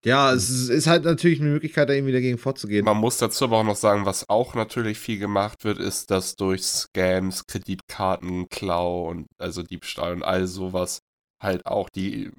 Ja, 0.06 0.32
es 0.32 0.70
ist 0.70 0.88
halt 0.88 1.06
natürlich 1.06 1.42
eine 1.42 1.50
Möglichkeit, 1.50 1.90
da 1.90 1.94
irgendwie 1.94 2.14
dagegen 2.14 2.38
vorzugehen. 2.38 2.86
Man 2.86 2.98
muss 2.98 3.18
dazu 3.18 3.46
aber 3.46 3.58
auch 3.58 3.64
noch 3.64 3.76
sagen, 3.76 4.06
was 4.06 4.30
auch 4.30 4.56
natürlich 4.56 5.00
viel 5.00 5.20
gemacht 5.20 5.64
wird, 5.64 5.80
ist, 5.80 6.12
dass 6.12 6.36
durch 6.36 6.64
Scams, 6.64 7.46
Kreditkarten, 7.48 8.48
Klau 8.50 9.10
und 9.10 9.28
also 9.38 9.64
Diebstahl 9.64 10.14
und 10.14 10.24
all 10.24 10.48
sowas 10.48 11.00
halt 11.42 11.66
auch 11.66 11.90
die 11.90 12.32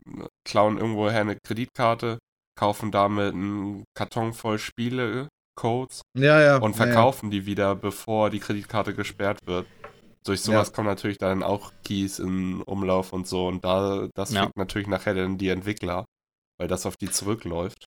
klauen 0.45 0.79
irgendwoher 0.79 1.21
eine 1.21 1.37
Kreditkarte, 1.37 2.19
kaufen 2.59 2.91
damit 2.91 3.35
einen 3.35 3.85
Karton 3.95 4.33
voll 4.33 4.59
Spiele-Codes 4.59 6.03
ja, 6.17 6.41
ja, 6.41 6.57
und 6.57 6.75
verkaufen 6.75 7.31
ja, 7.31 7.37
ja. 7.37 7.41
die 7.41 7.47
wieder, 7.47 7.75
bevor 7.77 8.31
die 8.31 8.41
Kreditkarte 8.41 8.95
gesperrt 8.95 9.41
wird. 9.47 9.67
Durch 10.25 10.41
sowas 10.43 10.73
kommen 10.73 10.89
natürlich 10.89 11.19
dann 11.19 11.43
auch 11.43 11.73
Keys 11.85 12.19
in 12.19 12.61
Umlauf 12.63 13.13
und 13.13 13.27
so 13.27 13.47
und 13.47 13.65
da 13.65 14.09
das 14.15 14.33
ja. 14.33 14.51
natürlich 14.57 14.89
nachher 14.89 15.15
dann 15.15 15.39
die 15.39 15.49
Entwickler, 15.49 16.05
weil 16.59 16.69
das 16.69 16.87
auf 16.87 16.97
die 16.97 17.11
zurückläuft. 17.11 17.87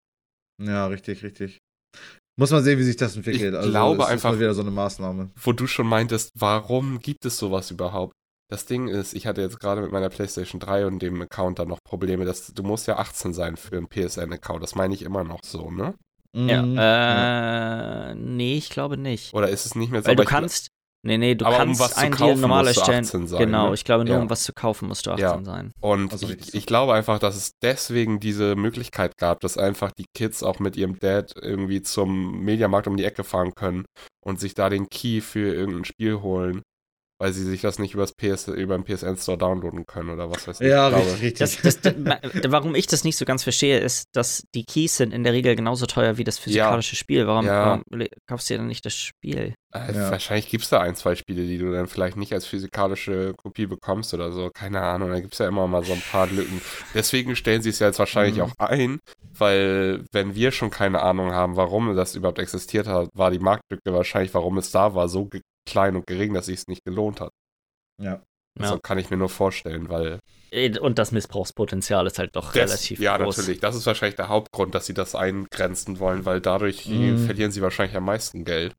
Ja, 0.61 0.87
richtig, 0.87 1.23
richtig. 1.23 1.59
Muss 2.39 2.51
man 2.51 2.63
sehen, 2.63 2.79
wie 2.79 2.83
sich 2.83 2.95
das 2.95 3.15
entwickelt. 3.15 3.53
Ich 3.53 3.57
also, 3.57 3.69
glaube 3.69 4.07
einfach, 4.07 4.39
wieder 4.39 4.53
so 4.53 4.61
eine 4.61 4.71
Maßnahme. 4.71 5.31
Wo 5.35 5.51
du 5.51 5.67
schon 5.67 5.87
meintest, 5.87 6.31
warum 6.35 6.99
gibt 6.99 7.25
es 7.25 7.37
sowas 7.37 7.71
überhaupt? 7.71 8.13
Das 8.49 8.65
Ding 8.65 8.87
ist, 8.87 9.13
ich 9.13 9.27
hatte 9.27 9.41
jetzt 9.41 9.59
gerade 9.59 9.81
mit 9.81 9.91
meiner 9.91 10.09
PlayStation 10.09 10.59
3 10.59 10.85
und 10.85 11.01
dem 11.01 11.21
Account 11.21 11.59
da 11.59 11.65
noch 11.65 11.79
Probleme. 11.83 12.25
Dass, 12.25 12.47
du 12.47 12.63
musst 12.63 12.87
ja 12.87 12.97
18 12.97 13.33
sein 13.33 13.57
für 13.57 13.77
einen 13.77 13.87
PSN-Account. 13.87 14.63
Das 14.63 14.75
meine 14.75 14.93
ich 14.93 15.03
immer 15.03 15.23
noch 15.23 15.39
so, 15.43 15.71
ne? 15.71 15.93
Ja, 16.33 16.61
mhm. 16.61 16.77
äh, 16.77 18.15
nee, 18.15 18.57
ich 18.57 18.69
glaube 18.69 18.97
nicht. 18.97 19.33
Oder 19.33 19.49
ist 19.49 19.65
es 19.65 19.75
nicht 19.75 19.91
mehr 19.91 20.01
so? 20.01 20.07
Weil 20.07 20.15
du 20.15 20.23
kannst, 20.23 20.69
Nee, 21.03 21.17
nee, 21.17 21.33
du 21.33 21.45
aber 21.45 21.57
kannst 21.57 21.81
um 21.81 21.85
was 21.85 21.97
einen 21.97 22.13
zu 22.13 22.19
kaufen, 22.19 22.33
Deal 22.33 22.41
normal 22.41 22.67
erstellen. 22.67 23.03
Du 23.03 23.07
18 23.07 23.27
sein, 23.27 23.39
genau, 23.39 23.69
ne? 23.69 23.73
ich 23.73 23.83
glaube 23.83 24.05
nur, 24.05 24.15
ja. 24.15 24.21
um 24.21 24.29
was 24.29 24.43
zu 24.43 24.53
kaufen, 24.53 24.87
musst 24.87 25.07
du 25.07 25.11
18 25.11 25.23
ja. 25.23 25.43
sein. 25.43 25.71
Und 25.79 26.11
also 26.11 26.29
ich, 26.29 26.53
ich, 26.53 26.65
glaube 26.67 26.93
einfach, 26.93 27.17
dass 27.17 27.35
es 27.35 27.53
deswegen 27.59 28.19
diese 28.19 28.55
Möglichkeit 28.55 29.17
gab, 29.17 29.39
dass 29.39 29.57
einfach 29.57 29.91
die 29.91 30.05
Kids 30.15 30.43
auch 30.43 30.59
mit 30.59 30.77
ihrem 30.77 30.99
Dad 30.99 31.33
irgendwie 31.35 31.81
zum 31.81 32.41
Mediamarkt 32.43 32.87
um 32.87 32.97
die 32.97 33.05
Ecke 33.05 33.23
fahren 33.23 33.55
können 33.55 33.85
und 34.23 34.39
sich 34.39 34.53
da 34.53 34.69
den 34.69 34.89
Key 34.89 35.21
für 35.21 35.53
irgendein 35.53 35.85
Spiel 35.85 36.21
holen 36.21 36.61
weil 37.21 37.33
sie 37.33 37.43
sich 37.43 37.61
das 37.61 37.77
nicht 37.77 37.93
übers 37.93 38.13
PS, 38.13 38.47
über 38.47 38.75
den 38.75 38.83
PSN 38.83 39.15
Store 39.15 39.37
downloaden 39.37 39.85
können 39.85 40.09
oder 40.09 40.31
was 40.31 40.47
weiß 40.47 40.59
ich. 40.59 40.67
Ja, 40.67 40.89
ich 40.89 41.21
richtig, 41.21 41.41
richtig. 41.41 41.61
Das, 41.61 41.81
das, 41.81 42.51
warum 42.51 42.73
ich 42.73 42.87
das 42.87 43.03
nicht 43.03 43.15
so 43.15 43.25
ganz 43.25 43.43
verstehe, 43.43 43.77
ist, 43.77 44.07
dass 44.13 44.43
die 44.55 44.65
Keys 44.65 44.97
sind 44.97 45.13
in 45.13 45.23
der 45.23 45.31
Regel 45.31 45.55
genauso 45.55 45.85
teuer 45.85 46.17
wie 46.17 46.23
das 46.23 46.39
physikalische 46.39 46.95
ja. 46.95 46.97
Spiel. 46.97 47.27
Warum, 47.27 47.45
ja. 47.45 47.83
warum, 47.91 48.07
kaufst 48.27 48.49
du 48.49 48.55
dir 48.55 48.57
dann 48.57 48.67
nicht 48.67 48.83
das 48.87 48.95
Spiel? 48.95 49.53
Äh, 49.71 49.93
ja. 49.93 50.09
Wahrscheinlich 50.09 50.49
gibt 50.49 50.63
es 50.63 50.71
da 50.71 50.79
ein, 50.79 50.95
zwei 50.95 51.13
Spiele, 51.13 51.45
die 51.45 51.59
du 51.59 51.71
dann 51.71 51.85
vielleicht 51.85 52.17
nicht 52.17 52.33
als 52.33 52.47
physikalische 52.47 53.35
Kopie 53.37 53.67
bekommst 53.67 54.15
oder 54.15 54.31
so. 54.31 54.49
Keine 54.51 54.81
Ahnung, 54.81 55.11
da 55.11 55.19
gibt 55.19 55.33
es 55.33 55.39
ja 55.39 55.47
immer 55.47 55.67
mal 55.67 55.83
so 55.83 55.93
ein 55.93 56.01
paar 56.11 56.25
Lücken. 56.25 56.59
Deswegen 56.95 57.35
stellen 57.35 57.61
sie 57.61 57.69
es 57.69 57.77
ja 57.77 57.85
jetzt 57.85 57.99
wahrscheinlich 57.99 58.37
mhm. 58.37 58.43
auch 58.45 58.53
ein, 58.57 58.99
weil 59.37 60.03
wenn 60.11 60.33
wir 60.33 60.51
schon 60.51 60.71
keine 60.71 61.03
Ahnung 61.03 61.33
haben, 61.33 61.55
warum 61.55 61.95
das 61.95 62.15
überhaupt 62.15 62.39
existiert 62.39 62.87
hat, 62.87 63.09
war 63.13 63.29
die 63.29 63.37
Marktlücke 63.37 63.93
wahrscheinlich, 63.93 64.33
warum 64.33 64.57
es 64.57 64.71
da 64.71 64.95
war, 64.95 65.07
so 65.07 65.29
klein 65.65 65.95
und 65.95 66.07
gering, 66.07 66.33
dass 66.33 66.47
sich 66.47 66.59
es 66.59 66.67
nicht 66.67 66.83
gelohnt 66.83 67.21
hat. 67.21 67.31
Ja. 68.01 68.21
Also 68.59 68.75
ja. 68.75 68.79
kann 68.81 68.97
ich 68.97 69.09
mir 69.09 69.17
nur 69.17 69.29
vorstellen, 69.29 69.89
weil. 69.89 70.19
Äh, 70.51 70.77
und 70.77 70.99
das 70.99 71.11
Missbrauchspotenzial 71.11 72.05
ist 72.07 72.19
halt 72.19 72.35
doch 72.35 72.51
das, 72.51 72.55
relativ 72.55 72.99
ja, 72.99 73.17
groß. 73.17 73.37
Ja, 73.37 73.41
natürlich. 73.41 73.61
Das 73.61 73.75
ist 73.75 73.85
wahrscheinlich 73.85 74.17
der 74.17 74.27
Hauptgrund, 74.27 74.75
dass 74.75 74.85
sie 74.85 74.93
das 74.93 75.15
eingrenzen 75.15 75.99
wollen, 75.99 76.25
weil 76.25 76.41
dadurch 76.41 76.87
mhm. 76.87 77.25
verlieren 77.25 77.51
sie 77.51 77.61
wahrscheinlich 77.61 77.95
am 77.95 78.05
meisten 78.05 78.43
Geld. 78.43 78.73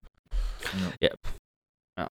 Ja. 1.00 1.08
ja. 1.08 1.14
ja. 1.98 2.08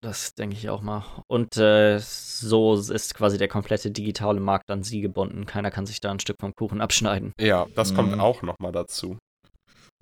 Das 0.00 0.34
denke 0.34 0.56
ich 0.56 0.70
auch 0.70 0.80
mal. 0.80 1.04
Und 1.26 1.58
äh, 1.58 1.98
so 1.98 2.76
ist 2.76 3.14
quasi 3.14 3.36
der 3.36 3.48
komplette 3.48 3.90
digitale 3.90 4.40
Markt 4.40 4.70
an 4.70 4.82
sie 4.82 5.02
gebunden. 5.02 5.44
Keiner 5.44 5.70
kann 5.70 5.84
sich 5.84 6.00
da 6.00 6.10
ein 6.10 6.20
Stück 6.20 6.38
vom 6.40 6.54
Kuchen 6.54 6.80
abschneiden. 6.80 7.34
Ja, 7.38 7.66
das 7.74 7.92
mhm. 7.92 7.96
kommt 7.96 8.20
auch 8.20 8.40
nochmal 8.40 8.72
dazu. 8.72 9.18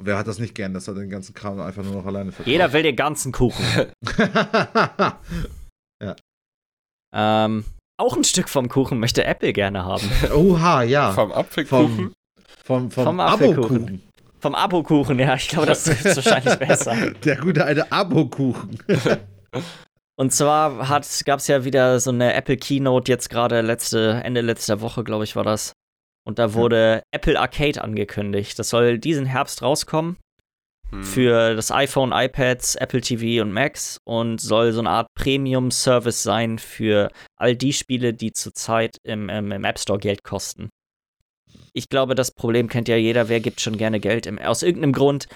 Und 0.01 0.07
wer 0.07 0.17
hat 0.17 0.27
das 0.27 0.39
nicht 0.39 0.55
gern, 0.55 0.73
dass 0.73 0.89
er 0.89 0.95
den 0.95 1.11
ganzen 1.11 1.35
Kram 1.35 1.61
einfach 1.61 1.85
nur 1.85 1.93
noch 1.93 2.07
alleine 2.07 2.33
verkauft? 2.33 2.49
Jeder 2.49 2.73
will 2.73 2.83
den 2.83 2.97
ganzen 2.97 3.33
Kuchen. 3.33 3.63
ja. 6.03 6.17
Ähm, 7.15 7.65
auch 7.99 8.17
ein 8.17 8.25
Stück 8.25 8.49
vom 8.49 8.71
Kuchen 8.71 8.99
möchte 8.99 9.25
Apple 9.25 9.53
gerne 9.53 9.85
haben. 9.85 10.11
Oha, 10.35 10.85
ja. 10.85 11.13
Vom 11.13 11.33
Apfelkuchen? 11.33 12.15
Vom, 12.65 12.91
vom, 12.91 12.91
vom, 12.91 13.05
vom 13.05 13.21
Apfelkuchen. 13.21 14.03
Vom 14.39 14.55
Abokuchen, 14.55 15.19
ja. 15.19 15.35
Ich 15.35 15.49
glaube, 15.49 15.67
das 15.67 15.87
ist 15.87 16.17
wahrscheinlich 16.17 16.55
besser. 16.55 16.97
Der 17.23 17.37
gute 17.37 17.67
alte 17.67 17.93
Abokuchen. 17.93 18.81
Und 20.17 20.33
zwar 20.33 20.79
gab 21.27 21.41
es 21.41 21.47
ja 21.47 21.65
wieder 21.67 22.01
so 22.01 22.09
eine 22.09 22.33
Apple 22.33 22.57
Keynote 22.57 23.13
jetzt 23.13 23.29
gerade 23.29 23.61
letzte, 23.61 24.23
Ende 24.25 24.41
letzter 24.41 24.81
Woche, 24.81 25.05
glaube 25.05 25.25
ich, 25.25 25.37
war 25.37 25.45
das. 25.45 25.75
Und 26.27 26.39
da 26.39 26.55
wurde 26.55 26.97
ja. 26.97 27.03
Apple 27.13 27.39
Arcade 27.39 27.83
angekündigt. 27.83 28.59
Das 28.59 28.71
soll 28.71 28.99
diesen 28.99 29.27
Herbst 29.27 29.63
rauskommen. 29.63 30.17
Hm. 30.91 31.05
Für 31.05 31.55
das 31.55 31.71
iPhone, 31.71 32.13
iPads, 32.13 32.75
Apple 32.77 33.01
TV 33.01 33.43
und 33.43 33.53
Macs 33.53 33.99
und 34.05 34.41
soll 34.41 34.73
so 34.73 34.81
eine 34.81 34.91
Art 34.91 35.07
Premium-Service 35.15 36.23
sein 36.23 36.59
für 36.59 37.11
all 37.37 37.57
die 37.57 37.73
Spiele, 37.73 38.13
die 38.13 38.33
zurzeit 38.33 38.97
im, 39.05 39.29
im, 39.29 39.53
im 39.53 39.65
App 39.65 39.79
Store 39.79 39.99
Geld 39.99 40.25
kosten. 40.25 40.69
Ich 41.73 41.89
glaube, 41.89 42.15
das 42.15 42.33
Problem 42.33 42.69
kennt 42.69 42.89
ja 42.89 42.97
jeder. 42.97 43.29
Wer 43.29 43.41
gibt 43.41 43.61
schon 43.61 43.79
gerne 43.79 44.01
Geld? 44.01 44.27
Im, 44.27 44.39
aus 44.39 44.63
irgendeinem 44.63 44.93
Grund 44.93 45.29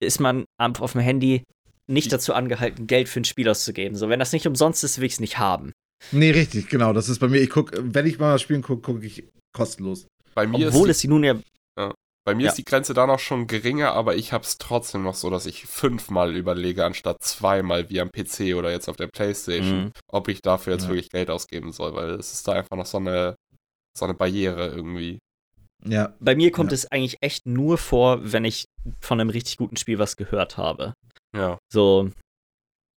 ist 0.00 0.20
man 0.20 0.44
auf 0.58 0.92
dem 0.92 1.00
Handy 1.00 1.42
nicht 1.88 2.12
dazu 2.12 2.32
angehalten, 2.32 2.86
Geld 2.86 3.08
für 3.08 3.20
ein 3.20 3.24
Spiel 3.24 3.48
auszugeben. 3.48 3.96
So, 3.96 4.08
wenn 4.08 4.20
das 4.20 4.32
nicht 4.32 4.46
umsonst 4.46 4.84
ist, 4.84 4.98
will 4.98 5.06
ich 5.06 5.14
es 5.14 5.20
nicht 5.20 5.38
haben. 5.38 5.72
Nee, 6.10 6.30
richtig, 6.30 6.68
genau. 6.68 6.92
Das 6.92 7.08
ist 7.08 7.18
bei 7.18 7.28
mir. 7.28 7.40
Ich 7.40 7.50
gucke, 7.50 7.76
wenn 7.82 8.06
ich 8.06 8.18
mal 8.18 8.38
spielen 8.38 8.62
gucke, 8.62 8.82
gucke 8.82 9.06
ich 9.06 9.24
kostenlos. 9.52 10.06
Bei 10.34 10.46
mir 10.46 10.68
Obwohl 10.68 10.90
ist 10.90 10.96
es 10.96 11.00
sie 11.02 11.08
nun 11.08 11.24
ja. 11.24 11.34
ja. 11.78 11.94
Bei 12.24 12.34
mir 12.34 12.44
ja. 12.44 12.48
ist 12.50 12.56
die 12.56 12.64
Grenze 12.64 12.94
da 12.94 13.06
noch 13.06 13.18
schon 13.18 13.48
geringer, 13.48 13.92
aber 13.92 14.14
ich 14.14 14.32
habe 14.32 14.44
es 14.44 14.58
trotzdem 14.58 15.02
noch 15.02 15.14
so, 15.14 15.28
dass 15.28 15.46
ich 15.46 15.66
fünfmal 15.66 16.36
überlege, 16.36 16.84
anstatt 16.84 17.22
zweimal 17.22 17.90
wie 17.90 18.00
am 18.00 18.10
PC 18.12 18.54
oder 18.56 18.70
jetzt 18.70 18.88
auf 18.88 18.96
der 18.96 19.08
Playstation, 19.08 19.84
mhm. 19.84 19.92
ob 20.08 20.28
ich 20.28 20.40
dafür 20.40 20.74
jetzt 20.74 20.84
ja. 20.84 20.90
wirklich 20.90 21.10
Geld 21.10 21.30
ausgeben 21.30 21.72
soll, 21.72 21.94
weil 21.94 22.10
es 22.10 22.32
ist 22.32 22.46
da 22.46 22.52
einfach 22.52 22.76
noch 22.76 22.86
so 22.86 22.98
eine, 22.98 23.34
so 23.98 24.04
eine 24.04 24.14
Barriere 24.14 24.68
irgendwie. 24.68 25.18
Ja. 25.84 26.14
Bei 26.20 26.36
mir 26.36 26.52
kommt 26.52 26.70
es 26.70 26.90
eigentlich 26.92 27.16
echt 27.20 27.44
nur 27.44 27.76
vor, 27.76 28.20
wenn 28.22 28.44
ich 28.44 28.66
von 29.00 29.20
einem 29.20 29.30
richtig 29.30 29.56
guten 29.56 29.76
Spiel 29.76 29.98
was 29.98 30.16
gehört 30.16 30.56
habe. 30.56 30.94
Ja. 31.34 31.58
So, 31.72 32.10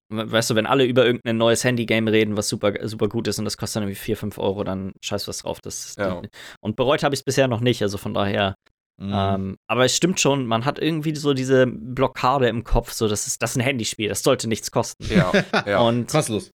weißt 0.10 0.52
du, 0.52 0.56
wenn 0.56 0.66
alle 0.66 0.86
über 0.86 1.06
irgendein 1.06 1.38
neues 1.38 1.64
Handy-Game 1.64 2.08
reden, 2.08 2.38
was 2.38 2.48
super, 2.48 2.74
super 2.88 3.08
gut 3.08 3.28
ist 3.28 3.40
und 3.40 3.46
das 3.46 3.58
kostet 3.58 3.78
dann 3.78 3.84
irgendwie 3.84 4.00
4, 4.00 4.18
5 4.18 4.38
Euro, 4.38 4.64
dann 4.64 4.94
scheiß 5.04 5.28
was 5.28 5.40
drauf. 5.40 5.62
Das, 5.62 5.96
ja. 5.98 6.22
Und 6.62 6.76
bereut 6.76 7.04
habe 7.04 7.16
ich 7.16 7.22
es 7.22 7.26
bisher 7.26 7.48
noch 7.48 7.62
nicht, 7.62 7.82
also 7.82 7.98
von 7.98 8.14
daher. 8.14 8.56
Mhm. 8.98 9.12
Ähm, 9.14 9.58
aber 9.68 9.86
es 9.86 9.96
stimmt 9.96 10.20
schon, 10.20 10.46
man 10.46 10.64
hat 10.64 10.80
irgendwie 10.80 11.16
so 11.16 11.34
diese 11.34 11.68
Blockade 11.68 12.48
im 12.48 12.64
Kopf, 12.64 12.94
so 12.94 13.08
das 13.08 13.28
ist, 13.28 13.42
das 13.42 13.52
ist 13.52 13.58
ein 13.58 13.62
Handyspiel, 13.62 14.08
das 14.08 14.24
sollte 14.24 14.48
nichts 14.48 14.72
kosten. 14.72 15.06
Ja, 15.10 15.32
ja. 15.66 15.80
Und 15.80 16.10
Kostenlos. 16.10 16.52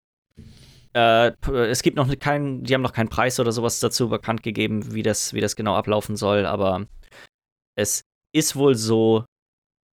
Äh, 0.94 1.32
es 1.52 1.82
gibt 1.82 1.96
noch 1.96 2.08
keinen, 2.20 2.64
die 2.64 2.74
haben 2.74 2.82
noch 2.82 2.94
keinen 2.94 3.10
Preis 3.10 3.40
oder 3.40 3.52
sowas 3.52 3.80
dazu 3.80 4.10
bekannt 4.10 4.44
gegeben, 4.44 4.94
wie 4.94 5.04
das, 5.04 5.34
wie 5.34 5.42
das 5.42 5.56
genau 5.56 5.76
ablaufen 5.76 6.16
soll, 6.16 6.46
aber 6.46 6.86
es 7.76 8.02
ist 8.34 8.56
wohl 8.56 8.76
so, 8.76 9.26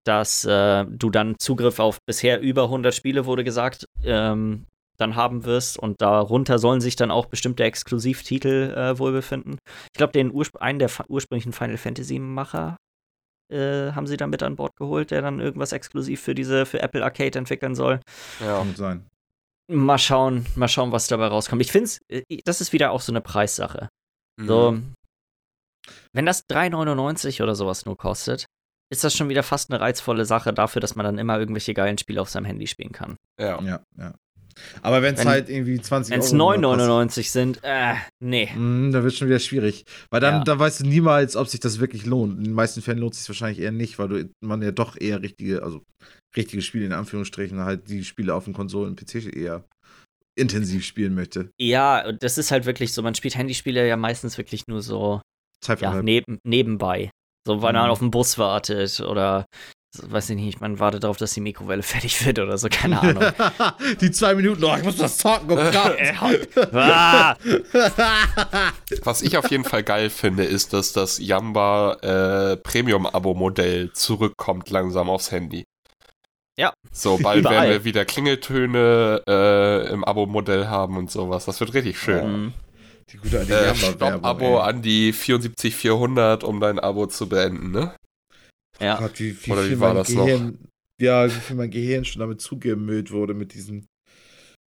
dass 0.05 0.45
äh, 0.45 0.85
du 0.87 1.11
dann 1.11 1.37
Zugriff 1.39 1.79
auf 1.79 1.99
bisher 2.07 2.41
über 2.41 2.65
100 2.65 2.95
Spiele, 2.95 3.27
wurde 3.27 3.45
gesagt, 3.45 3.87
ähm, 4.05 4.67
dann 4.97 5.17
haben 5.17 5.45
wirst. 5.45 5.79
Und 5.79 6.01
darunter 6.01 6.59
sollen 6.59 6.81
sich 6.81 6.97
dann 6.97 7.11
auch 7.11 7.27
bestimmte 7.27 7.65
Exklusivtitel 7.65 8.75
äh, 8.77 8.99
wohl 8.99 9.13
befinden. 9.13 9.59
Ich 9.93 9.99
glaube, 9.99 10.13
den 10.13 10.33
Urspr 10.33 10.63
einen 10.63 10.79
der 10.79 10.91
ursprünglichen 11.09 11.53
Final 11.53 11.77
Fantasy-Macher 11.77 12.77
äh, 13.51 13.93
haben 13.93 14.07
sie 14.07 14.17
dann 14.17 14.31
mit 14.31 14.43
an 14.43 14.57
Bord 14.57 14.77
geholt, 14.77 15.11
der 15.11 15.23
dann 15.23 15.41
irgendwas 15.41 15.73
exklusiv 15.73 16.21
für 16.21 16.35
diese, 16.35 16.67
für 16.67 16.81
Apple 16.81 17.05
Arcade 17.05 17.39
entwickeln 17.39 17.75
soll. 17.75 18.01
Ja, 18.41 18.59
kann 18.59 18.75
sein. 18.77 19.07
Mal 19.69 19.99
schauen, 19.99 20.47
mal 20.57 20.69
schauen, 20.69 20.93
was 20.93 21.09
dabei 21.09 21.27
rauskommt. 21.27 21.63
Ich 21.63 21.73
finde, 21.73 21.91
äh, 22.09 22.23
das 22.45 22.61
ist 22.61 22.73
wieder 22.73 22.91
auch 22.91 23.01
so 23.01 23.13
eine 23.13 23.21
Preissache. 23.21 23.89
Mhm. 24.37 24.47
So, 24.47 24.79
wenn 26.13 26.27
das 26.27 26.49
3,99 26.49 27.43
oder 27.43 27.55
sowas 27.55 27.87
nur 27.87 27.97
kostet, 27.97 28.47
ist 28.91 29.05
das 29.05 29.17
schon 29.17 29.29
wieder 29.29 29.43
fast 29.43 29.71
eine 29.71 29.81
reizvolle 29.81 30.25
Sache 30.25 30.53
dafür, 30.53 30.81
dass 30.81 30.97
man 30.97 31.05
dann 31.05 31.19
immer 31.19 31.39
irgendwelche 31.39 31.75
geilen 31.75 31.99
Spiele 31.99 32.21
auf 32.21 32.29
seinem 32.29 32.45
Handy 32.45 32.67
spielen 32.67 32.93
kann. 32.93 33.17
Ja. 33.39 33.61
Ja, 33.63 33.81
ja. 33.99 34.15
Aber 34.83 35.03
wenn's 35.03 35.19
wenn 35.19 35.27
es 35.27 35.33
halt 35.33 35.49
irgendwie 35.49 35.81
20 35.81 36.15
wenn's 36.15 36.33
Euro 36.33 36.53
Wenn 36.53 36.81
es 36.81 37.19
9,99 37.21 37.31
sind, 37.31 37.61
äh, 37.63 37.95
nee. 38.21 38.49
Mm, 38.55 38.93
da 38.93 39.03
wird 39.03 39.15
schon 39.15 39.29
wieder 39.29 39.41
schwierig. 39.41 39.85
Weil 40.11 40.21
dann, 40.21 40.35
ja. 40.37 40.45
dann 40.45 40.59
weißt 40.59 40.81
du 40.81 40.87
niemals, 40.87 41.37
ob 41.37 41.49
sich 41.49 41.61
das 41.61 41.81
wirklich 41.81 42.07
lohnt. 42.07 42.39
In 42.39 42.45
den 42.45 42.53
meisten 42.53 42.83
Fällen 42.83 42.99
lohnt 42.99 43.15
es 43.15 43.21
sich 43.21 43.29
wahrscheinlich 43.29 43.61
eher 43.61 43.73
nicht, 43.73 43.99
weil 43.99 44.09
du, 44.09 44.31
man 44.41 44.63
ja 44.63 44.71
doch 44.71 44.97
eher 44.97 45.23
richtige, 45.23 45.63
also 45.63 45.83
richtige 46.37 46.63
Spiele 46.63 46.87
in 46.87 46.93
Anführungsstrichen, 46.93 47.61
halt 47.61 47.89
die 47.89 48.05
Spiele 48.05 48.35
auf 48.35 48.45
den 48.45 48.55
Konsolen 48.55 48.91
und 48.91 49.01
PC 49.01 49.35
eher 49.35 49.65
intensiv 50.37 50.85
spielen 50.85 51.15
möchte. 51.15 51.51
Ja, 51.61 52.13
das 52.13 52.39
ist 52.39 52.51
halt 52.51 52.67
wirklich 52.67 52.93
so, 52.93 53.03
man 53.03 53.15
spielt 53.15 53.37
Handyspiele 53.37 53.87
ja 53.87 53.97
meistens 53.97 54.37
wirklich 54.37 54.67
nur 54.67 54.83
so 54.83 55.21
ja, 55.81 56.03
neben, 56.03 56.39
nebenbei. 56.45 57.11
So, 57.47 57.63
weil 57.63 57.73
man 57.73 57.87
mhm. 57.87 57.91
auf 57.91 57.99
den 57.99 58.11
Bus 58.11 58.39
wartet 58.39 59.01
oder 59.01 59.47
weiß 60.03 60.31
ich 60.31 60.37
nicht, 60.37 60.61
man 60.61 60.81
wartet 60.81 61.05
darauf, 61.05 61.17
dass 61.17 61.35
die 61.35 61.41
Mikrowelle 61.41 61.83
fertig 61.85 62.25
wird 62.25 62.39
oder 62.39 62.59
so, 62.59 62.69
keine 62.71 63.01
Ahnung. 63.01 63.25
die 64.01 64.11
zwei 64.11 64.35
Minuten, 64.35 64.65
oh, 64.65 64.75
ich 64.77 64.83
muss 64.83 64.97
das 64.97 65.19
talken, 65.19 65.51
oh 65.51 65.57
Gott. 65.57 66.75
Ah. 66.75 67.37
Was 69.03 69.23
ich 69.23 69.37
auf 69.37 69.51
jeden 69.51 69.65
Fall 69.65 69.83
geil 69.83 70.11
finde, 70.11 70.45
ist, 70.45 70.73
dass 70.73 70.93
das 70.93 71.19
Yamba 71.19 71.95
äh, 72.03 72.57
Premium-Abo-Modell 72.57 73.93
zurückkommt 73.93 74.71
langsam 74.71 75.09
aufs 75.09 75.31
Handy. 75.31 75.65
Ja. 76.57 76.73
So, 76.93 77.19
bald 77.19 77.41
Überall. 77.41 77.57
werden 77.57 77.71
wir 77.71 77.85
wieder 77.85 78.05
Klingeltöne 78.05 79.23
äh, 79.29 79.93
im 79.93 80.05
Abo-Modell 80.05 80.69
haben 80.69 80.97
und 80.97 81.11
sowas. 81.11 81.45
Das 81.45 81.61
wird 81.61 81.75
richtig 81.75 81.99
schön. 81.99 82.33
Mhm. 82.33 82.53
Die 83.11 83.17
gute 83.19 83.41
alte 83.41 83.55
äh, 83.55 83.75
Stopp-Abo 83.75 84.59
an 84.59 84.83
die 84.83 85.13
74400, 85.13 86.45
um 86.45 86.61
dein 86.61 86.79
Abo 86.79 87.07
zu 87.07 87.29
beenden, 87.29 87.71
ne? 87.71 87.95
Ja. 88.81 88.99
Gott, 88.99 89.21
wie, 89.21 89.37
wie 89.45 89.53
Oder 89.53 89.71
wie 89.71 89.81
war 89.81 89.95
das 89.95 90.09
Gehirn, 90.09 90.47
noch? 90.47 90.69
Ja, 91.01 91.27
wie 91.27 91.31
viel 91.31 91.57
mein 91.57 91.71
Gehirn 91.71 92.05
schon 92.05 92.21
damit 92.21 92.41
zugemüllt 92.41 93.11
wurde 93.11 93.35
mit 93.35 93.55
diesen 93.55 93.87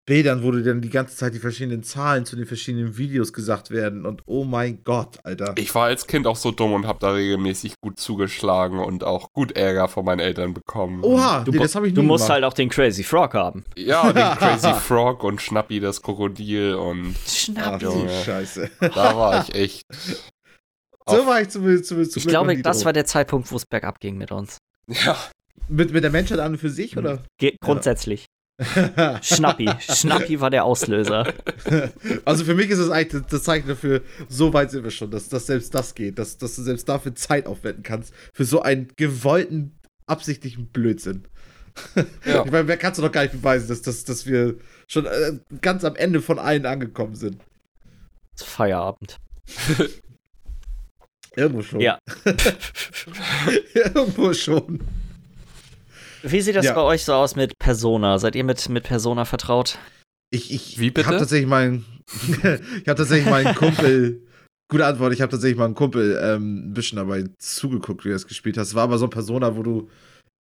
Bildern, 0.07 0.41
wo 0.41 0.51
dann 0.51 0.81
die 0.81 0.89
ganze 0.89 1.17
Zeit 1.17 1.33
die 1.33 1.39
verschiedenen 1.39 1.83
Zahlen 1.83 2.25
zu 2.25 2.37
den 2.37 2.45
verschiedenen 2.45 2.97
Videos 2.97 3.33
gesagt 3.33 3.71
werden 3.71 4.05
und 4.05 4.21
oh 4.25 4.45
mein 4.45 4.83
Gott, 4.85 5.19
Alter. 5.23 5.53
Ich 5.57 5.75
war 5.75 5.85
als 5.85 6.07
Kind 6.07 6.25
auch 6.25 6.37
so 6.37 6.51
dumm 6.51 6.71
und 6.71 6.87
habe 6.87 6.99
da 6.99 7.11
regelmäßig 7.11 7.73
gut 7.81 7.99
zugeschlagen 7.99 8.79
und 8.79 9.03
auch 9.03 9.33
gut 9.33 9.51
Ärger 9.51 9.89
von 9.89 10.05
meinen 10.05 10.21
Eltern 10.21 10.53
bekommen. 10.53 11.03
Oha, 11.03 11.43
du, 11.43 11.51
nee, 11.51 11.57
das 11.59 11.75
habe 11.75 11.87
ich 11.87 11.91
nie 11.93 11.97
Du 11.97 12.03
musst 12.03 12.23
gemacht. 12.23 12.35
halt 12.35 12.43
auch 12.45 12.53
den 12.53 12.69
Crazy 12.69 13.03
Frog 13.03 13.33
haben. 13.33 13.65
Ja, 13.75 14.13
den 14.13 14.23
Crazy 14.37 14.73
Frog 14.73 15.25
und 15.25 15.41
Schnappi 15.41 15.81
das 15.81 16.01
Krokodil 16.01 16.75
und 16.75 17.13
Schnappi, 17.27 17.85
Ach, 17.85 18.25
Scheiße. 18.25 18.71
Da 18.79 19.17
war 19.17 19.43
ich 19.43 19.53
echt 19.53 19.81
so 21.09 21.25
war 21.25 21.41
ich 21.41 21.49
zumindest. 21.49 21.85
zumindest 21.85 22.17
ich 22.17 22.27
glaube, 22.27 22.57
das 22.61 22.85
war 22.85 22.93
der 22.93 23.05
Zeitpunkt, 23.05 23.51
wo 23.51 23.55
es 23.55 23.65
bergab 23.65 23.99
ging 23.99 24.17
mit 24.17 24.31
uns. 24.31 24.57
Ja. 24.87 25.17
Mit, 25.69 25.91
mit 25.91 26.03
der 26.03 26.11
Menschheit 26.11 26.39
an 26.39 26.53
und 26.53 26.57
für 26.59 26.69
sich, 26.69 26.97
oder? 26.97 27.23
Ge 27.37 27.57
grundsätzlich. 27.61 28.26
Schnappi. 29.21 29.69
Schnappi 29.79 30.41
war 30.41 30.49
der 30.49 30.65
Auslöser. 30.65 31.33
Also 32.25 32.45
für 32.45 32.55
mich 32.55 32.69
ist 32.69 32.79
es 32.79 32.89
eigentlich 32.89 33.23
das 33.29 33.43
Zeichen 33.43 33.67
dafür, 33.67 34.01
so 34.27 34.53
weit 34.53 34.71
sind 34.71 34.83
wir 34.83 34.91
schon, 34.91 35.11
dass, 35.11 35.29
dass 35.29 35.47
selbst 35.47 35.73
das 35.73 35.95
geht, 35.95 36.17
dass, 36.17 36.37
dass 36.37 36.55
du 36.55 36.61
selbst 36.61 36.87
dafür 36.89 37.15
Zeit 37.15 37.45
aufwenden 37.45 37.83
kannst, 37.83 38.13
für 38.33 38.45
so 38.45 38.61
einen 38.61 38.87
gewollten, 38.95 39.77
absichtlichen 40.05 40.67
Blödsinn. 40.67 41.23
Ja. 42.25 42.43
Ich 42.43 42.51
meine, 42.51 42.67
wer 42.67 42.77
kannst 42.77 42.97
du 42.97 43.03
doch 43.03 43.11
gar 43.11 43.21
nicht 43.21 43.33
beweisen, 43.33 43.67
dass, 43.67 43.83
dass, 43.83 44.03
dass 44.03 44.25
wir 44.25 44.55
schon 44.87 45.05
äh, 45.05 45.33
ganz 45.61 45.83
am 45.83 45.95
Ende 45.95 46.21
von 46.21 46.39
allen 46.39 46.65
angekommen 46.65 47.15
sind. 47.15 47.43
Feierabend. 48.35 49.19
Irgendwo 51.35 51.61
schon. 51.61 51.79
Ja. 51.79 51.99
Irgendwo 53.75 54.33
schon. 54.33 54.79
Wie 56.31 56.41
sieht 56.41 56.55
das 56.55 56.65
ja. 56.65 56.73
bei 56.73 56.81
euch 56.81 57.03
so 57.03 57.13
aus 57.13 57.35
mit 57.35 57.57
Persona? 57.59 58.19
Seid 58.19 58.35
ihr 58.35 58.43
mit, 58.43 58.67
mit 58.69 58.83
Persona 58.83 59.25
vertraut? 59.25 59.77
Ich, 60.29 60.53
ich 60.53 60.79
Wie 60.79 60.91
bitte? 60.91 61.07
habe 61.07 61.17
tatsächlich 61.19 61.47
meinen 61.47 61.85
ich 62.27 62.43
habe 62.87 62.95
tatsächlich 62.95 63.29
meinen 63.29 63.53
Kumpel 63.55 64.21
Gute 64.69 64.85
Antwort, 64.85 65.13
ich 65.13 65.21
habe 65.21 65.31
tatsächlich 65.31 65.57
mal 65.57 65.65
einen 65.65 65.75
Kumpel 65.75 66.19
ähm, 66.21 66.69
ein 66.69 66.73
bisschen 66.73 66.97
dabei 66.97 67.23
zugeguckt, 67.37 68.03
wie 68.03 68.09
er 68.09 68.17
es 68.17 68.27
gespielt 68.27 68.57
hat. 68.57 68.65
Es 68.65 68.75
war 68.75 68.83
aber 68.83 68.97
so 68.97 69.05
ein 69.05 69.09
Persona, 69.09 69.55
wo 69.55 69.63
du 69.63 69.89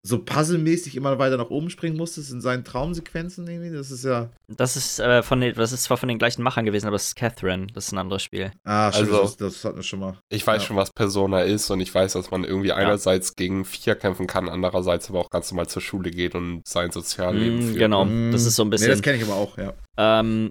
so 0.07 0.19
puzzlemäßig 0.19 0.97
immer 0.97 1.19
weiter 1.19 1.39
nach 1.39 1.49
oben 1.49 1.71
springen 1.71 1.97
musstest 1.97 2.31
in 2.31 2.43
seinen 2.43 2.63
Traumsequenzen 2.63 3.49
irgendwie. 3.49 3.75
Das 3.75 3.91
ist 3.91 4.05
ja. 4.05 4.29
Das 4.49 4.77
ist 4.77 5.01
äh, 5.01 5.23
von 5.23 5.41
den, 5.41 5.55
das 5.55 5.73
ist 5.73 5.85
zwar 5.85 5.97
von 5.97 6.11
den 6.11 6.19
gleichen 6.19 6.43
Machern 6.43 6.67
gewesen, 6.67 6.87
aber 6.87 6.97
es 6.97 7.09
ist 7.09 7.17
Catherine. 7.17 7.69
Das 7.73 7.87
ist 7.87 7.93
ein 7.93 7.99
anderes 7.99 8.23
Spiel. 8.23 8.53
Ah, 8.65 8.93
stimmt, 8.93 9.13
also, 9.13 9.23
das, 9.23 9.37
das 9.39 9.65
hatten 9.65 9.77
wir 9.77 9.83
schon 9.83 10.01
mal. 10.01 10.19
Ich 10.29 10.47
weiß 10.47 10.61
ja. 10.61 10.69
schon, 10.69 10.77
was 10.77 10.93
Persona 10.93 11.41
ist 11.41 11.71
und 11.71 11.81
ich 11.81 11.95
weiß, 11.95 12.13
dass 12.13 12.31
man 12.31 12.45
irgendwie 12.45 12.69
ja. 12.69 12.77
einerseits 12.77 13.35
gegen 13.35 13.65
vier 13.65 13.95
kämpfen 13.95 14.27
kann, 14.27 14.51
andererseits 14.51 15.09
aber 15.09 15.21
auch 15.21 15.31
ganz 15.31 15.51
normal 15.51 15.69
zur 15.69 15.81
Schule 15.81 16.11
geht 16.11 16.35
und 16.35 16.69
sein 16.69 16.91
Sozialleben 16.91 17.61
mm, 17.61 17.63
führt. 17.69 17.79
Genau, 17.79 18.05
mm. 18.05 18.31
das 18.31 18.45
ist 18.45 18.57
so 18.57 18.63
ein 18.63 18.69
bisschen. 18.69 18.89
Nee, 18.89 18.95
das 18.95 19.03
kenne 19.03 19.17
ich 19.17 19.25
aber 19.25 19.37
auch, 19.37 19.57
ja. 19.57 19.73
Ähm, 19.97 20.51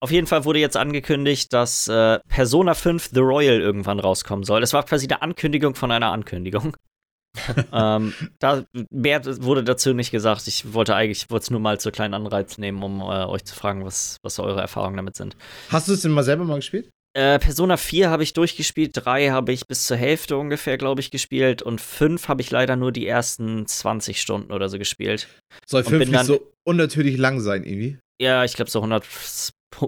auf 0.00 0.10
jeden 0.10 0.26
Fall 0.26 0.46
wurde 0.46 0.60
jetzt 0.60 0.78
angekündigt, 0.78 1.52
dass 1.52 1.88
äh, 1.88 2.20
Persona 2.28 2.72
5 2.72 3.10
The 3.12 3.20
Royal 3.20 3.60
irgendwann 3.60 4.00
rauskommen 4.00 4.44
soll. 4.44 4.62
Das 4.62 4.72
war 4.72 4.84
quasi 4.84 5.08
die 5.08 5.14
Ankündigung 5.14 5.74
von 5.74 5.90
einer 5.90 6.12
Ankündigung 6.12 6.74
ähm, 7.72 8.12
da, 8.38 8.64
mehr 8.90 9.24
wurde 9.42 9.64
dazu 9.64 9.94
nicht 9.94 10.10
gesagt. 10.10 10.46
Ich 10.46 10.72
wollte 10.72 10.94
eigentlich, 10.94 11.30
wollte 11.30 11.44
es 11.44 11.50
nur 11.50 11.60
mal 11.60 11.78
zu 11.80 11.90
kleinen 11.90 12.14
Anreiz 12.14 12.58
nehmen, 12.58 12.82
um 12.82 13.00
äh, 13.00 13.24
euch 13.24 13.44
zu 13.44 13.54
fragen, 13.54 13.84
was, 13.84 14.18
was 14.22 14.38
eure 14.38 14.60
Erfahrungen 14.60 14.96
damit 14.96 15.16
sind. 15.16 15.36
Hast 15.70 15.88
du 15.88 15.92
es 15.92 16.02
denn 16.02 16.12
mal 16.12 16.24
selber 16.24 16.44
mal 16.44 16.56
gespielt? 16.56 16.90
Äh, 17.14 17.38
Persona 17.38 17.76
4 17.76 18.10
habe 18.10 18.22
ich 18.22 18.32
durchgespielt, 18.32 18.92
3 18.94 19.30
habe 19.30 19.52
ich 19.52 19.66
bis 19.66 19.86
zur 19.86 19.96
Hälfte 19.96 20.36
ungefähr, 20.36 20.76
glaube 20.78 21.00
ich, 21.00 21.10
gespielt 21.10 21.62
und 21.62 21.80
5 21.80 22.28
habe 22.28 22.42
ich 22.42 22.50
leider 22.50 22.76
nur 22.76 22.92
die 22.92 23.06
ersten 23.06 23.66
20 23.66 24.20
Stunden 24.20 24.52
oder 24.52 24.68
so 24.68 24.78
gespielt. 24.78 25.26
Soll 25.66 25.84
5 25.84 26.08
nicht 26.08 26.24
so 26.24 26.52
unnatürlich 26.64 27.16
lang 27.16 27.40
sein, 27.40 27.64
irgendwie? 27.64 27.98
Ja, 28.20 28.44
ich 28.44 28.54
glaube 28.54 28.70
so 28.70 28.80
100, 28.80 29.04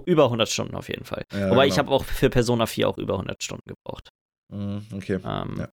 über 0.05 0.25
100 0.25 0.49
Stunden 0.49 0.75
auf 0.75 0.89
jeden 0.89 1.05
Fall. 1.05 1.23
Ja, 1.31 1.51
Wobei 1.51 1.63
genau. 1.63 1.73
ich 1.73 1.77
habe 1.77 1.91
auch 1.91 2.03
für 2.03 2.29
Persona 2.29 2.65
4 2.65 2.89
auch 2.89 2.97
über 2.97 3.13
100 3.13 3.43
Stunden 3.43 3.67
gebraucht. 3.67 4.09
Mhm, 4.51 4.85
okay. 4.93 5.19
Ähm, 5.23 5.55
ja 5.59 5.69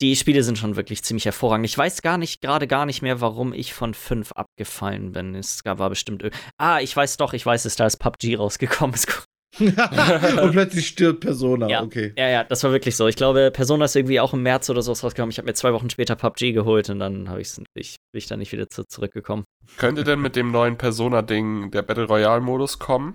die 0.00 0.16
Spiele 0.16 0.42
sind 0.42 0.58
schon 0.58 0.76
wirklich 0.76 1.02
ziemlich 1.02 1.24
hervorragend. 1.24 1.66
Ich 1.66 1.76
weiß 1.76 2.02
gar 2.02 2.18
nicht, 2.18 2.40
gerade 2.40 2.66
gar 2.66 2.86
nicht 2.86 3.02
mehr, 3.02 3.20
warum 3.20 3.52
ich 3.52 3.74
von 3.74 3.94
5 3.94 4.32
abgefallen 4.32 5.12
bin. 5.12 5.34
Es 5.34 5.64
war 5.64 5.90
bestimmt. 5.90 6.22
Ah, 6.56 6.80
ich 6.80 6.96
weiß 6.96 7.16
doch, 7.16 7.32
ich 7.32 7.44
weiß 7.44 7.64
es, 7.64 7.76
da 7.76 7.86
ist 7.86 7.96
PUBG 7.96 8.36
rausgekommen. 8.36 8.96
und 9.58 10.52
plötzlich 10.52 10.86
stirbt 10.86 11.20
Persona, 11.20 11.68
ja. 11.68 11.82
okay. 11.82 12.12
Ja, 12.16 12.28
ja, 12.28 12.44
das 12.44 12.62
war 12.62 12.70
wirklich 12.70 12.94
so. 12.94 13.08
Ich 13.08 13.16
glaube, 13.16 13.50
Persona 13.50 13.86
ist 13.86 13.96
irgendwie 13.96 14.20
auch 14.20 14.32
im 14.34 14.42
März 14.42 14.70
oder 14.70 14.82
so 14.82 14.92
rausgekommen. 14.92 15.30
Ich 15.30 15.38
habe 15.38 15.46
mir 15.46 15.54
zwei 15.54 15.72
Wochen 15.72 15.90
später 15.90 16.14
PUBG 16.16 16.52
geholt 16.52 16.90
und 16.90 17.00
dann 17.00 17.28
habe 17.28 17.40
ich, 17.40 17.50
ich, 17.74 17.96
bin 18.12 18.18
ich 18.18 18.26
da 18.26 18.36
nicht 18.36 18.52
wieder 18.52 18.68
zu, 18.68 18.84
zurückgekommen. 18.84 19.44
Könnte 19.78 20.04
denn 20.04 20.20
mit 20.20 20.36
dem 20.36 20.52
neuen 20.52 20.76
Persona-Ding 20.76 21.70
der 21.72 21.82
Battle 21.82 22.04
Royale-Modus 22.04 22.78
kommen? 22.78 23.14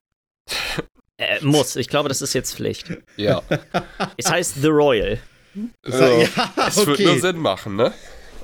Äh, 1.18 1.44
muss. 1.44 1.76
Ich 1.76 1.88
glaube, 1.88 2.10
das 2.10 2.22
ist 2.22 2.34
jetzt 2.34 2.56
Pflicht. 2.56 2.92
Ja. 3.16 3.42
Es 4.18 4.30
heißt 4.30 4.62
The 4.62 4.68
Royal. 4.68 5.20
Also, 5.84 6.04
ja, 6.22 6.54
es 6.68 6.78
okay. 6.78 6.88
wird 6.88 7.00
nur 7.00 7.20
Sinn 7.20 7.38
machen, 7.38 7.76
ne? 7.76 7.94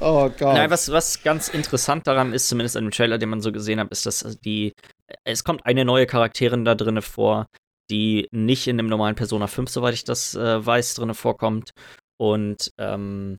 Oh 0.01 0.30
Gott. 0.30 0.53
Nein, 0.53 0.70
was, 0.70 0.91
was 0.91 1.24
ganz 1.24 1.49
interessant 1.49 2.07
daran 2.07 2.34
ist, 2.34 2.47
zumindest 2.47 2.78
an 2.78 2.86
dem 2.86 2.91
Trailer, 2.91 3.18
den 3.18 3.30
man 3.30 3.41
so 3.41 3.51
gesehen 3.51 3.80
hat, 3.80 3.91
ist, 3.91 4.05
dass 4.05 4.39
die. 4.39 4.74
Es 5.24 5.43
kommt 5.43 5.66
eine 5.66 5.86
neue 5.86 6.05
Charakterin 6.05 6.64
da 6.66 6.76
drin 6.76 7.01
vor, 7.01 7.47
die 7.89 8.28
nicht 8.32 8.68
in 8.68 8.78
dem 8.78 8.88
normalen 8.88 9.16
Persona 9.16 9.47
5, 9.47 9.70
soweit 9.70 9.93
ich 9.93 10.03
das 10.03 10.36
äh, 10.36 10.66
weiß, 10.66 10.95
drin 10.95 11.14
vorkommt. 11.14 11.72
Und 12.18 12.72
ähm, 12.78 13.38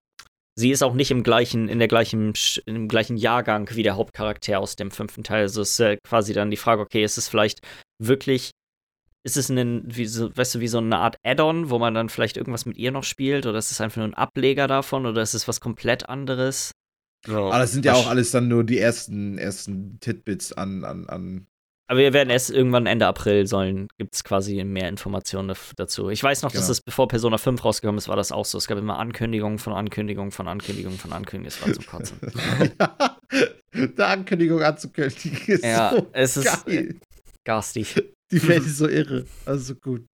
sie 0.57 0.71
ist 0.71 0.83
auch 0.83 0.95
nicht 0.95 1.11
im 1.11 1.23
gleichen, 1.23 1.69
in 1.69 1.79
der 1.79 1.89
gleichen, 1.89 2.35
im 2.67 2.89
gleichen 2.89 3.17
Jahrgang 3.17 3.71
wie 3.73 3.83
der 3.83 3.97
Hauptcharakter 3.97 4.59
aus 4.59 4.77
dem 4.77 4.91
fünften 4.91 5.23
Teil. 5.23 5.43
Also 5.43 5.63
ist 5.63 5.81
äh, 5.81 5.97
quasi 6.07 6.33
dann 6.33 6.51
die 6.51 6.57
Frage, 6.57 6.83
okay, 6.83 7.05
ist 7.05 7.19
es 7.19 7.29
vielleicht 7.29 7.61
wirklich 7.99 8.51
ist 9.23 9.37
es 9.37 9.49
ein, 9.51 9.83
wie 9.85 10.07
so, 10.07 10.35
weißt 10.35 10.55
du, 10.55 10.61
wie 10.61 10.69
so 10.69 10.79
eine 10.79 10.97
Art 10.99 11.19
Add-on, 11.23 11.71
wo 11.71 11.79
man 11.79 11.95
dann 11.95 12.09
vielleicht 12.09 12.37
irgendwas 12.37 12.67
mit 12.67 12.79
ihr 12.79 12.91
noch 12.91 13.05
spielt? 13.05 13.47
Oder 13.47 13.59
ist 13.59 13.71
es 13.71 13.81
einfach 13.81 13.99
nur 13.99 14.07
ein 14.07 14.15
Ableger 14.15 14.67
davon? 14.67 15.07
Oder 15.07 15.23
ist 15.23 15.35
es 15.35 15.47
was 15.47 15.61
komplett 15.61 16.09
anderes? 16.09 16.73
Ja. 17.27 17.39
Aber 17.39 17.59
das 17.59 17.73
sind 17.73 17.85
ja 17.85 17.95
auch 17.95 18.07
alles 18.07 18.31
dann 18.31 18.49
nur 18.49 18.65
die 18.65 18.79
ersten, 18.79 19.37
ersten 19.37 19.99
Titbits 20.01 20.53
an, 20.53 20.85
an, 20.85 21.07
an. 21.07 21.47
Aber 21.87 21.99
wir 21.99 22.13
werden 22.13 22.31
erst 22.31 22.51
irgendwann 22.51 22.87
Ende 22.87 23.07
April 23.09 23.47
sollen, 23.47 23.89
gibt 23.99 24.15
es 24.15 24.23
quasi 24.23 24.63
mehr 24.63 24.89
Informationen 24.89 25.55
dazu. 25.77 26.09
Ich 26.09 26.23
weiß 26.23 26.43
noch, 26.43 26.53
genau. 26.53 26.61
dass 26.61 26.71
es 26.71 26.81
bevor 26.81 27.09
Persona 27.09 27.37
5 27.37 27.63
rausgekommen 27.65 27.99
ist, 27.99 28.09
war 28.09 28.17
das 28.17 28.31
auch 28.31 28.45
so. 28.45 28.59
Es 28.59 28.69
gab 28.69 28.79
immer 28.79 28.99
Ankündigungen 28.99 29.59
von 29.59 29.73
Ankündigungen 29.73 30.31
von 30.31 30.47
Ankündigungen 30.47 30.99
von 30.99 31.13
Ankündigungen. 31.13 31.49
Es 31.49 31.67
war 31.67 31.75
zum 31.75 31.87
Kotzen. 31.87 32.19
ja, 32.81 33.19
eine 33.75 34.07
Ankündigung 34.07 34.63
anzukündigen 34.63 35.37
ist 35.47 35.65
ja, 35.65 35.91
so 35.91 36.07
es 36.13 36.37
ist 36.37 36.65
geil. 36.65 37.01
garstig. 37.45 38.15
Die 38.31 38.47
Welt 38.49 38.65
ist 38.65 38.79
so 38.79 38.89
irre. 38.89 39.27
Also 39.45 39.75
gut. 39.75 40.05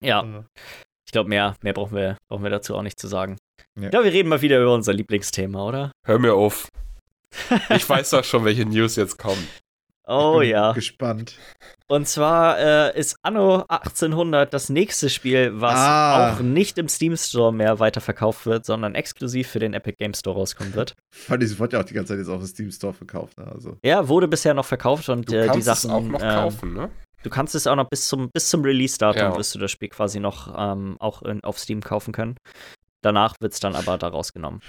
Ja. 0.00 0.44
Ich 1.06 1.12
glaube, 1.12 1.28
mehr, 1.28 1.56
mehr 1.62 1.72
brauchen, 1.72 1.96
wir, 1.96 2.16
brauchen 2.28 2.42
wir 2.42 2.50
dazu 2.50 2.74
auch 2.74 2.82
nicht 2.82 2.98
zu 2.98 3.06
sagen. 3.06 3.36
Ja. 3.78 3.90
ja, 3.90 4.04
wir 4.04 4.12
reden 4.12 4.28
mal 4.28 4.42
wieder 4.42 4.60
über 4.60 4.74
unser 4.74 4.92
Lieblingsthema, 4.92 5.66
oder? 5.66 5.92
Hör 6.06 6.18
mir 6.18 6.34
auf. 6.34 6.68
Ich 7.70 7.88
weiß 7.88 8.10
doch 8.10 8.24
schon, 8.24 8.44
welche 8.44 8.66
News 8.66 8.96
jetzt 8.96 9.16
kommen. 9.16 9.46
Oh 10.06 10.40
ja. 10.40 10.72
Gespannt. 10.72 11.36
Und 11.86 12.08
zwar 12.08 12.58
äh, 12.58 12.98
ist 12.98 13.16
Anno 13.22 13.64
1800 13.68 14.52
das 14.52 14.68
nächste 14.68 15.10
Spiel, 15.10 15.60
was 15.60 15.76
ah. 15.76 16.32
auch 16.32 16.40
nicht 16.40 16.78
im 16.78 16.88
Steam 16.88 17.16
Store 17.16 17.52
mehr 17.52 17.78
weiterverkauft 17.78 18.46
wird, 18.46 18.64
sondern 18.64 18.94
exklusiv 18.94 19.48
für 19.48 19.58
den 19.58 19.74
Epic 19.74 19.96
Game 19.98 20.14
Store 20.14 20.36
rauskommen 20.36 20.74
wird. 20.74 20.94
Fand 21.10 21.42
ich, 21.42 21.58
wurde 21.58 21.76
ja 21.76 21.82
auch 21.82 21.86
die 21.86 21.94
ganze 21.94 22.14
Zeit 22.14 22.18
jetzt 22.18 22.28
auf 22.28 22.40
dem 22.40 22.48
Steam 22.48 22.70
Store 22.70 22.94
verkauft. 22.94 23.38
Ne? 23.38 23.46
Also. 23.46 23.76
Ja, 23.84 24.08
wurde 24.08 24.26
bisher 24.26 24.54
noch 24.54 24.64
verkauft 24.64 25.08
und 25.08 25.30
du 25.30 25.36
äh, 25.36 25.46
kannst 25.46 25.58
die 25.58 25.62
Sachen. 25.62 25.90
Es 25.90 25.96
auch 25.96 26.02
noch 26.02 26.22
äh, 26.22 26.34
kaufen, 26.34 26.72
ne? 26.74 26.90
Du 27.22 27.30
kannst 27.30 27.54
es 27.54 27.66
auch 27.66 27.76
noch 27.76 27.88
bis 27.88 28.08
zum, 28.08 28.30
bis 28.32 28.48
zum 28.48 28.62
Release-Datum 28.62 29.22
ja. 29.22 29.36
wirst 29.36 29.54
du 29.54 29.58
das 29.58 29.70
Spiel 29.70 29.88
quasi 29.88 30.18
noch 30.18 30.52
ähm, 30.56 30.96
auch 30.98 31.22
in, 31.22 31.44
auf 31.44 31.58
Steam 31.58 31.80
kaufen 31.80 32.12
können. 32.12 32.36
Danach 33.02 33.34
wird 33.40 33.52
es 33.52 33.60
dann 33.60 33.74
aber 33.74 33.98
da 33.98 34.08
rausgenommen. 34.08 34.60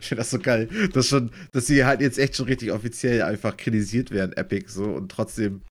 ich 0.00 0.06
finde 0.06 0.20
das 0.20 0.30
so 0.30 0.38
geil, 0.38 0.68
dass, 0.92 1.08
schon, 1.08 1.30
dass 1.52 1.66
sie 1.66 1.84
halt 1.84 2.00
jetzt 2.00 2.18
echt 2.18 2.36
schon 2.36 2.46
richtig 2.46 2.72
offiziell 2.72 3.22
einfach 3.22 3.56
kritisiert 3.56 4.10
werden, 4.10 4.32
Epic, 4.32 4.68
so 4.68 4.84
und 4.84 5.10
trotzdem 5.10 5.62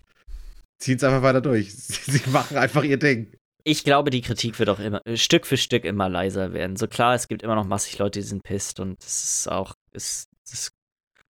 ziehen 0.79 0.97
es 0.97 1.03
einfach 1.03 1.23
weiter 1.23 1.41
durch. 1.41 1.73
Sie 1.75 2.29
machen 2.29 2.57
einfach 2.57 2.83
ihr 2.83 2.97
Ding. 2.97 3.33
Ich 3.63 3.83
glaube, 3.83 4.11
die 4.11 4.21
Kritik 4.21 4.57
wird 4.59 4.69
auch 4.69 4.79
immer 4.79 5.01
Stück 5.15 5.45
für 5.45 5.57
Stück 5.57 5.83
immer 5.83 6.09
leiser 6.09 6.53
werden. 6.53 6.77
So 6.77 6.87
klar, 6.87 7.15
es 7.15 7.27
gibt 7.27 7.43
immer 7.43 7.55
noch 7.55 7.65
massig 7.65 7.97
Leute, 7.97 8.19
die 8.19 8.25
sind 8.25 8.43
pisst 8.43 8.79
und 8.79 9.03
es 9.03 9.23
ist 9.23 9.51
auch, 9.51 9.73
es 9.91 10.25
ist 10.49 10.71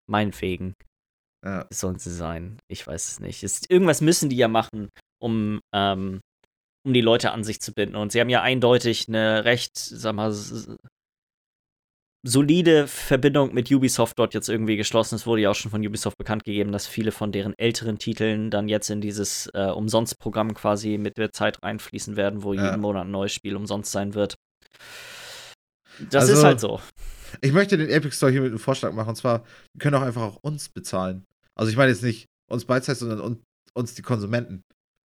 meinetwegen. 0.07 0.75
Ja. 1.45 1.67
Sollen 1.73 1.99
sie 1.99 2.13
sein. 2.13 2.59
Ich 2.69 2.87
weiß 2.87 3.13
es 3.13 3.21
nicht. 3.21 3.45
Es, 3.45 3.63
irgendwas 3.69 4.01
müssen 4.01 4.29
die 4.29 4.37
ja 4.37 4.49
machen, 4.49 4.91
um, 5.21 5.61
ähm, 5.73 6.21
um 6.89 6.95
die 6.95 7.01
Leute 7.03 7.33
an 7.33 7.45
sich 7.45 7.61
zu 7.61 7.73
binden. 7.73 7.97
Und 7.97 8.13
sie 8.13 8.21
haben 8.21 8.31
ja 8.31 8.43
eindeutig 8.43 9.09
eine 9.09 9.45
recht, 9.45 9.77
sag 9.77 10.15
mal, 10.15 10.33
solide 12.27 12.87
Verbindung 12.89 13.55
mit 13.55 13.71
Ubisoft 13.71 14.19
dort 14.19 14.35
jetzt 14.35 14.49
irgendwie 14.49 14.77
geschlossen. 14.77 15.15
Es 15.15 15.27
wurde 15.27 15.43
ja 15.43 15.51
auch 15.51 15.55
schon 15.55 15.71
von 15.71 15.87
Ubisoft 15.87 16.17
bekannt 16.19 16.45
gegeben, 16.45 16.73
dass 16.73 16.87
viele 16.87 17.13
von 17.13 17.31
deren 17.31 17.55
älteren 17.59 17.99
Titeln 17.99 18.51
dann 18.51 18.69
jetzt 18.69 18.91
in 18.91 19.01
dieses 19.01 19.49
äh, 19.55 19.67
Umsonstprogramm 19.67 20.55
quasi 20.55 20.99
mit 20.99 21.19
der 21.19 21.31
Zeit 21.31 21.63
reinfließen 21.63 22.17
werden, 22.17 22.43
wo 22.43 22.55
ja. 22.55 22.71
jeden 22.71 22.81
Monat 22.81 23.05
ein 23.05 23.11
neues 23.11 23.33
Spiel 23.33 23.55
umsonst 23.55 23.93
sein 23.93 24.15
wird. 24.15 24.35
Das 26.11 26.23
also, 26.23 26.33
ist 26.33 26.45
halt 26.45 26.61
so. 26.61 26.81
Ich 27.43 27.53
möchte 27.53 27.77
den 27.77 27.91
Epic 27.91 28.17
Store 28.17 28.33
hier 28.33 28.41
mit 28.41 28.51
einem 28.51 28.59
Vorschlag 28.59 28.93
machen. 28.93 29.11
Und 29.11 29.17
zwar, 29.17 29.45
wir 29.75 29.81
können 29.81 29.95
auch 29.97 30.03
einfach 30.03 30.23
auch 30.23 30.39
uns 30.43 30.71
bezahlen. 30.71 31.25
Also 31.55 31.71
ich 31.71 31.77
meine 31.77 31.91
jetzt 31.91 32.03
nicht 32.03 32.27
uns 32.51 32.65
Beizeit, 32.65 32.97
sondern 32.97 33.43
uns 33.75 33.95
die 33.95 34.03
Konsumenten. 34.03 34.63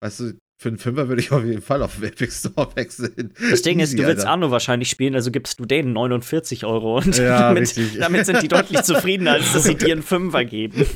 Weißt 0.03 0.21
du, 0.21 0.39
für 0.65 0.71
einen 0.71 0.79
Fünfer 0.79 1.09
würde 1.09 1.21
ich 1.21 1.31
auf 1.31 1.45
jeden 1.45 1.61
Fall 1.61 1.83
auf 1.83 1.97
den 1.97 2.05
Epic 2.05 2.33
Store 2.33 2.75
wechseln. 2.75 3.35
Das 3.51 3.61
Ding 3.61 3.81
ist, 3.81 3.99
du 3.99 3.99
willst 3.99 4.21
Alter. 4.21 4.31
Anno 4.31 4.51
wahrscheinlich 4.51 4.89
spielen, 4.89 5.15
also 5.15 5.31
gibst 5.31 5.61
du 5.61 5.67
denen 5.67 5.93
49 5.93 6.65
Euro 6.65 6.97
und 6.97 7.19
ja, 7.19 7.39
damit, 7.53 7.79
damit, 7.99 8.25
sind 8.25 8.41
die 8.41 8.49
deutlich 8.49 8.83
zufriedener, 8.83 9.33
als 9.33 9.53
dass 9.53 9.65
sie 9.65 9.75
dir 9.75 9.93
einen 9.93 10.03
Fünfer 10.03 10.47
geben. 10.47 10.87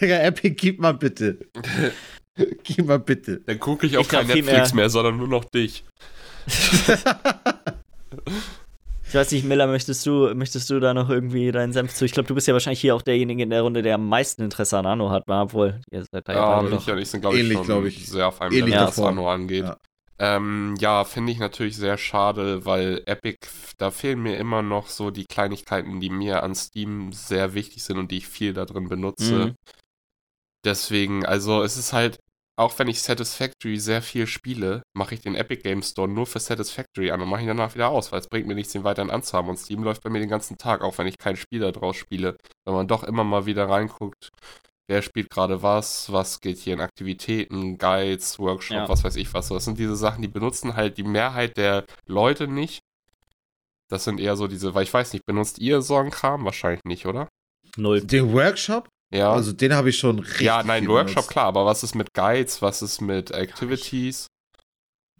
Digga, 0.00 0.20
Epic, 0.20 0.54
gib 0.56 0.80
mal 0.80 0.92
bitte. 0.92 1.36
gib 2.64 2.86
mal 2.86 2.98
bitte. 2.98 3.42
Dann 3.44 3.60
gucke 3.60 3.86
ich 3.86 3.98
auch 3.98 4.02
ich 4.02 4.08
kein 4.08 4.26
Netflix 4.26 4.72
mehr. 4.72 4.84
mehr, 4.84 4.88
sondern 4.88 5.18
nur 5.18 5.28
noch 5.28 5.44
dich. 5.44 5.84
Ich 9.08 9.14
weiß 9.14 9.30
nicht, 9.30 9.44
Miller, 9.44 9.66
möchtest 9.68 10.04
du, 10.04 10.34
möchtest 10.34 10.68
du 10.68 10.80
da 10.80 10.92
noch 10.92 11.08
irgendwie 11.08 11.52
deinen 11.52 11.72
Senf 11.72 11.94
zu? 11.94 12.04
Ich 12.04 12.12
glaube, 12.12 12.26
du 12.26 12.34
bist 12.34 12.48
ja 12.48 12.54
wahrscheinlich 12.54 12.80
hier 12.80 12.94
auch 12.94 13.02
derjenige 13.02 13.44
in 13.44 13.50
der 13.50 13.62
Runde, 13.62 13.82
der 13.82 13.94
am 13.94 14.08
meisten 14.08 14.42
Interesse 14.42 14.78
an 14.78 14.86
Anno 14.86 15.10
hat, 15.10 15.24
obwohl 15.28 15.80
ihr 15.90 16.04
seid 16.10 16.28
da 16.28 16.32
ja, 16.32 16.62
ja 16.62 16.62
mich 16.62 16.90
und 16.90 16.98
ich 16.98 17.08
sind, 17.08 17.20
glaube 17.20 17.38
ich, 17.38 17.62
glaub 17.62 17.84
ich, 17.84 18.08
sehr 18.08 18.26
auf 18.26 18.40
einem 18.40 18.52
Level, 18.52 18.72
was 18.72 18.98
Anno 18.98 19.30
angeht. 19.30 19.64
Ja, 19.64 19.76
ähm, 20.18 20.74
ja 20.80 21.04
finde 21.04 21.30
ich 21.30 21.38
natürlich 21.38 21.76
sehr 21.76 21.98
schade, 21.98 22.64
weil 22.64 23.02
Epic, 23.06 23.46
da 23.78 23.92
fehlen 23.92 24.22
mir 24.22 24.38
immer 24.38 24.62
noch 24.62 24.88
so 24.88 25.12
die 25.12 25.26
Kleinigkeiten, 25.26 26.00
die 26.00 26.10
mir 26.10 26.42
an 26.42 26.56
Steam 26.56 27.12
sehr 27.12 27.54
wichtig 27.54 27.84
sind 27.84 27.98
und 27.98 28.10
die 28.10 28.18
ich 28.18 28.28
viel 28.28 28.54
da 28.54 28.64
drin 28.64 28.88
benutze. 28.88 29.34
Mhm. 29.34 29.54
Deswegen, 30.64 31.24
also 31.24 31.62
es 31.62 31.76
ist 31.76 31.92
halt, 31.92 32.18
auch 32.58 32.78
wenn 32.78 32.88
ich 32.88 33.02
Satisfactory 33.02 33.78
sehr 33.78 34.00
viel 34.00 34.26
spiele, 34.26 34.82
mache 34.94 35.14
ich 35.14 35.20
den 35.20 35.34
Epic 35.34 35.62
Game 35.62 35.82
Store 35.82 36.08
nur 36.08 36.26
für 36.26 36.40
Satisfactory 36.40 37.10
an 37.10 37.20
und 37.20 37.28
mache 37.28 37.42
ihn 37.42 37.48
danach 37.48 37.74
wieder 37.74 37.90
aus, 37.90 38.12
weil 38.12 38.20
es 38.20 38.28
bringt 38.28 38.46
mir 38.46 38.54
nichts, 38.54 38.74
ihn 38.74 38.84
weiterhin 38.84 39.10
anzuhaben. 39.10 39.50
Und 39.50 39.58
Steam 39.58 39.82
läuft 39.82 40.02
bei 40.02 40.10
mir 40.10 40.20
den 40.20 40.30
ganzen 40.30 40.56
Tag, 40.56 40.80
auch 40.80 40.96
wenn 40.96 41.06
ich 41.06 41.18
kein 41.18 41.36
Spiel 41.36 41.60
da 41.60 41.70
draus 41.70 41.96
spiele. 41.96 42.36
Wenn 42.64 42.74
man 42.74 42.88
doch 42.88 43.04
immer 43.04 43.24
mal 43.24 43.44
wieder 43.44 43.68
reinguckt, 43.68 44.30
wer 44.88 45.02
spielt 45.02 45.28
gerade 45.28 45.62
was, 45.62 46.10
was 46.10 46.40
geht 46.40 46.56
hier 46.56 46.72
in 46.72 46.80
Aktivitäten, 46.80 47.76
Guides, 47.76 48.38
Workshop, 48.38 48.76
ja. 48.76 48.88
was 48.88 49.04
weiß 49.04 49.16
ich 49.16 49.34
was. 49.34 49.48
Das 49.48 49.66
sind 49.66 49.78
diese 49.78 49.96
Sachen, 49.96 50.22
die 50.22 50.28
benutzen 50.28 50.76
halt 50.76 50.96
die 50.96 51.04
Mehrheit 51.04 51.58
der 51.58 51.84
Leute 52.06 52.48
nicht. 52.48 52.80
Das 53.88 54.04
sind 54.04 54.18
eher 54.18 54.34
so 54.34 54.48
diese, 54.48 54.74
weil 54.74 54.82
ich 54.82 54.94
weiß 54.94 55.12
nicht, 55.12 55.26
benutzt 55.26 55.58
ihr 55.58 55.82
so 55.82 55.96
einen 55.96 56.10
Kram? 56.10 56.44
Wahrscheinlich 56.44 56.84
nicht, 56.84 57.06
oder? 57.06 57.28
Null. 57.76 58.00
Den 58.00 58.32
Workshop? 58.32 58.88
Ja. 59.16 59.32
Also 59.32 59.52
den 59.52 59.74
habe 59.74 59.90
ich 59.90 59.98
schon 59.98 60.18
richtig. 60.18 60.42
Ja, 60.42 60.62
nein, 60.62 60.86
Workshop, 60.88 61.14
benutzt. 61.14 61.30
klar, 61.30 61.46
aber 61.46 61.66
was 61.66 61.82
ist 61.82 61.94
mit 61.94 62.12
Guides? 62.14 62.62
Was 62.62 62.82
ist 62.82 63.00
mit 63.00 63.30
Activities? 63.30 64.26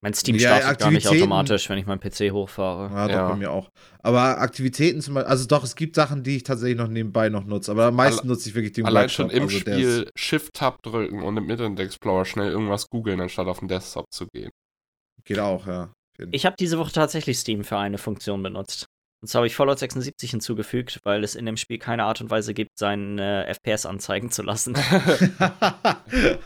Mein 0.03 0.13
Steam 0.15 0.37
ja, 0.37 0.59
startet 0.59 0.79
gar 0.79 0.91
nicht 0.91 1.09
automatisch, 1.09 1.69
wenn 1.71 1.79
ich 1.79 1.87
meinen 1.87 2.01
PC 2.01 2.31
hochfahre. 2.31 2.95
Ja, 2.95 3.09
doch, 3.09 3.15
ja. 3.15 3.29
bei 3.29 3.37
mir 3.37 3.51
auch. 3.51 3.71
Aber 4.03 4.39
Aktivitäten 4.39 5.01
zum 5.01 5.15
Beispiel, 5.15 5.31
also 5.31 5.47
doch, 5.47 5.65
es 5.65 5.75
gibt 5.75 5.97
Sachen, 5.97 6.23
die 6.23 6.37
ich 6.37 6.43
tatsächlich 6.43 6.77
noch 6.77 6.89
nebenbei 6.89 7.29
noch 7.29 7.45
nutze, 7.45 7.71
aber 7.71 7.87
am 7.87 7.97
meisten 7.97 8.29
nutze 8.29 8.49
ich 8.49 8.55
wirklich 8.55 8.75
den 8.75 8.87
Allein 8.87 9.05
Workshop. 9.05 9.31
schon 9.31 9.37
im 9.37 9.43
also 9.45 9.59
Spiel 9.59 10.11
Shift-Tab 10.15 10.83
drücken 10.83 11.23
und 11.23 11.37
im 11.39 11.51
Internet 11.51 11.81
Explorer 11.81 12.25
schnell 12.25 12.51
irgendwas 12.51 12.89
googeln, 12.89 13.21
anstatt 13.21 13.49
auf 13.49 13.61
den 13.61 13.69
Desktop 13.69 14.05
zu 14.13 14.27
gehen. 14.33 14.51
Geht 15.25 15.39
auch, 15.39 15.67
ja. 15.67 15.93
Ich 16.31 16.47
habe 16.47 16.57
diese 16.59 16.79
Woche 16.79 16.93
tatsächlich 16.93 17.39
Steam 17.39 17.65
für 17.65 17.79
eine 17.79 17.99
Funktion 17.99 18.43
benutzt. 18.43 18.87
Und 19.23 19.29
zwar 19.29 19.41
habe 19.41 19.47
ich 19.47 19.57
Fallout 19.57 19.79
76 19.79 20.31
hinzugefügt, 20.31 21.01
weil 21.05 21.25
es 21.25 21.35
in 21.35 21.47
dem 21.47 21.57
Spiel 21.57 21.79
keine 21.79 22.05
Art 22.05 22.21
und 22.21 22.31
Weise 22.31 22.53
gibt, 22.53 22.79
seinen 22.79 23.19
äh, 23.19 23.53
FPS 23.55 23.87
anzeigen 23.87 24.31
zu 24.31 24.43
lassen. 24.43 24.77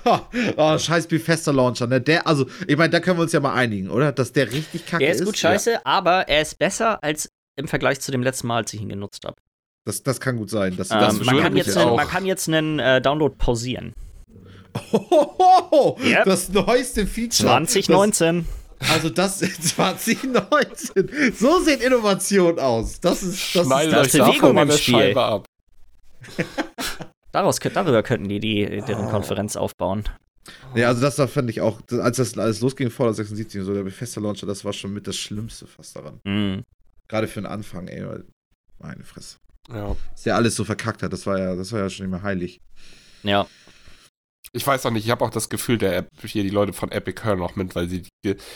oh, 0.56 0.78
scheiß 0.78 1.08
Bethesda 1.08 1.50
Launcher, 1.50 1.88
ne? 1.88 2.00
Der, 2.00 2.26
also, 2.26 2.46
ich 2.66 2.76
meine, 2.76 2.90
da 2.90 3.00
können 3.00 3.18
wir 3.18 3.22
uns 3.22 3.32
ja 3.32 3.40
mal 3.40 3.54
einigen, 3.54 3.90
oder? 3.90 4.12
Dass 4.12 4.32
der 4.32 4.52
richtig 4.52 4.86
kacke 4.86 5.04
ist. 5.04 5.08
Der 5.08 5.22
ist 5.22 5.24
gut 5.24 5.36
scheiße, 5.36 5.72
ja. 5.72 5.80
aber 5.84 6.28
er 6.28 6.42
ist 6.42 6.58
besser 6.58 7.02
als 7.02 7.28
im 7.56 7.66
Vergleich 7.66 8.00
zu 8.00 8.12
dem 8.12 8.22
letzten 8.22 8.46
Mal, 8.46 8.58
als 8.58 8.72
ich 8.72 8.80
ihn 8.80 8.88
genutzt 8.88 9.24
habe. 9.24 9.36
Das, 9.84 10.02
das 10.02 10.20
kann 10.20 10.36
gut 10.36 10.50
sein. 10.50 10.76
Das, 10.76 10.90
ähm, 10.90 10.98
das 11.00 11.20
man, 11.20 11.40
kann 11.40 11.56
jetzt 11.56 11.76
einen, 11.76 11.96
man 11.96 12.06
kann 12.06 12.24
jetzt 12.24 12.48
einen 12.48 12.78
äh, 12.78 13.00
Download 13.00 13.34
pausieren. 13.36 13.94
Oh, 15.72 15.96
yep. 16.02 16.24
Das 16.24 16.48
neueste 16.48 17.06
Feature. 17.06 17.48
2019. 17.64 18.46
Das, 18.46 18.59
also 18.88 19.10
das 19.10 19.38
2019. 19.60 21.34
So 21.36 21.60
sieht 21.60 21.82
Innovation 21.82 22.58
aus. 22.58 23.00
Das 23.00 23.22
ist 23.22 23.54
das 23.54 23.66
Schneidet 23.66 24.06
ist 24.06 24.18
das 24.18 24.26
Bewegung 24.26 24.56
im 24.56 24.70
Spiel. 24.72 25.16
ab. 25.18 25.46
Daraus, 27.32 27.60
darüber 27.60 28.02
könnten 28.02 28.28
die, 28.28 28.40
die 28.40 28.82
deren 28.86 29.06
oh. 29.06 29.10
Konferenz 29.10 29.54
aufbauen. 29.54 30.04
Ja, 30.74 30.88
also 30.88 31.00
das 31.00 31.16
da 31.16 31.26
fand 31.26 31.48
ich 31.50 31.60
auch, 31.60 31.80
als 31.90 32.16
das 32.16 32.36
alles 32.36 32.60
losging, 32.60 32.90
Fallout 32.90 33.16
76 33.16 33.60
und 33.60 33.66
so, 33.66 33.74
der 33.74 33.84
Bethesda 33.84 34.20
Launcher, 34.20 34.46
das 34.46 34.64
war 34.64 34.72
schon 34.72 34.92
mit 34.92 35.06
das 35.06 35.16
Schlimmste 35.16 35.66
fast 35.66 35.94
daran. 35.94 36.20
Mhm. 36.24 36.64
Gerade 37.06 37.28
für 37.28 37.40
den 37.40 37.46
Anfang, 37.46 37.86
ey, 37.86 38.04
meine 38.78 39.04
Fresse. 39.04 39.36
Ja. 39.68 39.96
Dass 40.12 40.22
der 40.22 40.34
alles 40.36 40.56
so 40.56 40.64
verkackt 40.64 41.02
hat, 41.02 41.12
das 41.12 41.26
war 41.26 41.38
ja, 41.38 41.54
das 41.54 41.72
war 41.72 41.80
ja 41.80 41.90
schon 41.90 42.06
immer 42.06 42.22
heilig. 42.22 42.60
Ja. 43.22 43.46
Ich 44.52 44.66
weiß 44.66 44.84
auch 44.84 44.90
nicht, 44.90 45.04
ich 45.04 45.10
habe 45.12 45.24
auch 45.24 45.30
das 45.30 45.48
Gefühl, 45.48 45.78
der 45.78 45.96
App, 45.96 46.08
hier 46.24 46.42
die 46.42 46.50
Leute 46.50 46.72
von 46.72 46.90
Epic 46.90 47.22
hören 47.22 47.40
auch 47.40 47.54
mit, 47.54 47.76
weil 47.76 47.88
sie, 47.88 48.02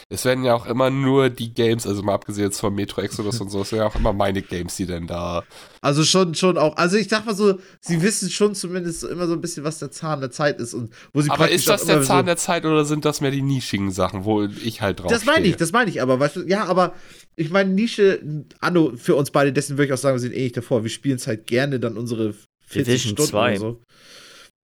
es 0.09 0.25
werden 0.25 0.43
ja 0.43 0.55
auch 0.55 0.67
immer 0.67 0.91
nur 0.91 1.31
die 1.31 1.55
Games, 1.55 1.87
also 1.87 2.03
mal 2.03 2.15
abgesehen 2.15 2.47
jetzt 2.47 2.59
von 2.59 2.75
Metro 2.75 3.01
Exodus 3.01 3.41
und 3.41 3.49
so, 3.49 3.63
es 3.63 3.71
werden 3.71 3.83
ja 3.83 3.87
auch 3.87 3.95
immer 3.95 4.13
meine 4.13 4.43
Games, 4.43 4.75
die 4.75 4.87
denn 4.87 5.07
da. 5.07 5.45
Also 5.83 6.03
schon, 6.03 6.35
schon 6.35 6.59
auch, 6.59 6.77
also 6.77 6.97
ich 6.97 7.09
sag 7.09 7.27
mal 7.27 7.37
so, 7.37 7.61
sie 7.81 8.03
wissen 8.03 8.29
schon 8.29 8.57
zumindest 8.57 9.05
immer 9.05 9.29
so 9.29 9.35
ein 9.35 9.41
bisschen, 9.41 9.63
was 9.63 9.79
der 9.79 9.93
Zahn 9.93 10.21
der 10.21 10.33
Zeit 10.33 10.59
ist 10.59 10.75
und 10.75 10.93
wo 11.13 11.21
sie 11.21 11.31
Aber 11.31 11.49
ist 11.49 11.69
das 11.69 11.85
der 11.85 12.03
Zahn 12.03 12.25
so 12.25 12.27
der 12.27 12.37
Zeit 12.39 12.65
oder 12.65 12.85
sind 12.85 13.05
das 13.05 13.21
mehr 13.21 13.31
die 13.31 13.43
nischigen 13.43 13.93
Sachen, 13.93 14.25
wo 14.25 14.43
ich 14.43 14.81
halt 14.81 14.99
drauf 14.99 15.13
Das 15.13 15.25
meine 15.25 15.47
ich, 15.47 15.55
das 15.55 15.71
meine 15.71 15.91
ich 15.91 16.03
aber, 16.03 16.19
weißt 16.19 16.37
du, 16.37 16.43
ja, 16.43 16.65
aber 16.65 16.95
ich 17.37 17.51
meine, 17.51 17.71
Nische, 17.71 18.21
Anno, 18.61 18.93
für 18.97 19.15
uns 19.15 19.31
beide, 19.31 19.53
dessen 19.53 19.77
würde 19.77 19.87
ich 19.87 19.93
auch 19.93 19.99
sagen, 19.99 20.17
wir 20.17 20.21
sind 20.21 20.35
ähnlich 20.35 20.53
davor, 20.53 20.83
wir 20.83 20.91
spielen 20.91 21.17
es 21.17 21.29
halt 21.29 21.47
gerne 21.47 21.79
dann 21.79 21.97
unsere 21.97 22.35
40 22.67 22.85
Division 22.85 23.13
Stunden 23.13 23.31
2. 23.31 23.51
oder 23.51 23.61
so. 23.61 23.81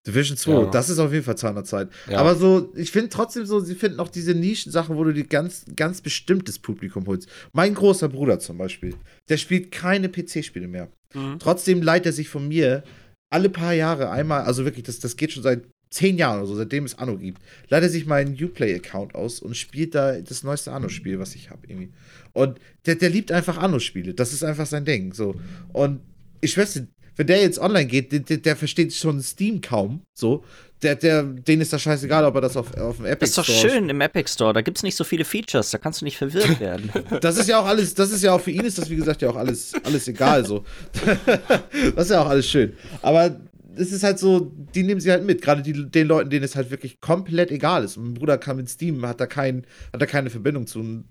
Division 0.07 0.37
2, 0.37 0.51
ja. 0.51 0.65
das 0.71 0.89
ist 0.89 0.99
auf 0.99 1.11
jeden 1.11 1.25
Fall 1.25 1.37
Zahnerzeit. 1.37 1.89
Ja. 2.09 2.19
Aber 2.19 2.35
so, 2.35 2.71
ich 2.75 2.91
finde 2.91 3.09
trotzdem 3.09 3.45
so, 3.45 3.59
sie 3.59 3.75
finden 3.75 3.99
auch 3.99 4.09
diese 4.09 4.33
Nischensachen, 4.33 4.95
wo 4.95 5.03
du 5.03 5.13
dir 5.13 5.25
ganz, 5.25 5.65
ganz 5.75 6.01
bestimmtes 6.01 6.57
Publikum 6.59 7.05
holst. 7.05 7.29
Mein 7.53 7.73
großer 7.73 8.09
Bruder 8.09 8.39
zum 8.39 8.57
Beispiel, 8.57 8.95
der 9.29 9.37
spielt 9.37 9.71
keine 9.71 10.09
PC-Spiele 10.09 10.67
mehr. 10.67 10.89
Mhm. 11.13 11.37
Trotzdem 11.39 11.81
leiht 11.81 12.05
er 12.05 12.13
sich 12.13 12.29
von 12.29 12.47
mir 12.47 12.83
alle 13.29 13.49
paar 13.49 13.73
Jahre 13.73 14.09
einmal, 14.09 14.43
also 14.43 14.63
wirklich, 14.63 14.85
das, 14.85 14.99
das 14.99 15.17
geht 15.17 15.33
schon 15.33 15.43
seit 15.43 15.63
zehn 15.89 16.17
Jahren 16.17 16.39
oder 16.39 16.47
so, 16.47 16.55
seitdem 16.55 16.85
es 16.85 16.97
Anno 16.97 17.17
gibt, 17.17 17.41
leiht 17.69 17.83
er 17.83 17.89
sich 17.89 18.05
meinen 18.05 18.33
Uplay-Account 18.33 19.15
aus 19.15 19.39
und 19.39 19.55
spielt 19.55 19.95
da 19.95 20.19
das 20.19 20.43
neueste 20.43 20.71
Anno-Spiel, 20.71 21.19
was 21.19 21.35
ich 21.35 21.49
habe 21.49 21.67
irgendwie. 21.67 21.91
Und 22.33 22.59
der, 22.85 22.95
der 22.95 23.09
liebt 23.09 23.31
einfach 23.31 23.57
Anno-Spiele. 23.57 24.13
Das 24.13 24.33
ist 24.33 24.43
einfach 24.43 24.65
sein 24.65 24.85
Ding. 24.85 25.13
So. 25.13 25.35
Und 25.71 26.01
ich 26.41 26.51
schwör's 26.51 26.73
dir, 26.73 26.87
wenn 27.17 27.27
der 27.27 27.41
jetzt 27.41 27.59
online 27.59 27.87
geht, 27.87 28.29
der, 28.29 28.37
der 28.37 28.55
versteht 28.55 28.93
schon 28.93 29.21
Steam 29.21 29.61
kaum. 29.61 30.01
So. 30.13 30.43
Der, 30.83 30.95
der, 30.95 31.23
denen 31.23 31.63
ist 31.63 31.73
das 31.73 31.81
scheißegal, 31.81 32.23
ob 32.23 32.35
er 32.35 32.41
das 32.41 32.55
auf, 32.55 32.71
auf 32.77 32.97
dem 32.97 33.05
Epic 33.07 33.31
Store. 33.31 33.45
Das 33.45 33.55
ist 33.55 33.63
doch 33.63 33.69
schön 33.71 33.89
im 33.89 33.99
Epic 33.99 34.31
Store. 34.31 34.53
Da 34.53 34.61
gibt 34.61 34.77
es 34.77 34.83
nicht 34.83 34.95
so 34.95 35.03
viele 35.03 35.25
Features. 35.25 35.71
Da 35.71 35.79
kannst 35.79 36.01
du 36.01 36.05
nicht 36.05 36.17
verwirrt 36.17 36.59
werden. 36.59 36.91
das 37.19 37.37
ist 37.37 37.49
ja 37.49 37.59
auch 37.59 37.65
alles, 37.65 37.95
das 37.95 38.11
ist 38.11 38.23
ja 38.23 38.33
auch 38.33 38.41
für 38.41 38.51
ihn 38.51 38.63
ist 38.63 38.77
das, 38.77 38.87
wie 38.89 38.95
gesagt, 38.95 39.23
ja 39.23 39.29
auch 39.29 39.35
alles, 39.35 39.73
alles 39.83 40.07
egal. 40.07 40.45
So. 40.45 40.63
das 41.95 42.05
ist 42.05 42.11
ja 42.11 42.21
auch 42.21 42.29
alles 42.29 42.47
schön. 42.47 42.73
Aber 43.01 43.35
es 43.75 43.91
ist 43.91 44.03
halt 44.03 44.19
so, 44.19 44.51
die 44.75 44.83
nehmen 44.83 45.01
sie 45.01 45.09
halt 45.09 45.25
mit. 45.25 45.41
Gerade 45.41 45.63
die, 45.63 45.89
den 45.89 46.07
Leuten, 46.07 46.29
denen 46.29 46.45
es 46.45 46.55
halt 46.55 46.69
wirklich 46.69 47.01
komplett 47.01 47.49
egal 47.49 47.83
ist. 47.83 47.97
mein 47.97 48.13
Bruder 48.13 48.37
kann 48.37 48.57
mit 48.57 48.69
Steam, 48.69 49.03
hat 49.05 49.19
da, 49.19 49.25
kein, 49.25 49.65
hat 49.91 50.01
da 50.01 50.05
keine 50.05 50.29
Verbindung 50.29 50.67
zu 50.67 51.03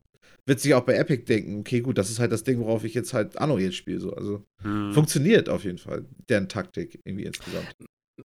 wird 0.47 0.61
sich 0.61 0.75
auch 0.75 0.85
bei 0.85 0.95
Epic 0.95 1.25
denken, 1.25 1.61
okay, 1.61 1.81
gut, 1.81 1.99
das 1.99 2.09
ist 2.09 2.19
halt 2.19 2.33
das 2.33 2.45
Ding, 2.45 2.61
worauf 2.61 2.85
ich 2.85 2.95
jetzt 2.95 3.13
halt 3.13 3.37
Anno 3.39 3.59
jetzt 3.59 3.77
spiele. 3.77 4.01
So. 4.01 4.13
Also 4.13 4.45
hm. 4.63 4.93
funktioniert 4.93 5.49
auf 5.49 5.65
jeden 5.65 5.79
Fall, 5.79 6.07
deren 6.29 6.49
Taktik 6.49 7.01
irgendwie 7.05 7.25
insgesamt. 7.25 7.75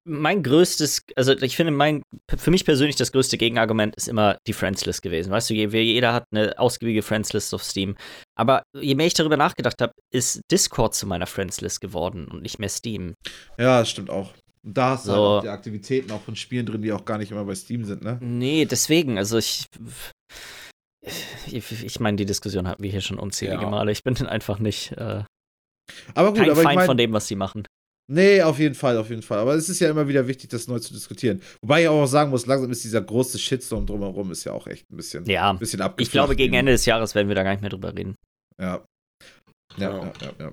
Mein 0.03 0.43
größtes, 0.43 1.03
also 1.15 1.31
ich 1.31 1.55
finde, 1.55 1.71
mein, 1.71 2.01
für 2.37 2.51
mich 2.51 2.65
persönlich 2.65 2.97
das 2.97 3.13
größte 3.13 3.37
Gegenargument 3.37 3.95
ist 3.95 4.09
immer 4.09 4.37
die 4.45 4.51
Friends-List 4.51 5.01
gewesen. 5.01 5.31
Weißt 5.31 5.49
du, 5.49 5.53
jeder 5.53 6.13
hat 6.13 6.25
eine 6.31 6.59
ausgiebige 6.59 7.01
Friends-List 7.01 7.53
auf 7.53 7.63
Steam. 7.63 7.95
Aber 8.35 8.63
je 8.75 8.95
mehr 8.95 9.07
ich 9.07 9.13
darüber 9.13 9.37
nachgedacht 9.37 9.81
habe, 9.81 9.93
ist 10.11 10.41
Discord 10.51 10.93
zu 10.93 11.07
meiner 11.07 11.25
Friends-List 11.27 11.79
geworden 11.79 12.27
und 12.27 12.41
nicht 12.41 12.59
mehr 12.59 12.67
Steam. 12.67 13.13
Ja, 13.57 13.79
das 13.79 13.89
stimmt 13.89 14.09
auch. 14.09 14.33
Und 14.65 14.77
da 14.77 14.89
hast 14.89 15.05
du 15.05 15.11
so. 15.11 15.15
halt 15.15 15.23
auch 15.23 15.41
die 15.43 15.49
Aktivitäten 15.49 16.11
auch 16.11 16.21
von 16.21 16.35
Spielen 16.35 16.65
drin, 16.65 16.81
die 16.81 16.91
auch 16.91 17.05
gar 17.05 17.17
nicht 17.17 17.31
immer 17.31 17.45
bei 17.45 17.55
Steam 17.55 17.85
sind, 17.85 18.03
ne? 18.03 18.19
Nee, 18.21 18.65
deswegen, 18.65 19.17
also 19.17 19.37
ich 19.37 19.67
ich, 21.51 21.83
ich 21.83 21.99
meine, 21.99 22.17
die 22.17 22.25
Diskussion 22.25 22.67
hatten 22.67 22.83
wir 22.83 22.91
hier 22.91 23.01
schon 23.01 23.19
unzählige 23.19 23.63
ja. 23.63 23.69
Male. 23.69 23.91
Ich 23.91 24.03
bin 24.03 24.15
einfach 24.27 24.59
nicht 24.59 24.91
äh, 24.93 25.23
aber 26.13 26.29
gut, 26.29 26.39
kein 26.39 26.51
aber 26.51 26.61
Feind 26.61 26.71
ich 26.71 26.75
mein, 26.75 26.85
von 26.85 26.97
dem, 26.97 27.13
was 27.13 27.27
sie 27.27 27.35
machen. 27.35 27.67
Nee, 28.09 28.41
auf 28.41 28.57
jeden 28.57 28.75
Fall, 28.75 28.97
auf 28.97 29.09
jeden 29.09 29.21
Fall. 29.21 29.39
Aber 29.39 29.55
es 29.55 29.67
ist 29.67 29.79
ja 29.79 29.89
immer 29.89 30.07
wieder 30.07 30.27
wichtig, 30.27 30.49
das 30.49 30.67
neu 30.67 30.79
zu 30.79 30.93
diskutieren. 30.93 31.41
Wobei 31.61 31.83
ich 31.83 31.87
auch 31.89 32.05
sagen 32.05 32.29
muss, 32.29 32.45
langsam 32.45 32.71
ist 32.71 32.83
dieser 32.83 33.01
große 33.01 33.37
Shitstorm 33.37 33.85
drumherum 33.85 34.31
ist 34.31 34.45
ja 34.45 34.53
auch 34.53 34.65
echt 34.67 34.89
ein 34.89 34.95
bisschen, 34.95 35.25
ja. 35.25 35.49
ein 35.49 35.57
bisschen 35.57 35.81
Ich 35.97 36.11
glaube, 36.11 36.35
gegen 36.35 36.53
Ende 36.53 36.71
des 36.71 36.85
Jahres 36.85 37.15
werden 37.15 37.27
wir 37.27 37.35
da 37.35 37.43
gar 37.43 37.51
nicht 37.51 37.61
mehr 37.61 37.69
drüber 37.69 37.93
reden. 37.93 38.15
Ja. 38.59 38.85
Ja, 39.75 39.91
ja, 39.91 40.13
ja. 40.21 40.31
ja. 40.39 40.51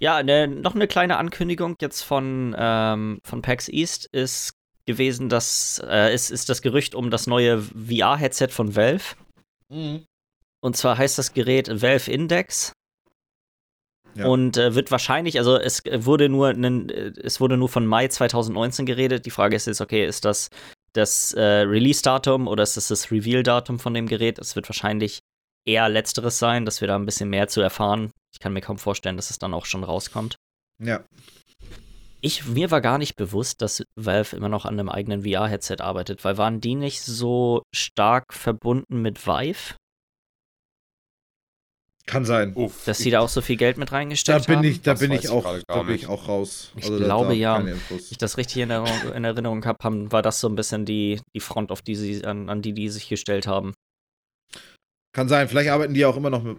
Ja, 0.00 0.22
ne, 0.22 0.48
noch 0.48 0.74
eine 0.74 0.88
kleine 0.88 1.16
Ankündigung 1.16 1.76
jetzt 1.80 2.02
von, 2.02 2.54
ähm, 2.58 3.20
von 3.24 3.40
PAX 3.40 3.68
East 3.68 4.08
ist 4.10 4.52
gewesen, 4.86 5.28
dass 5.28 5.80
äh, 5.88 6.12
ist, 6.12 6.30
ist 6.30 6.48
das 6.48 6.60
Gerücht 6.60 6.96
um 6.96 7.10
das 7.10 7.26
neue 7.28 7.62
VR-Headset 7.62 8.48
von 8.48 8.74
Valve. 8.74 9.14
Mhm. 9.68 10.04
Und 10.60 10.76
zwar 10.76 10.96
heißt 10.96 11.18
das 11.18 11.32
Gerät 11.34 11.68
Valve 11.82 12.10
Index. 12.10 12.72
Ja. 14.14 14.26
Und 14.26 14.56
äh, 14.56 14.74
wird 14.74 14.90
wahrscheinlich, 14.92 15.38
also 15.38 15.56
es 15.58 15.82
wurde 15.84 16.28
nur 16.28 16.48
einen, 16.48 16.88
es 16.88 17.40
wurde 17.40 17.56
nur 17.56 17.68
von 17.68 17.84
Mai 17.84 18.06
2019 18.08 18.86
geredet. 18.86 19.26
Die 19.26 19.30
Frage 19.30 19.56
ist 19.56 19.66
jetzt, 19.66 19.80
okay, 19.80 20.06
ist 20.06 20.24
das 20.24 20.50
das 20.94 21.32
äh, 21.32 21.42
Release-Datum 21.42 22.46
oder 22.46 22.62
ist 22.62 22.76
das 22.76 22.88
das 22.88 23.10
Reveal-Datum 23.10 23.78
von 23.78 23.94
dem 23.94 24.06
Gerät? 24.06 24.38
Es 24.38 24.54
wird 24.56 24.68
wahrscheinlich 24.68 25.20
eher 25.66 25.88
letzteres 25.88 26.38
sein, 26.38 26.64
dass 26.64 26.80
wir 26.80 26.88
da 26.88 26.96
ein 26.96 27.06
bisschen 27.06 27.28
mehr 27.28 27.48
zu 27.48 27.60
erfahren. 27.60 28.12
Ich 28.32 28.38
kann 28.38 28.52
mir 28.52 28.60
kaum 28.60 28.78
vorstellen, 28.78 29.16
dass 29.16 29.30
es 29.30 29.38
dann 29.38 29.54
auch 29.54 29.66
schon 29.66 29.84
rauskommt. 29.84 30.36
Ja. 30.78 31.04
Ich, 32.24 32.46
mir 32.46 32.70
war 32.70 32.80
gar 32.80 32.96
nicht 32.96 33.16
bewusst, 33.16 33.60
dass 33.60 33.84
Valve 33.96 34.34
immer 34.34 34.48
noch 34.48 34.64
an 34.64 34.80
einem 34.80 34.88
eigenen 34.88 35.24
VR-Headset 35.24 35.76
arbeitet, 35.80 36.24
weil 36.24 36.38
waren 36.38 36.58
die 36.58 36.74
nicht 36.74 37.02
so 37.02 37.64
stark 37.70 38.32
verbunden 38.32 39.02
mit 39.02 39.26
Vive? 39.26 39.74
Kann 42.06 42.24
sein. 42.24 42.54
Uff, 42.54 42.86
dass 42.86 42.96
sie 42.96 43.10
da 43.10 43.20
auch 43.20 43.28
so 43.28 43.42
viel 43.42 43.58
Geld 43.58 43.76
mit 43.76 43.92
reingesteckt 43.92 44.40
da 44.40 44.46
bin 44.46 44.56
haben. 44.56 44.64
Ich, 44.64 44.80
da 44.80 44.94
bin 44.94 45.12
ich 45.12 45.28
auch, 45.28 45.58
da 45.66 45.82
bin 45.82 45.94
ich 45.94 46.06
auch 46.06 46.26
raus. 46.26 46.72
Ich 46.76 46.84
also 46.84 46.96
glaube 46.96 47.28
da, 47.28 47.34
ja. 47.34 47.62
ich 47.90 48.16
das 48.16 48.38
richtig 48.38 48.62
in 48.62 48.70
Erinnerung, 48.70 49.12
in 49.12 49.24
Erinnerung 49.24 49.64
habe, 49.66 50.10
war 50.10 50.22
das 50.22 50.40
so 50.40 50.48
ein 50.48 50.54
bisschen 50.54 50.86
die, 50.86 51.20
die 51.36 51.40
Front, 51.40 51.70
auf 51.70 51.82
die 51.82 51.94
sie, 51.94 52.24
an, 52.24 52.48
an 52.48 52.62
die 52.62 52.72
die 52.72 52.88
sich 52.88 53.06
gestellt 53.06 53.46
haben. 53.46 53.74
Kann 55.14 55.28
sein. 55.28 55.46
Vielleicht 55.46 55.68
arbeiten 55.68 55.92
die 55.92 56.06
auch 56.06 56.16
immer 56.16 56.30
noch 56.30 56.42
mit, 56.42 56.56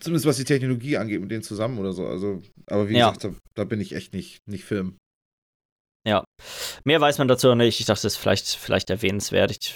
zumindest 0.00 0.26
was 0.26 0.36
die 0.36 0.44
Technologie 0.44 0.96
angeht, 0.96 1.20
mit 1.20 1.30
denen 1.30 1.42
zusammen 1.42 1.78
oder 1.78 1.92
so. 1.92 2.06
Also, 2.06 2.42
aber 2.66 2.88
wie 2.88 2.96
ja. 2.96 3.10
gesagt, 3.10 3.24
da, 3.24 3.40
da, 3.54 3.64
bin 3.64 3.80
ich 3.80 3.94
echt 3.94 4.14
nicht, 4.14 4.38
nicht 4.46 4.64
Film. 4.64 4.96
Ja. 6.06 6.24
Mehr 6.84 7.00
weiß 7.00 7.18
man 7.18 7.28
dazu 7.28 7.48
noch 7.48 7.56
nicht. 7.56 7.80
Ich 7.80 7.86
dachte, 7.86 8.02
das 8.02 8.14
ist 8.14 8.16
vielleicht, 8.16 8.46
vielleicht 8.46 8.90
erwähnenswert. 8.90 9.50
Ich, 9.50 9.74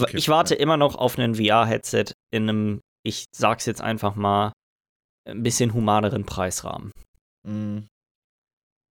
okay. 0.00 0.16
ich 0.16 0.28
warte 0.28 0.54
ja. 0.54 0.60
immer 0.60 0.76
noch 0.76 0.94
auf 0.94 1.18
ein 1.18 1.34
VR-Headset 1.34 2.12
in 2.30 2.48
einem 2.48 2.80
ich 3.02 3.26
sag's 3.34 3.66
jetzt 3.66 3.80
einfach 3.80 4.14
mal, 4.14 4.52
ein 5.28 5.42
bisschen 5.42 5.74
humaneren 5.74 6.24
Preisrahmen. 6.24 6.92
Mhm. 7.46 7.86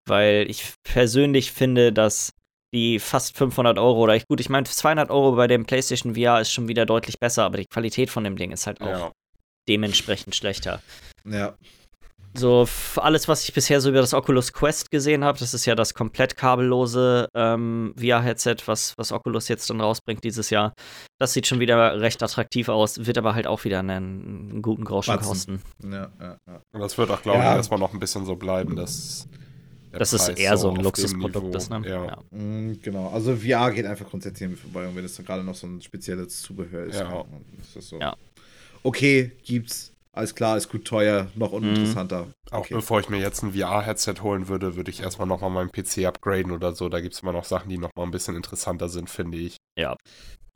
Weil 0.07 0.49
ich 0.49 0.73
persönlich 0.83 1.51
finde, 1.51 1.91
dass 1.93 2.31
die 2.73 2.99
fast 2.99 3.35
500 3.35 3.77
Euro 3.79 4.01
oder 4.01 4.15
ich, 4.15 4.27
gut, 4.27 4.39
ich 4.39 4.49
meine 4.49 4.65
200 4.65 5.09
Euro 5.09 5.35
bei 5.35 5.47
dem 5.47 5.65
PlayStation 5.65 6.15
VR 6.15 6.39
ist 6.39 6.51
schon 6.51 6.67
wieder 6.67 6.85
deutlich 6.85 7.19
besser, 7.19 7.43
aber 7.43 7.57
die 7.57 7.65
Qualität 7.65 8.09
von 8.09 8.23
dem 8.23 8.35
Ding 8.35 8.51
ist 8.51 8.67
halt 8.67 8.81
auch 8.81 8.87
ja. 8.87 9.11
Dementsprechend 9.67 10.35
schlechter. 10.35 10.81
Ja. 11.25 11.55
So, 12.35 12.67
alles, 12.97 13.27
was 13.27 13.43
ich 13.43 13.53
bisher 13.53 13.81
so 13.81 13.89
über 13.89 14.01
das 14.01 14.13
Oculus 14.13 14.53
Quest 14.53 14.91
gesehen 14.91 15.23
habe, 15.23 15.39
das 15.39 15.53
ist 15.55 15.65
ja 15.65 15.73
das 15.73 15.95
komplett 15.95 16.37
kabellose 16.37 17.27
ähm, 17.33 17.93
VR-Headset, 17.97 18.57
was, 18.67 18.95
was 18.97 19.11
Oculus 19.11 19.47
jetzt 19.47 19.69
dann 19.69 19.81
rausbringt 19.81 20.23
dieses 20.23 20.51
Jahr. 20.51 20.73
Das 21.17 21.33
sieht 21.33 21.47
schon 21.47 21.59
wieder 21.59 21.99
recht 21.99 22.21
attraktiv 22.21 22.69
aus, 22.69 23.05
wird 23.05 23.17
aber 23.17 23.33
halt 23.33 23.47
auch 23.47 23.63
wieder 23.63 23.79
einen, 23.79 23.89
einen 24.51 24.61
guten 24.61 24.85
Groschen 24.85 25.15
Batzen. 25.15 25.27
kosten. 25.27 25.61
Ja, 25.91 26.11
ja, 26.19 26.37
ja. 26.47 26.61
Und 26.71 26.81
das 26.81 26.97
wird 26.97 27.09
auch, 27.09 27.21
glaube 27.23 27.39
ja. 27.39 27.51
ich, 27.51 27.57
erstmal 27.57 27.79
noch 27.79 27.93
ein 27.93 27.99
bisschen 27.99 28.25
so 28.25 28.35
bleiben, 28.35 28.75
dass. 28.75 29.27
Das 29.91 30.13
ist 30.13 30.29
eher 30.29 30.55
so 30.55 30.69
ein 30.69 30.75
Luxusprodukt 30.75 31.55
ist, 31.55 31.71
ne? 31.71 31.81
Ja. 31.83 32.05
ja. 32.05 32.17
Mhm, 32.29 32.79
genau, 32.79 33.09
also 33.09 33.35
VR 33.35 33.71
geht 33.71 33.87
einfach 33.87 34.07
grundsätzlich 34.07 34.55
vorbei 34.59 34.87
und 34.87 34.95
wenn 34.95 35.03
es 35.03 35.15
dann 35.15 35.25
gerade 35.25 35.43
noch 35.43 35.55
so 35.55 35.65
ein 35.65 35.81
spezielles 35.81 36.43
Zubehör 36.43 36.85
ist, 36.85 36.99
ja. 36.99 37.25
ist 37.59 37.75
das 37.75 37.89
so. 37.89 37.99
Ja. 37.99 38.15
Okay, 38.83 39.31
gibt's 39.43 39.89
alles 40.19 40.35
klar, 40.35 40.57
ist 40.57 40.69
gut 40.69 40.85
teuer, 40.85 41.27
noch 41.35 41.53
uninteressanter. 41.53 42.25
Mhm. 42.25 42.33
Auch 42.51 42.59
okay. 42.59 42.73
bevor 42.73 42.99
ich 42.99 43.09
mir 43.09 43.19
jetzt 43.19 43.43
ein 43.43 43.53
VR-Headset 43.53 44.15
holen 44.21 44.47
würde, 44.47 44.75
würde 44.75 44.91
ich 44.91 45.01
erstmal 45.01 45.27
nochmal 45.27 45.49
meinen 45.49 45.71
PC 45.71 46.05
upgraden 46.05 46.51
oder 46.51 46.73
so. 46.73 46.89
Da 46.89 46.99
gibt 46.99 47.13
es 47.13 47.21
immer 47.21 47.31
noch 47.31 47.45
Sachen, 47.45 47.69
die 47.69 47.77
nochmal 47.77 48.05
ein 48.05 48.11
bisschen 48.11 48.35
interessanter 48.35 48.89
sind, 48.89 49.09
finde 49.09 49.37
ich. 49.37 49.57
Ja. 49.77 49.95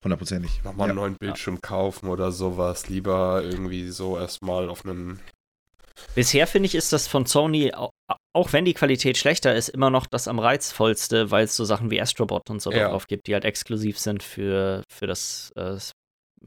Hundertprozentig. 0.04 0.64
Nochmal 0.64 0.88
ja. 0.88 0.92
einen 0.92 1.00
neuen 1.00 1.16
Bildschirm 1.18 1.56
ja. 1.56 1.62
kaufen 1.62 2.10
oder 2.10 2.32
sowas. 2.32 2.90
Lieber 2.90 3.42
irgendwie 3.44 3.90
so 3.90 4.18
erstmal 4.18 4.70
auf 4.70 4.86
einen. 4.86 5.22
Bisher 6.16 6.48
finde 6.48 6.66
ich, 6.66 6.76
ist 6.76 6.92
das 6.92 7.08
von 7.08 7.26
Sony, 7.26 7.72
auch 7.74 8.52
wenn 8.52 8.66
die 8.66 8.74
Qualität 8.74 9.18
schlechter 9.18 9.56
ist, 9.56 9.70
immer 9.70 9.92
noch 9.92 10.08
das 10.08 10.28
am 10.28 10.40
reizvollste, 10.40 11.32
weil 11.32 11.46
es 11.46 11.56
so 11.56 11.64
Sachen 11.64 11.92
wie 11.92 12.02
Astrobot 12.02 12.50
und 12.50 12.62
so 12.62 12.72
ja. 12.72 12.90
drauf 12.90 13.08
gibt, 13.08 13.28
die 13.28 13.34
halt 13.34 13.46
exklusiv 13.46 14.00
sind 14.00 14.24
für, 14.24 14.84
für 14.92 15.08
das, 15.08 15.54
äh, 15.56 15.78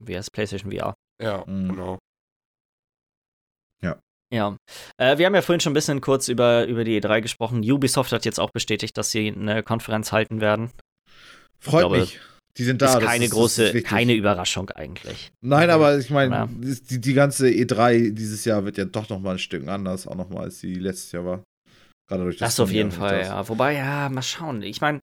wie 0.01 0.16
heißt 0.16 0.32
PlayStation 0.32 0.73
VR. 0.73 0.97
Ja, 1.23 1.45
mhm. 1.47 1.69
genau. 1.69 1.99
Ja. 3.83 3.99
Ja, 4.33 4.57
äh, 4.99 5.19
wir 5.19 5.27
haben 5.27 5.35
ja 5.35 5.43
vorhin 5.43 5.61
schon 5.61 5.73
ein 5.73 5.75
bisschen 5.75 6.01
kurz 6.01 6.29
über, 6.29 6.67
über 6.67 6.85
die 6.85 7.01
E3 7.01 7.21
gesprochen. 7.21 7.59
Ubisoft 7.71 8.13
hat 8.13 8.25
jetzt 8.25 8.41
auch 8.41 8.51
bestätigt, 8.51 8.97
dass 8.97 9.11
sie 9.11 9.29
eine 9.29 9.63
Konferenz 9.63 10.13
halten 10.13 10.41
werden. 10.41 10.71
Freut 11.59 11.83
glaube, 11.83 12.01
mich. 12.01 12.21
Die 12.57 12.65
sind 12.65 12.81
da. 12.81 12.99
Ist 12.99 13.05
keine 13.05 13.27
ist, 13.27 13.33
große, 13.33 13.65
ist 13.69 13.87
keine 13.87 14.15
Überraschung 14.15 14.71
eigentlich. 14.71 15.31
Nein, 15.43 15.69
aber 15.71 15.99
ich 15.99 16.11
meine, 16.11 16.49
die, 16.51 17.01
die 17.01 17.13
ganze 17.13 17.49
E3 17.49 18.13
dieses 18.13 18.45
Jahr 18.45 18.65
wird 18.65 18.79
ja 18.79 18.87
doch 18.87 19.09
noch 19.09 19.21
mal 19.21 19.33
ein 19.33 19.39
Stück 19.39 19.67
anders, 19.69 20.07
auch 20.07 20.15
noch 20.15 20.31
mal 20.31 20.45
als 20.45 20.61
sie 20.61 20.75
letztes 20.75 21.13
Jahr 21.13 21.25
war. 21.25 21.45
Gerade 22.09 22.25
durch 22.25 22.39
das. 22.39 22.57
Das 22.57 22.61
auf 22.61 22.71
jeden 22.71 22.93
Fall, 22.93 23.23
ja. 23.23 23.49
Wobei, 23.49 23.75
ja, 23.75 24.09
mal 24.09 24.23
schauen. 24.23 24.63
Ich 24.63 24.81
meine, 24.81 25.01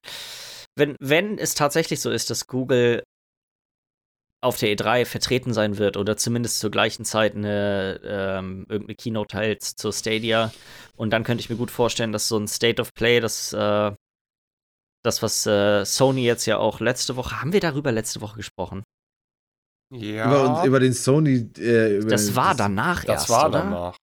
wenn, 0.75 0.95
wenn 0.99 1.37
es 1.37 1.53
tatsächlich 1.53 1.99
so 2.01 2.09
ist, 2.09 2.29
dass 2.29 2.47
Google 2.47 3.03
auf 4.43 4.57
der 4.57 4.75
E3 4.75 5.05
vertreten 5.05 5.53
sein 5.53 5.77
wird 5.77 5.97
oder 5.97 6.17
zumindest 6.17 6.59
zur 6.59 6.69
gleichen 6.69 7.05
Zeit 7.05 7.35
eine 7.35 7.99
ähm, 8.03 8.65
irgendeine 8.67 8.95
Keynote 8.95 9.37
halt 9.37 9.63
zur 9.63 9.93
Stadia. 9.93 10.51
Und 10.95 11.11
dann 11.11 11.23
könnte 11.23 11.41
ich 11.41 11.49
mir 11.49 11.55
gut 11.55 11.71
vorstellen, 11.71 12.11
dass 12.11 12.27
so 12.27 12.37
ein 12.37 12.47
State 12.47 12.81
of 12.81 12.93
Play, 12.93 13.19
das, 13.19 13.53
äh, 13.53 13.91
das 15.03 15.23
was 15.23 15.45
äh, 15.45 15.85
Sony 15.85 16.23
jetzt 16.23 16.45
ja 16.45 16.57
auch 16.57 16.79
letzte 16.81 17.15
Woche, 17.15 17.39
haben 17.39 17.53
wir 17.53 17.61
darüber 17.61 17.91
letzte 17.91 18.21
Woche 18.21 18.37
gesprochen? 18.37 18.83
Ja. 19.91 20.25
Über, 20.25 20.63
über 20.65 20.79
den 20.79 20.93
Sony. 20.93 21.49
Äh, 21.57 21.97
über 21.97 22.09
das 22.09 22.35
war 22.35 22.55
danach 22.55 23.05
das 23.05 23.09
erst. 23.09 23.29
Das 23.29 23.35
war 23.35 23.49
oder? 23.49 23.59
danach. 23.59 23.97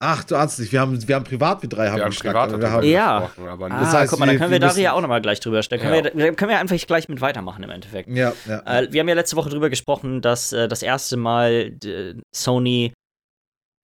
Ach, 0.00 0.24
du 0.24 0.36
ahnst 0.36 0.58
nicht. 0.58 0.72
Wir 0.72 0.80
haben, 0.80 1.08
wir 1.08 1.14
haben 1.14 1.24
privat 1.24 1.62
wie 1.62 1.68
drei 1.68 1.88
haben 1.88 1.96
wir 1.96 2.04
haben 2.04 2.14
privat 2.14 2.60
wir 2.60 2.70
haben 2.70 2.84
ja. 2.84 3.30
Aber 3.48 3.66
ah, 3.66 3.80
das 3.80 3.92
heißt, 3.92 4.10
guck 4.10 4.20
mal, 4.20 4.26
da 4.26 4.32
können 4.32 4.50
wir, 4.50 4.60
wir 4.60 4.68
da 4.68 4.74
ja 4.76 4.92
auch 4.92 5.00
nochmal 5.00 5.22
gleich 5.22 5.40
drüber 5.40 5.62
sprechen. 5.62 5.84
Ja. 5.84 6.02
Können, 6.02 6.18
wir, 6.18 6.34
können 6.34 6.50
wir 6.50 6.58
einfach 6.58 6.76
gleich 6.86 7.08
mit 7.08 7.20
weitermachen 7.20 7.62
im 7.62 7.70
Endeffekt. 7.70 8.10
Ja, 8.10 8.32
ja. 8.46 8.62
Äh, 8.66 8.92
wir 8.92 9.00
haben 9.00 9.08
ja 9.08 9.14
letzte 9.14 9.36
Woche 9.36 9.50
drüber 9.50 9.70
gesprochen, 9.70 10.20
dass 10.20 10.52
äh, 10.52 10.68
das 10.68 10.82
erste 10.82 11.16
Mal 11.16 11.76
äh, 11.84 12.14
Sony 12.34 12.92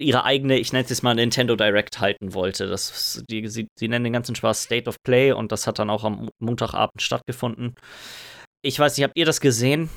ihre 0.00 0.24
eigene, 0.24 0.58
ich 0.58 0.72
nenne 0.72 0.84
es 0.84 0.90
jetzt 0.90 1.02
mal 1.02 1.14
Nintendo 1.14 1.56
Direct 1.56 2.00
halten 2.00 2.34
wollte. 2.34 2.66
Das, 2.66 3.22
die, 3.30 3.46
sie, 3.48 3.68
sie 3.78 3.88
nennen 3.88 4.04
den 4.04 4.12
ganzen 4.12 4.34
Spaß 4.34 4.62
State 4.62 4.88
of 4.88 4.96
Play 5.02 5.32
und 5.32 5.52
das 5.52 5.66
hat 5.66 5.78
dann 5.78 5.90
auch 5.90 6.04
am 6.04 6.30
Montagabend 6.42 7.02
stattgefunden. 7.02 7.74
Ich 8.62 8.78
weiß 8.78 8.96
nicht, 8.96 9.04
habt 9.04 9.16
ihr 9.16 9.26
das 9.26 9.40
gesehen? 9.40 9.90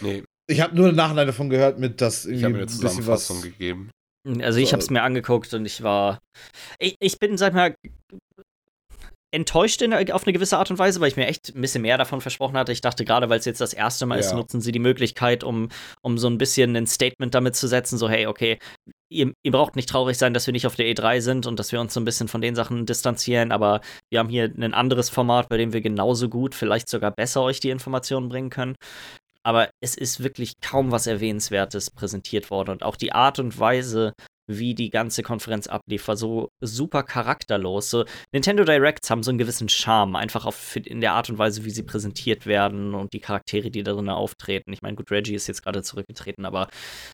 Nee. 0.00 0.24
Ich 0.46 0.60
habe 0.60 0.76
nur 0.76 0.92
Nachhinein 0.92 1.26
davon 1.26 1.48
gehört, 1.48 1.78
mit 1.78 2.00
das 2.02 2.26
irgendwie 2.26 2.44
ich 2.44 2.52
mir 2.52 2.58
eine 2.58 2.66
Zusammenfassung 2.66 3.38
was 3.38 3.44
gegeben. 3.44 3.90
Also 4.26 4.58
ich 4.58 4.72
habe 4.72 4.82
es 4.82 4.90
mir 4.90 5.02
angeguckt 5.02 5.52
und 5.52 5.66
ich 5.66 5.82
war. 5.82 6.20
Ich, 6.78 6.96
ich 6.98 7.18
bin, 7.18 7.36
sag 7.36 7.52
mal, 7.52 7.74
enttäuscht 9.34 9.82
in, 9.82 9.92
auf 10.12 10.24
eine 10.24 10.32
gewisse 10.32 10.56
Art 10.58 10.70
und 10.70 10.78
Weise, 10.78 11.00
weil 11.00 11.08
ich 11.08 11.16
mir 11.16 11.26
echt 11.26 11.54
ein 11.54 11.60
bisschen 11.60 11.82
mehr 11.82 11.98
davon 11.98 12.20
versprochen 12.20 12.56
hatte. 12.56 12.70
Ich 12.70 12.80
dachte, 12.80 13.04
gerade 13.04 13.28
weil 13.28 13.40
es 13.40 13.44
jetzt 13.44 13.60
das 13.60 13.72
erste 13.72 14.06
Mal 14.06 14.14
ja. 14.14 14.20
ist, 14.20 14.32
nutzen 14.32 14.60
sie 14.60 14.70
die 14.70 14.78
Möglichkeit, 14.78 15.42
um, 15.42 15.70
um 16.02 16.18
so 16.18 16.28
ein 16.28 16.38
bisschen 16.38 16.76
ein 16.76 16.86
Statement 16.86 17.34
damit 17.34 17.56
zu 17.56 17.66
setzen, 17.66 17.98
so, 17.98 18.08
hey, 18.08 18.26
okay, 18.26 18.58
ihr, 19.10 19.32
ihr 19.42 19.52
braucht 19.52 19.74
nicht 19.74 19.88
traurig 19.88 20.16
sein, 20.16 20.34
dass 20.34 20.46
wir 20.46 20.52
nicht 20.52 20.68
auf 20.68 20.76
der 20.76 20.86
E3 20.86 21.20
sind 21.20 21.46
und 21.46 21.58
dass 21.58 21.72
wir 21.72 21.80
uns 21.80 21.92
so 21.92 22.00
ein 22.00 22.04
bisschen 22.04 22.28
von 22.28 22.40
den 22.40 22.54
Sachen 22.54 22.86
distanzieren, 22.86 23.50
aber 23.50 23.80
wir 24.08 24.20
haben 24.20 24.28
hier 24.28 24.44
ein 24.44 24.72
anderes 24.72 25.10
Format, 25.10 25.48
bei 25.48 25.56
dem 25.56 25.72
wir 25.72 25.80
genauso 25.80 26.28
gut, 26.28 26.54
vielleicht 26.54 26.88
sogar 26.88 27.10
besser 27.10 27.42
euch 27.42 27.58
die 27.58 27.70
Informationen 27.70 28.28
bringen 28.28 28.50
können 28.50 28.76
aber 29.44 29.70
es 29.80 29.94
ist 29.94 30.22
wirklich 30.22 30.54
kaum 30.60 30.90
was 30.90 31.06
Erwähnenswertes 31.06 31.90
präsentiert 31.90 32.50
worden. 32.50 32.70
Und 32.70 32.82
auch 32.82 32.96
die 32.96 33.12
Art 33.12 33.38
und 33.38 33.58
Weise, 33.58 34.14
wie 34.46 34.74
die 34.74 34.90
ganze 34.90 35.22
Konferenz 35.22 35.66
ablief, 35.66 36.06
war 36.08 36.16
so 36.16 36.50
super 36.60 37.02
charakterlos. 37.02 37.90
So, 37.90 38.04
Nintendo 38.32 38.64
Directs 38.64 39.10
haben 39.10 39.22
so 39.22 39.30
einen 39.30 39.38
gewissen 39.38 39.68
Charme, 39.68 40.16
einfach 40.16 40.44
auf, 40.44 40.76
in 40.76 41.00
der 41.00 41.12
Art 41.12 41.30
und 41.30 41.38
Weise, 41.38 41.64
wie 41.64 41.70
sie 41.70 41.82
präsentiert 41.82 42.46
werden 42.46 42.94
und 42.94 43.12
die 43.12 43.20
Charaktere, 43.20 43.70
die 43.70 43.82
da 43.82 43.92
drin 43.92 44.08
auftreten. 44.08 44.72
Ich 44.72 44.82
meine, 44.82 44.96
gut, 44.96 45.10
Reggie 45.10 45.34
ist 45.34 45.46
jetzt 45.46 45.62
gerade 45.62 45.82
zurückgetreten, 45.82 46.44
aber 46.44 46.68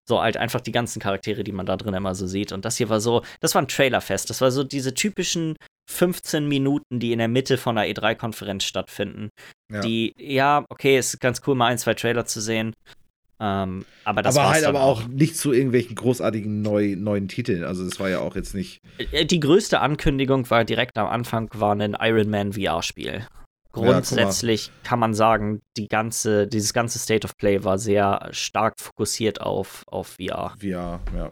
so 0.08 0.20
halt 0.20 0.36
einfach 0.36 0.60
die 0.60 0.72
ganzen 0.72 1.00
Charaktere, 1.00 1.44
die 1.44 1.52
man 1.52 1.66
da 1.66 1.76
drin 1.76 1.94
immer 1.94 2.14
so 2.14 2.26
sieht. 2.26 2.52
Und 2.52 2.64
das 2.64 2.76
hier 2.76 2.88
war 2.88 3.00
so, 3.00 3.22
das 3.40 3.54
war 3.54 3.62
ein 3.62 3.68
Trailerfest. 3.68 4.30
Das 4.30 4.40
war 4.40 4.50
so 4.50 4.64
diese 4.64 4.94
typischen 4.94 5.56
15 5.90 6.46
Minuten, 6.46 7.00
die 7.00 7.12
in 7.12 7.18
der 7.18 7.28
Mitte 7.28 7.58
von 7.58 7.76
einer 7.76 7.92
E3-Konferenz 7.92 8.64
stattfinden. 8.64 9.30
Ja. 9.72 9.80
Die, 9.80 10.14
ja, 10.18 10.64
okay, 10.68 10.96
es 10.96 11.14
ist 11.14 11.20
ganz 11.20 11.42
cool, 11.46 11.54
mal 11.54 11.66
ein, 11.66 11.78
zwei 11.78 11.94
Trailer 11.94 12.24
zu 12.24 12.40
sehen. 12.40 12.74
Ähm, 13.42 13.86
aber 14.04 14.22
das 14.22 14.36
aber 14.36 14.50
halt 14.50 14.64
aber 14.64 14.82
auch, 14.82 15.04
auch 15.04 15.08
nicht 15.08 15.36
zu 15.36 15.52
irgendwelchen 15.52 15.94
großartigen 15.94 16.60
neu, 16.60 16.94
neuen 16.96 17.26
Titeln. 17.26 17.64
Also 17.64 17.84
das 17.84 17.98
war 17.98 18.10
ja 18.10 18.18
auch 18.18 18.36
jetzt 18.36 18.54
nicht. 18.54 18.80
Äh, 19.12 19.24
die 19.24 19.40
größte 19.40 19.80
Ankündigung 19.80 20.48
war 20.50 20.64
direkt 20.64 20.98
am 20.98 21.06
Anfang 21.06 21.48
war 21.54 21.74
ein 21.74 21.96
Iron 21.98 22.28
Man 22.28 22.52
VR-Spiel. 22.52 23.26
Grundsätzlich 23.72 24.66
ja, 24.66 24.72
kann 24.82 24.98
man 24.98 25.14
sagen, 25.14 25.60
die 25.76 25.88
ganze, 25.88 26.46
dieses 26.48 26.74
ganze 26.74 26.98
State 26.98 27.24
of 27.24 27.36
Play 27.36 27.64
war 27.64 27.78
sehr 27.78 28.28
stark 28.32 28.74
fokussiert 28.78 29.40
auf, 29.40 29.84
auf 29.86 30.16
VR. 30.18 30.54
VR, 30.58 30.62
ja. 30.62 31.00
ja. 31.16 31.30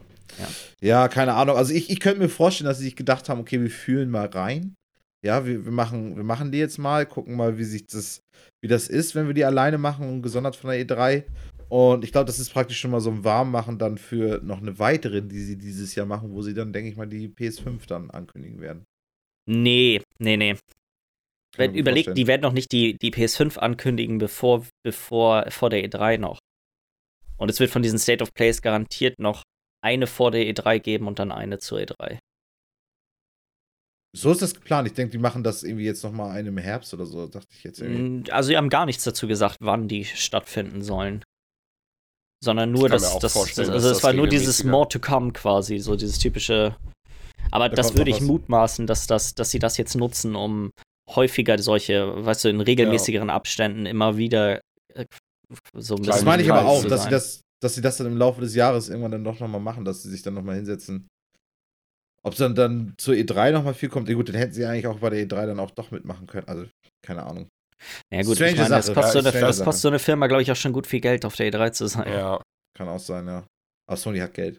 Ja, 0.80 1.08
keine 1.08 1.34
Ahnung. 1.34 1.56
Also 1.56 1.74
ich, 1.74 1.90
ich 1.90 2.00
könnte 2.00 2.20
mir 2.20 2.28
vorstellen, 2.28 2.68
dass 2.68 2.78
sie 2.78 2.84
sich 2.84 2.96
gedacht 2.96 3.28
haben, 3.28 3.40
okay, 3.40 3.60
wir 3.60 3.70
fühlen 3.70 4.08
mal 4.08 4.26
rein. 4.28 4.76
Ja, 5.22 5.44
wir, 5.44 5.64
wir, 5.64 5.72
machen, 5.72 6.16
wir 6.16 6.22
machen 6.22 6.52
die 6.52 6.58
jetzt 6.58 6.78
mal, 6.78 7.04
gucken 7.04 7.34
mal, 7.34 7.58
wie 7.58 7.64
sich 7.64 7.86
das, 7.86 8.22
wie 8.62 8.68
das 8.68 8.88
ist, 8.88 9.16
wenn 9.16 9.26
wir 9.26 9.34
die 9.34 9.44
alleine 9.44 9.76
machen 9.76 10.08
und 10.08 10.22
gesondert 10.22 10.54
von 10.54 10.70
der 10.70 10.80
E3. 10.86 11.24
Und 11.68 12.02
ich 12.02 12.12
glaube, 12.12 12.24
das 12.24 12.38
ist 12.38 12.52
praktisch 12.52 12.80
schon 12.80 12.90
mal 12.90 13.00
so 13.00 13.10
ein 13.10 13.24
Warmmachen 13.24 13.78
dann 13.78 13.98
für 13.98 14.40
noch 14.42 14.58
eine 14.58 14.78
weitere, 14.78 15.22
die 15.22 15.40
sie 15.40 15.58
dieses 15.58 15.94
Jahr 15.94 16.06
machen, 16.06 16.32
wo 16.32 16.42
sie 16.42 16.54
dann, 16.54 16.72
denke 16.72 16.90
ich 16.90 16.96
mal, 16.96 17.06
die 17.06 17.28
PS5 17.28 17.86
dann 17.86 18.10
ankündigen 18.10 18.60
werden. 18.60 18.84
Nee, 19.46 20.00
nee, 20.18 20.36
nee. 20.36 20.56
Wenn, 21.56 21.74
überlegt, 21.74 22.16
die 22.16 22.26
werden 22.26 22.42
noch 22.42 22.52
nicht 22.52 22.72
die, 22.72 22.96
die 22.98 23.12
PS5 23.12 23.58
ankündigen, 23.58 24.18
bevor, 24.18 24.66
bevor 24.84 25.50
vor 25.50 25.70
der 25.70 25.84
E3 25.84 26.18
noch. 26.18 26.38
Und 27.36 27.50
es 27.50 27.60
wird 27.60 27.70
von 27.70 27.82
diesen 27.82 27.98
State 27.98 28.22
of 28.22 28.32
Plays 28.34 28.62
garantiert 28.62 29.18
noch 29.18 29.42
eine 29.82 30.06
vor 30.06 30.30
der 30.30 30.42
E3 30.42 30.80
geben 30.80 31.06
und 31.06 31.18
dann 31.18 31.32
eine 31.32 31.58
zur 31.58 31.78
E3. 31.78 32.18
So 34.16 34.32
ist 34.32 34.42
das 34.42 34.54
geplant. 34.54 34.88
Ich 34.88 34.94
denke, 34.94 35.12
die 35.12 35.18
machen 35.18 35.44
das 35.44 35.62
irgendwie 35.62 35.84
jetzt 35.84 36.02
noch 36.02 36.12
mal 36.12 36.30
eine 36.30 36.48
im 36.48 36.58
Herbst 36.58 36.94
oder 36.94 37.06
so, 37.06 37.26
dachte 37.26 37.48
ich 37.52 37.62
jetzt 37.62 37.80
irgendwie. 37.80 38.30
Mm, 38.30 38.32
also, 38.32 38.48
sie 38.48 38.56
haben 38.56 38.70
gar 38.70 38.86
nichts 38.86 39.04
dazu 39.04 39.28
gesagt, 39.28 39.58
wann 39.60 39.86
die 39.86 40.04
stattfinden 40.04 40.82
sollen 40.82 41.22
sondern 42.42 42.70
nur 42.70 42.88
das, 42.88 43.18
das, 43.18 43.32
das, 43.32 43.68
also 43.68 43.90
es 43.90 44.02
war 44.02 44.12
nur 44.12 44.28
dieses 44.28 44.64
More 44.64 44.88
to 44.88 44.98
come 44.98 45.32
quasi, 45.32 45.78
so 45.78 45.96
dieses 45.96 46.18
typische. 46.18 46.76
Aber 47.50 47.68
da 47.68 47.76
das 47.76 47.96
würde 47.96 48.10
ich 48.10 48.20
mutmaßen, 48.20 48.86
dass, 48.86 49.06
das, 49.06 49.34
dass 49.34 49.50
sie 49.50 49.58
das 49.58 49.76
jetzt 49.76 49.96
nutzen, 49.96 50.36
um 50.36 50.70
häufiger 51.08 51.58
solche, 51.58 52.24
weißt 52.24 52.44
du, 52.44 52.48
in 52.50 52.60
regelmäßigeren 52.60 53.28
ja. 53.28 53.34
Abständen 53.34 53.86
immer 53.86 54.16
wieder 54.16 54.60
äh, 54.94 55.06
so 55.74 55.94
ein 55.94 56.02
bisschen. 56.02 56.12
Das 56.12 56.24
meine 56.24 56.42
ich 56.42 56.52
aber 56.52 56.68
auch, 56.68 56.84
dass 56.84 57.04
sie 57.04 57.10
das, 57.10 57.40
dass 57.60 57.74
sie 57.74 57.80
das 57.80 57.96
dann 57.96 58.06
im 58.06 58.16
Laufe 58.16 58.40
des 58.40 58.54
Jahres 58.54 58.88
irgendwann 58.88 59.12
dann 59.12 59.24
doch 59.24 59.40
nochmal 59.40 59.60
machen, 59.60 59.84
dass 59.84 60.02
sie 60.02 60.10
sich 60.10 60.22
dann 60.22 60.34
nochmal 60.34 60.56
hinsetzen. 60.56 61.08
Ob 62.22 62.32
es 62.32 62.38
dann, 62.38 62.54
dann 62.54 62.94
zur 62.98 63.14
E3 63.14 63.52
nochmal 63.52 63.74
viel 63.74 63.88
kommt, 63.88 64.08
ja 64.08 64.14
gut, 64.14 64.28
dann 64.28 64.36
hätten 64.36 64.52
sie 64.52 64.66
eigentlich 64.66 64.86
auch 64.86 64.98
bei 64.98 65.10
der 65.10 65.26
E3 65.26 65.46
dann 65.46 65.60
auch 65.60 65.70
doch 65.70 65.90
mitmachen 65.90 66.26
können. 66.26 66.48
Also, 66.48 66.66
keine 67.02 67.24
Ahnung. 67.24 67.48
Ja 68.12 68.22
gut, 68.22 68.36
Strange 68.36 68.52
ich 68.52 68.58
meine, 68.58 68.70
das 68.70 68.92
kostet, 68.92 69.24
ja, 69.24 69.30
so 69.30 69.36
eine, 69.36 69.46
das 69.46 69.62
kostet 69.62 69.82
so 69.82 69.88
eine 69.88 69.98
Firma, 69.98 70.26
glaube 70.26 70.42
ich, 70.42 70.50
auch 70.50 70.56
schon 70.56 70.72
gut 70.72 70.86
viel 70.86 71.00
Geld, 71.00 71.24
auf 71.24 71.36
der 71.36 71.52
E3 71.52 71.72
zu 71.72 71.86
sein. 71.86 72.12
Ja. 72.12 72.40
Kann 72.76 72.88
auch 72.88 72.98
sein, 72.98 73.26
ja. 73.26 73.46
Aber 73.88 73.96
Sony 73.96 74.18
hat 74.18 74.34
Geld. 74.34 74.58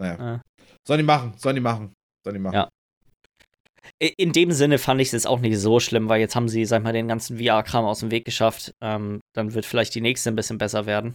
Naja. 0.00 0.16
Ja. 0.18 0.42
Sollen 0.86 0.98
die 0.98 1.04
machen, 1.04 1.34
sollen 1.36 1.56
die 1.56 1.60
machen, 1.60 1.92
sollen 2.24 2.34
die 2.34 2.40
machen. 2.40 2.54
Ja. 2.54 2.68
In 3.98 4.32
dem 4.32 4.52
Sinne 4.52 4.78
fand 4.78 5.00
ich 5.00 5.08
es 5.08 5.12
jetzt 5.12 5.26
auch 5.26 5.40
nicht 5.40 5.58
so 5.58 5.80
schlimm, 5.80 6.08
weil 6.08 6.20
jetzt 6.20 6.36
haben 6.36 6.48
sie, 6.48 6.64
sag 6.66 6.82
mal, 6.82 6.92
den 6.92 7.08
ganzen 7.08 7.38
VR-Kram 7.38 7.84
aus 7.84 8.00
dem 8.00 8.10
Weg 8.10 8.24
geschafft. 8.24 8.72
Ähm, 8.82 9.20
dann 9.34 9.54
wird 9.54 9.64
vielleicht 9.64 9.94
die 9.94 10.00
nächste 10.00 10.30
ein 10.30 10.36
bisschen 10.36 10.58
besser 10.58 10.86
werden. 10.86 11.14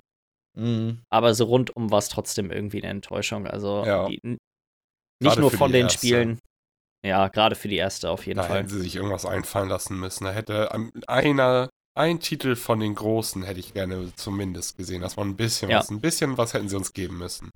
Mhm. 0.57 1.03
Aber 1.09 1.33
so 1.33 1.45
rundum 1.45 1.91
war 1.91 1.99
es 1.99 2.09
trotzdem 2.09 2.51
irgendwie 2.51 2.81
eine 2.81 2.91
Enttäuschung. 2.91 3.47
Also 3.47 3.85
ja. 3.85 4.07
die, 4.07 4.19
nicht 4.23 5.37
nur 5.37 5.51
von 5.51 5.71
den 5.71 5.83
erste. 5.83 5.99
Spielen, 5.99 6.39
ja, 7.03 7.27
gerade 7.27 7.55
für 7.55 7.67
die 7.67 7.77
erste 7.77 8.09
auf 8.09 8.25
jeden 8.25 8.37
da 8.37 8.43
Fall. 8.43 8.51
Da 8.51 8.57
hätten 8.59 8.69
sie 8.69 8.81
sich 8.81 8.95
irgendwas 8.95 9.25
einfallen 9.25 9.69
lassen 9.69 9.99
müssen. 9.99 10.23
Da 10.23 10.31
hätte 10.31 10.71
einer, 11.07 11.69
ein 11.95 12.19
Titel 12.19 12.55
von 12.55 12.79
den 12.79 12.95
Großen 12.95 13.43
hätte 13.43 13.59
ich 13.59 13.73
gerne 13.73 14.13
zumindest 14.15 14.77
gesehen. 14.77 15.01
Das 15.01 15.17
war 15.17 15.25
ein 15.25 15.35
bisschen 15.35 15.69
ja. 15.69 15.79
was. 15.79 15.89
Ein 15.89 16.01
bisschen 16.01 16.37
was 16.37 16.53
hätten 16.53 16.69
sie 16.69 16.77
uns 16.77 16.93
geben 16.93 17.17
müssen. 17.17 17.51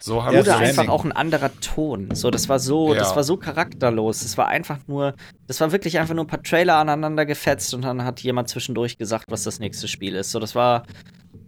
So 0.00 0.24
haben 0.24 0.36
Oder 0.36 0.58
einfach 0.58 0.88
auch 0.88 1.04
ein 1.04 1.12
anderer 1.12 1.50
Ton. 1.60 2.14
So, 2.14 2.30
das 2.30 2.48
war 2.48 2.58
so, 2.58 2.94
ja. 2.94 3.00
das 3.00 3.16
war 3.16 3.24
so 3.24 3.36
charakterlos. 3.36 4.22
Es 4.22 4.38
war 4.38 4.46
einfach 4.46 4.78
nur, 4.86 5.14
das 5.46 5.60
war 5.60 5.72
wirklich 5.72 5.98
einfach 5.98 6.14
nur 6.14 6.24
ein 6.24 6.28
paar 6.28 6.42
Trailer 6.42 6.76
aneinander 6.76 7.26
gefetzt 7.26 7.74
und 7.74 7.82
dann 7.82 8.04
hat 8.04 8.20
jemand 8.20 8.48
zwischendurch 8.48 8.96
gesagt, 8.96 9.26
was 9.28 9.42
das 9.42 9.58
nächste 9.58 9.88
Spiel 9.88 10.14
ist. 10.14 10.30
So, 10.30 10.38
das 10.38 10.54
war, 10.54 10.84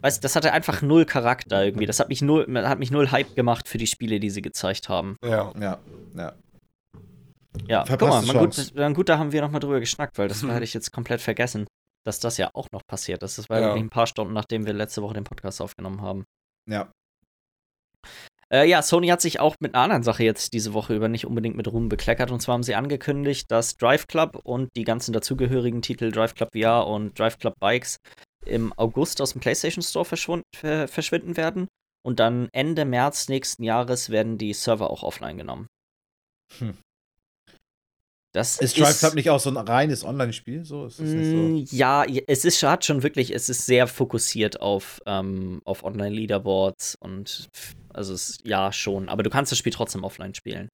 weißt 0.00 0.22
das 0.24 0.36
hatte 0.36 0.52
einfach 0.52 0.82
null 0.82 1.04
Charakter 1.04 1.64
irgendwie. 1.64 1.86
Das 1.86 2.00
hat 2.00 2.08
mich 2.08 2.22
null, 2.22 2.46
hat 2.64 2.78
mich 2.78 2.90
null 2.90 3.10
Hype 3.10 3.34
gemacht 3.36 3.68
für 3.68 3.78
die 3.78 3.86
Spiele, 3.86 4.18
die 4.18 4.30
sie 4.30 4.42
gezeigt 4.42 4.88
haben. 4.88 5.16
Ja, 5.24 5.52
ja, 5.60 5.78
ja. 6.16 6.32
Ja, 7.66 7.84
guck 7.86 8.00
mal, 8.02 8.22
man 8.22 8.38
gut, 8.38 8.76
dann 8.76 8.94
gut, 8.94 9.08
da 9.08 9.18
haben 9.18 9.32
wir 9.32 9.40
nochmal 9.40 9.60
drüber 9.60 9.80
geschnackt, 9.80 10.18
weil 10.18 10.28
das 10.28 10.42
hatte 10.42 10.64
ich 10.64 10.74
jetzt 10.74 10.92
komplett 10.92 11.20
vergessen, 11.20 11.66
dass 12.04 12.20
das 12.20 12.36
ja 12.36 12.50
auch 12.54 12.68
noch 12.72 12.82
passiert 12.86 13.22
ist. 13.22 13.38
Das 13.38 13.48
war 13.48 13.60
ja 13.60 13.74
ein 13.74 13.90
paar 13.90 14.06
Stunden, 14.06 14.32
nachdem 14.32 14.66
wir 14.66 14.72
letzte 14.72 15.02
Woche 15.02 15.14
den 15.14 15.24
Podcast 15.24 15.60
aufgenommen 15.60 16.00
haben. 16.00 16.24
Ja. 16.68 16.90
Äh, 18.52 18.68
ja, 18.68 18.82
Sony 18.82 19.08
hat 19.08 19.20
sich 19.20 19.38
auch 19.38 19.56
mit 19.60 19.74
einer 19.74 19.84
anderen 19.84 20.02
Sache 20.02 20.24
jetzt 20.24 20.52
diese 20.52 20.74
Woche 20.74 20.94
über 20.94 21.08
nicht 21.08 21.26
unbedingt 21.26 21.56
mit 21.56 21.68
Ruhm 21.68 21.88
bekleckert. 21.88 22.30
Und 22.30 22.40
zwar 22.40 22.54
haben 22.54 22.62
sie 22.62 22.74
angekündigt, 22.74 23.50
dass 23.50 23.76
Drive 23.76 24.06
Club 24.06 24.40
und 24.42 24.68
die 24.76 24.84
ganzen 24.84 25.12
dazugehörigen 25.12 25.82
Titel 25.82 26.10
Drive 26.10 26.34
Club 26.34 26.50
VR 26.52 26.86
und 26.86 27.18
Drive 27.18 27.38
Club 27.38 27.54
Bikes 27.60 27.98
im 28.46 28.72
August 28.76 29.20
aus 29.20 29.32
dem 29.32 29.40
PlayStation 29.40 29.82
Store 29.82 30.04
verschwinden 30.04 31.36
werden. 31.36 31.68
Und 32.02 32.18
dann 32.18 32.48
Ende 32.52 32.84
März 32.84 33.28
nächsten 33.28 33.62
Jahres 33.62 34.10
werden 34.10 34.38
die 34.38 34.54
Server 34.54 34.90
auch 34.90 35.02
offline 35.02 35.36
genommen. 35.36 35.66
Hm. 36.58 36.76
Das 38.32 38.58
ist 38.58 38.78
Drive 38.78 39.00
Club 39.00 39.14
nicht 39.14 39.28
auch 39.30 39.40
so 39.40 39.50
ein 39.50 39.56
reines 39.56 40.04
Online-Spiel? 40.04 40.64
So? 40.64 40.88
so? 40.88 41.02
Mm, 41.02 41.64
ja, 41.70 42.04
es 42.04 42.44
ist 42.44 42.62
hat 42.62 42.84
schon 42.84 43.02
wirklich, 43.02 43.34
es 43.34 43.48
ist 43.48 43.66
sehr 43.66 43.88
fokussiert 43.88 44.60
auf, 44.60 45.00
ähm, 45.06 45.60
auf 45.64 45.82
Online-Leaderboards 45.82 46.96
und 47.00 47.48
also 47.92 48.14
es, 48.14 48.38
ja 48.44 48.72
schon, 48.72 49.08
aber 49.08 49.24
du 49.24 49.30
kannst 49.30 49.50
das 49.50 49.58
Spiel 49.58 49.72
trotzdem 49.72 50.04
offline 50.04 50.34
spielen. 50.34 50.68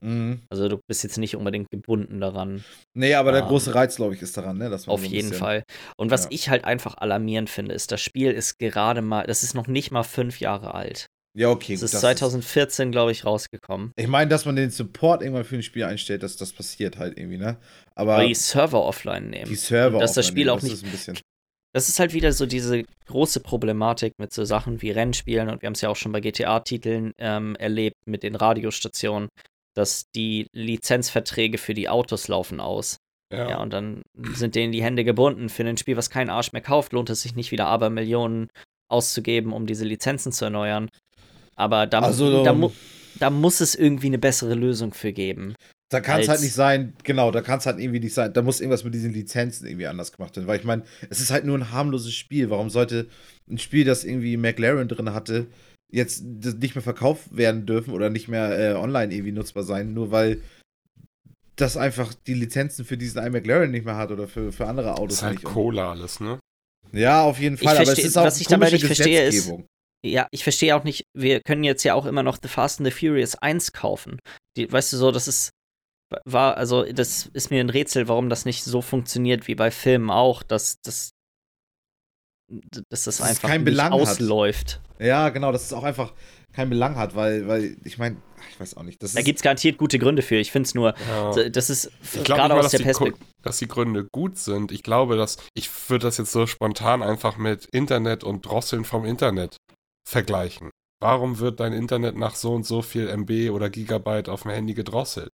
Mhm. 0.00 0.40
Also 0.48 0.68
du 0.68 0.78
bist 0.88 1.04
jetzt 1.04 1.18
nicht 1.18 1.36
unbedingt 1.36 1.70
gebunden 1.70 2.20
daran. 2.20 2.64
Nee, 2.94 3.14
aber 3.14 3.32
der 3.32 3.42
ähm, 3.42 3.48
große 3.48 3.74
Reiz, 3.74 3.96
glaube 3.96 4.14
ich, 4.14 4.22
ist 4.22 4.36
daran, 4.36 4.58
ne? 4.58 4.70
Dass 4.70 4.88
auf 4.88 5.00
so 5.00 5.06
jeden 5.06 5.32
Fall. 5.32 5.62
Und 5.96 6.10
was 6.10 6.24
ja. 6.24 6.30
ich 6.32 6.48
halt 6.48 6.64
einfach 6.64 6.96
alarmierend 6.96 7.50
finde, 7.50 7.74
ist, 7.74 7.92
das 7.92 8.00
Spiel 8.00 8.32
ist 8.32 8.58
gerade 8.58 9.02
mal, 9.02 9.26
das 9.26 9.42
ist 9.42 9.54
noch 9.54 9.66
nicht 9.66 9.90
mal 9.90 10.02
fünf 10.02 10.40
Jahre 10.40 10.74
alt. 10.74 11.06
Ja, 11.34 11.50
okay. 11.50 11.74
Das 11.74 11.82
gut, 11.82 11.94
ist 11.94 12.00
2014, 12.00 12.90
glaube 12.90 13.12
ich, 13.12 13.24
rausgekommen. 13.24 13.92
Ich 13.96 14.08
meine, 14.08 14.28
dass 14.28 14.44
man 14.44 14.56
den 14.56 14.70
Support 14.70 15.22
irgendwann 15.22 15.44
für 15.44 15.56
ein 15.56 15.62
Spiel 15.62 15.84
einstellt, 15.84 16.22
dass 16.22 16.36
das 16.36 16.52
passiert 16.52 16.98
halt 16.98 17.16
irgendwie, 17.18 17.38
ne? 17.38 17.56
Aber, 17.94 18.14
Aber 18.14 18.26
die 18.26 18.34
Server 18.34 18.82
offline 18.82 19.30
nehmen. 19.30 19.48
Die 19.48 19.54
Server 19.54 20.00
Dass 20.00 20.14
das 20.14 20.26
Spiel 20.26 20.46
nehmen, 20.46 20.58
auch 20.58 20.62
nicht. 20.62 20.82
Ist 20.82 21.22
das 21.72 21.88
ist 21.88 22.00
halt 22.00 22.12
wieder 22.14 22.32
so 22.32 22.46
diese 22.46 22.82
große 23.06 23.40
Problematik 23.40 24.14
mit 24.18 24.32
so 24.32 24.44
Sachen 24.44 24.82
wie 24.82 24.90
Rennspielen 24.90 25.48
und 25.48 25.62
wir 25.62 25.68
haben 25.68 25.74
es 25.74 25.80
ja 25.80 25.88
auch 25.88 25.96
schon 25.96 26.10
bei 26.10 26.20
GTA-Titeln 26.20 27.12
ähm, 27.18 27.54
erlebt 27.56 27.96
mit 28.06 28.24
den 28.24 28.34
Radiostationen, 28.34 29.28
dass 29.74 30.10
die 30.14 30.48
Lizenzverträge 30.52 31.58
für 31.58 31.74
die 31.74 31.88
Autos 31.88 32.26
laufen 32.26 32.58
aus. 32.58 32.96
Ja. 33.32 33.50
ja, 33.50 33.62
und 33.62 33.72
dann 33.72 34.02
sind 34.34 34.56
denen 34.56 34.72
die 34.72 34.82
Hände 34.82 35.04
gebunden. 35.04 35.48
Für 35.48 35.64
ein 35.64 35.76
Spiel, 35.76 35.96
was 35.96 36.10
kein 36.10 36.30
Arsch 36.30 36.50
mehr 36.50 36.62
kauft, 36.62 36.92
lohnt 36.92 37.10
es 37.10 37.22
sich 37.22 37.36
nicht 37.36 37.52
wieder 37.52 37.66
aber 37.66 37.88
Millionen 37.88 38.48
auszugeben, 38.88 39.52
um 39.52 39.66
diese 39.66 39.84
Lizenzen 39.84 40.32
zu 40.32 40.46
erneuern. 40.46 40.90
Aber 41.60 41.86
da, 41.86 42.00
also, 42.00 42.42
da, 42.42 42.54
mu 42.54 42.70
da 43.18 43.28
muss 43.28 43.60
es 43.60 43.74
irgendwie 43.74 44.06
eine 44.06 44.18
bessere 44.18 44.54
Lösung 44.54 44.94
für 44.94 45.12
geben. 45.12 45.54
Da 45.90 46.00
kann 46.00 46.20
es 46.20 46.28
halt 46.28 46.40
nicht 46.40 46.54
sein, 46.54 46.94
genau, 47.02 47.30
da 47.30 47.42
kann 47.42 47.58
es 47.58 47.66
halt 47.66 47.78
irgendwie 47.78 48.00
nicht 48.00 48.14
sein. 48.14 48.32
Da 48.32 48.40
muss 48.40 48.60
irgendwas 48.60 48.84
mit 48.84 48.94
diesen 48.94 49.12
Lizenzen 49.12 49.66
irgendwie 49.66 49.88
anders 49.88 50.12
gemacht 50.12 50.36
werden. 50.36 50.46
Weil 50.46 50.58
ich 50.58 50.64
meine, 50.64 50.84
es 51.10 51.20
ist 51.20 51.30
halt 51.30 51.44
nur 51.44 51.58
ein 51.58 51.70
harmloses 51.70 52.14
Spiel. 52.14 52.48
Warum 52.48 52.70
sollte 52.70 53.08
ein 53.50 53.58
Spiel, 53.58 53.84
das 53.84 54.04
irgendwie 54.04 54.36
McLaren 54.38 54.88
drin 54.88 55.12
hatte, 55.12 55.48
jetzt 55.90 56.22
nicht 56.24 56.76
mehr 56.76 56.82
verkauft 56.82 57.36
werden 57.36 57.66
dürfen 57.66 57.92
oder 57.92 58.08
nicht 58.08 58.28
mehr 58.28 58.58
äh, 58.58 58.74
online 58.74 59.12
irgendwie 59.12 59.32
nutzbar 59.32 59.64
sein, 59.64 59.92
nur 59.92 60.10
weil 60.10 60.40
das 61.56 61.76
einfach 61.76 62.14
die 62.14 62.34
Lizenzen 62.34 62.86
für 62.86 62.96
diesen 62.96 63.22
iMcLaren 63.22 63.70
nicht 63.70 63.84
mehr 63.84 63.96
hat 63.96 64.12
oder 64.12 64.28
für, 64.28 64.52
für 64.52 64.66
andere 64.66 64.94
Autos. 64.94 65.08
Das 65.08 65.16
ist 65.18 65.22
halt 65.24 65.42
Cola 65.42 65.90
alles, 65.90 66.20
ne? 66.20 66.38
Ja, 66.92 67.22
auf 67.22 67.38
jeden 67.38 67.58
Fall. 67.58 67.74
Ich 67.74 67.80
aber 67.80 67.92
es 67.92 67.98
ist 67.98 68.16
auch 68.16 68.24
was 68.24 68.40
ich 68.40 68.46
dabei 68.46 68.70
nicht 68.70 68.86
verstehe 68.86 69.24
ist, 69.24 69.52
ja, 70.04 70.28
ich 70.30 70.44
verstehe 70.44 70.74
auch 70.76 70.84
nicht, 70.84 71.04
wir 71.14 71.40
können 71.40 71.64
jetzt 71.64 71.84
ja 71.84 71.94
auch 71.94 72.06
immer 72.06 72.22
noch 72.22 72.38
The 72.42 72.48
Fast 72.48 72.80
and 72.80 72.86
the 72.86 72.92
Furious 72.92 73.36
1 73.36 73.72
kaufen. 73.72 74.18
Die, 74.56 74.70
weißt 74.70 74.92
du 74.92 74.96
so, 74.96 75.10
das 75.10 75.28
ist, 75.28 75.50
war, 76.24 76.56
also 76.56 76.84
das 76.84 77.26
ist 77.32 77.50
mir 77.50 77.60
ein 77.60 77.70
Rätsel, 77.70 78.08
warum 78.08 78.28
das 78.28 78.44
nicht 78.44 78.64
so 78.64 78.82
funktioniert 78.82 79.46
wie 79.46 79.54
bei 79.54 79.70
Filmen 79.70 80.10
auch, 80.10 80.42
dass, 80.42 80.80
dass, 80.82 81.10
dass 82.48 82.82
das, 82.88 83.04
das 83.04 83.20
einfach 83.20 83.48
kein 83.48 83.60
nicht 83.60 83.72
Belang 83.72 83.92
ausläuft. 83.92 84.80
Hat. 84.98 85.06
Ja, 85.06 85.28
genau, 85.28 85.52
dass 85.52 85.64
es 85.64 85.72
auch 85.72 85.84
einfach 85.84 86.14
keinen 86.52 86.70
Belang 86.70 86.96
hat, 86.96 87.14
weil, 87.14 87.46
weil 87.46 87.76
ich 87.84 87.98
meine, 87.98 88.16
ich 88.50 88.58
weiß 88.58 88.76
auch 88.76 88.82
nicht. 88.82 89.00
da 89.02 89.22
gibt 89.22 89.38
es 89.38 89.42
garantiert 89.42 89.78
gute 89.78 89.98
Gründe 89.98 90.22
für. 90.22 90.36
Ich 90.36 90.50
finde 90.50 90.66
es 90.66 90.74
nur, 90.74 90.94
ja. 91.08 91.48
das 91.48 91.70
ist 91.70 91.92
gerade 92.24 92.54
aus 92.54 92.70
der 92.70 92.80
Perspektive. 92.80 93.24
Dass 93.42 93.58
die 93.58 93.68
Gründe 93.68 94.06
gut 94.10 94.36
sind. 94.36 94.72
Ich 94.72 94.82
glaube, 94.82 95.16
dass 95.16 95.38
ich 95.54 95.70
würde 95.88 96.06
das 96.06 96.18
jetzt 96.18 96.32
so 96.32 96.46
spontan 96.46 97.02
einfach 97.02 97.36
mit 97.36 97.66
Internet 97.66 98.24
und 98.24 98.44
Drosseln 98.44 98.84
vom 98.84 99.04
Internet 99.04 99.56
vergleichen. 100.06 100.70
Warum 101.00 101.38
wird 101.38 101.60
dein 101.60 101.72
Internet 101.72 102.16
nach 102.16 102.34
so 102.34 102.52
und 102.52 102.66
so 102.66 102.82
viel 102.82 103.08
MB 103.08 103.50
oder 103.52 103.70
Gigabyte 103.70 104.28
auf 104.28 104.42
dem 104.42 104.50
Handy 104.50 104.74
gedrosselt? 104.74 105.30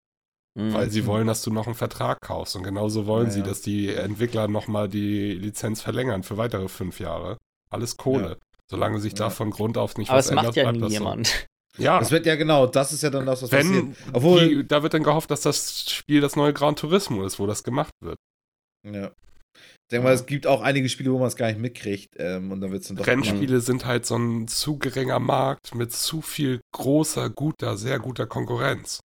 Mhm. 0.55 0.73
Weil 0.73 0.91
sie 0.91 1.07
wollen, 1.07 1.27
dass 1.27 1.43
du 1.43 1.53
noch 1.53 1.67
einen 1.67 1.75
Vertrag 1.75 2.21
kaufst. 2.21 2.57
Und 2.57 2.63
genauso 2.63 3.07
wollen 3.07 3.27
ja, 3.27 3.33
sie, 3.33 3.43
dass 3.43 3.61
die 3.63 3.93
Entwickler 3.93 4.49
nochmal 4.49 4.89
die 4.89 5.33
Lizenz 5.35 5.83
verlängern 5.83 6.23
für 6.23 6.37
weitere 6.37 6.69
fünf 6.69 7.01
Jahre. 7.01 7.37
Alles 7.69 7.97
Kohle. 7.97 8.29
Ja. 8.31 8.37
Solange 8.69 9.01
sich 9.01 9.15
da 9.15 9.31
von 9.31 9.51
Grund 9.51 9.77
auf 9.77 9.97
nicht 9.97 10.09
Aber 10.09 10.19
was 10.19 10.27
es 10.27 10.33
macht 10.33 10.57
ändert, 10.57 10.57
ja 10.57 10.63
bleibt 10.65 10.77
nie 10.77 10.83
das 10.83 10.93
so. 10.93 10.99
jemand. 10.99 11.47
Ja, 11.79 11.99
Das 11.99 12.11
wird 12.11 12.25
ja 12.25 12.37
genau, 12.37 12.67
das 12.67 12.93
ist 12.93 13.03
ja 13.03 13.11
dann 13.11 13.27
das, 13.27 13.43
was 13.43 13.53
wenn 13.53 13.93
passiert. 13.93 14.15
Obwohl, 14.15 14.49
die, 14.49 14.67
da 14.67 14.83
wird 14.83 14.95
dann 14.95 15.03
gehofft, 15.03 15.31
dass 15.31 15.43
das 15.43 15.91
Spiel 15.91 16.23
das 16.23 16.35
neue 16.35 16.55
Gran 16.55 16.75
Turismo 16.75 17.23
ist, 17.25 17.39
wo 17.39 17.47
das 17.47 17.65
gemacht 17.65 17.93
wird. 18.01 18.17
ja. 18.85 19.11
Ich 19.87 19.91
denke 19.91 20.09
mal, 20.09 20.15
es 20.15 20.27
gibt 20.27 20.49
auch 20.49 20.63
einige 20.63 20.89
Spiele, 20.89 21.13
wo 21.13 21.19
man 21.19 21.29
es 21.29 21.37
gar 21.37 21.47
nicht 21.47 21.61
mitkriegt. 21.61 22.15
Ähm, 22.17 22.51
und 22.51 22.61
dann 22.61 22.73
wird 22.73 22.83
es 22.83 22.89
dann 22.89 22.97
doch. 22.97 23.07
Rennspiele 23.07 23.61
sind 23.61 23.87
halt 23.87 24.05
so 24.05 24.17
ein 24.17 24.49
zu 24.49 24.79
geringer 24.79 25.21
Markt 25.21 25.77
mit 25.77 25.93
zu 25.93 26.23
viel 26.23 26.61
großer, 26.73 27.31
guter, 27.31 27.77
sehr 27.77 28.01
guter 28.01 28.27
Konkurrenz. 28.27 28.99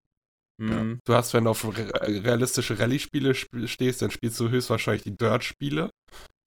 Mhm. 0.59 0.99
Du 1.05 1.13
hast, 1.13 1.35
wenn 1.35 1.43
du 1.43 1.51
auf 1.51 1.63
re 1.65 2.23
realistische 2.23 2.79
Rallye-Spiele 2.79 3.31
sp 3.37 3.67
stehst, 3.67 4.01
dann 4.01 4.09
spielst 4.09 4.39
du 4.39 4.49
höchstwahrscheinlich 4.49 5.03
die 5.03 5.15
Dirt-Spiele. 5.15 5.91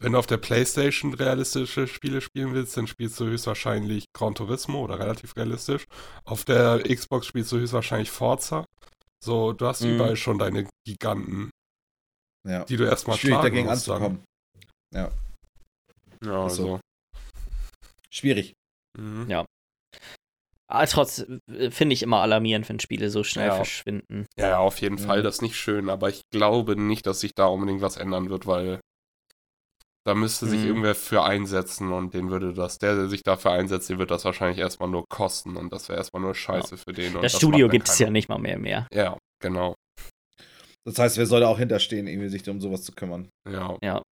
Wenn 0.03 0.13
du 0.13 0.19
auf 0.19 0.27
der 0.27 0.39
Playstation 0.39 1.15
realistische 1.15 1.87
Spiele 1.87 2.21
spielen 2.21 2.55
willst, 2.55 2.77
dann 2.77 2.89
spielst 2.89 3.19
du 3.21 3.27
höchstwahrscheinlich 3.27 4.07
Gran 4.13 4.35
Turismo 4.35 4.83
oder 4.83 4.99
relativ 4.99 5.37
realistisch. 5.37 5.85
Auf 6.25 6.45
der 6.45 6.83
Xbox 6.83 7.27
spielst 7.29 7.53
du 7.53 7.59
höchstwahrscheinlich 7.59 8.11
Forza. 8.11 8.65
So, 9.25 9.53
du 9.53 9.65
hast 9.67 9.83
Mhm. 9.83 9.95
überall 9.95 10.17
schon 10.17 10.39
deine 10.39 10.69
Giganten, 10.85 11.51
ja. 12.47 12.65
die 12.65 12.77
du 12.77 12.85
erstmal 12.85 13.17
Schwierig 13.17 13.41
dagegen 13.43 13.67
musst 13.69 13.89
dann. 13.89 13.95
anzukommen. 13.97 14.25
Ja, 14.95 15.11
Ach 16.23 16.51
so. 16.51 16.75
also. 16.75 16.81
Schwierig. 18.11 18.55
Mhm. 18.99 19.29
Ja. 19.29 19.45
Aber 20.71 20.87
trotz 20.87 21.27
äh, 21.51 21.71
finde 21.71 21.93
ich 21.95 22.03
immer 22.03 22.21
alarmierend, 22.21 22.69
wenn 22.69 22.81
Spiele 22.81 23.11
so 23.11 23.23
schnell 23.25 23.49
Ja. 23.49 23.55
verschwinden. 23.57 24.27
Ja, 24.39 24.49
ja, 24.49 24.59
auf 24.59 24.81
jeden 24.81 24.95
Mhm. 24.97 25.01
Fall, 25.07 25.23
das 25.23 25.37
ist 25.37 25.43
nicht 25.43 25.57
schön, 25.57 25.89
aber 25.91 26.09
ich 26.09 26.23
glaube 26.33 26.77
nicht, 26.77 27.07
dass 27.07 27.21
sich 27.21 27.33
da 27.35 27.47
unbedingt 27.47 27.81
was 27.83 27.97
ändern 27.97 28.31
wird, 28.31 28.47
weil 28.47 28.81
da 30.07 30.15
müsste 30.15 30.47
sich 30.47 30.61
Mhm. 30.61 30.67
irgendwer 30.67 30.95
für 30.95 31.23
einsetzen 31.25 31.93
und 31.93 32.13
den 32.15 32.31
würde 32.31 32.53
das, 32.55 32.79
der, 32.79 32.95
der 32.95 33.09
sich 33.09 33.23
dafür 33.23 33.53
einsetzt, 33.53 33.89
den 33.89 33.99
wird 33.99 34.11
das 34.11 34.25
wahrscheinlich 34.25 34.59
erstmal 34.59 34.89
nur 34.91 35.05
kosten 35.09 35.57
und 35.57 35.73
das 35.73 35.89
wäre 35.89 35.99
erstmal 35.99 36.23
nur 36.23 36.35
scheiße 36.35 36.77
für 36.77 36.93
den. 36.93 37.17
Und 37.17 37.23
Das 37.23 37.33
das 37.33 37.41
Studio 37.41 37.67
dann 37.67 37.73
gibt 37.73 37.89
es 37.89 37.99
ja 37.99 38.11
nicht 38.11 38.29
mal 38.29 38.39
mehr 38.39 38.59
mehr. 38.59 38.87
Ja, 38.93 39.17
genau. 39.43 39.74
Das 40.87 40.99
heißt, 40.99 41.17
wer 41.19 41.27
soll 41.27 41.41
da 41.41 41.49
auch 41.49 41.59
hinterstehen, 41.59 42.07
irgendwie 42.07 42.29
sich 42.29 42.49
um 42.49 42.61
sowas 42.61 42.83
zu 42.83 42.93
kümmern? 42.93 43.29
Ja. 43.51 44.03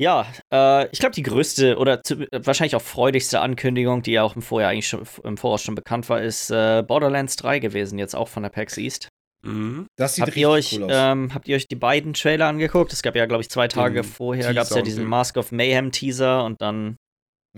Ja, 0.00 0.26
äh, 0.52 0.88
ich 0.92 0.98
glaube, 0.98 1.14
die 1.14 1.22
größte 1.22 1.76
oder 1.76 2.02
zu, 2.02 2.26
wahrscheinlich 2.32 2.74
auch 2.74 2.80
freudigste 2.82 3.40
Ankündigung, 3.40 4.00
die 4.02 4.12
ja 4.12 4.22
auch 4.22 4.34
im 4.34 4.40
Vorjahr 4.40 4.70
eigentlich 4.70 4.88
schon 4.88 5.02
im 5.24 5.36
Voraus 5.36 5.62
schon 5.62 5.74
bekannt 5.74 6.08
war, 6.08 6.22
ist 6.22 6.50
äh, 6.50 6.82
Borderlands 6.86 7.36
3 7.36 7.58
gewesen, 7.58 7.98
jetzt 7.98 8.16
auch 8.16 8.28
von 8.28 8.42
der 8.42 8.48
PAX 8.50 8.78
East. 8.78 9.08
Mhm. 9.42 9.86
Das 9.98 10.14
sieht 10.14 10.22
Habt 10.22 10.28
richtig 10.28 10.40
ihr, 10.42 10.48
euch, 10.50 10.72
cool 10.78 10.84
aus. 10.84 10.90
ähm, 10.94 11.34
habt 11.34 11.48
ihr 11.48 11.56
euch 11.56 11.68
die 11.68 11.76
beiden 11.76 12.14
Trailer 12.14 12.46
angeguckt? 12.46 12.94
Es 12.94 13.02
gab 13.02 13.14
ja, 13.14 13.26
glaube 13.26 13.42
ich, 13.42 13.50
zwei 13.50 13.68
Tage 13.68 14.00
Den 14.00 14.04
vorher 14.04 14.54
gab 14.54 14.64
es 14.64 14.70
ja 14.74 14.80
diesen 14.80 15.04
den- 15.04 15.08
Mask 15.10 15.36
of 15.36 15.52
Mayhem 15.52 15.92
Teaser 15.92 16.44
und 16.44 16.62
dann 16.62 16.96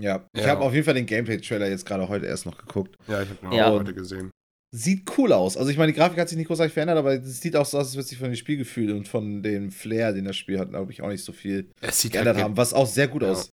ja, 0.00 0.26
ich 0.32 0.42
Ja. 0.42 0.48
habe 0.50 0.62
auf 0.62 0.72
jeden 0.72 0.84
Fall 0.84 0.94
den 0.94 1.06
Gameplay-Trailer 1.06 1.68
jetzt 1.68 1.84
gerade 1.86 2.08
heute 2.08 2.26
erst 2.26 2.46
noch 2.46 2.56
geguckt. 2.56 2.96
Ja, 3.08 3.22
ich 3.22 3.28
habe 3.28 3.46
ihn 3.46 3.52
Ja. 3.52 3.68
auch 3.68 3.78
heute 3.78 3.94
gesehen. 3.94 4.30
Sieht 4.74 5.18
cool 5.18 5.32
aus. 5.32 5.56
Also 5.58 5.70
ich 5.70 5.76
meine, 5.76 5.92
die 5.92 5.98
Grafik 5.98 6.18
hat 6.18 6.28
sich 6.30 6.38
nicht 6.38 6.46
großartig 6.46 6.72
verändert, 6.72 6.96
aber 6.96 7.12
es 7.14 7.40
sieht 7.40 7.56
auch 7.56 7.66
so 7.66 7.78
aus, 7.78 7.88
als 7.88 7.94
würde 7.94 8.08
sich 8.08 8.18
von 8.18 8.28
dem 8.30 8.36
Spielgefühl 8.36 8.92
und 8.92 9.06
von 9.06 9.42
dem 9.42 9.70
Flair, 9.70 10.12
den 10.12 10.24
das 10.24 10.36
Spiel 10.36 10.58
hat, 10.58 10.70
glaube 10.70 10.92
ich, 10.92 11.02
auch 11.02 11.08
nicht 11.08 11.22
so 11.24 11.32
viel 11.32 11.70
Es 11.82 12.00
sieht 12.00 12.12
geändert 12.12 12.36
halt 12.36 12.44
haben, 12.44 12.56
was 12.56 12.72
auch 12.72 12.86
sehr 12.86 13.08
gut 13.08 13.22
Ja. 13.22 13.32
aus. 13.32 13.50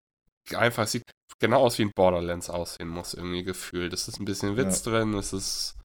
einfach, 0.56 0.84
es 0.84 0.94
sieht 0.94 1.04
genau 1.40 1.60
aus 1.62 1.78
wie 1.78 1.84
ein 1.84 1.91
Borderlands 1.96 2.50
aussehen 2.50 2.88
muss, 2.88 3.14
irgendwie 3.14 3.44
gefühlt. 3.44 3.91
Es 3.94 4.08
ist 4.08 4.20
ein 4.20 4.26
bisschen 4.26 4.56
Witz 4.58 4.82
drin, 4.84 5.14
es 5.14 5.34
ist 5.34 5.76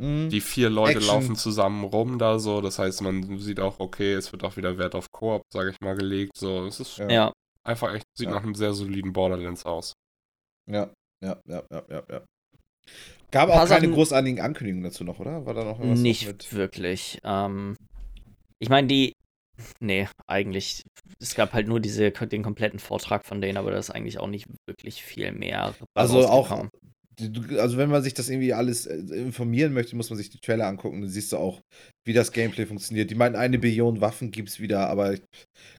Mhm. 0.00 0.28
Die 0.30 0.40
vier 0.40 0.70
Leute 0.70 0.98
Action. 0.98 1.08
laufen 1.12 1.34
zusammen 1.36 1.82
rum 1.82 2.20
da 2.20 2.38
so. 2.38 2.60
Das 2.60 2.78
heißt, 2.78 3.02
man 3.02 3.36
sieht 3.40 3.58
auch, 3.58 3.80
okay, 3.80 4.12
es 4.14 4.30
wird 4.30 4.44
auch 4.44 4.56
wieder 4.56 4.78
Wert 4.78 4.94
auf 4.94 5.10
Koop, 5.10 5.42
sage 5.52 5.70
ich 5.70 5.80
mal, 5.80 5.96
gelegt. 5.96 6.30
So, 6.36 6.66
es 6.66 6.78
ist 6.78 6.98
Ja. 6.98 7.08
ja. 7.10 7.32
einfach 7.64 7.92
echt, 7.92 8.04
sieht 8.16 8.28
Ja. 8.28 8.34
nach 8.36 8.44
einem 8.44 8.54
sehr 8.54 8.74
soliden 8.74 9.12
Borderlands 9.12 9.66
aus. 9.66 9.94
Ja, 10.70 10.92
ja, 11.20 11.40
ja, 11.48 11.64
ja, 11.72 11.82
ja, 11.90 12.02
ja. 12.10 12.24
Gab 13.30 13.50
auch 13.50 13.56
keine 13.56 13.68
Sachen- 13.68 13.92
großartigen 13.92 14.40
Ankündigungen 14.40 14.84
dazu 14.84 15.04
noch, 15.04 15.18
oder? 15.20 15.44
War 15.44 15.54
da 15.54 15.64
noch 15.64 15.78
irgendwas 15.78 16.00
Nicht 16.00 16.52
wirklich. 16.52 17.18
Ähm, 17.24 17.76
ich 18.58 18.68
meine, 18.68 18.86
die. 18.88 19.12
Nee, 19.80 20.06
eigentlich. 20.28 20.82
Es 21.20 21.34
gab 21.34 21.52
halt 21.52 21.66
nur 21.66 21.80
diese, 21.80 22.10
den 22.12 22.42
kompletten 22.42 22.78
Vortrag 22.78 23.26
von 23.26 23.40
denen, 23.40 23.56
aber 23.58 23.72
da 23.72 23.78
ist 23.78 23.90
eigentlich 23.90 24.18
auch 24.18 24.28
nicht 24.28 24.46
wirklich 24.68 25.02
viel 25.02 25.32
mehr. 25.32 25.74
Also 25.94 26.26
auch, 26.28 26.68
also 27.58 27.76
wenn 27.76 27.90
man 27.90 28.02
sich 28.04 28.14
das 28.14 28.28
irgendwie 28.28 28.52
alles 28.52 28.86
äh, 28.86 28.94
informieren 28.94 29.72
möchte, 29.72 29.96
muss 29.96 30.10
man 30.10 30.16
sich 30.16 30.30
die 30.30 30.38
Trailer 30.38 30.68
angucken. 30.68 31.00
Dann 31.00 31.10
siehst 31.10 31.32
du 31.32 31.38
auch, 31.38 31.60
wie 32.06 32.12
das 32.12 32.30
Gameplay 32.30 32.66
funktioniert. 32.66 33.10
Die 33.10 33.16
meinten, 33.16 33.36
eine 33.36 33.58
Billion 33.58 34.00
Waffen 34.00 34.30
gibt's 34.30 34.60
wieder, 34.60 34.88
aber 34.88 35.16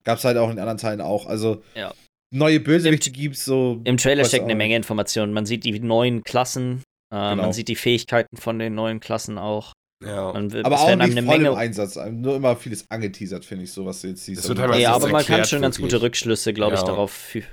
gab's 0.04 0.26
halt 0.26 0.38
auch 0.38 0.52
in 0.52 0.60
anderen 0.60 0.78
Teilen 0.78 1.00
auch. 1.02 1.26
Also 1.26 1.64
Ja. 1.76 1.94
neue 2.36 2.60
Bösewichte 2.60 3.12
gibt's 3.12 3.46
so. 3.46 3.80
Im 3.86 3.96
Trailer 3.96 4.26
steckt 4.26 4.44
eine. 4.44 4.56
Menge 4.56 4.76
Informationen. 4.76 5.32
Man 5.32 5.46
sieht 5.46 5.64
die 5.64 5.80
neuen 5.80 6.22
Klassen, 6.24 6.84
äh, 7.12 7.16
Genau. 7.16 7.36
man 7.44 7.54
sieht 7.54 7.68
die 7.68 7.76
Fähigkeiten 7.76 8.38
von 8.38 8.60
den 8.60 8.76
neuen 8.76 9.00
Klassen 9.00 9.38
auch. 9.38 9.74
Ja. 10.04 10.32
Man, 10.32 10.52
wird- 10.54 10.66
Aber 10.66 10.80
auch 10.80 10.88
nicht 10.88 10.96
voll 10.98 11.02
eine 11.12 11.20
im 11.20 11.26
Menge. 11.26 11.56
Einsatz. 11.58 11.98
Nur 12.10 12.36
immer 12.38 12.56
vieles 12.56 12.90
angeteasert, 12.90 13.44
finde 13.44 13.66
ich, 13.66 13.72
so 13.74 13.86
was 13.86 14.02
du 14.02 14.08
jetzt 14.08 14.24
siehst. 14.26 14.48
Wird 14.48 14.60
Also, 14.60 14.74
Ja, 14.80 14.94
das 14.94 15.04
aber 15.04 15.12
man 15.12 15.26
kann 15.26 15.44
schon 15.46 15.62
ganz 15.62 15.78
wirklich. 15.78 15.92
gute 15.94 16.02
Rückschlüsse, 16.04 16.54
glaube 16.54 16.76
ich, 16.76 16.80
Ja. 16.82 16.86
darauf, 16.88 17.14
fü- 17.14 17.44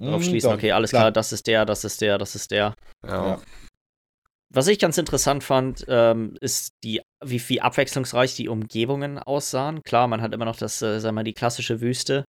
darauf 0.00 0.20
Mhm, 0.20 0.24
schließen. 0.24 0.50
doch, 0.50 0.56
Okay, 0.56 0.72
alles 0.72 0.90
klar, 0.90 1.12
das 1.12 1.32
ist 1.32 1.46
der, 1.46 1.64
das 1.64 1.84
ist 1.84 2.00
der, 2.00 2.18
das 2.18 2.34
ist 2.34 2.50
der. 2.50 2.74
ja. 3.04 3.26
Ja. 3.30 3.40
Was 4.52 4.68
ich 4.68 4.78
ganz 4.78 4.98
interessant 4.98 5.42
fand, 5.42 5.84
ähm, 5.88 6.36
ist 6.40 6.68
die, 6.84 7.00
wie, 7.24 7.42
wie 7.48 7.60
abwechslungsreich 7.60 8.36
die 8.36 8.48
Umgebungen 8.48 9.18
aussahen. 9.18 9.82
Klar, 9.82 10.06
man 10.06 10.20
hat 10.22 10.32
immer 10.32 10.44
noch 10.44 10.56
das, 10.56 10.80
äh, 10.80 11.00
sag 11.00 11.12
mal, 11.12 11.24
die 11.24 11.32
klassische 11.32 11.80
Wüste. 11.80 12.24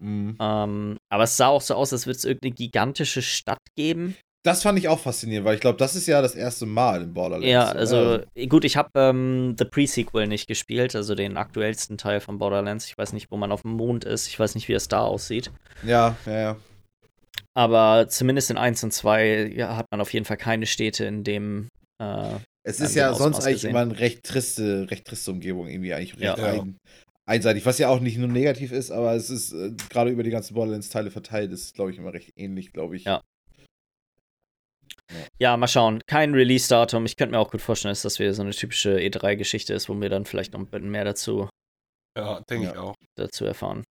Mhm. 0.00 0.36
Ähm, 0.40 0.96
aber 1.08 1.24
es 1.24 1.36
sah 1.36 1.48
auch 1.48 1.62
so 1.62 1.74
aus, 1.74 1.92
als 1.92 2.06
würde 2.06 2.16
es 2.18 2.24
irgendeine 2.24 2.54
gigantische 2.54 3.22
Stadt 3.22 3.58
geben. 3.76 4.16
Das 4.44 4.62
fand 4.62 4.78
ich 4.78 4.88
auch 4.88 4.98
faszinierend, 5.00 5.46
weil 5.46 5.54
ich 5.54 5.60
glaube, 5.62 5.78
das 5.78 5.94
ist 5.96 6.06
ja 6.06 6.20
das 6.20 6.34
erste 6.34 6.66
Mal 6.66 7.00
in 7.02 7.14
Borderlands. 7.14 7.48
Ja, 7.48 7.70
oder? 7.70 7.78
also 7.78 8.18
gut, 8.50 8.66
ich 8.66 8.76
habe 8.76 8.90
ähm, 8.94 9.56
The 9.58 9.64
Pre-Sequel 9.64 10.26
nicht 10.26 10.46
gespielt, 10.46 10.94
also 10.94 11.14
den 11.14 11.38
aktuellsten 11.38 11.96
Teil 11.96 12.20
von 12.20 12.36
Borderlands. 12.36 12.86
Ich 12.86 12.98
weiß 12.98 13.14
nicht, 13.14 13.30
wo 13.30 13.38
man 13.38 13.50
auf 13.52 13.62
dem 13.62 13.70
Mond 13.70 14.04
ist. 14.04 14.28
Ich 14.28 14.38
weiß 14.38 14.54
nicht, 14.54 14.68
wie 14.68 14.74
es 14.74 14.86
da 14.86 15.00
aussieht. 15.00 15.50
Ja, 15.82 16.14
ja, 16.26 16.38
ja. 16.38 16.56
Aber 17.54 18.06
zumindest 18.10 18.50
in 18.50 18.58
1 18.58 18.84
und 18.84 18.92
2 18.92 19.52
ja, 19.56 19.76
hat 19.76 19.86
man 19.90 20.02
auf 20.02 20.12
jeden 20.12 20.26
Fall 20.26 20.36
keine 20.36 20.66
Städte, 20.66 21.06
in 21.06 21.24
dem. 21.24 21.68
Äh, 21.98 22.34
Es 22.64 22.80
ist 22.80 22.94
ja 22.94 23.06
Ausmaß 23.12 23.18
sonst 23.18 23.36
eigentlich 23.46 23.54
gesehen. 23.54 23.70
immer 23.70 23.80
eine 23.80 23.98
recht 23.98 24.24
triste, 24.24 24.90
recht 24.90 25.06
triste 25.06 25.30
Umgebung, 25.30 25.68
irgendwie 25.68 25.94
eigentlich 25.94 26.18
recht 26.20 26.22
Ja. 26.22 26.34
ein, 26.34 26.76
einseitig, 27.24 27.64
was 27.64 27.78
ja 27.78 27.88
auch 27.88 28.00
nicht 28.00 28.18
nur 28.18 28.28
negativ 28.28 28.72
ist, 28.72 28.90
aber 28.90 29.14
es 29.14 29.30
ist 29.30 29.52
äh, 29.52 29.70
gerade 29.88 30.10
über 30.10 30.22
die 30.22 30.30
ganzen 30.30 30.52
Borderlands-Teile 30.54 31.10
verteilt, 31.10 31.50
ist, 31.50 31.74
glaube 31.74 31.92
ich, 31.92 31.96
immer 31.98 32.12
recht 32.12 32.30
ähnlich, 32.36 32.72
glaube 32.74 32.96
ich. 32.96 33.04
Ja. 33.04 33.22
Ja, 35.38 35.56
mal 35.56 35.68
schauen. 35.68 36.00
Kein 36.06 36.34
Release-Datum. 36.34 37.04
Ich 37.06 37.16
könnte 37.16 37.32
mir 37.32 37.38
auch 37.38 37.50
gut 37.50 37.60
vorstellen, 37.62 37.92
dass 37.92 38.02
das 38.02 38.18
wieder 38.18 38.34
so 38.34 38.42
eine 38.42 38.52
typische 38.52 38.96
E3-Geschichte 38.98 39.74
ist, 39.74 39.88
wo 39.88 40.00
wir 40.00 40.08
dann 40.08 40.24
vielleicht 40.24 40.52
noch 40.52 40.60
ein 40.60 40.66
bisschen 40.66 40.90
mehr 40.90 41.04
dazu, 41.04 41.48
Ja, 42.16 42.40
denke 42.48 42.66
Ja. 42.66 42.72
ich 42.72 42.78
auch. 42.78 42.94
dazu 43.16 43.44
erfahren. 43.44 43.84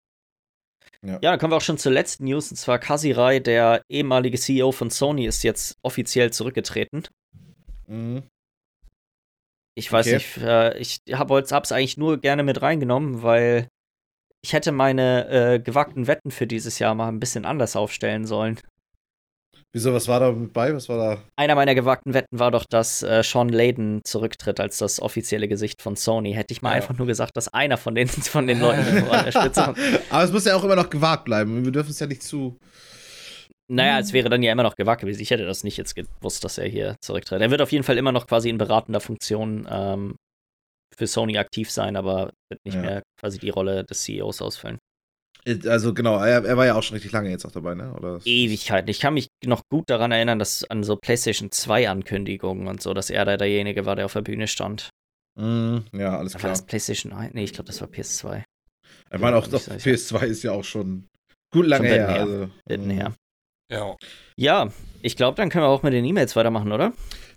Ja. 1.04 1.14
Ja, 1.14 1.32
dann 1.32 1.40
kommen 1.40 1.52
wir 1.52 1.58
auch 1.58 1.62
schon 1.62 1.78
zur 1.80 1.92
letzten 1.92 2.26
News, 2.26 2.52
und 2.52 2.58
zwar 2.58 2.78
Kazirai, 2.78 3.40
der 3.40 3.82
ehemalige 3.90 4.38
CEO 4.38 4.72
von 4.72 4.90
Sony, 4.92 5.26
ist 5.26 5.44
jetzt 5.44 5.76
offiziell 5.82 6.32
zurückgetreten. 6.32 7.08
Mhm. 7.88 8.24
Ich 9.76 9.92
weiß 9.92 10.06
Okay. 10.08 10.16
nicht, 10.16 10.38
äh, 10.38 10.78
ich 10.78 11.00
habe 11.12 11.40
es 11.40 11.72
eigentlich 11.72 11.98
nur 11.98 12.20
gerne 12.20 12.44
mit 12.44 12.62
reingenommen, 12.62 13.24
weil 13.24 13.68
ich 14.44 14.54
hätte 14.54 14.72
meine 14.72 15.28
äh, 15.30 15.60
gewagten 15.60 16.08
Wetten 16.08 16.30
für 16.32 16.46
dieses 16.48 16.78
Jahr 16.80 16.94
mal 16.94 17.08
ein 17.08 17.20
bisschen 17.20 17.46
anders 17.46 17.76
aufstellen 17.76 18.26
sollen. 18.26 18.60
Wieso, 19.74 19.94
was 19.94 20.08
war 20.10 20.20
da 20.20 20.32
mit 20.34 20.52
bei? 20.52 20.74
Was 20.76 20.90
war 20.90 20.98
da? 20.98 21.22
Einer 21.38 21.56
meiner 21.56 21.74
gewagten 21.76 22.14
Wetten 22.14 22.38
war 22.38 22.52
doch, 22.52 22.66
dass 22.66 23.04
äh, 23.04 23.24
Sean 23.24 23.48
Layden 23.48 24.02
zurücktritt 24.04 24.60
als 24.60 24.78
das 24.80 25.02
offizielle 25.02 25.48
Gesicht 25.48 25.82
von 25.82 25.96
Sony. 25.96 26.34
Hätte 26.34 26.52
ich 26.54 26.62
mal 26.62 26.72
Ja. 26.72 26.76
einfach 26.76 26.98
nur 26.98 27.08
gesagt, 27.08 27.38
dass 27.38 27.48
einer 27.54 27.78
von 27.78 27.96
den, 27.96 28.08
von 28.10 28.48
den 28.48 28.60
Leuten 28.62 29.08
an 29.10 29.26
der 29.26 29.32
Spitze 29.32 29.66
haben. 29.66 29.76
aber 30.10 30.24
es 30.24 30.32
muss 30.34 30.44
ja 30.46 30.56
auch 30.58 30.64
immer 30.66 30.76
noch 30.76 30.90
gewagt 30.90 31.24
bleiben. 31.26 31.64
Wir 31.64 31.72
dürfen 31.72 31.92
es 31.92 32.00
ja 32.00 32.08
nicht 32.08 32.22
zu. 32.24 32.58
Naja, 33.72 34.00
es 34.00 34.12
wäre 34.12 34.28
dann 34.28 34.44
ja 34.44 34.52
immer 34.52 34.64
noch 34.64 34.76
gewagt 34.76 35.00
gewesen. 35.00 35.22
Ich 35.22 35.30
hätte 35.32 35.46
das 35.46 35.64
nicht 35.64 35.78
jetzt 35.78 35.96
gewusst, 35.96 36.44
dass 36.44 36.58
er 36.58 36.68
hier 36.68 36.98
zurücktritt. 37.02 37.40
Er 37.42 37.52
wird 37.52 37.62
auf 37.62 37.72
jeden 37.72 37.86
Fall 37.86 37.98
immer 37.98 38.12
noch 38.12 38.28
quasi 38.28 38.50
in 38.50 38.58
beratender 38.58 39.00
Funktion 39.00 39.66
ähm, 39.72 40.16
für 40.94 41.08
Sony 41.08 41.38
aktiv 41.38 41.72
sein, 41.72 41.96
aber 41.96 42.32
wird 42.52 42.60
nicht 42.66 42.76
Ja. 42.76 42.82
mehr 42.82 43.04
quasi 43.22 43.40
die 43.40 43.50
Rolle 43.50 43.86
des 43.86 44.02
CEOs 44.02 44.42
ausfüllen. 44.42 44.78
Also 45.66 45.94
genau, 45.94 46.18
er, 46.18 46.46
er 46.46 46.58
war 46.58 46.66
ja 46.66 46.76
auch 46.76 46.84
schon 46.84 46.96
richtig 46.96 47.12
lange 47.12 47.30
jetzt 47.30 47.46
auch 47.46 47.52
dabei, 47.52 47.74
ne? 47.74 47.94
Oder? 47.94 48.20
Ewigkeiten. 48.26 48.90
Ich 48.90 49.00
kann 49.00 49.16
mich 49.16 49.28
noch 49.46 49.64
gut 49.72 49.90
daran 49.90 50.12
erinnern, 50.12 50.40
dass 50.40 50.64
an 50.70 50.84
so 50.84 50.96
PlayStation 50.96 51.52
2 51.52 51.90
Ankündigungen 51.90 52.68
und 52.68 52.82
so, 52.82 52.94
dass 52.94 53.10
er 53.10 53.26
da 53.26 53.38
derjenige 53.38 53.86
war, 53.86 53.96
der 53.96 54.06
auf 54.06 54.14
der 54.14 54.22
Bühne 54.22 54.48
stand. 54.48 54.90
Mhm, 55.40 55.86
ja, 55.94 56.18
alles 56.18 56.34
War 56.34 56.40
klar. 56.40 56.52
das 56.52 56.66
PlayStation 56.66 57.14
1? 57.14 57.34
Nee, 57.34 57.44
ich 57.46 57.54
glaube, 57.54 57.68
das 57.68 57.82
war 57.82 57.88
PS2. 57.88 58.44
Ich 59.14 59.20
meine, 59.20 59.38
auch 59.38 59.46
sicher. 59.46 59.74
PS2 59.76 60.24
ist 60.26 60.44
ja 60.44 60.52
auch 60.52 60.64
schon 60.64 61.08
gut 61.54 61.66
lange 61.66 61.88
Schon 61.88 61.98
her. 61.98 62.08
her. 62.08 62.20
Also, 62.22 62.50
Hinten 62.70 62.88
mhm. 62.88 62.92
her. 62.92 63.14
Ja. 63.72 63.96
Ja, 64.38 64.70
ich 65.02 65.16
glaube, 65.16 65.38
dann 65.38 65.50
können 65.50 65.64
wir 65.64 65.70
auch 65.70 65.84
mit 65.84 65.94
den 65.94 66.06
E-Mails 66.06 66.36
weitermachen, 66.36 66.72
oder? 66.72 66.94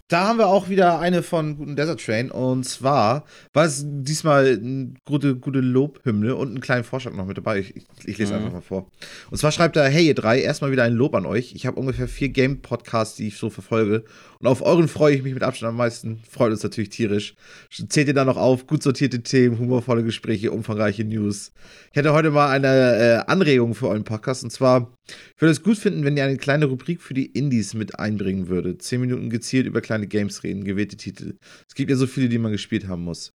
Da 0.09 0.29
haben 0.29 0.39
wir 0.39 0.49
auch 0.49 0.69
wieder 0.69 1.01
eine 1.01 1.23
von 1.23 1.57
Guten 1.57 1.77
Desert 1.77 2.05
Train. 2.05 2.31
Und 2.31 2.65
zwar 2.65 3.25
war 3.55 3.65
es 3.65 3.85
diesmal 3.87 4.59
eine 4.63 4.93
gute, 5.07 5.37
gute 5.37 5.61
Lobhymne 5.61 6.37
und 6.37 6.49
einen 6.49 6.61
kleinen 6.61 6.85
Vorschlag 6.85 7.15
noch 7.15 7.25
mit 7.25 7.39
dabei. 7.39 7.61
Ich, 7.61 7.75
ich, 7.75 7.87
ich 8.05 8.19
lese 8.19 8.35
mhm. 8.35 8.41
einfach 8.41 8.53
mal 8.53 8.61
vor. 8.61 8.91
Und 9.31 9.39
zwar 9.39 9.51
schreibt 9.51 9.77
er: 9.77 9.89
Hey, 9.89 10.07
ihr 10.07 10.15
drei, 10.15 10.43
erstmal 10.43 10.71
wieder 10.73 10.83
ein 10.83 10.93
Lob 10.93 11.15
an 11.15 11.25
euch. 11.25 11.55
Ich 11.55 11.65
habe 11.65 11.81
ungefähr 11.81 12.07
vier 12.07 12.29
Game-Podcasts, 12.29 13.17
die 13.17 13.29
ich 13.29 13.39
so 13.39 13.49
verfolge. 13.49 14.05
Und 14.41 14.47
auf 14.47 14.61
euren 14.61 14.89
freue 14.89 15.15
ich 15.15 15.23
mich 15.23 15.33
mit 15.33 15.43
Abstand 15.43 15.71
am 15.71 15.77
meisten. 15.77 16.21
Freut 16.31 16.53
uns 16.53 16.63
natürlich 16.63 16.91
tierisch. 16.91 17.35
Zählt 17.71 18.09
ihr 18.09 18.15
da 18.15 18.27
noch 18.27 18.37
auf? 18.37 18.67
Gut 18.67 18.83
sortierte 18.83 19.23
Themen, 19.23 19.59
humorvolle 19.59 20.05
Gespräche, 20.05 20.53
umfangreiche 20.53 21.05
News. 21.05 21.53
Ich 21.93 21.97
hätte 21.97 22.13
heute 22.13 22.31
mal 22.31 22.51
eine 22.51 22.67
äh, 22.69 23.31
Anregung 23.31 23.75
für 23.75 23.89
euren 23.89 24.05
Podcast. 24.05 24.45
Und 24.45 24.51
zwar, 24.51 24.93
ich 25.07 25.41
würde 25.41 25.53
es 25.53 25.63
gut 25.63 25.79
finden, 25.79 26.05
wenn 26.05 26.17
ihr 26.17 26.25
eine 26.25 26.37
kleine 26.37 26.67
Rubrik 26.67 27.03
für 27.03 27.15
die 27.15 27.27
Indies 27.27 27.75
mit 27.75 27.99
einbringen 27.99 28.49
würdet. 28.49 28.83
Zehn 28.83 29.01
Minuten 29.01 29.31
gezielt 29.31 29.67
über 29.67 29.81
kleine 29.81 30.07
Games 30.07 30.43
reden, 30.43 30.65
gewählte 30.65 30.97
Titel. 30.97 31.37
Es 31.69 31.75
gibt 31.75 31.91
ja 31.91 31.97
so 31.97 32.07
viele, 32.07 32.29
die 32.29 32.39
man 32.39 32.53
gespielt 32.53 32.89
haben 32.89 33.05
muss. 33.05 33.33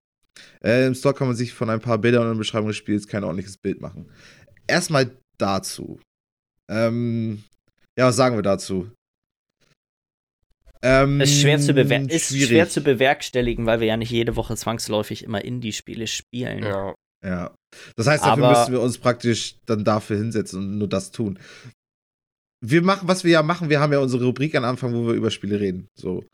Äh, 0.62 0.86
Im 0.86 0.94
Store 0.94 1.14
kann 1.14 1.28
man 1.28 1.36
sich 1.36 1.52
von 1.52 1.70
ein 1.70 1.80
paar 1.80 1.98
Bildern 1.98 2.28
und 2.28 2.38
Beschreibung 2.38 2.68
des 2.68 2.76
Spiels 2.76 3.06
kein 3.06 3.24
ordentliches 3.24 3.58
Bild 3.58 3.80
machen. 3.80 4.10
Erstmal 4.66 5.16
dazu. 5.38 6.00
Ähm, 6.68 7.42
ja, 7.98 8.06
was 8.06 8.16
sagen 8.16 8.36
wir 8.36 8.42
dazu? 8.42 8.90
Ähm, 10.82 11.20
ist, 11.20 11.40
schwer 11.40 11.58
zu, 11.58 11.72
ist 11.72 12.34
schwer 12.34 12.68
zu 12.68 12.80
bewerkstelligen, 12.80 13.66
weil 13.66 13.80
wir 13.80 13.86
ja 13.86 13.96
nicht 13.98 14.10
jede 14.10 14.36
Woche 14.36 14.56
zwangsläufig 14.56 15.24
immer 15.24 15.44
Indie-Spiele 15.44 16.06
spielen. 16.06 16.62
Ja. 16.62 16.94
Ja. 17.24 17.54
Das 17.96 18.06
heißt, 18.06 18.24
dafür 18.24 18.44
Aber 18.44 18.58
müssen 18.58 18.72
wir 18.72 18.80
uns 18.80 18.98
praktisch 18.98 19.56
dann 19.66 19.84
dafür 19.84 20.16
hinsetzen 20.16 20.60
und 20.60 20.78
nur 20.78 20.88
das 20.88 21.10
tun. 21.10 21.38
Wir 22.62 22.82
machen, 22.82 23.08
was 23.08 23.24
wir 23.24 23.30
ja 23.30 23.42
machen, 23.42 23.70
wir 23.70 23.80
haben 23.80 23.92
ja 23.92 24.00
unsere 24.00 24.24
Rubrik 24.24 24.54
am 24.54 24.64
Anfang, 24.64 24.94
wo 24.94 25.06
wir 25.06 25.14
über 25.14 25.30
Spiele 25.30 25.60
reden. 25.60 25.88
So. 25.98 26.24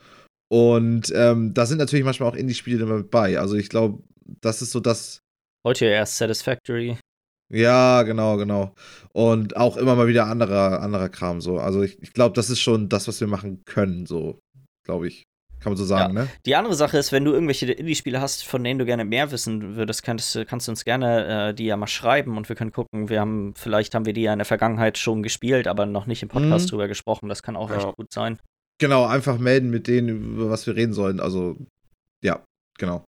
Und 0.48 1.12
ähm, 1.14 1.54
da 1.54 1.66
sind 1.66 1.78
natürlich 1.78 2.04
manchmal 2.04 2.30
auch 2.30 2.36
Indie-Spiele 2.36 2.82
immer 2.82 2.98
mit 2.98 3.10
bei. 3.10 3.38
Also 3.38 3.56
ich 3.56 3.68
glaube, 3.68 4.02
das 4.40 4.62
ist 4.62 4.72
so 4.72 4.80
das. 4.80 5.20
Heute 5.64 5.86
ja 5.86 5.92
erst 5.92 6.16
Satisfactory. 6.16 6.98
Ja, 7.52 8.02
genau, 8.02 8.36
genau. 8.36 8.74
Und 9.12 9.56
auch 9.56 9.76
immer 9.76 9.94
mal 9.94 10.08
wieder 10.08 10.26
anderer, 10.26 10.80
anderer 10.82 11.08
Kram 11.08 11.40
so. 11.40 11.58
Also 11.58 11.82
ich, 11.82 12.00
ich 12.02 12.12
glaube, 12.12 12.34
das 12.34 12.50
ist 12.50 12.60
schon 12.60 12.88
das, 12.88 13.06
was 13.06 13.20
wir 13.20 13.28
machen 13.28 13.62
können, 13.64 14.06
so, 14.06 14.40
glaube 14.84 15.08
ich. 15.08 15.24
Kann 15.66 15.72
man 15.72 15.78
so 15.78 15.84
sagen, 15.84 16.14
ja. 16.14 16.22
ne? 16.22 16.28
Die 16.46 16.54
andere 16.54 16.76
Sache 16.76 16.96
ist, 16.96 17.10
wenn 17.10 17.24
du 17.24 17.32
irgendwelche 17.32 17.66
Indie-Spiele 17.72 18.20
hast, 18.20 18.44
von 18.44 18.62
denen 18.62 18.78
du 18.78 18.84
gerne 18.84 19.04
mehr 19.04 19.32
wissen 19.32 19.74
würdest, 19.74 20.04
kannst, 20.04 20.38
kannst 20.46 20.68
du 20.68 20.70
uns 20.70 20.84
gerne 20.84 21.48
äh, 21.48 21.54
die 21.54 21.64
ja 21.64 21.76
mal 21.76 21.88
schreiben 21.88 22.36
und 22.36 22.48
wir 22.48 22.54
können 22.54 22.70
gucken. 22.70 23.08
Wir 23.08 23.18
haben, 23.18 23.52
vielleicht 23.56 23.96
haben 23.96 24.06
wir 24.06 24.12
die 24.12 24.22
ja 24.22 24.32
in 24.32 24.38
der 24.38 24.46
Vergangenheit 24.46 24.96
schon 24.96 25.24
gespielt, 25.24 25.66
aber 25.66 25.84
noch 25.84 26.06
nicht 26.06 26.22
im 26.22 26.28
Podcast 26.28 26.66
mhm. 26.66 26.70
drüber 26.70 26.86
gesprochen. 26.86 27.28
Das 27.28 27.42
kann 27.42 27.56
auch 27.56 27.70
ja. 27.70 27.78
echt 27.78 27.96
gut 27.96 28.12
sein. 28.12 28.38
Genau, 28.78 29.06
einfach 29.06 29.38
melden 29.38 29.70
mit 29.70 29.88
denen, 29.88 30.34
über 30.34 30.50
was 30.50 30.68
wir 30.68 30.76
reden 30.76 30.92
sollen. 30.92 31.18
Also, 31.18 31.56
ja, 32.22 32.44
genau. 32.78 33.04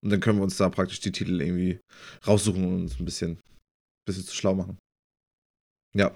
Und 0.00 0.08
dann 0.08 0.20
können 0.20 0.38
wir 0.38 0.44
uns 0.44 0.56
da 0.56 0.70
praktisch 0.70 1.00
die 1.00 1.12
Titel 1.12 1.38
irgendwie 1.38 1.80
raussuchen 2.26 2.64
und 2.64 2.80
uns 2.82 2.98
ein 2.98 3.04
bisschen 3.04 3.38
bisschen 4.10 4.26
zu 4.26 4.34
schlau 4.34 4.54
machen. 4.54 4.78
Ja. 5.94 6.12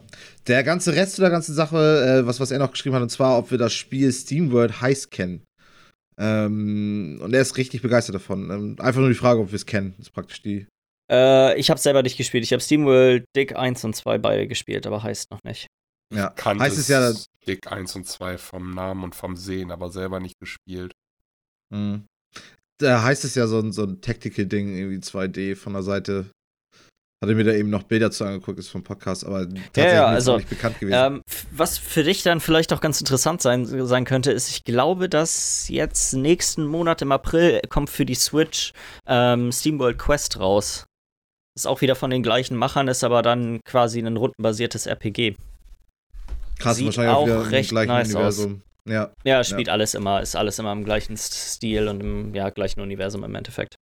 Der 0.47 0.63
ganze 0.63 0.95
Rest 0.95 1.19
der 1.19 1.31
ganzen 1.31 1.55
Sache, 1.55 2.21
äh, 2.23 2.27
was, 2.27 2.41
was 2.41 2.51
er 2.51 2.59
noch 2.59 2.71
geschrieben 2.71 2.95
hat, 2.95 3.03
und 3.03 3.11
zwar, 3.11 3.39
ob 3.39 3.51
wir 3.51 3.59
das 3.59 3.73
Spiel 3.73 4.13
SteamWorld 4.13 4.81
Heist 4.81 5.11
kennen. 5.11 5.43
Ähm, 6.17 7.19
und 7.23 7.35
er 7.35 7.41
ist 7.41 7.57
richtig 7.57 7.83
begeistert 7.83 8.15
davon. 8.15 8.51
Ähm, 8.51 8.77
einfach 8.79 9.01
nur 9.01 9.09
die 9.09 9.17
Frage, 9.17 9.41
ob 9.41 9.51
wir 9.51 9.57
es 9.57 9.67
kennen. 9.67 9.95
Das 9.97 10.07
ist 10.07 10.13
praktisch 10.13 10.43
die. 10.43 10.67
Äh, 11.11 11.59
ich 11.59 11.71
habe 11.71 11.81
selber 11.81 12.03
nicht 12.03 12.17
gespielt. 12.17 12.45
Ich 12.45 12.53
habe 12.53 12.63
SteamWorld 12.63 13.25
Dick 13.37 13.57
1 13.57 13.85
und 13.85 13.97
2 13.97 14.19
beide 14.19 14.47
gespielt, 14.47 14.87
aber 14.87 15.03
heißt 15.03 15.31
noch 15.31 15.43
nicht. 15.43 15.67
Ja, 16.13 16.35
heißt 16.45 16.79
es 16.79 16.89
ja. 16.89 17.13
Dick 17.47 17.71
1 17.71 17.97
und 17.97 18.07
2 18.07 18.39
vom 18.39 18.75
Namen 18.75 19.05
und 19.05 19.15
vom 19.15 19.37
Sehen, 19.37 19.71
aber 19.71 19.91
selber 19.91 20.21
nicht 20.21 20.39
gespielt. 20.39 20.93
Mhm. 21.71 22.05
Da 22.79 23.03
heißt 23.03 23.25
es 23.25 23.35
ja 23.35 23.47
so 23.47 23.59
ein, 23.59 23.73
so 23.73 23.85
ein 23.85 24.01
Tactical-Ding, 24.01 24.77
irgendwie 24.77 24.99
2D 24.99 25.57
von 25.57 25.73
der 25.73 25.83
Seite 25.83 26.31
hatte 27.25 27.35
mir 27.35 27.45
da 27.45 27.53
eben 27.53 27.71
noch 27.71 27.83
Bilder 27.83 28.11
zu 28.11 28.25
angeguckt, 28.25 28.59
ist 28.59 28.69
vom 28.69 28.83
Podcast, 28.83 29.27
aber 29.27 29.49
tatsächlich 29.49 29.77
ja, 29.77 29.93
ja, 29.93 30.07
also, 30.07 30.37
nicht 30.37 30.49
bekannt 30.49 30.79
gewesen. 30.79 30.99
Ähm, 30.99 31.23
was 31.51 31.79
für 31.79 32.03
dich 32.03 32.23
dann 32.23 32.41
vielleicht 32.41 32.73
auch 32.73 32.81
ganz 32.81 33.01
interessant 33.01 33.43
sein, 33.43 33.65
sein 33.65 34.05
könnte, 34.05 34.33
ist, 34.33 34.51
ich 34.51 34.65
glaube, 34.65 35.09
dass 35.09 35.69
jetzt 35.69 36.15
nächsten 36.15 36.67
Monat 36.67 37.03
im 37.03 37.13
April 37.13 37.61
kommt 37.69 37.91
für 37.91 38.07
die 38.07 38.15
Switch 38.15 38.73
ähm, 39.07 39.51
SteamWorld 39.53 39.99
Quest 39.99 40.39
raus. 40.39 40.87
Ist 41.57 41.67
auch 41.67 41.81
wieder 41.81 41.95
von 41.95 42.11
den 42.11 42.23
gleichen 42.23 42.57
Machern, 42.57 42.89
ist 42.89 43.05
aber 43.05 43.23
dann 43.23 43.61
quasi 43.65 44.01
ein 44.01 44.17
rundenbasiertes 44.17 44.87
RPG. 44.87 45.37
Krass, 46.59 46.77
Sieht 46.77 46.87
wahrscheinlich 46.87 47.15
auch 47.15 47.27
wieder 47.27 47.51
recht 47.51 47.71
im 47.71 47.75
gleichen 47.75 47.89
nice 47.89 48.15
Universum. 48.15 48.53
Aus. 48.55 48.93
Ja, 48.93 49.13
ja, 49.25 49.43
spielt 49.45 49.69
ja. 49.69 49.73
alles 49.73 49.95
immer, 49.95 50.21
ist 50.21 50.37
alles 50.37 50.59
immer 50.59 50.73
im 50.73 50.85
gleichen 50.85 51.17
Stil 51.17 51.89
und 51.89 52.01
im 52.01 52.35
ja, 52.35 52.51
gleichen 52.51 52.81
Universum 52.81 53.25
im 53.25 53.35
Endeffekt. 53.35 53.77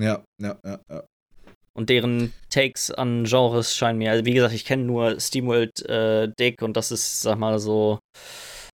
Ja, 0.00 0.24
ja, 0.40 0.58
ja, 0.64 0.80
ja. 0.90 1.04
Und 1.78 1.90
deren 1.90 2.32
Takes 2.50 2.90
an 2.90 3.22
Genres 3.22 3.76
scheinen 3.76 3.98
mir, 3.98 4.10
also 4.10 4.24
wie 4.24 4.34
gesagt, 4.34 4.52
ich 4.52 4.64
kenne 4.64 4.82
nur 4.82 5.20
SteamWorld 5.20 5.86
äh, 5.88 6.28
Dick 6.28 6.60
und 6.60 6.76
das 6.76 6.90
ist, 6.90 7.22
sag 7.22 7.38
mal 7.38 7.60
so, 7.60 8.00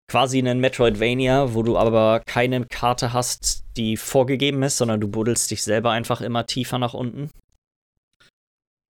quasi 0.09 0.39
ein 0.39 0.61
Metroidvania, 0.61 1.53
wo 1.53 1.65
du 1.65 1.77
aber 1.77 2.23
keine 2.24 2.65
Karte 2.65 3.12
hast, 3.12 3.65
die 3.77 3.97
vorgegeben 3.97 4.62
ist, 4.62 4.77
sondern 4.77 5.01
du 5.01 5.09
buddelst 5.09 5.51
dich 5.51 5.65
selber 5.65 5.91
einfach 5.91 6.20
immer 6.20 6.47
tiefer 6.47 6.79
nach 6.79 6.95
unten. 6.95 7.29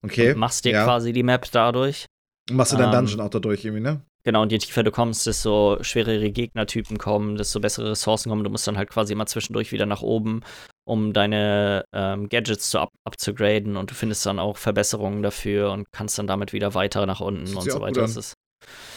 Okay. 0.03 0.33
Und 0.33 0.39
machst 0.39 0.65
dir 0.65 0.73
ja. 0.73 0.83
quasi 0.83 1.13
die 1.13 1.23
Map 1.23 1.47
dadurch. 1.49 2.05
Machst 2.51 2.73
du 2.73 2.77
dein 2.77 2.87
ähm, 2.87 3.05
Dungeon 3.05 3.21
auch 3.21 3.29
dadurch 3.29 3.63
irgendwie, 3.63 3.83
ne? 3.83 4.01
Genau, 4.23 4.43
und 4.43 4.51
je 4.51 4.59
tiefer 4.59 4.83
du 4.83 4.91
kommst, 4.91 5.25
desto 5.25 5.77
schwerere 5.81 6.31
Gegnertypen 6.31 6.97
kommen, 6.97 7.37
desto 7.37 7.59
bessere 7.59 7.91
Ressourcen 7.91 8.29
kommen. 8.29 8.43
Du 8.43 8.51
musst 8.51 8.67
dann 8.67 8.77
halt 8.77 8.89
quasi 8.89 9.13
immer 9.13 9.25
zwischendurch 9.25 9.71
wieder 9.71 9.87
nach 9.87 10.01
oben, 10.01 10.41
um 10.85 11.11
deine 11.13 11.85
ähm, 11.93 12.29
Gadgets 12.29 12.69
zu 12.69 12.79
up 12.79 12.89
upzugraden 13.03 13.77
und 13.77 13.89
du 13.89 13.95
findest 13.95 14.25
dann 14.25 14.39
auch 14.39 14.57
Verbesserungen 14.57 15.23
dafür 15.23 15.71
und 15.71 15.91
kannst 15.91 16.19
dann 16.19 16.27
damit 16.27 16.53
wieder 16.53 16.75
weiter 16.75 17.05
nach 17.05 17.19
unten 17.19 17.55
und 17.55 17.71
so 17.71 17.81
weiter. 17.81 18.01
Das 18.01 18.15
ist, 18.15 18.35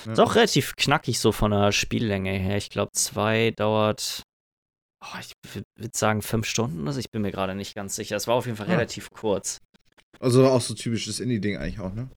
ja. 0.04 0.12
ist 0.12 0.20
auch 0.20 0.34
relativ 0.34 0.76
knackig 0.76 1.18
so 1.18 1.32
von 1.32 1.52
der 1.52 1.72
Spiellänge 1.72 2.32
her. 2.32 2.58
Ich 2.58 2.68
glaube, 2.68 2.92
zwei 2.92 3.52
dauert, 3.52 4.22
oh, 5.02 5.18
ich 5.20 5.32
würde 5.52 5.92
sagen 5.94 6.20
fünf 6.20 6.46
Stunden. 6.46 6.86
Also 6.86 7.00
ich 7.00 7.10
bin 7.10 7.22
mir 7.22 7.30
gerade 7.30 7.54
nicht 7.54 7.74
ganz 7.74 7.96
sicher. 7.96 8.16
Es 8.16 8.26
war 8.26 8.34
auf 8.34 8.44
jeden 8.44 8.58
Fall 8.58 8.68
ja. 8.68 8.74
relativ 8.74 9.08
kurz. 9.10 9.60
Also 10.20 10.46
auch 10.46 10.60
so 10.60 10.74
typisches 10.74 11.18
Indie-Ding 11.18 11.56
eigentlich 11.56 11.80
auch, 11.80 11.92
ne? 11.92 12.08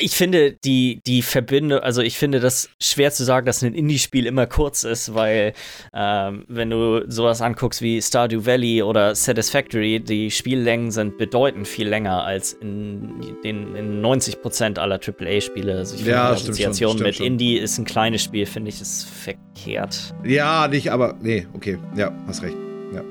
Ich 0.00 0.16
finde 0.16 0.52
die, 0.52 1.00
die 1.06 1.22
Verbindung, 1.22 1.80
also 1.80 2.00
ich 2.00 2.16
finde 2.16 2.40
das 2.40 2.70
schwer 2.80 3.10
zu 3.10 3.24
sagen, 3.24 3.44
dass 3.46 3.62
ein 3.62 3.74
Indie-Spiel 3.74 4.26
immer 4.26 4.46
kurz 4.46 4.84
ist, 4.84 5.14
weil 5.14 5.52
ähm, 5.92 6.44
wenn 6.48 6.70
du 6.70 7.10
sowas 7.10 7.42
anguckst 7.42 7.82
wie 7.82 8.00
Stardew 8.00 8.46
Valley 8.46 8.82
oder 8.82 9.14
Satisfactory, 9.14 10.00
die 10.00 10.30
Spiellängen 10.30 10.90
sind 10.90 11.18
bedeutend 11.18 11.68
viel 11.68 11.88
länger 11.88 12.24
als 12.24 12.54
in 12.54 13.36
den 13.44 13.74
in 13.74 14.02
90% 14.02 14.78
aller 14.78 14.98
AAA-Spiele. 14.98 15.76
Also 15.76 15.96
ich 15.96 16.06
ja, 16.06 16.34
finde 16.34 16.52
die 16.56 16.66
Assoziation 16.66 16.98
mit 16.98 17.16
schon. 17.16 17.26
Indie 17.26 17.58
ist 17.58 17.76
ein 17.78 17.84
kleines 17.84 18.22
Spiel, 18.22 18.46
finde 18.46 18.70
ich, 18.70 18.80
ist 18.80 19.04
verkehrt. 19.04 20.14
Ja, 20.24 20.68
nicht, 20.68 20.90
aber 20.90 21.16
nee, 21.20 21.46
okay, 21.52 21.78
ja, 21.96 22.12
hast 22.26 22.42
recht. 22.42 22.56
Ja. 22.94 23.02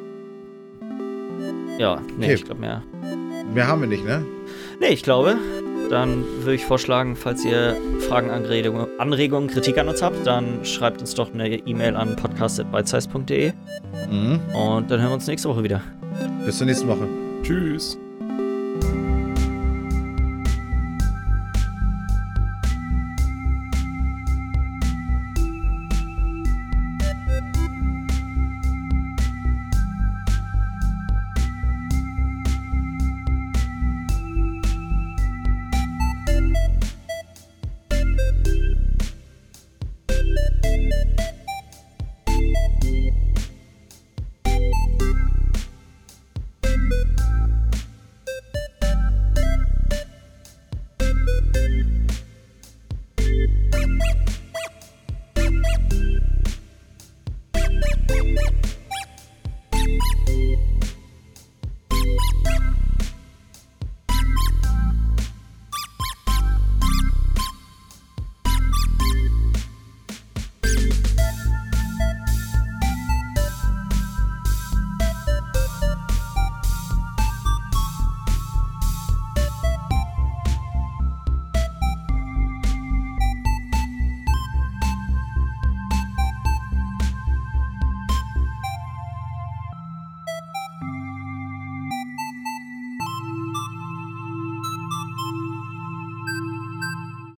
Ja, 1.78 2.02
nee, 2.18 2.26
okay. 2.26 2.34
ich 2.34 2.46
glaube 2.46 2.62
mehr. 2.62 2.82
Mehr 3.54 3.68
haben 3.68 3.82
wir 3.82 3.88
nicht, 3.88 4.06
ne? 4.06 4.26
Nee, 4.80 4.90
ich 4.90 5.04
glaube, 5.04 5.38
dann 5.92 6.24
würde 6.40 6.56
ich 6.56 6.66
vorschlagen, 6.66 7.16
falls 7.16 7.44
ihr 7.46 7.76
Fragen, 8.08 8.30
Anregungen, 8.30 8.88
Anregungen, 8.98 9.50
Kritik 9.50 9.78
an 9.78 9.90
uns 9.90 10.02
habt, 10.02 10.26
dann 10.26 10.64
schreibt 10.64 11.02
uns 11.02 11.14
doch 11.14 11.34
eine 11.34 11.56
E-Mail 11.56 11.96
an 11.96 12.16
podcast.bitesize.de. 12.16 13.54
Mhm. 14.10 14.40
Und 14.56 14.90
dann 14.90 15.00
hören 15.00 15.10
wir 15.10 15.16
uns 15.16 15.28
nächste 15.28 15.50
Woche 15.50 15.64
wieder. 15.64 15.82
Bis 16.46 16.58
zur 16.58 16.68
nächsten 16.68 16.88
Woche. 16.88 17.08
Tschüss. 17.44 17.98